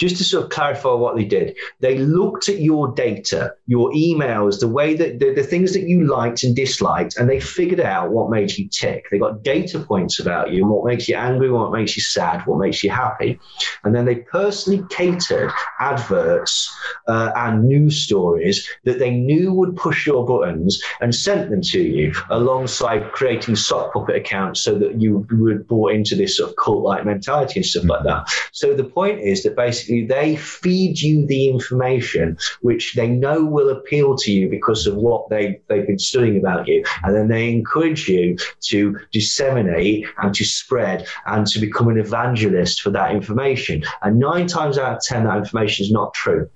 Just 0.00 0.16
to 0.16 0.24
sort 0.24 0.44
of 0.44 0.50
clarify 0.50 0.94
what 0.94 1.14
they 1.14 1.24
did, 1.24 1.56
they 1.80 1.98
looked 1.98 2.48
at 2.48 2.60
your 2.60 2.88
data, 2.92 3.52
your 3.66 3.92
emails, 3.92 4.58
the 4.58 4.68
way 4.68 4.94
that 4.94 5.18
the, 5.18 5.34
the 5.34 5.42
things 5.42 5.74
that 5.74 5.82
you 5.82 6.06
liked 6.06 6.42
and 6.42 6.56
disliked, 6.56 7.18
and 7.18 7.28
they 7.28 7.38
figured 7.38 7.80
out 7.80 8.10
what 8.10 8.30
made 8.30 8.50
you 8.56 8.66
tick. 8.68 9.06
They 9.10 9.18
got 9.18 9.42
data 9.42 9.78
points 9.78 10.18
about 10.18 10.52
you 10.52 10.62
and 10.62 10.70
what 10.70 10.86
makes 10.86 11.06
you 11.06 11.16
angry, 11.16 11.50
what 11.50 11.70
makes 11.70 11.96
you 11.96 12.02
sad, 12.02 12.46
what 12.46 12.58
makes 12.58 12.82
you 12.82 12.88
happy. 12.90 13.38
And 13.84 13.94
then 13.94 14.06
they 14.06 14.16
personally 14.16 14.82
catered 14.88 15.52
adverts 15.80 16.74
uh, 17.06 17.32
and 17.36 17.64
news 17.68 18.02
stories 18.02 18.66
that 18.84 18.98
they 18.98 19.10
knew 19.10 19.52
would 19.52 19.76
push 19.76 20.06
your 20.06 20.24
buttons 20.24 20.82
and 21.02 21.14
sent 21.14 21.50
them 21.50 21.60
to 21.60 21.82
you 21.82 22.14
alongside 22.30 23.12
creating 23.12 23.56
sock 23.56 23.92
puppet 23.92 24.16
accounts 24.16 24.60
so 24.60 24.78
that 24.78 25.00
you 25.00 25.26
were 25.30 25.58
brought 25.58 25.92
into 25.92 26.16
this 26.16 26.38
sort 26.38 26.50
of 26.50 26.56
cult 26.56 26.82
like 26.84 27.04
mentality 27.04 27.60
and 27.60 27.66
stuff 27.66 27.82
mm-hmm. 27.82 27.90
like 27.90 28.04
that. 28.04 28.32
So 28.52 28.72
the 28.74 28.84
point 28.84 29.20
is 29.20 29.42
that 29.42 29.56
basically 29.56 29.89
they 30.06 30.36
feed 30.36 31.00
you 31.00 31.26
the 31.26 31.48
information 31.48 32.38
which 32.60 32.94
they 32.94 33.08
know 33.08 33.44
will 33.44 33.70
appeal 33.70 34.16
to 34.16 34.32
you 34.32 34.48
because 34.48 34.86
of 34.86 34.96
what 34.96 35.28
they, 35.28 35.60
they've 35.68 35.86
been 35.86 35.98
studying 35.98 36.38
about 36.38 36.66
you. 36.66 36.84
And 37.02 37.14
then 37.14 37.28
they 37.28 37.50
encourage 37.52 38.08
you 38.08 38.36
to 38.62 38.98
disseminate 39.12 40.06
and 40.22 40.34
to 40.34 40.44
spread 40.44 41.06
and 41.26 41.46
to 41.48 41.58
become 41.58 41.88
an 41.88 41.98
evangelist 41.98 42.80
for 42.80 42.90
that 42.90 43.12
information. 43.12 43.82
And 44.02 44.18
nine 44.18 44.46
times 44.46 44.78
out 44.78 44.96
of 44.96 45.02
10, 45.02 45.24
that 45.24 45.38
information 45.38 45.84
is 45.84 45.92
not 45.92 46.14
true. 46.14 46.48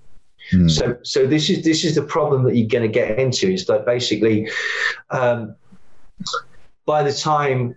Mm. 0.53 0.71
So, 0.71 0.99
so 1.03 1.27
this 1.27 1.49
is 1.49 1.65
this 1.65 1.85
is 1.85 1.95
the 1.95 2.03
problem 2.03 2.45
that 2.45 2.55
you're 2.55 2.69
going 2.69 2.83
to 2.83 2.93
get 2.93 3.19
into 3.19 3.51
is 3.51 3.65
that 3.67 3.87
basically, 3.87 4.51
um, 5.11 5.57
by 6.85 7.03
the 7.03 7.15
time 7.15 7.77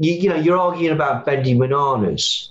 you, 0.00 0.14
you 0.14 0.28
know, 0.30 0.36
you're 0.36 0.58
arguing 0.58 0.94
about 0.94 1.26
bending 1.26 1.58
bananas, 1.58 2.49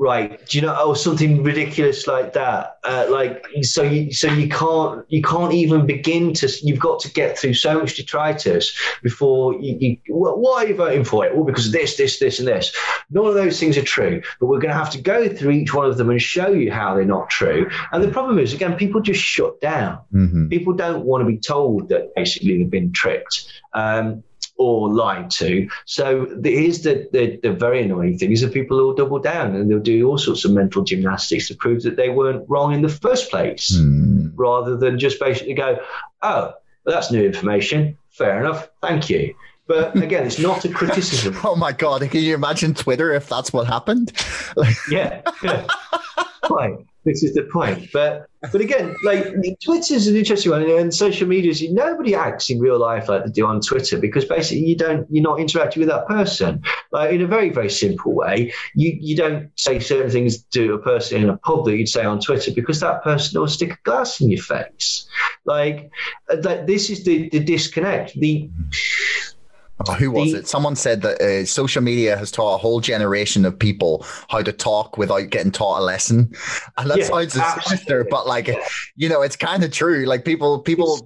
right? 0.00 0.44
Do 0.46 0.58
you 0.58 0.62
know, 0.62 0.74
or 0.82 0.96
something 0.96 1.42
ridiculous 1.42 2.06
like 2.06 2.32
that? 2.32 2.78
Uh, 2.82 3.06
like, 3.10 3.44
so 3.60 3.82
you, 3.82 4.10
so 4.12 4.32
you 4.32 4.48
can't, 4.48 5.04
you 5.08 5.20
can't 5.20 5.52
even 5.52 5.84
begin 5.84 6.32
to. 6.34 6.48
You've 6.62 6.80
got 6.80 7.00
to 7.00 7.12
get 7.12 7.38
through 7.38 7.52
so 7.52 7.78
much 7.78 7.96
detritus 7.96 8.74
before 9.02 9.60
you. 9.60 9.76
you 9.78 9.96
well, 10.08 10.38
why 10.38 10.64
are 10.64 10.68
you 10.68 10.74
voting 10.74 11.04
for 11.04 11.26
it? 11.26 11.36
Well, 11.36 11.44
because 11.44 11.66
of 11.66 11.72
this, 11.72 11.98
this, 11.98 12.18
this, 12.18 12.38
and 12.38 12.48
this. 12.48 12.74
None 13.10 13.26
of 13.26 13.34
those 13.34 13.60
things 13.60 13.76
are 13.76 13.82
true, 13.82 14.22
but 14.40 14.46
we're 14.46 14.58
going 14.58 14.72
to 14.72 14.78
have 14.78 14.90
to 14.90 15.00
go 15.00 15.28
through 15.28 15.50
each 15.50 15.74
one 15.74 15.84
of 15.84 15.98
them 15.98 16.08
and 16.08 16.20
show 16.20 16.48
you 16.48 16.72
how 16.72 16.94
they're 16.94 17.04
not 17.04 17.28
true. 17.28 17.70
And 17.92 18.02
the 18.02 18.10
problem 18.10 18.38
is, 18.38 18.54
again, 18.54 18.76
people 18.76 19.02
just 19.02 19.20
shut 19.20 19.60
down. 19.60 19.98
Mm-hmm. 20.14 20.48
People 20.48 20.72
don't 20.72 21.04
want 21.04 21.20
to 21.20 21.26
be 21.26 21.36
told 21.36 21.90
that 21.90 22.14
basically 22.14 22.56
they've 22.56 22.70
been 22.70 22.92
tricked. 22.92 23.52
Um, 23.74 24.24
or 24.60 24.92
lied 24.92 25.30
to. 25.30 25.66
So 25.86 26.26
here's 26.44 26.82
the, 26.82 27.08
the, 27.12 27.40
the, 27.42 27.50
very 27.50 27.82
annoying 27.82 28.18
thing 28.18 28.30
is 28.30 28.42
that 28.42 28.52
people 28.52 28.76
will 28.76 28.92
double 28.92 29.18
down 29.18 29.56
and 29.56 29.70
they'll 29.70 29.78
do 29.78 30.06
all 30.06 30.18
sorts 30.18 30.44
of 30.44 30.50
mental 30.52 30.82
gymnastics 30.82 31.48
to 31.48 31.54
prove 31.54 31.82
that 31.84 31.96
they 31.96 32.10
weren't 32.10 32.44
wrong 32.46 32.74
in 32.74 32.82
the 32.82 32.90
first 32.90 33.30
place, 33.30 33.74
mm. 33.74 34.30
rather 34.34 34.76
than 34.76 34.98
just 34.98 35.18
basically 35.18 35.54
go, 35.54 35.78
oh, 36.20 36.52
well, 36.84 36.94
that's 36.94 37.10
new 37.10 37.24
information. 37.24 37.96
Fair 38.10 38.44
enough. 38.44 38.68
Thank 38.82 39.08
you. 39.08 39.34
But 39.66 39.96
again, 40.02 40.26
it's 40.26 40.38
not 40.38 40.62
a 40.66 40.68
criticism. 40.68 41.38
oh 41.44 41.56
my 41.56 41.72
God. 41.72 42.02
Can 42.10 42.20
you 42.20 42.34
imagine 42.34 42.74
Twitter 42.74 43.14
if 43.14 43.30
that's 43.30 43.54
what 43.54 43.66
happened? 43.66 44.12
yeah. 44.90 45.22
yeah. 45.42 45.66
Right. 46.50 46.76
This 47.04 47.22
is 47.22 47.34
the 47.34 47.44
point. 47.44 47.88
But 47.92 48.26
but 48.52 48.60
again, 48.60 48.94
like 49.04 49.34
Twitter 49.62 49.94
is 49.94 50.06
an 50.06 50.16
interesting 50.16 50.52
one, 50.52 50.62
and 50.62 50.94
social 50.94 51.26
media 51.26 51.50
is 51.50 51.62
nobody 51.70 52.14
acts 52.14 52.50
in 52.50 52.58
real 52.58 52.78
life 52.78 53.08
like 53.08 53.24
they 53.24 53.30
do 53.30 53.46
on 53.46 53.60
Twitter 53.60 53.98
because 53.98 54.24
basically 54.24 54.64
you 54.64 54.76
don't 54.76 55.06
you're 55.10 55.22
not 55.22 55.40
interacting 55.40 55.80
with 55.80 55.88
that 55.88 56.06
person. 56.06 56.62
Like 56.92 57.12
in 57.12 57.22
a 57.22 57.26
very 57.26 57.50
very 57.50 57.70
simple 57.70 58.14
way, 58.14 58.52
you 58.74 58.96
you 59.00 59.16
don't 59.16 59.50
say 59.56 59.78
certain 59.78 60.10
things 60.10 60.42
to 60.54 60.74
a 60.74 60.78
person 60.78 61.22
in 61.22 61.30
a 61.30 61.36
pub 61.38 61.64
that 61.66 61.76
you'd 61.76 61.88
say 61.88 62.04
on 62.04 62.20
Twitter 62.20 62.50
because 62.50 62.80
that 62.80 63.02
person 63.02 63.40
will 63.40 63.48
stick 63.48 63.72
a 63.72 63.78
glass 63.84 64.20
in 64.20 64.30
your 64.30 64.42
face. 64.42 65.06
Like 65.44 65.90
uh, 66.30 66.36
that. 66.36 66.66
This 66.66 66.90
is 66.90 67.04
the 67.04 67.30
the 67.30 67.40
disconnect. 67.40 68.18
The 68.20 68.50
Oh, 69.88 69.94
who 69.94 70.10
was 70.10 70.32
the, 70.32 70.38
it? 70.38 70.48
Someone 70.48 70.76
said 70.76 71.02
that 71.02 71.20
uh, 71.20 71.44
social 71.46 71.82
media 71.82 72.16
has 72.16 72.30
taught 72.30 72.54
a 72.54 72.58
whole 72.58 72.80
generation 72.80 73.44
of 73.44 73.58
people 73.58 74.04
how 74.28 74.42
to 74.42 74.52
talk 74.52 74.98
without 74.98 75.30
getting 75.30 75.52
taught 75.52 75.80
a 75.80 75.84
lesson, 75.84 76.32
and 76.76 76.90
that 76.90 76.98
yeah, 76.98 77.04
sounds 77.04 77.32
sinister, 77.64 78.06
but 78.10 78.26
like, 78.26 78.50
you 78.96 79.08
know, 79.08 79.22
it's 79.22 79.36
kind 79.36 79.64
of 79.64 79.72
true. 79.72 80.04
Like 80.04 80.24
people, 80.24 80.60
people 80.60 81.00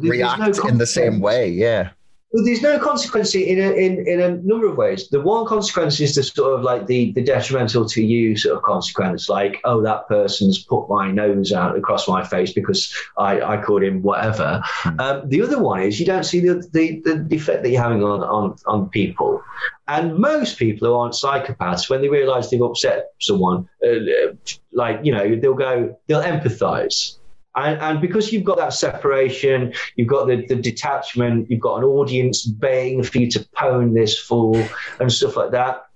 react 0.00 0.58
no 0.58 0.68
in 0.68 0.78
the 0.78 0.86
same 0.86 1.20
way. 1.20 1.48
Yeah. 1.48 1.90
Well, 2.32 2.44
there's 2.44 2.62
no 2.62 2.78
consequence 2.78 3.34
in 3.34 3.58
a, 3.58 3.72
in, 3.72 4.06
in 4.06 4.20
a 4.20 4.30
number 4.38 4.66
of 4.66 4.78
ways. 4.78 5.08
The 5.08 5.20
one 5.20 5.44
consequence 5.44 6.00
is 6.00 6.14
the 6.14 6.22
sort 6.22 6.58
of 6.58 6.62
like 6.62 6.86
the, 6.86 7.12
the 7.12 7.22
detrimental 7.22 7.86
to 7.90 8.02
you 8.02 8.38
sort 8.38 8.56
of 8.56 8.62
consequence, 8.62 9.28
like, 9.28 9.60
oh, 9.64 9.82
that 9.82 10.08
person's 10.08 10.62
put 10.62 10.88
my 10.88 11.10
nose 11.10 11.52
out 11.52 11.76
across 11.76 12.08
my 12.08 12.24
face 12.24 12.52
because 12.52 12.90
I, 13.18 13.42
I 13.42 13.62
called 13.62 13.82
him 13.82 14.00
whatever. 14.02 14.62
Mm. 14.82 15.00
Um, 15.00 15.28
the 15.28 15.42
other 15.42 15.60
one 15.62 15.82
is 15.82 16.00
you 16.00 16.06
don't 16.06 16.24
see 16.24 16.40
the, 16.40 16.66
the, 16.72 17.02
the 17.04 17.36
effect 17.36 17.64
that 17.64 17.70
you're 17.70 17.82
having 17.82 18.02
on, 18.02 18.22
on, 18.22 18.56
on 18.66 18.88
people. 18.88 19.42
And 19.86 20.16
most 20.16 20.58
people 20.58 20.88
who 20.88 20.94
aren't 20.94 21.14
psychopaths, 21.14 21.90
when 21.90 22.00
they 22.00 22.08
realize 22.08 22.48
they've 22.48 22.62
upset 22.62 23.10
someone, 23.20 23.68
uh, 23.86 24.32
like, 24.72 25.00
you 25.02 25.12
know, 25.12 25.36
they'll 25.36 25.52
go, 25.52 25.98
they'll 26.06 26.22
empathize 26.22 27.18
and, 27.54 27.80
and, 27.80 28.00
because 28.00 28.32
you've 28.32 28.44
got 28.44 28.56
that 28.56 28.72
separation, 28.72 29.74
you've 29.96 30.08
got 30.08 30.26
the, 30.26 30.46
the 30.46 30.56
detachment, 30.56 31.50
you've 31.50 31.60
got 31.60 31.78
an 31.78 31.84
audience 31.84 32.46
baying 32.46 33.02
for 33.02 33.18
you 33.18 33.30
to 33.30 33.40
pwn 33.40 33.94
this 33.94 34.18
fool 34.18 34.56
and 34.98 35.12
stuff 35.12 35.36
like 35.36 35.50
that. 35.50 35.86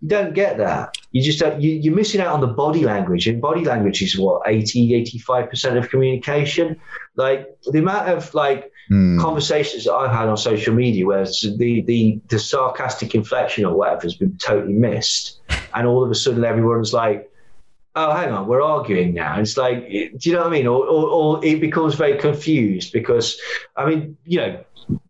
You 0.00 0.08
don't 0.08 0.34
get 0.34 0.58
that. 0.58 0.96
You 1.12 1.22
just 1.22 1.38
don't, 1.38 1.60
you, 1.60 1.72
you're 1.72 1.94
missing 1.94 2.20
out 2.20 2.34
on 2.34 2.40
the 2.40 2.46
body 2.46 2.84
language. 2.84 3.26
And 3.28 3.40
body 3.40 3.64
language 3.64 4.02
is 4.02 4.18
what, 4.18 4.42
80, 4.46 5.04
85% 5.26 5.78
of 5.78 5.88
communication? 5.88 6.78
Like 7.14 7.48
the 7.64 7.78
amount 7.78 8.10
of 8.10 8.34
like 8.34 8.70
mm. 8.90 9.18
conversations 9.18 9.84
that 9.84 9.94
I've 9.94 10.14
had 10.14 10.28
on 10.28 10.36
social 10.36 10.74
media 10.74 11.06
where 11.06 11.24
the, 11.24 11.82
the, 11.86 12.20
the 12.28 12.38
sarcastic 12.38 13.14
inflection 13.14 13.64
or 13.64 13.74
whatever 13.74 14.02
has 14.02 14.16
been 14.16 14.36
totally 14.36 14.74
missed. 14.74 15.40
And 15.74 15.86
all 15.86 16.04
of 16.04 16.10
a 16.10 16.14
sudden 16.14 16.44
everyone's 16.44 16.92
like, 16.92 17.30
oh, 17.96 18.14
hang 18.14 18.30
on, 18.30 18.46
we're 18.46 18.62
arguing 18.62 19.14
now. 19.14 19.40
It's 19.40 19.56
like, 19.56 19.88
do 19.88 20.18
you 20.20 20.32
know 20.32 20.40
what 20.40 20.48
I 20.48 20.50
mean? 20.50 20.66
Or, 20.66 20.84
or, 20.86 21.08
or 21.08 21.44
it 21.44 21.60
becomes 21.60 21.94
very 21.94 22.18
confused 22.18 22.92
because, 22.92 23.40
I 23.76 23.86
mean, 23.86 24.16
you 24.24 24.38
know, 24.38 24.64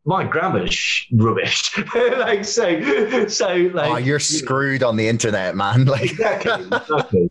my 0.05 0.25
grammar's 0.25 1.07
rubbish. 1.13 1.77
like 1.95 2.45
so, 2.45 3.27
so 3.27 3.55
like 3.75 3.91
oh, 3.91 3.97
you're 3.97 4.21
screwed 4.21 4.83
on 4.83 4.97
the 4.97 5.09
internet, 5.09 5.57
man. 5.57 5.85
Like 5.97 6.13
exactly, 6.13 6.67
exactly. 6.67 7.31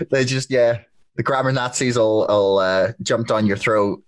they 0.10 0.24
just 0.24 0.50
yeah, 0.50 0.80
the 1.16 1.22
grammar 1.22 1.52
Nazis 1.52 1.96
all 1.96 2.26
will 2.26 2.58
uh, 2.58 2.92
jump 3.02 3.28
down 3.28 3.46
your 3.46 3.56
throat. 3.56 4.02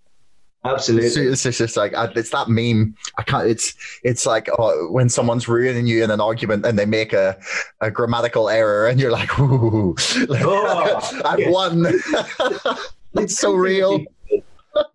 Absolutely, 0.63 1.25
it's, 1.25 1.45
it's 1.45 1.57
just 1.57 1.75
like 1.75 1.93
it's 2.15 2.29
that 2.29 2.47
meme. 2.47 2.95
I 3.17 3.23
can't. 3.23 3.47
It's 3.47 3.73
it's 4.03 4.27
like 4.27 4.47
oh, 4.59 4.89
when 4.91 5.09
someone's 5.09 5.47
ruining 5.47 5.87
you 5.87 6.03
in 6.03 6.11
an 6.11 6.21
argument 6.21 6.65
and 6.67 6.77
they 6.77 6.85
make 6.85 7.13
a, 7.13 7.35
a 7.79 7.89
grammatical 7.89 8.47
error, 8.47 8.87
and 8.87 8.99
you're 8.99 9.11
like, 9.11 9.39
"Ooh, 9.39 9.95
like, 10.27 10.43
oh, 10.45 11.21
I've 11.25 11.39
yes. 11.39 11.51
won." 11.51 11.85
it's 13.15 13.37
so 13.37 13.53
real 13.53 14.05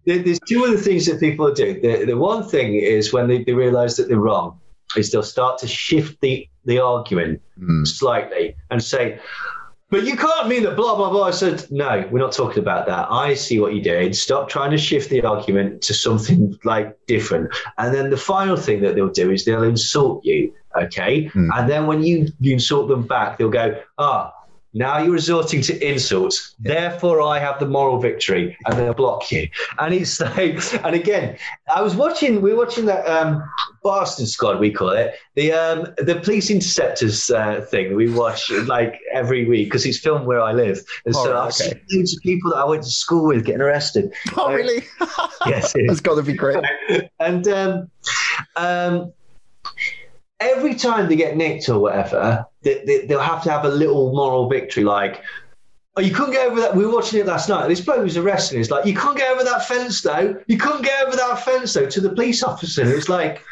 there's 0.04 0.40
two 0.40 0.64
other 0.64 0.78
things 0.78 1.06
that 1.06 1.20
people 1.20 1.52
do. 1.52 1.80
The, 1.80 2.04
the 2.06 2.16
one 2.16 2.48
thing 2.48 2.74
is 2.74 3.12
when 3.12 3.28
they, 3.28 3.44
they 3.44 3.52
realize 3.52 3.96
that 3.96 4.08
they're 4.08 4.18
wrong, 4.18 4.58
is 4.96 5.10
they'll 5.10 5.22
start 5.22 5.58
to 5.58 5.68
shift 5.68 6.20
the, 6.20 6.48
the 6.64 6.78
argument 6.78 7.42
mm. 7.58 7.86
slightly 7.86 8.56
and 8.70 8.82
say, 8.82 9.18
but 9.96 10.06
you 10.06 10.14
can't 10.14 10.46
mean 10.46 10.62
that 10.64 10.76
blah, 10.76 10.94
blah, 10.94 11.08
blah. 11.08 11.24
I 11.24 11.30
said, 11.30 11.64
no, 11.70 12.06
we're 12.10 12.18
not 12.18 12.32
talking 12.32 12.58
about 12.58 12.86
that. 12.86 13.10
I 13.10 13.32
see 13.32 13.58
what 13.60 13.72
you 13.72 13.80
did. 13.80 14.14
Stop 14.14 14.50
trying 14.50 14.70
to 14.72 14.76
shift 14.76 15.08
the 15.08 15.22
argument 15.22 15.80
to 15.82 15.94
something 15.94 16.58
like 16.64 16.94
different. 17.06 17.50
And 17.78 17.94
then 17.94 18.10
the 18.10 18.18
final 18.18 18.58
thing 18.58 18.82
that 18.82 18.94
they'll 18.94 19.08
do 19.08 19.30
is 19.30 19.46
they'll 19.46 19.62
insult 19.62 20.22
you. 20.22 20.52
Okay. 20.76 21.30
Mm. 21.30 21.48
And 21.54 21.70
then 21.70 21.86
when 21.86 22.02
you, 22.02 22.28
you 22.40 22.52
insult 22.52 22.88
them 22.88 23.06
back, 23.06 23.38
they'll 23.38 23.48
go, 23.48 23.80
ah, 23.96 24.34
now 24.76 24.98
you're 24.98 25.12
resorting 25.12 25.62
to 25.62 25.86
insults. 25.86 26.54
Therefore, 26.58 27.22
I 27.22 27.38
have 27.38 27.58
the 27.58 27.66
moral 27.66 27.98
victory, 27.98 28.56
and 28.66 28.78
they'll 28.78 28.92
block 28.92 29.32
you. 29.32 29.48
And 29.78 29.94
it's 29.94 30.20
like, 30.36 30.62
and 30.84 30.94
again, 30.94 31.38
I 31.74 31.80
was 31.80 31.96
watching. 31.96 32.42
We 32.42 32.52
are 32.52 32.56
watching 32.56 32.84
that 32.86 33.06
um, 33.06 33.42
Bastard 33.82 34.28
Squad, 34.28 34.60
we 34.60 34.70
call 34.70 34.90
it 34.90 35.14
the 35.34 35.52
um, 35.52 35.94
the 35.96 36.16
police 36.16 36.50
interceptors 36.50 37.30
uh, 37.30 37.60
thing. 37.70 37.94
We 37.94 38.12
watch 38.12 38.50
like 38.50 39.00
every 39.12 39.46
week 39.46 39.68
because 39.68 39.86
it's 39.86 39.98
filmed 39.98 40.26
where 40.26 40.42
I 40.42 40.52
live, 40.52 40.82
and 41.06 41.14
oh, 41.16 41.24
so 41.24 41.38
I've 41.38 41.54
seen 41.54 41.80
loads 41.92 42.14
of 42.14 42.22
people 42.22 42.50
that 42.50 42.58
I 42.58 42.64
went 42.64 42.82
to 42.82 42.90
school 42.90 43.28
with 43.28 43.44
getting 43.44 43.62
arrested. 43.62 44.12
Oh, 44.36 44.52
really? 44.52 44.84
yes, 45.46 45.72
it's 45.74 46.00
got 46.00 46.16
to 46.16 46.22
be 46.22 46.34
great. 46.34 46.62
And 47.18 47.48
um, 47.48 47.90
um, 48.56 49.12
every 50.40 50.74
time 50.74 51.08
they 51.08 51.16
get 51.16 51.36
nicked 51.36 51.68
or 51.68 51.78
whatever, 51.78 52.46
they, 52.62 52.82
they, 52.84 53.06
they'll 53.06 53.20
have 53.20 53.42
to 53.44 53.50
have 53.50 53.64
a 53.64 53.68
little 53.68 54.12
moral 54.12 54.48
victory, 54.48 54.84
like, 54.84 55.22
Oh, 55.98 56.02
you 56.02 56.12
couldn't 56.12 56.32
get 56.32 56.46
over 56.46 56.60
that. 56.60 56.76
We 56.76 56.84
were 56.84 56.92
watching 56.92 57.20
it 57.20 57.26
last 57.26 57.48
night. 57.48 57.68
This 57.68 57.80
bloke 57.80 58.02
was 58.02 58.18
arrested. 58.18 58.60
It's 58.60 58.70
like, 58.70 58.84
you 58.84 58.94
couldn't 58.94 59.16
get 59.16 59.32
over 59.32 59.42
that 59.44 59.66
fence, 59.66 60.02
though. 60.02 60.38
You 60.46 60.58
couldn't 60.58 60.82
get 60.82 61.06
over 61.06 61.16
that 61.16 61.42
fence, 61.42 61.72
though, 61.72 61.86
to 61.86 62.00
the 62.02 62.10
police 62.10 62.42
officer. 62.42 62.84
It's 62.84 63.08
like, 63.08 63.42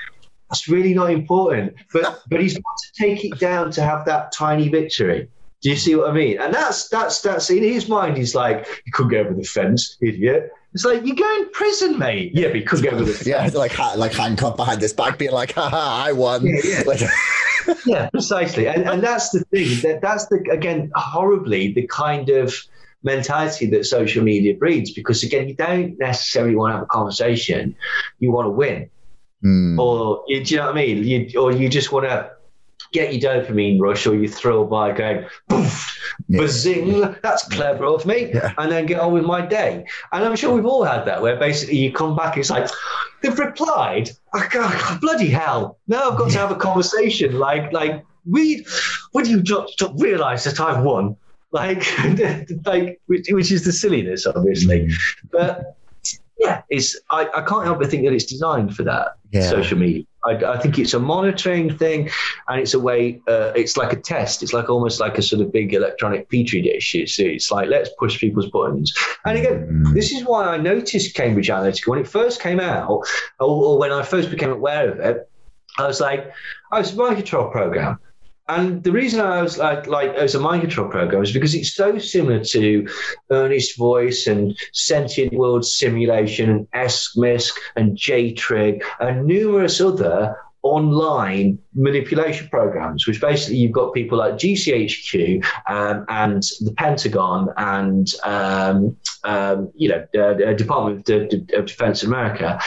that's 0.50 0.68
really 0.68 0.92
not 0.92 1.10
important. 1.10 1.74
But 1.92 2.22
but 2.28 2.42
he's 2.42 2.54
got 2.54 2.62
to 2.62 3.02
take 3.02 3.24
it 3.24 3.38
down 3.38 3.70
to 3.72 3.82
have 3.82 4.04
that 4.04 4.30
tiny 4.32 4.68
victory. 4.68 5.28
Do 5.62 5.70
you 5.70 5.76
see 5.76 5.96
what 5.96 6.10
I 6.10 6.12
mean? 6.12 6.38
And 6.38 6.52
that's 6.52 6.88
that's 6.88 7.22
that's 7.22 7.48
in 7.48 7.62
his 7.62 7.88
mind. 7.88 8.18
He's 8.18 8.34
like, 8.34 8.66
you 8.84 8.92
couldn't 8.92 9.10
get 9.10 9.26
over 9.26 9.34
the 9.34 9.44
fence, 9.44 9.96
idiot. 10.02 10.52
It's 10.74 10.84
like 10.84 11.06
you 11.06 11.14
go 11.14 11.36
in 11.36 11.50
prison, 11.50 11.98
mate. 11.98 12.32
Yeah, 12.34 12.48
but 12.48 12.56
you 12.56 12.64
couldn't 12.64 12.84
get 12.84 12.94
over 12.94 13.04
the 13.04 13.12
fence. 13.12 13.26
Yeah, 13.26 13.48
like 13.54 13.78
like 13.96 14.12
handcuffed 14.12 14.56
behind 14.56 14.80
this 14.80 14.92
back, 14.92 15.18
being 15.18 15.30
like, 15.30 15.52
ha 15.52 15.68
ha, 15.68 16.04
I 16.04 16.12
won. 16.12 16.44
Yeah, 16.44 16.60
yeah. 16.64 16.82
Like, 16.84 17.00
yeah 17.86 18.10
precisely. 18.10 18.66
And 18.66 18.82
and 18.88 19.02
that's 19.02 19.30
the 19.30 19.40
thing. 19.44 19.80
That 19.82 20.00
that's 20.02 20.26
the 20.26 20.44
again 20.50 20.90
horribly 20.96 21.72
the 21.72 21.86
kind 21.86 22.28
of 22.28 22.54
mentality 23.04 23.66
that 23.66 23.84
social 23.84 24.24
media 24.24 24.54
breeds 24.54 24.90
because 24.90 25.22
again 25.22 25.46
you 25.46 25.54
don't 25.54 25.98
necessarily 25.98 26.56
want 26.56 26.72
to 26.72 26.76
have 26.76 26.82
a 26.82 26.86
conversation 26.86 27.76
you 28.18 28.32
want 28.32 28.46
to 28.46 28.50
win 28.50 28.88
mm. 29.44 29.78
or 29.78 30.24
you, 30.26 30.42
do 30.42 30.54
you 30.54 30.58
know 30.58 30.66
what 30.66 30.74
i 30.74 30.86
mean 30.86 31.04
you, 31.04 31.38
or 31.38 31.52
you 31.52 31.68
just 31.68 31.92
want 31.92 32.06
to 32.06 32.30
get 32.94 33.12
your 33.12 33.32
dopamine 33.32 33.78
rush 33.80 34.06
or 34.06 34.14
you 34.14 34.28
thrill 34.28 34.64
by 34.64 34.92
going 34.92 35.26
poof, 35.48 35.98
yeah. 36.28 36.40
bazing, 36.40 37.00
that's 37.22 37.46
clever 37.48 37.84
of 37.84 38.06
me, 38.06 38.30
yeah. 38.32 38.54
and 38.56 38.70
then 38.70 38.86
get 38.86 39.00
on 39.00 39.12
with 39.12 39.24
my 39.24 39.44
day. 39.44 39.84
And 40.12 40.24
I'm 40.24 40.36
sure 40.36 40.54
we've 40.54 40.64
all 40.64 40.84
had 40.84 41.04
that 41.04 41.20
where 41.20 41.36
basically 41.36 41.76
you 41.76 41.92
come 41.92 42.16
back, 42.16 42.38
it's 42.38 42.50
like, 42.50 42.70
they've 43.20 43.38
replied, 43.38 44.10
oh, 44.32 44.48
God, 44.50 45.00
bloody 45.00 45.28
hell. 45.28 45.78
Now 45.88 46.10
I've 46.10 46.16
got 46.16 46.28
yeah. 46.28 46.34
to 46.34 46.38
have 46.38 46.50
a 46.52 46.56
conversation. 46.56 47.38
Like, 47.38 47.72
like, 47.72 48.04
we, 48.24 48.64
would 49.12 49.26
you 49.26 49.42
just 49.42 49.82
realize 49.96 50.44
that 50.44 50.60
I've 50.60 50.84
won? 50.84 51.16
Like, 51.50 51.84
like, 52.64 53.00
which, 53.06 53.26
which 53.30 53.50
is 53.50 53.64
the 53.64 53.72
silliness, 53.72 54.24
obviously. 54.24 54.86
Mm. 54.86 54.92
But 55.32 55.76
yeah, 56.44 56.62
it's 56.68 57.00
I, 57.10 57.28
I 57.34 57.42
can't 57.42 57.64
help 57.64 57.78
but 57.78 57.90
think 57.90 58.04
that 58.04 58.12
it's 58.12 58.26
designed 58.26 58.76
for 58.76 58.82
that 58.84 59.16
yeah. 59.30 59.48
social 59.48 59.78
media. 59.78 60.04
I, 60.24 60.32
I, 60.32 60.58
think 60.58 60.78
it's 60.78 60.94
a 60.94 60.98
monitoring 60.98 61.76
thing, 61.76 62.10
and 62.48 62.60
it's 62.60 62.74
a 62.74 62.80
way. 62.80 63.20
Uh, 63.26 63.52
it's 63.56 63.76
like 63.76 63.92
a 63.92 63.96
test. 63.96 64.42
It's 64.42 64.52
like 64.52 64.68
almost 64.68 65.00
like 65.00 65.18
a 65.18 65.22
sort 65.22 65.42
of 65.42 65.52
big 65.52 65.74
electronic 65.74 66.30
petri 66.30 66.62
dish. 66.62 66.94
It's, 66.94 67.18
it's 67.18 67.50
like 67.50 67.68
let's 67.68 67.90
push 67.98 68.18
people's 68.18 68.48
buttons. 68.50 68.92
And 69.24 69.38
again, 69.38 69.84
mm. 69.84 69.94
this 69.94 70.12
is 70.12 70.24
why 70.24 70.46
I 70.46 70.58
noticed 70.58 71.14
Cambridge 71.14 71.48
Analytica 71.48 71.88
when 71.88 71.98
it 71.98 72.08
first 72.08 72.40
came 72.40 72.60
out, 72.60 72.88
or, 72.88 73.04
or 73.40 73.78
when 73.78 73.92
I 73.92 74.02
first 74.02 74.30
became 74.30 74.50
aware 74.50 74.90
of 74.90 75.00
it. 75.00 75.28
I 75.76 75.88
was 75.88 76.00
like, 76.00 76.32
oh, 76.70 76.78
it's 76.78 76.92
a 76.92 76.96
mind 76.96 77.16
control 77.16 77.50
program. 77.50 77.98
And 78.46 78.82
the 78.82 78.92
reason 78.92 79.20
I 79.20 79.40
was 79.40 79.56
like, 79.56 79.86
like 79.86 80.10
as 80.10 80.34
a 80.34 80.40
mind 80.40 80.62
control 80.62 80.88
program 80.88 81.22
is 81.22 81.32
because 81.32 81.54
it's 81.54 81.74
so 81.74 81.98
similar 81.98 82.44
to 82.44 82.86
Earnest 83.30 83.78
Voice 83.78 84.26
and 84.26 84.54
Sentient 84.72 85.32
World 85.32 85.64
Simulation 85.64 86.50
and 86.50 86.70
ESCMISC 86.72 87.52
and 87.76 87.96
JTRIG 87.96 88.82
and 89.00 89.26
numerous 89.26 89.80
other 89.80 90.36
online 90.62 91.58
manipulation 91.74 92.48
programs, 92.48 93.06
which 93.06 93.20
basically 93.20 93.56
you've 93.56 93.72
got 93.72 93.92
people 93.92 94.18
like 94.18 94.34
GCHQ 94.34 95.44
um, 95.68 96.04
and 96.08 96.42
the 96.60 96.72
Pentagon 96.76 97.48
and 97.56 98.12
um, 98.24 98.96
um, 99.24 99.72
you 99.74 99.88
know 99.88 100.06
the 100.12 100.54
Department 100.56 101.08
of, 101.08 101.66
Defense 101.66 102.02
in 102.02 102.08
America 102.08 102.60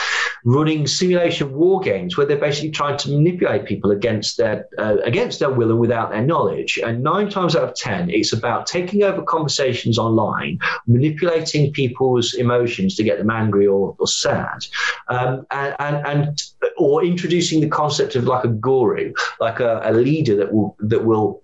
running 0.44 0.86
simulation 0.86 1.52
war 1.52 1.80
games 1.80 2.16
where 2.16 2.26
they're 2.26 2.36
basically 2.36 2.70
trying 2.70 2.96
to 2.96 3.10
manipulate 3.10 3.64
people 3.64 3.90
against 3.90 4.36
their 4.36 4.66
uh, 4.78 4.96
against 5.04 5.40
their 5.40 5.50
will 5.50 5.70
and 5.70 5.78
without 5.78 6.10
their 6.10 6.22
knowledge. 6.22 6.78
And 6.82 7.02
nine 7.02 7.28
times 7.28 7.56
out 7.56 7.64
of 7.64 7.74
ten, 7.74 8.10
it's 8.10 8.32
about 8.32 8.66
taking 8.66 9.02
over 9.02 9.22
conversations 9.22 9.98
online, 9.98 10.58
manipulating 10.86 11.72
people's 11.72 12.34
emotions 12.34 12.94
to 12.96 13.02
get 13.02 13.18
them 13.18 13.30
angry 13.30 13.66
or, 13.66 13.94
or 13.98 14.06
sad, 14.06 14.66
um, 15.08 15.46
and, 15.50 15.76
and, 15.78 16.06
and 16.06 16.42
or 16.76 17.04
introducing 17.04 17.60
the 17.60 17.68
concept 17.68 18.14
of 18.16 18.24
like 18.24 18.44
a 18.44 18.48
guru, 18.98 19.12
like 19.40 19.60
a, 19.60 19.80
a 19.84 19.92
leader 19.92 20.36
that 20.36 20.52
will 20.52 20.76
that 20.80 21.04
will 21.04 21.42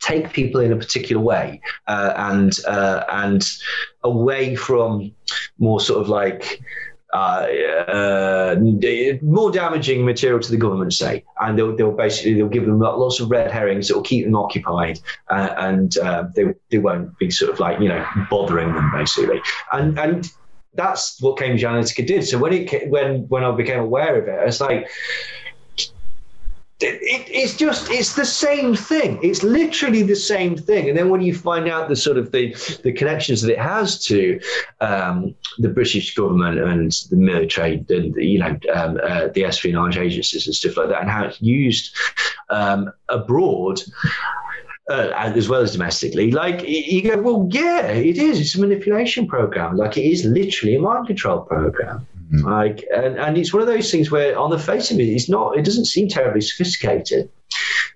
take 0.00 0.32
people 0.32 0.60
in 0.60 0.72
a 0.72 0.76
particular 0.76 1.22
way 1.22 1.60
uh, 1.86 2.12
and 2.16 2.52
uh, 2.66 3.04
and 3.10 3.48
away 4.02 4.56
from 4.56 5.12
more 5.58 5.80
sort 5.80 6.00
of 6.00 6.08
like 6.08 6.60
uh, 7.12 7.46
uh, 7.88 8.56
more 9.20 9.52
damaging 9.52 10.02
material 10.02 10.40
to 10.40 10.50
the 10.50 10.56
government, 10.56 10.94
say, 10.94 11.22
and 11.40 11.58
they'll, 11.58 11.76
they'll 11.76 11.92
basically 11.92 12.32
they'll 12.32 12.48
give 12.48 12.64
them 12.64 12.80
lots 12.80 13.20
of 13.20 13.30
red 13.30 13.50
herrings 13.50 13.88
that 13.88 13.94
will 13.94 14.02
keep 14.02 14.24
them 14.24 14.34
occupied, 14.34 14.98
uh, 15.28 15.54
and 15.58 15.98
uh, 15.98 16.24
they 16.34 16.54
they 16.70 16.78
won't 16.78 17.16
be 17.18 17.30
sort 17.30 17.52
of 17.52 17.60
like 17.60 17.78
you 17.80 17.88
know 17.88 18.04
bothering 18.30 18.74
them 18.74 18.90
basically, 18.94 19.40
and 19.72 19.98
and 19.98 20.32
that's 20.74 21.20
what 21.20 21.36
Cambridge 21.36 21.62
Analytica 21.62 22.06
did. 22.06 22.26
So 22.26 22.38
when 22.38 22.54
it 22.54 22.90
when 22.90 23.28
when 23.28 23.44
I 23.44 23.50
became 23.50 23.80
aware 23.80 24.20
of 24.20 24.26
it, 24.26 24.48
it's 24.48 24.60
like 24.60 24.88
it, 26.82 27.28
it's 27.30 27.56
just 27.56 27.90
it's 27.90 28.14
the 28.14 28.24
same 28.24 28.74
thing 28.74 29.18
it's 29.22 29.42
literally 29.42 30.02
the 30.02 30.16
same 30.16 30.56
thing 30.56 30.88
and 30.88 30.96
then 30.96 31.08
when 31.08 31.20
you 31.20 31.34
find 31.34 31.68
out 31.68 31.88
the 31.88 31.96
sort 31.96 32.18
of 32.18 32.32
the 32.32 32.52
the 32.82 32.92
connections 32.92 33.42
that 33.42 33.52
it 33.52 33.58
has 33.58 34.04
to 34.04 34.40
um, 34.80 35.34
the 35.58 35.68
british 35.68 36.14
government 36.14 36.58
and 36.58 36.92
the 37.10 37.16
military 37.16 37.84
and 37.88 38.14
you 38.16 38.38
know 38.38 38.58
um, 38.74 38.98
uh, 39.02 39.28
the 39.34 39.44
espionage 39.44 39.96
agencies 39.96 40.46
and 40.46 40.54
stuff 40.54 40.76
like 40.76 40.88
that 40.88 41.02
and 41.02 41.10
how 41.10 41.24
it's 41.24 41.40
used 41.40 41.94
um, 42.50 42.92
abroad 43.08 43.80
uh, 44.90 45.10
as 45.14 45.48
well 45.48 45.60
as 45.60 45.72
domestically, 45.72 46.32
like 46.32 46.62
you 46.66 47.02
go, 47.02 47.20
well, 47.20 47.48
yeah, 47.50 47.86
it 47.86 48.18
is. 48.18 48.40
It's 48.40 48.56
a 48.56 48.60
manipulation 48.60 49.26
program. 49.28 49.76
Like 49.76 49.96
it 49.96 50.02
is 50.02 50.24
literally 50.24 50.74
a 50.74 50.80
mind 50.80 51.06
control 51.06 51.40
program. 51.40 52.06
Mm-hmm. 52.32 52.46
Like, 52.46 52.84
and, 52.94 53.18
and 53.18 53.36
it's 53.36 53.52
one 53.52 53.62
of 53.62 53.68
those 53.68 53.90
things 53.90 54.10
where, 54.10 54.38
on 54.38 54.50
the 54.50 54.58
face 54.58 54.90
of 54.90 54.98
it, 54.98 55.04
it's 55.04 55.28
not. 55.28 55.58
It 55.58 55.64
doesn't 55.64 55.84
seem 55.84 56.08
terribly 56.08 56.40
sophisticated 56.40 57.28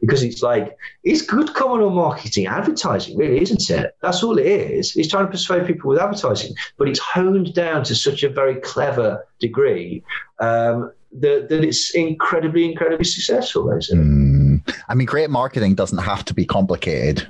because 0.01 0.23
it's 0.23 0.43
like 0.43 0.77
it's 1.05 1.23
good 1.23 1.55
common 1.55 1.95
marketing, 1.95 2.47
advertising, 2.47 3.17
really, 3.17 3.41
isn't 3.41 3.71
it? 3.71 3.97
That's 4.03 4.23
all 4.23 4.39
it 4.39 4.47
is. 4.47 4.95
It's 4.97 5.09
trying 5.09 5.25
to 5.25 5.31
persuade 5.31 5.67
people 5.67 5.89
with 5.89 5.99
advertising, 5.99 6.55
but 6.77 6.89
it's 6.89 6.99
honed 6.99 7.55
down 7.55 7.85
to 7.85 7.95
such 7.95 8.23
a 8.23 8.29
very 8.29 8.57
clever 8.57 9.27
degree 9.41 10.03
um, 10.41 10.93
that, 11.13 11.49
that 11.49 11.65
it's 11.65 11.95
incredibly, 11.95 12.65
incredibly 12.65 13.05
successful. 13.05 13.71
isn't 13.73 13.99
Mm. 13.99 14.75
I 14.89 14.95
mean, 14.95 15.07
great 15.07 15.31
marketing 15.31 15.75
doesn't 15.75 15.99
have 15.99 16.25
to 16.27 16.35
be 16.35 16.45
complicated. 16.45 17.27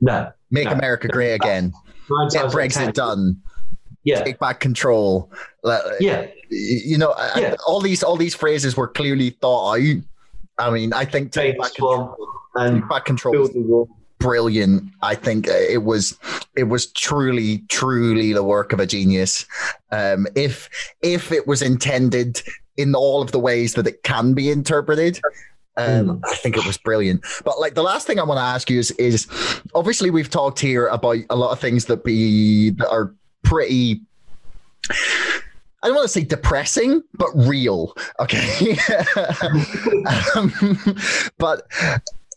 No. 0.00 0.32
Make 0.50 0.66
no. 0.66 0.72
America 0.72 1.08
great 1.08 1.34
again. 1.34 1.72
Get 2.32 2.46
Brexit 2.46 2.92
done. 2.94 3.40
Yeah. 4.04 4.22
take 4.22 4.38
back 4.38 4.60
control. 4.60 5.30
Yeah, 6.00 6.26
you 6.48 6.98
know, 6.98 7.14
yeah. 7.36 7.56
all 7.66 7.80
these 7.80 8.02
all 8.02 8.16
these 8.16 8.34
phrases 8.34 8.76
were 8.76 8.88
clearly 8.88 9.30
thought 9.30 9.78
out. 9.78 9.96
I 10.58 10.70
mean, 10.70 10.92
I 10.92 11.04
think 11.04 11.32
take 11.32 11.58
back 11.58 11.74
control, 11.74 12.16
and 12.54 12.80
take 12.80 12.88
back 12.88 13.04
control 13.04 13.88
brilliant. 14.20 14.84
I 15.02 15.16
think 15.16 15.48
uh, 15.48 15.52
it 15.52 15.82
was 15.82 16.16
it 16.54 16.64
was 16.64 16.86
truly 16.92 17.64
truly 17.68 18.32
the 18.32 18.44
work 18.44 18.72
of 18.72 18.78
a 18.78 18.86
genius. 18.86 19.44
Um, 19.90 20.28
if 20.36 20.68
if 21.02 21.32
it 21.32 21.48
was 21.48 21.62
intended 21.62 22.40
in 22.76 22.94
all 22.94 23.20
of 23.20 23.32
the 23.32 23.40
ways 23.40 23.74
that 23.74 23.88
it 23.88 24.04
can 24.04 24.32
be 24.34 24.50
interpreted. 24.50 25.20
Um, 25.76 26.08
hmm. 26.08 26.24
I 26.24 26.34
think 26.34 26.56
it 26.56 26.66
was 26.66 26.76
brilliant. 26.76 27.24
But 27.44 27.58
like 27.58 27.74
the 27.74 27.82
last 27.82 28.06
thing 28.06 28.18
I 28.18 28.22
want 28.24 28.38
to 28.38 28.42
ask 28.42 28.68
you 28.68 28.78
is, 28.78 28.90
is 28.92 29.26
obviously 29.74 30.10
we've 30.10 30.28
talked 30.28 30.58
here 30.58 30.88
about 30.88 31.18
a 31.30 31.36
lot 31.36 31.52
of 31.52 31.60
things 31.60 31.86
that 31.86 32.04
be 32.04 32.70
that 32.70 32.90
are 32.90 33.14
pretty 33.50 34.00
I 35.82 35.86
don't 35.86 35.96
want 35.96 36.06
to 36.06 36.12
say 36.12 36.24
depressing, 36.24 37.02
but 37.14 37.30
real. 37.34 37.96
Okay. 38.18 38.76
um, 40.34 40.52
but 41.38 41.66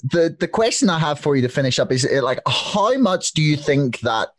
the 0.04 0.36
the 0.40 0.48
question 0.48 0.90
I 0.90 1.00
have 1.00 1.20
for 1.20 1.36
you 1.36 1.42
to 1.42 1.50
finish 1.50 1.78
up 1.78 1.92
is 1.92 2.08
like, 2.10 2.40
how 2.48 2.98
much 2.98 3.34
do 3.34 3.42
you 3.42 3.58
think 3.58 4.00
that 4.00 4.30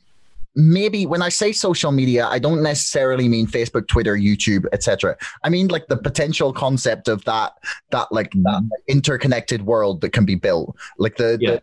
maybe 0.54 1.04
when 1.04 1.20
I 1.20 1.28
say 1.28 1.52
social 1.52 1.92
media, 1.92 2.26
I 2.26 2.38
don't 2.38 2.62
necessarily 2.62 3.28
mean 3.28 3.46
Facebook, 3.46 3.88
Twitter, 3.88 4.16
YouTube, 4.16 4.64
etc. 4.72 5.16
I 5.42 5.50
mean 5.50 5.68
like 5.68 5.88
the 5.88 5.98
potential 5.98 6.52
concept 6.52 7.08
of 7.08 7.24
that 7.24 7.52
that 7.90 8.10
like 8.10 8.32
that 8.32 8.70
interconnected 8.88 9.66
world 9.66 10.00
that 10.00 10.10
can 10.10 10.24
be 10.24 10.34
built, 10.34 10.76
like 10.96 11.16
the 11.16 11.36
yeah. 11.40 11.58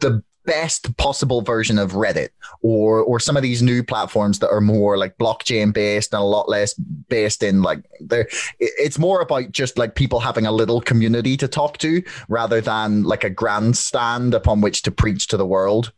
the, 0.00 0.10
the 0.10 0.24
best 0.44 0.96
possible 0.96 1.42
version 1.42 1.78
of 1.78 1.92
Reddit 1.92 2.28
or 2.62 3.00
or 3.00 3.18
some 3.18 3.36
of 3.36 3.42
these 3.42 3.62
new 3.62 3.82
platforms 3.82 4.38
that 4.38 4.50
are 4.50 4.60
more 4.60 4.98
like 4.98 5.16
blockchain 5.18 5.72
based 5.72 6.12
and 6.12 6.20
a 6.20 6.24
lot 6.24 6.48
less 6.48 6.74
based 6.74 7.42
in 7.42 7.62
like 7.62 7.82
there 8.00 8.28
it's 8.58 8.98
more 8.98 9.20
about 9.20 9.52
just 9.52 9.78
like 9.78 9.94
people 9.94 10.20
having 10.20 10.46
a 10.46 10.52
little 10.52 10.80
community 10.80 11.36
to 11.36 11.48
talk 11.48 11.78
to 11.78 12.02
rather 12.28 12.60
than 12.60 13.04
like 13.04 13.24
a 13.24 13.30
grandstand 13.30 14.34
upon 14.34 14.60
which 14.60 14.82
to 14.82 14.90
preach 14.90 15.26
to 15.28 15.36
the 15.36 15.46
world. 15.46 15.92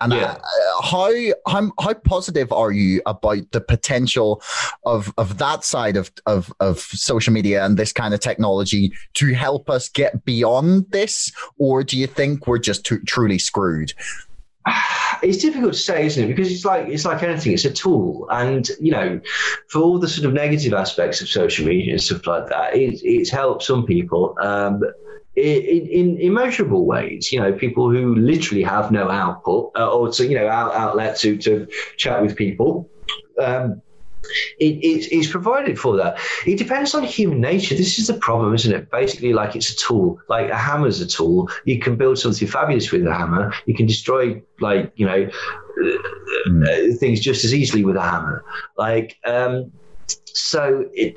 And 0.00 0.12
yeah. 0.12 0.36
uh, 0.42 0.82
how, 0.82 1.12
how 1.46 1.72
how 1.80 1.94
positive 1.94 2.52
are 2.52 2.72
you 2.72 3.02
about 3.06 3.50
the 3.52 3.60
potential 3.60 4.42
of 4.84 5.12
of 5.18 5.38
that 5.38 5.64
side 5.64 5.96
of 5.96 6.10
of 6.26 6.52
of 6.60 6.80
social 6.80 7.32
media 7.32 7.64
and 7.64 7.76
this 7.76 7.92
kind 7.92 8.14
of 8.14 8.20
technology 8.20 8.92
to 9.14 9.34
help 9.34 9.70
us 9.70 9.88
get 9.88 10.24
beyond 10.24 10.90
this? 10.90 11.32
Or 11.58 11.82
do 11.84 11.98
you 11.98 12.06
think 12.06 12.46
we're 12.46 12.58
just 12.58 12.84
too, 12.84 13.00
truly 13.00 13.38
screwed 13.38 13.75
it's 15.22 15.38
difficult 15.38 15.74
to 15.74 15.78
say, 15.78 16.06
isn't 16.06 16.24
it? 16.24 16.26
Because 16.28 16.50
it's 16.50 16.64
like 16.64 16.88
it's 16.88 17.04
like 17.04 17.22
anything; 17.22 17.52
it's 17.52 17.64
a 17.64 17.72
tool, 17.72 18.26
and 18.30 18.68
you 18.80 18.90
know, 18.90 19.20
for 19.68 19.80
all 19.80 19.98
the 19.98 20.08
sort 20.08 20.26
of 20.26 20.32
negative 20.32 20.74
aspects 20.74 21.20
of 21.20 21.28
social 21.28 21.66
media 21.66 21.92
and 21.92 22.02
stuff 22.02 22.26
like 22.26 22.48
that, 22.48 22.74
it, 22.74 23.00
it's 23.02 23.30
helped 23.30 23.62
some 23.62 23.86
people. 23.86 24.36
Um, 24.40 24.82
in, 25.36 25.86
in, 25.88 26.16
immeasurable 26.18 26.86
ways, 26.86 27.30
you 27.30 27.38
know, 27.38 27.52
people 27.52 27.90
who 27.90 28.14
literally 28.14 28.62
have 28.62 28.90
no 28.90 29.10
output 29.10 29.70
uh, 29.76 29.86
or 29.86 30.10
to, 30.10 30.26
you 30.26 30.34
know, 30.34 30.48
out, 30.48 30.74
outlet 30.74 31.18
to, 31.18 31.36
to 31.36 31.68
chat 31.98 32.22
with 32.22 32.34
people. 32.36 32.88
Um, 33.38 33.82
it, 34.58 34.74
it, 34.82 35.12
it's 35.12 35.30
provided 35.30 35.78
for 35.78 35.96
that. 35.96 36.18
It 36.46 36.58
depends 36.58 36.94
on 36.94 37.04
human 37.04 37.40
nature. 37.40 37.74
This 37.74 37.98
is 37.98 38.06
the 38.06 38.14
problem, 38.14 38.54
isn't 38.54 38.72
it? 38.72 38.90
Basically, 38.90 39.32
like 39.32 39.56
it's 39.56 39.70
a 39.70 39.76
tool. 39.76 40.20
Like 40.28 40.50
a 40.50 40.56
hammer's 40.56 41.00
a 41.00 41.06
tool. 41.06 41.48
You 41.64 41.78
can 41.78 41.96
build 41.96 42.18
something 42.18 42.48
fabulous 42.48 42.90
with 42.90 43.06
a 43.06 43.14
hammer. 43.14 43.52
You 43.66 43.74
can 43.74 43.86
destroy, 43.86 44.42
like 44.60 44.92
you 44.96 45.06
know, 45.06 45.28
mm. 46.48 46.98
things 46.98 47.20
just 47.20 47.44
as 47.44 47.54
easily 47.54 47.84
with 47.84 47.96
a 47.96 48.02
hammer. 48.02 48.44
Like, 48.76 49.16
um, 49.26 49.72
so 50.24 50.88
it, 50.92 51.16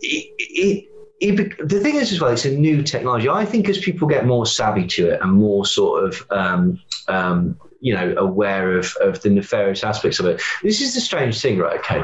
it, 0.00 0.34
it 0.38 0.86
it, 1.20 1.68
the 1.68 1.80
thing 1.80 1.96
is 1.96 2.12
as 2.12 2.20
well, 2.20 2.32
it's 2.32 2.46
a 2.46 2.50
new 2.50 2.82
technology. 2.82 3.28
I 3.28 3.44
think 3.44 3.68
as 3.68 3.78
people 3.78 4.08
get 4.08 4.24
more 4.24 4.46
savvy 4.46 4.86
to 4.86 5.10
it 5.10 5.20
and 5.20 5.32
more 5.32 5.66
sort 5.66 6.04
of 6.04 6.26
um, 6.30 6.80
um, 7.08 7.60
you 7.80 7.94
know 7.94 8.14
aware 8.16 8.78
of, 8.78 8.94
of 9.00 9.22
the 9.22 9.30
nefarious 9.30 9.82
aspects 9.82 10.20
of 10.20 10.26
it. 10.26 10.40
This 10.62 10.80
is 10.80 10.94
the 10.94 11.00
strange 11.00 11.40
thing, 11.40 11.58
right? 11.58 11.78
Okay, 11.78 12.02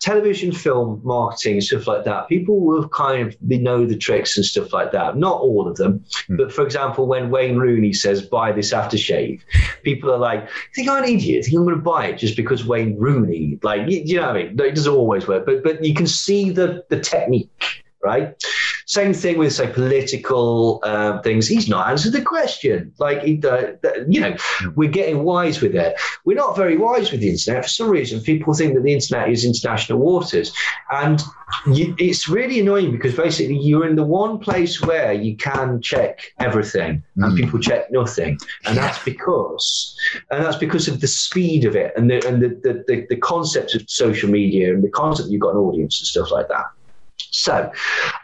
television, 0.00 0.52
film, 0.52 1.00
marketing, 1.04 1.60
stuff 1.60 1.86
like 1.86 2.04
that. 2.04 2.28
People 2.28 2.60
will 2.60 2.88
kind 2.88 3.28
of 3.28 3.36
they 3.40 3.58
know 3.58 3.86
the 3.86 3.96
tricks 3.96 4.36
and 4.36 4.44
stuff 4.44 4.72
like 4.72 4.92
that. 4.92 5.16
Not 5.16 5.40
all 5.40 5.68
of 5.68 5.76
them, 5.76 6.04
mm. 6.28 6.36
but 6.36 6.52
for 6.52 6.64
example, 6.64 7.06
when 7.06 7.30
Wayne 7.30 7.56
Rooney 7.56 7.92
says 7.92 8.22
buy 8.22 8.52
this 8.52 8.72
aftershave, 8.72 9.40
people 9.82 10.10
are 10.12 10.18
like, 10.18 10.48
"Think 10.74 10.88
I'm 10.88 11.04
an 11.04 11.08
idiot? 11.08 11.44
Think 11.44 11.56
I'm 11.56 11.64
going 11.64 11.76
to 11.76 11.82
buy 11.82 12.06
it 12.06 12.18
just 12.18 12.36
because 12.36 12.66
Wayne 12.66 12.96
Rooney?" 12.98 13.58
Like, 13.62 13.88
you, 13.88 14.02
you 14.04 14.16
know 14.16 14.26
what 14.26 14.36
I 14.36 14.42
mean? 14.44 14.60
It 14.60 14.74
doesn't 14.74 14.92
always 14.92 15.26
work, 15.26 15.46
but 15.46 15.62
but 15.62 15.84
you 15.84 15.94
can 15.94 16.06
see 16.06 16.50
the 16.50 16.84
the 16.88 17.00
technique 17.00 17.82
right? 18.02 18.34
Same 18.86 19.12
thing 19.14 19.38
with 19.38 19.52
say 19.52 19.68
political 19.72 20.80
uh, 20.82 21.20
things. 21.22 21.48
He's 21.48 21.68
not 21.68 21.88
answered 21.88 22.12
the 22.12 22.22
question. 22.22 22.92
Like 22.98 23.22
he, 23.22 23.40
uh, 23.42 23.72
you 24.08 24.20
know, 24.20 24.36
we're 24.74 24.90
getting 24.90 25.24
wise 25.24 25.60
with 25.60 25.74
it. 25.74 26.00
We're 26.24 26.36
not 26.36 26.56
very 26.56 26.76
wise 26.76 27.10
with 27.10 27.20
the 27.20 27.30
internet. 27.30 27.64
For 27.64 27.68
some 27.68 27.88
reason, 27.88 28.20
people 28.20 28.54
think 28.54 28.74
that 28.74 28.82
the 28.82 28.92
internet 28.92 29.30
is 29.30 29.44
international 29.44 29.98
waters, 29.98 30.52
and 30.90 31.22
you, 31.66 31.94
it's 31.98 32.28
really 32.28 32.60
annoying 32.60 32.92
because 32.92 33.14
basically 33.14 33.58
you're 33.58 33.86
in 33.86 33.96
the 33.96 34.04
one 34.04 34.38
place 34.38 34.80
where 34.80 35.12
you 35.12 35.36
can 35.36 35.80
check 35.80 36.32
everything, 36.38 37.02
mm. 37.16 37.24
and 37.24 37.36
people 37.36 37.58
check 37.58 37.90
nothing, 37.90 38.38
and 38.64 38.76
that's 38.76 39.02
because, 39.04 39.96
and 40.30 40.44
that's 40.44 40.56
because 40.56 40.88
of 40.88 41.00
the 41.00 41.06
speed 41.06 41.64
of 41.64 41.76
it 41.76 41.92
and 41.96 42.10
the 42.10 42.26
and 42.26 42.42
the 42.42 42.48
the, 42.48 42.84
the, 42.86 43.06
the 43.08 43.16
concept 43.16 43.74
of 43.74 43.88
social 43.88 44.30
media 44.30 44.72
and 44.74 44.82
the 44.82 44.90
concept 44.90 45.28
you've 45.28 45.40
got 45.40 45.50
an 45.50 45.58
audience 45.58 46.00
and 46.00 46.06
stuff 46.06 46.30
like 46.30 46.48
that. 46.48 46.66
So, 47.32 47.72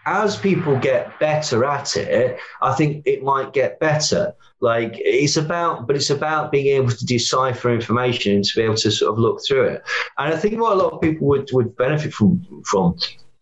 as 0.05 0.37
people 0.37 0.79
get 0.79 1.19
better 1.19 1.65
at 1.65 1.97
it, 1.97 2.39
I 2.61 2.75
think 2.75 3.03
it 3.07 3.23
might 3.23 3.55
get 3.55 3.81
better. 3.81 4.35
Like 4.61 4.95
it's 4.97 5.37
about, 5.37 5.87
but 5.87 5.97
it's 5.97 6.11
about 6.11 6.53
being 6.53 6.67
able 6.77 6.91
to 6.91 7.07
decipher 7.07 7.73
information 7.73 8.37
and 8.37 8.45
to 8.45 8.57
be 8.57 8.63
able 8.63 8.77
to 8.77 8.91
sort 8.91 9.13
of 9.13 9.19
look 9.19 9.41
through 9.47 9.65
it. 9.65 9.83
And 10.19 10.35
I 10.35 10.37
think 10.37 10.61
what 10.61 10.73
a 10.73 10.77
lot 10.77 10.93
of 10.93 11.01
people 11.01 11.27
would, 11.29 11.49
would 11.53 11.77
benefit 11.77 12.13
from 12.13 12.45
from 12.65 12.99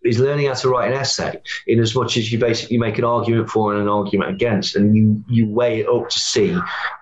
is 0.06 0.18
learning 0.18 0.46
how 0.46 0.54
to 0.54 0.68
write 0.68 0.90
an 0.90 0.96
essay 0.96 1.40
in 1.66 1.80
as 1.80 1.94
much 1.94 2.16
as 2.16 2.32
you 2.32 2.38
basically 2.38 2.78
make 2.78 2.98
an 2.98 3.04
argument 3.04 3.48
for 3.48 3.72
and 3.72 3.82
an 3.82 3.88
argument 3.88 4.30
against 4.30 4.76
and 4.76 4.96
you 4.96 5.22
you 5.28 5.48
weigh 5.48 5.80
it 5.80 5.88
up 5.88 6.08
to 6.08 6.18
see 6.18 6.56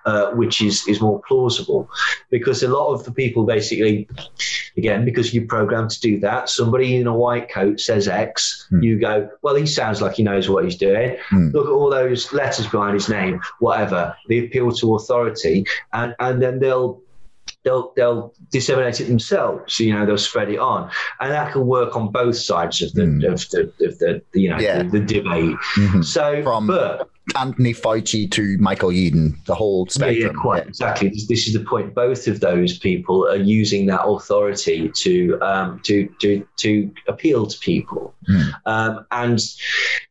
uh, 0.05 0.31
which 0.31 0.61
is 0.61 0.87
is 0.87 1.01
more 1.01 1.21
plausible 1.27 1.89
because 2.29 2.63
a 2.63 2.67
lot 2.67 2.93
of 2.93 3.03
the 3.03 3.11
people 3.11 3.45
basically 3.45 4.07
again 4.77 5.05
because 5.05 5.33
you're 5.33 5.45
programmed 5.45 5.89
to 5.89 5.99
do 5.99 6.19
that 6.19 6.49
somebody 6.49 6.95
in 6.95 7.07
a 7.07 7.15
white 7.15 7.49
coat 7.49 7.79
says 7.79 8.07
x 8.07 8.67
mm. 8.71 8.83
you 8.83 8.99
go 8.99 9.29
well 9.41 9.55
he 9.55 9.65
sounds 9.65 10.01
like 10.01 10.15
he 10.15 10.23
knows 10.23 10.49
what 10.49 10.63
he's 10.63 10.77
doing 10.77 11.17
mm. 11.29 11.53
look 11.53 11.67
at 11.67 11.71
all 11.71 11.89
those 11.89 12.33
letters 12.33 12.67
behind 12.67 12.93
his 12.93 13.09
name 13.09 13.39
whatever 13.59 14.15
the 14.27 14.45
appeal 14.45 14.71
to 14.71 14.95
authority 14.95 15.65
and 15.93 16.15
and 16.19 16.41
then 16.41 16.59
they'll 16.59 17.01
they'll 17.65 17.91
they'll 17.95 18.33
disseminate 18.51 19.01
it 19.01 19.05
themselves. 19.05 19.79
You 19.79 19.93
know, 19.93 20.05
they'll 20.05 20.17
spread 20.17 20.49
it 20.49 20.59
on, 20.59 20.89
and 21.19 21.31
that 21.31 21.51
can 21.51 21.65
work 21.65 21.97
on 21.97 22.11
both 22.11 22.37
sides 22.37 22.81
of 22.81 22.93
the 22.93 23.01
mm. 23.01 23.33
of, 23.33 23.49
the, 23.49 23.85
of 23.85 23.99
the 23.99 24.21
you 24.33 24.49
know 24.49 24.59
yeah. 24.59 24.83
the, 24.83 24.99
the, 24.99 24.99
debate. 25.01 25.57
Mm-hmm. 25.75 26.01
So, 26.03 26.41
From 26.43 26.67
but. 26.67 27.09
Anthony 27.35 27.73
Fauci 27.73 28.29
to 28.31 28.55
Michael 28.59 28.89
Yeadon, 28.89 29.43
the 29.45 29.55
whole 29.55 29.87
spectrum. 29.87 30.15
Yeah, 30.15 30.27
yeah 30.27 30.41
quite 30.41 30.63
yeah. 30.63 30.69
exactly. 30.69 31.09
This, 31.09 31.27
this, 31.27 31.47
is 31.47 31.53
the 31.53 31.61
point. 31.61 31.95
Both 31.95 32.27
of 32.27 32.39
those 32.39 32.77
people 32.77 33.27
are 33.27 33.35
using 33.35 33.87
that 33.87 34.05
authority 34.05 34.89
to 34.89 35.39
um, 35.41 35.81
to 35.85 36.07
to 36.21 36.47
to 36.57 36.93
appeal 37.07 37.47
to 37.47 37.59
people, 37.59 38.13
mm. 38.29 38.53
um, 38.67 39.07
and 39.09 39.41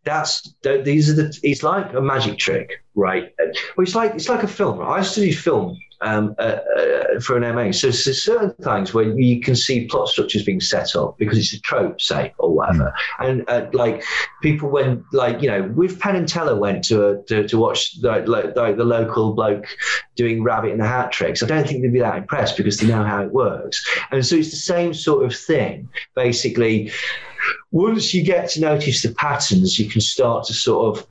that's 0.03 0.53
these 0.63 1.09
are 1.09 1.15
the. 1.15 1.39
It's 1.45 1.63
like 1.63 1.95
a 1.95 2.01
magic 2.01 2.37
trick, 2.37 2.84
right? 2.95 3.33
Well, 3.77 3.85
it's 3.85 3.95
like 3.95 4.15
it's 4.15 4.29
like 4.29 4.43
a 4.43 4.49
film. 4.49 4.81
I 4.81 5.03
studied 5.03 5.33
film 5.33 5.79
um, 6.05 6.35
uh, 6.39 6.59
uh, 6.77 7.21
for 7.21 7.37
an 7.37 7.55
MA. 7.55 7.73
So 7.73 7.89
there's 7.89 8.23
certain 8.23 8.53
things 8.63 8.93
where 8.93 9.19
you 9.19 9.41
can 9.41 9.57
see 9.57 9.87
plot 9.87 10.09
structures 10.09 10.45
being 10.45 10.61
set 10.61 10.95
up 10.95 11.17
because 11.19 11.39
it's 11.39 11.53
a 11.55 11.61
trope, 11.61 12.01
say, 12.01 12.35
or 12.39 12.53
whatever. 12.53 12.93
Mm. 13.19 13.29
And 13.29 13.45
uh, 13.49 13.67
like 13.73 14.05
people 14.43 14.69
when 14.69 15.05
like 15.13 15.43
you 15.43 15.49
know, 15.49 15.63
with 15.75 15.99
Penn 15.99 16.17
and 16.17 16.29
Teller 16.29 16.57
went 16.57 16.85
to 16.85 17.09
a, 17.09 17.23
to, 17.25 17.49
to 17.49 17.59
watch 17.59 17.97
like, 18.03 18.29
like, 18.29 18.55
like 18.55 18.77
the 18.77 18.85
local 18.85 19.33
bloke 19.33 19.67
doing 20.17 20.43
rabbit 20.43 20.73
in 20.73 20.79
the 20.79 20.87
hat 20.87 21.13
tricks. 21.13 21.43
I 21.43 21.47
don't 21.47 21.67
think 21.67 21.83
they'd 21.83 21.93
be 21.93 22.01
that 22.01 22.17
impressed 22.17 22.57
because 22.57 22.79
they 22.79 22.87
know 22.87 23.03
how 23.03 23.23
it 23.23 23.33
works. 23.33 23.85
And 24.11 24.25
so 24.25 24.37
it's 24.37 24.51
the 24.51 24.57
same 24.57 24.95
sort 24.95 25.25
of 25.25 25.35
thing, 25.35 25.89
basically. 26.15 26.93
Once 27.73 28.15
you 28.15 28.23
get 28.23 28.49
to 28.51 28.61
notice 28.61 29.03
the 29.03 29.13
patterns, 29.15 29.79
you 29.79 29.91
can 29.91 30.01
start 30.01 30.47
to 30.47 30.55
sort 30.55 30.97
of 30.97 31.07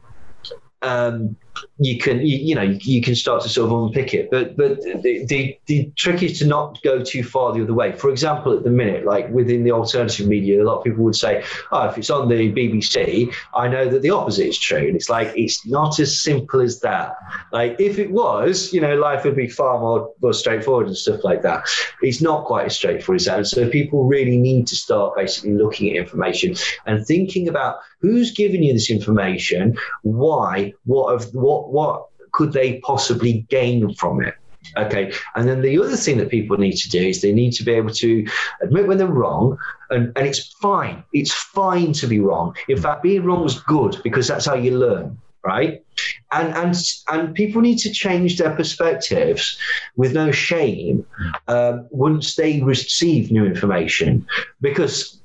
um, 0.82 1.36
you 1.78 1.98
can 1.98 2.20
you, 2.20 2.38
you, 2.38 2.56
know 2.56 2.62
you 2.62 3.02
can 3.02 3.16
start 3.16 3.44
to 3.44 3.50
sort 3.50 3.72
of 3.72 3.84
unpick 3.84 4.14
it. 4.14 4.30
But 4.32 4.56
but 4.58 4.82
the, 4.82 5.26
the, 5.28 5.58
the 5.66 5.92
trick 5.96 6.24
is 6.24 6.40
to 6.40 6.48
not 6.48 6.82
go 6.84 7.04
too 7.04 7.24
far 7.24 7.54
the 7.54 7.64
other 7.64 7.74
way. 7.74 7.92
For 7.92 8.10
example 8.10 8.56
at 8.56 8.64
the 8.64 8.70
minute 8.70 9.06
like 9.06 9.30
within 9.30 9.64
the 9.64 9.72
alternative 9.72 10.28
media 10.28 10.62
a 10.62 10.66
lot 10.66 10.78
of 10.78 10.84
people 10.84 11.04
would 11.04 11.16
say 11.16 11.44
oh 11.72 11.88
if 11.88 11.98
it's 11.98 12.10
on 12.10 12.28
the 12.28 12.52
bbc 12.54 13.34
i 13.56 13.68
know 13.68 13.88
that 13.88 14.02
the 14.02 14.10
opposite 14.10 14.48
is 14.48 14.58
true. 14.58 14.78
And 14.78 14.96
it's 14.96 15.10
like 15.10 15.34
it's 15.36 15.66
not 15.66 16.00
as 16.00 16.22
simple 16.22 16.62
as 16.62 16.80
that. 16.82 17.16
Like 17.52 17.80
if 17.80 18.00
it 18.00 18.12
was 18.12 18.74
you 18.74 18.82
know 18.82 18.96
life 18.96 19.24
would 19.24 19.36
be 19.36 19.48
far 19.48 19.80
more, 19.80 20.12
more 20.22 20.34
straightforward 20.34 20.88
and 20.88 20.98
stuff 20.98 21.24
like 21.24 21.42
that. 21.44 21.68
It's 22.02 22.22
not 22.22 22.46
quite 22.46 22.66
as 22.66 22.76
straightforward 22.76 23.22
as 23.22 23.26
that. 23.26 23.38
And 23.38 23.48
so 23.48 23.70
people 23.70 24.06
really 24.06 24.38
need 24.38 24.68
to 24.68 24.76
start 24.76 25.16
basically 25.16 25.54
looking 25.54 25.90
at 25.90 25.96
information 25.96 26.56
and 26.86 27.06
thinking 27.06 27.48
about 27.48 27.78
who's 28.04 28.32
giving 28.32 28.62
you 28.62 28.74
this 28.74 28.92
information 28.92 29.78
why 30.02 30.74
what 30.84 31.14
of 31.14 31.34
what 31.44 31.72
what 31.72 32.08
could 32.32 32.54
they 32.54 32.80
possibly 32.80 33.46
gain 33.50 33.94
from 33.96 34.24
it? 34.24 34.36
Okay. 34.78 35.14
And 35.36 35.48
then 35.48 35.62
the 35.62 35.78
other 35.80 35.96
thing 35.96 36.18
that 36.18 36.30
people 36.30 36.58
need 36.58 36.78
to 36.78 36.90
do 36.90 37.00
is 37.00 37.22
they 37.22 37.34
need 37.34 37.52
to 37.54 37.64
be 37.64 37.74
able 37.74 37.92
to 37.92 38.26
admit 38.62 38.88
when 38.88 38.98
they're 38.98 39.08
wrong. 39.08 39.58
And, 39.90 40.12
and 40.16 40.26
it's 40.26 40.54
fine. 40.62 41.04
It's 41.14 41.34
fine 41.34 41.94
to 41.94 42.08
be 42.08 42.20
wrong. 42.20 42.56
In 42.68 42.82
fact, 42.82 43.04
being 43.04 43.24
wrong 43.24 43.46
is 43.46 43.60
good 43.60 44.00
because 44.04 44.28
that's 44.28 44.46
how 44.46 44.56
you 44.56 44.78
learn. 44.78 45.20
Right. 45.46 45.84
And, 46.32 46.54
and, 46.56 46.76
and 47.10 47.36
people 47.36 47.62
need 47.62 47.78
to 47.80 47.92
change 47.92 48.38
their 48.38 48.56
perspectives 48.56 49.60
with 49.98 50.14
no 50.14 50.32
shame 50.32 51.06
um, 51.50 51.86
once 51.92 52.36
they 52.36 52.62
receive 52.62 53.30
new 53.30 53.46
information 53.46 54.26
because 54.62 55.20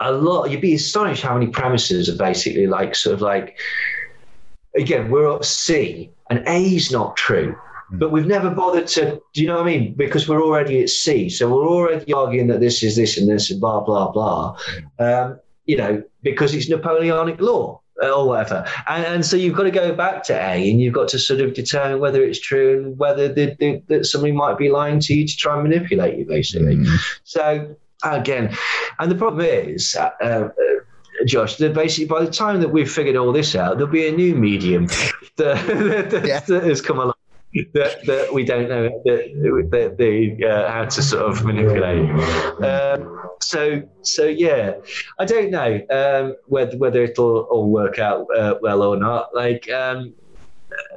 a 0.00 0.10
lot, 0.10 0.50
you'd 0.50 0.60
be 0.60 0.74
astonished 0.74 1.22
how 1.22 1.34
many 1.34 1.46
premises 1.46 2.08
are 2.08 2.16
basically 2.16 2.66
like, 2.66 2.96
sort 2.96 3.14
of 3.14 3.20
like, 3.20 3.56
again, 4.76 5.10
we're 5.10 5.36
at 5.36 5.44
C 5.44 6.10
and 6.30 6.42
A 6.46 6.60
is 6.60 6.90
not 6.90 7.16
true. 7.16 7.56
Hmm. 7.90 7.98
But 7.98 8.12
we've 8.12 8.26
never 8.26 8.50
bothered 8.50 8.86
to, 8.88 9.20
do 9.32 9.42
you 9.42 9.46
know 9.46 9.56
what 9.56 9.66
I 9.66 9.78
mean? 9.78 9.94
Because 9.94 10.28
we're 10.28 10.42
already 10.42 10.82
at 10.82 10.88
C. 10.88 11.28
So 11.28 11.48
we're 11.48 11.68
already 11.68 12.12
arguing 12.12 12.46
that 12.48 12.60
this 12.60 12.82
is 12.82 12.96
this 12.96 13.18
and 13.18 13.28
this 13.28 13.50
and 13.50 13.60
blah, 13.60 13.80
blah, 13.80 14.10
blah. 14.10 14.56
Um, 14.98 15.38
you 15.66 15.76
know, 15.76 16.02
because 16.22 16.54
it's 16.54 16.68
Napoleonic 16.68 17.40
law 17.40 17.80
or 18.02 18.28
whatever. 18.28 18.66
And, 18.88 19.04
and, 19.04 19.26
so 19.26 19.36
you've 19.36 19.56
got 19.56 19.62
to 19.64 19.70
go 19.70 19.94
back 19.94 20.24
to 20.24 20.34
A 20.34 20.70
and 20.70 20.80
you've 20.80 20.94
got 20.94 21.08
to 21.08 21.18
sort 21.18 21.40
of 21.40 21.54
determine 21.54 22.00
whether 22.00 22.22
it's 22.22 22.40
true 22.40 22.84
and 22.84 22.98
whether 22.98 23.32
the, 23.32 23.56
the, 23.58 23.82
that 23.88 24.06
somebody 24.06 24.32
might 24.32 24.58
be 24.58 24.68
lying 24.68 25.00
to 25.00 25.14
you 25.14 25.26
to 25.26 25.36
try 25.36 25.54
and 25.54 25.62
manipulate 25.62 26.18
you, 26.18 26.26
basically. 26.26 26.76
Mm. 26.76 27.18
So 27.24 27.76
again, 28.02 28.54
and 28.98 29.10
the 29.10 29.14
problem 29.14 29.46
is, 29.46 29.94
uh, 29.96 30.10
uh, 30.20 30.48
Josh, 31.26 31.56
that 31.56 31.74
basically 31.74 32.06
by 32.06 32.24
the 32.24 32.30
time 32.30 32.60
that 32.60 32.68
we've 32.68 32.90
figured 32.90 33.16
all 33.16 33.32
this 33.32 33.54
out, 33.54 33.76
there'll 33.76 33.92
be 33.92 34.06
a 34.06 34.12
new 34.12 34.34
medium 34.34 34.86
that, 35.36 35.66
that, 36.10 36.24
yeah. 36.26 36.40
that 36.40 36.64
has 36.64 36.80
come 36.80 36.98
along. 36.98 37.14
That, 37.72 38.04
that 38.06 38.34
we 38.34 38.44
don't 38.44 38.68
know 38.68 38.88
that, 39.04 39.68
that 39.70 39.96
the 39.96 40.44
uh, 40.44 40.72
how 40.72 40.86
to 40.86 41.02
sort 41.02 41.22
of 41.22 41.44
manipulate. 41.44 42.10
Um, 42.60 43.28
so 43.40 43.88
so 44.02 44.24
yeah, 44.24 44.72
I 45.20 45.24
don't 45.24 45.52
know 45.52 45.80
um, 45.88 46.34
whether 46.46 46.76
whether 46.78 47.04
it'll 47.04 47.42
all 47.42 47.70
work 47.70 48.00
out 48.00 48.26
uh, 48.36 48.56
well 48.60 48.82
or 48.82 48.96
not. 48.96 49.36
Like 49.36 49.70
um, 49.70 50.14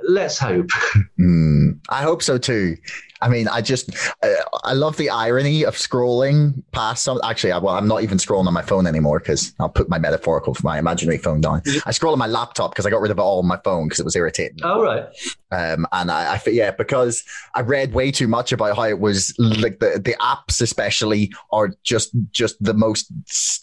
let's 0.07 0.37
hope. 0.37 0.69
Mm, 1.19 1.79
I 1.89 2.03
hope 2.03 2.21
so 2.21 2.37
too. 2.37 2.77
I 3.21 3.29
mean, 3.29 3.47
I 3.47 3.61
just 3.61 3.89
uh, 4.23 4.33
I 4.63 4.73
love 4.73 4.97
the 4.97 5.09
irony 5.09 5.63
of 5.63 5.75
scrolling 5.75 6.63
past 6.71 7.03
some. 7.03 7.19
Actually, 7.23 7.51
I, 7.51 7.57
well, 7.57 7.75
I'm 7.75 7.87
not 7.87 8.03
even 8.03 8.17
scrolling 8.17 8.47
on 8.47 8.53
my 8.53 8.61
phone 8.61 8.87
anymore 8.87 9.19
because 9.19 9.53
I'll 9.59 9.69
put 9.69 9.89
my 9.89 9.99
metaphorical, 9.99 10.55
my 10.63 10.77
imaginary 10.77 11.17
phone 11.17 11.41
down. 11.41 11.61
I 11.85 11.91
scroll 11.91 12.13
on 12.13 12.19
my 12.19 12.27
laptop 12.27 12.71
because 12.71 12.85
I 12.85 12.89
got 12.89 13.01
rid 13.01 13.11
of 13.11 13.17
it 13.17 13.21
all 13.21 13.39
on 13.39 13.47
my 13.47 13.59
phone 13.63 13.87
because 13.87 13.99
it 13.99 14.05
was 14.05 14.15
irritating. 14.15 14.59
Oh 14.63 14.81
right. 14.81 15.05
Um, 15.51 15.87
and 15.91 16.11
I, 16.11 16.35
I, 16.35 16.41
yeah, 16.49 16.71
because 16.71 17.23
I 17.53 17.61
read 17.61 17.93
way 17.93 18.11
too 18.11 18.27
much 18.27 18.51
about 18.51 18.75
how 18.75 18.83
it 18.83 18.99
was 18.99 19.33
like 19.37 19.79
the 19.79 20.01
the 20.03 20.15
apps, 20.19 20.61
especially, 20.61 21.31
are 21.51 21.71
just 21.83 22.11
just 22.31 22.61
the 22.61 22.73
most 22.73 23.11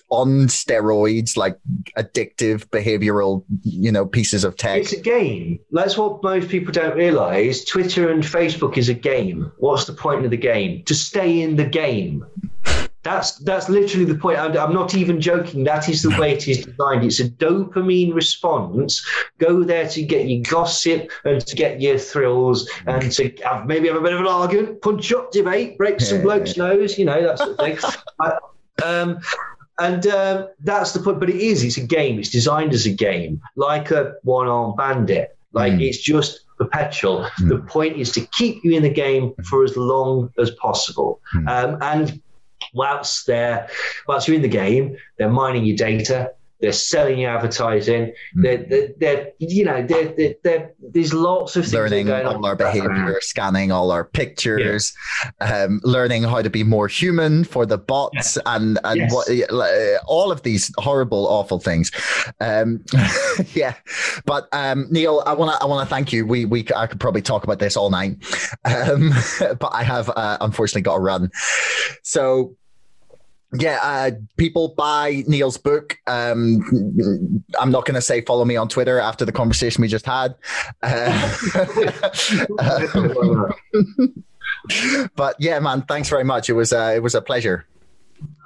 on 0.09 0.47
steroids, 0.47 1.37
like 1.37 1.59
addictive 1.99 2.67
behavioral, 2.69 3.45
you 3.63 3.93
know, 3.93 4.07
pieces 4.07 4.45
of 4.45 4.57
tech. 4.57 4.81
It's 4.81 4.93
a 4.93 5.01
game. 5.01 5.61
That's 5.73 5.99
what 5.99 6.23
most 6.23 6.49
people 6.49 6.73
don't 6.73 6.97
realize. 6.97 7.65
Twitter 7.65 8.11
and 8.11 8.23
Facebook 8.23 8.79
is 8.79 8.89
a 8.89 8.95
game. 8.95 9.53
What's 9.59 9.85
the 9.85 9.93
point 9.93 10.25
of 10.25 10.31
the 10.31 10.37
game? 10.37 10.83
To 10.85 10.95
stay 10.95 11.43
in 11.43 11.57
the 11.57 11.67
game. 11.67 12.25
That's 13.05 13.37
that's 13.41 13.69
literally 13.69 14.07
the 14.07 14.17
point. 14.17 14.39
I'm, 14.39 14.57
I'm, 14.57 14.73
not 14.73 14.95
even 14.95 15.21
joking. 15.21 15.63
That 15.65 15.91
is 15.91 16.03
the 16.03 16.11
way 16.19 16.33
it 16.33 16.49
is 16.49 16.65
designed. 16.65 17.05
It's 17.05 17.21
a 17.21 17.29
dopamine 17.29 18.15
response. 18.15 19.07
Go 19.39 19.63
there 19.63 19.87
to 19.91 20.03
get 20.03 20.27
your 20.27 20.43
gossip 20.43 21.11
and 21.25 21.47
to 21.47 21.55
get 21.55 21.83
your 21.83 21.99
thrills 21.99 22.69
and 22.87 23.13
to 23.13 23.31
have, 23.45 23.67
maybe 23.67 23.89
have 23.89 23.99
a 23.99 24.01
bit 24.01 24.15
of 24.15 24.21
an 24.21 24.27
argument, 24.27 24.81
punch 24.81 25.13
up, 25.13 25.33
debate, 25.33 25.77
break 25.77 26.01
some 26.01 26.23
bloke's 26.23 26.57
nose, 26.57 26.99
you 26.99 27.05
know 27.05 27.23
that 27.23 27.39
sort 27.39 27.51
of 27.51 27.57
thing. 27.59 27.79
I, 28.21 28.39
um, 28.83 29.21
and 29.79 30.07
um, 30.07 30.49
that's 30.61 30.93
the 30.93 31.01
point. 31.01 31.21
But 31.21 31.29
it 31.29 31.37
is. 31.37 31.63
It's 31.63 31.77
a 31.77 31.87
game. 31.87 32.19
It's 32.19 32.31
designed 32.31 32.73
as 32.73 32.87
a 32.87 32.93
game, 32.93 33.41
like 33.57 33.91
a 33.91 34.15
one-armed 34.23 34.79
bandit. 34.79 35.37
Like 35.53 35.75
mm. 35.75 35.87
it's 35.87 35.99
just 35.99 36.41
perpetual. 36.57 37.29
Mm. 37.41 37.49
The 37.49 37.59
point 37.59 37.97
is 37.97 38.13
to 38.13 38.23
keep 38.29 38.65
you 38.65 38.75
in 38.75 38.83
the 38.83 38.91
game 38.91 39.35
for 39.49 39.63
as 39.63 39.77
long 39.77 40.31
as 40.39 40.51
possible. 40.53 41.21
Mm. 41.35 41.49
Um, 41.49 41.79
and 41.83 42.23
whilst 42.75 43.27
they're 43.27 43.69
whilst 44.07 44.29
you're 44.29 44.37
in 44.37 44.43
the 44.43 44.49
game, 44.49 44.97
they're 45.19 45.31
mining 45.31 45.65
your 45.65 45.77
data. 45.77 46.33
They're 46.65 46.73
selling 46.73 47.19
you 47.19 47.27
advertising. 47.27 48.15
Mm. 48.35 48.43
They're, 48.43 48.57
they're, 48.57 48.89
they're, 48.97 49.33
you 49.39 49.67
know, 49.67 49.85
they're, 49.87 50.15
they're, 50.17 50.35
they're, 50.43 50.73
there's 50.81 51.13
lots 51.13 51.57
of 51.57 51.65
things 51.65 51.75
learning 51.75 52.11
all 52.11 52.47
our 52.47 52.57
behavior, 52.57 53.19
scanning 53.21 53.71
all 53.71 53.91
our 53.91 54.05
pictures, 54.05 54.95
yeah. 55.43 55.65
um, 55.65 55.81
learning 55.85 56.23
how 56.23 56.41
to 56.41 56.49
be 56.49 56.63
more 56.65 56.89
human 56.89 57.45
for 57.45 57.67
the 57.67 57.77
bots, 57.77 58.37
yeah. 58.37 58.57
and 58.57 58.79
and 58.85 59.01
yes. 59.01 59.13
what 59.13 59.29
all 60.07 60.33
of 60.33 60.41
these 60.43 60.73
horrible, 60.79 61.27
awful 61.27 61.59
things. 61.59 61.91
Um, 62.41 62.83
yeah, 63.53 63.75
but 64.25 64.49
um, 64.53 64.87
Neil, 64.91 65.23
I 65.27 65.35
want 65.35 65.53
to 65.53 65.63
I 65.63 65.67
want 65.67 65.87
to 65.87 65.95
thank 65.95 66.15
you. 66.15 66.25
We 66.25 66.47
we 66.47 66.65
I 66.75 66.87
could 66.87 66.99
probably 67.01 67.21
talk 67.23 67.45
about 67.45 67.59
this 67.59 67.77
all 67.77 67.91
night, 67.91 68.17
um, 68.65 69.13
but 69.59 69.71
I 69.75 69.83
have 69.83 70.09
uh, 70.17 70.39
unfortunately 70.41 70.81
got 70.83 70.95
to 70.95 71.01
run. 71.01 71.31
So 72.03 72.57
yeah, 73.59 73.79
uh, 73.83 74.11
people 74.37 74.75
buy 74.77 75.25
Neil's 75.27 75.57
book. 75.57 75.99
Um, 76.07 77.45
I'm 77.59 77.71
not 77.71 77.85
going 77.85 77.95
to 77.95 78.01
say 78.01 78.21
follow 78.23 78.45
me 78.45 78.57
on 78.57 78.69
Twitter 78.69 78.99
after 78.99 79.25
the 79.25 79.33
conversation 79.33 79.83
we 79.83 79.89
just 79.89 80.07
had. 80.07 80.35
Uh, 80.83 81.37
but 85.17 85.37
yeah, 85.39 85.59
man, 85.61 85.83
thanks 85.83 86.09
very 86.09 86.25
much. 86.25 86.49
It 86.49 86.55
was 86.55 86.73
uh, 86.73 86.93
it 86.95 87.03
was 87.03 87.15
a 87.15 87.23
pleasure. 87.23 87.67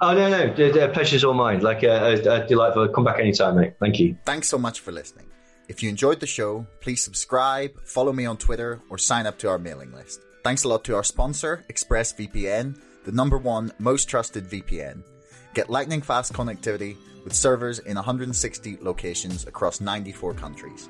Oh 0.01 0.13
no, 0.13 0.29
no, 0.29 0.53
the, 0.53 0.71
the 0.71 0.89
pleasure's 0.89 1.23
all 1.23 1.33
mine. 1.33 1.61
Like 1.61 1.83
uh, 1.83 1.87
uh, 1.87 2.45
delightful. 2.45 2.87
Come 2.89 3.03
back 3.03 3.19
anytime, 3.19 3.55
mate. 3.55 3.73
Thank 3.79 3.99
you. 3.99 4.17
Thanks 4.25 4.47
so 4.47 4.57
much 4.57 4.79
for 4.79 4.91
listening. 4.91 5.25
If 5.67 5.83
you 5.83 5.89
enjoyed 5.89 6.19
the 6.19 6.27
show, 6.27 6.65
please 6.81 7.03
subscribe, 7.03 7.79
follow 7.81 8.11
me 8.11 8.25
on 8.25 8.37
Twitter, 8.37 8.81
or 8.89 8.97
sign 8.97 9.27
up 9.27 9.37
to 9.39 9.49
our 9.49 9.59
mailing 9.59 9.93
list. 9.93 10.21
Thanks 10.43 10.63
a 10.63 10.67
lot 10.67 10.83
to 10.85 10.95
our 10.95 11.03
sponsor, 11.03 11.63
ExpressVPN 11.69 12.75
the 13.05 13.11
number 13.11 13.37
one 13.37 13.71
most 13.79 14.05
trusted 14.05 14.49
VPN. 14.49 15.03
Get 15.53 15.69
lightning 15.69 16.01
fast 16.01 16.33
connectivity 16.33 16.97
with 17.23 17.33
servers 17.33 17.79
in 17.79 17.95
160 17.95 18.77
locations 18.81 19.47
across 19.47 19.81
94 19.81 20.33
countries. 20.33 20.89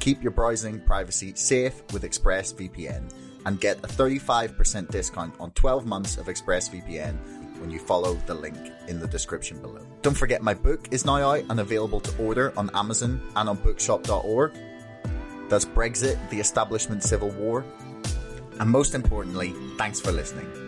Keep 0.00 0.22
your 0.22 0.32
browsing 0.32 0.80
privacy 0.80 1.34
safe 1.34 1.82
with 1.92 2.02
ExpressVPN 2.02 3.12
and 3.46 3.60
get 3.60 3.78
a 3.78 3.88
35% 3.88 4.90
discount 4.90 5.34
on 5.40 5.50
12 5.52 5.86
months 5.86 6.16
of 6.16 6.26
ExpressVPN 6.26 7.16
when 7.60 7.70
you 7.70 7.78
follow 7.78 8.14
the 8.26 8.34
link 8.34 8.58
in 8.86 9.00
the 9.00 9.06
description 9.06 9.60
below. 9.60 9.84
Don't 10.02 10.16
forget 10.16 10.42
my 10.42 10.54
book 10.54 10.88
is 10.90 11.04
now 11.04 11.32
out 11.32 11.44
and 11.48 11.60
available 11.60 12.00
to 12.00 12.22
order 12.22 12.52
on 12.56 12.70
Amazon 12.74 13.20
and 13.36 13.48
on 13.48 13.56
bookshop.org. 13.56 14.52
That's 15.48 15.64
Brexit, 15.64 16.18
the 16.30 16.40
Establishment 16.40 17.02
Civil 17.02 17.30
War. 17.30 17.64
And 18.60 18.70
most 18.70 18.94
importantly, 18.94 19.54
thanks 19.76 20.00
for 20.00 20.12
listening. 20.12 20.67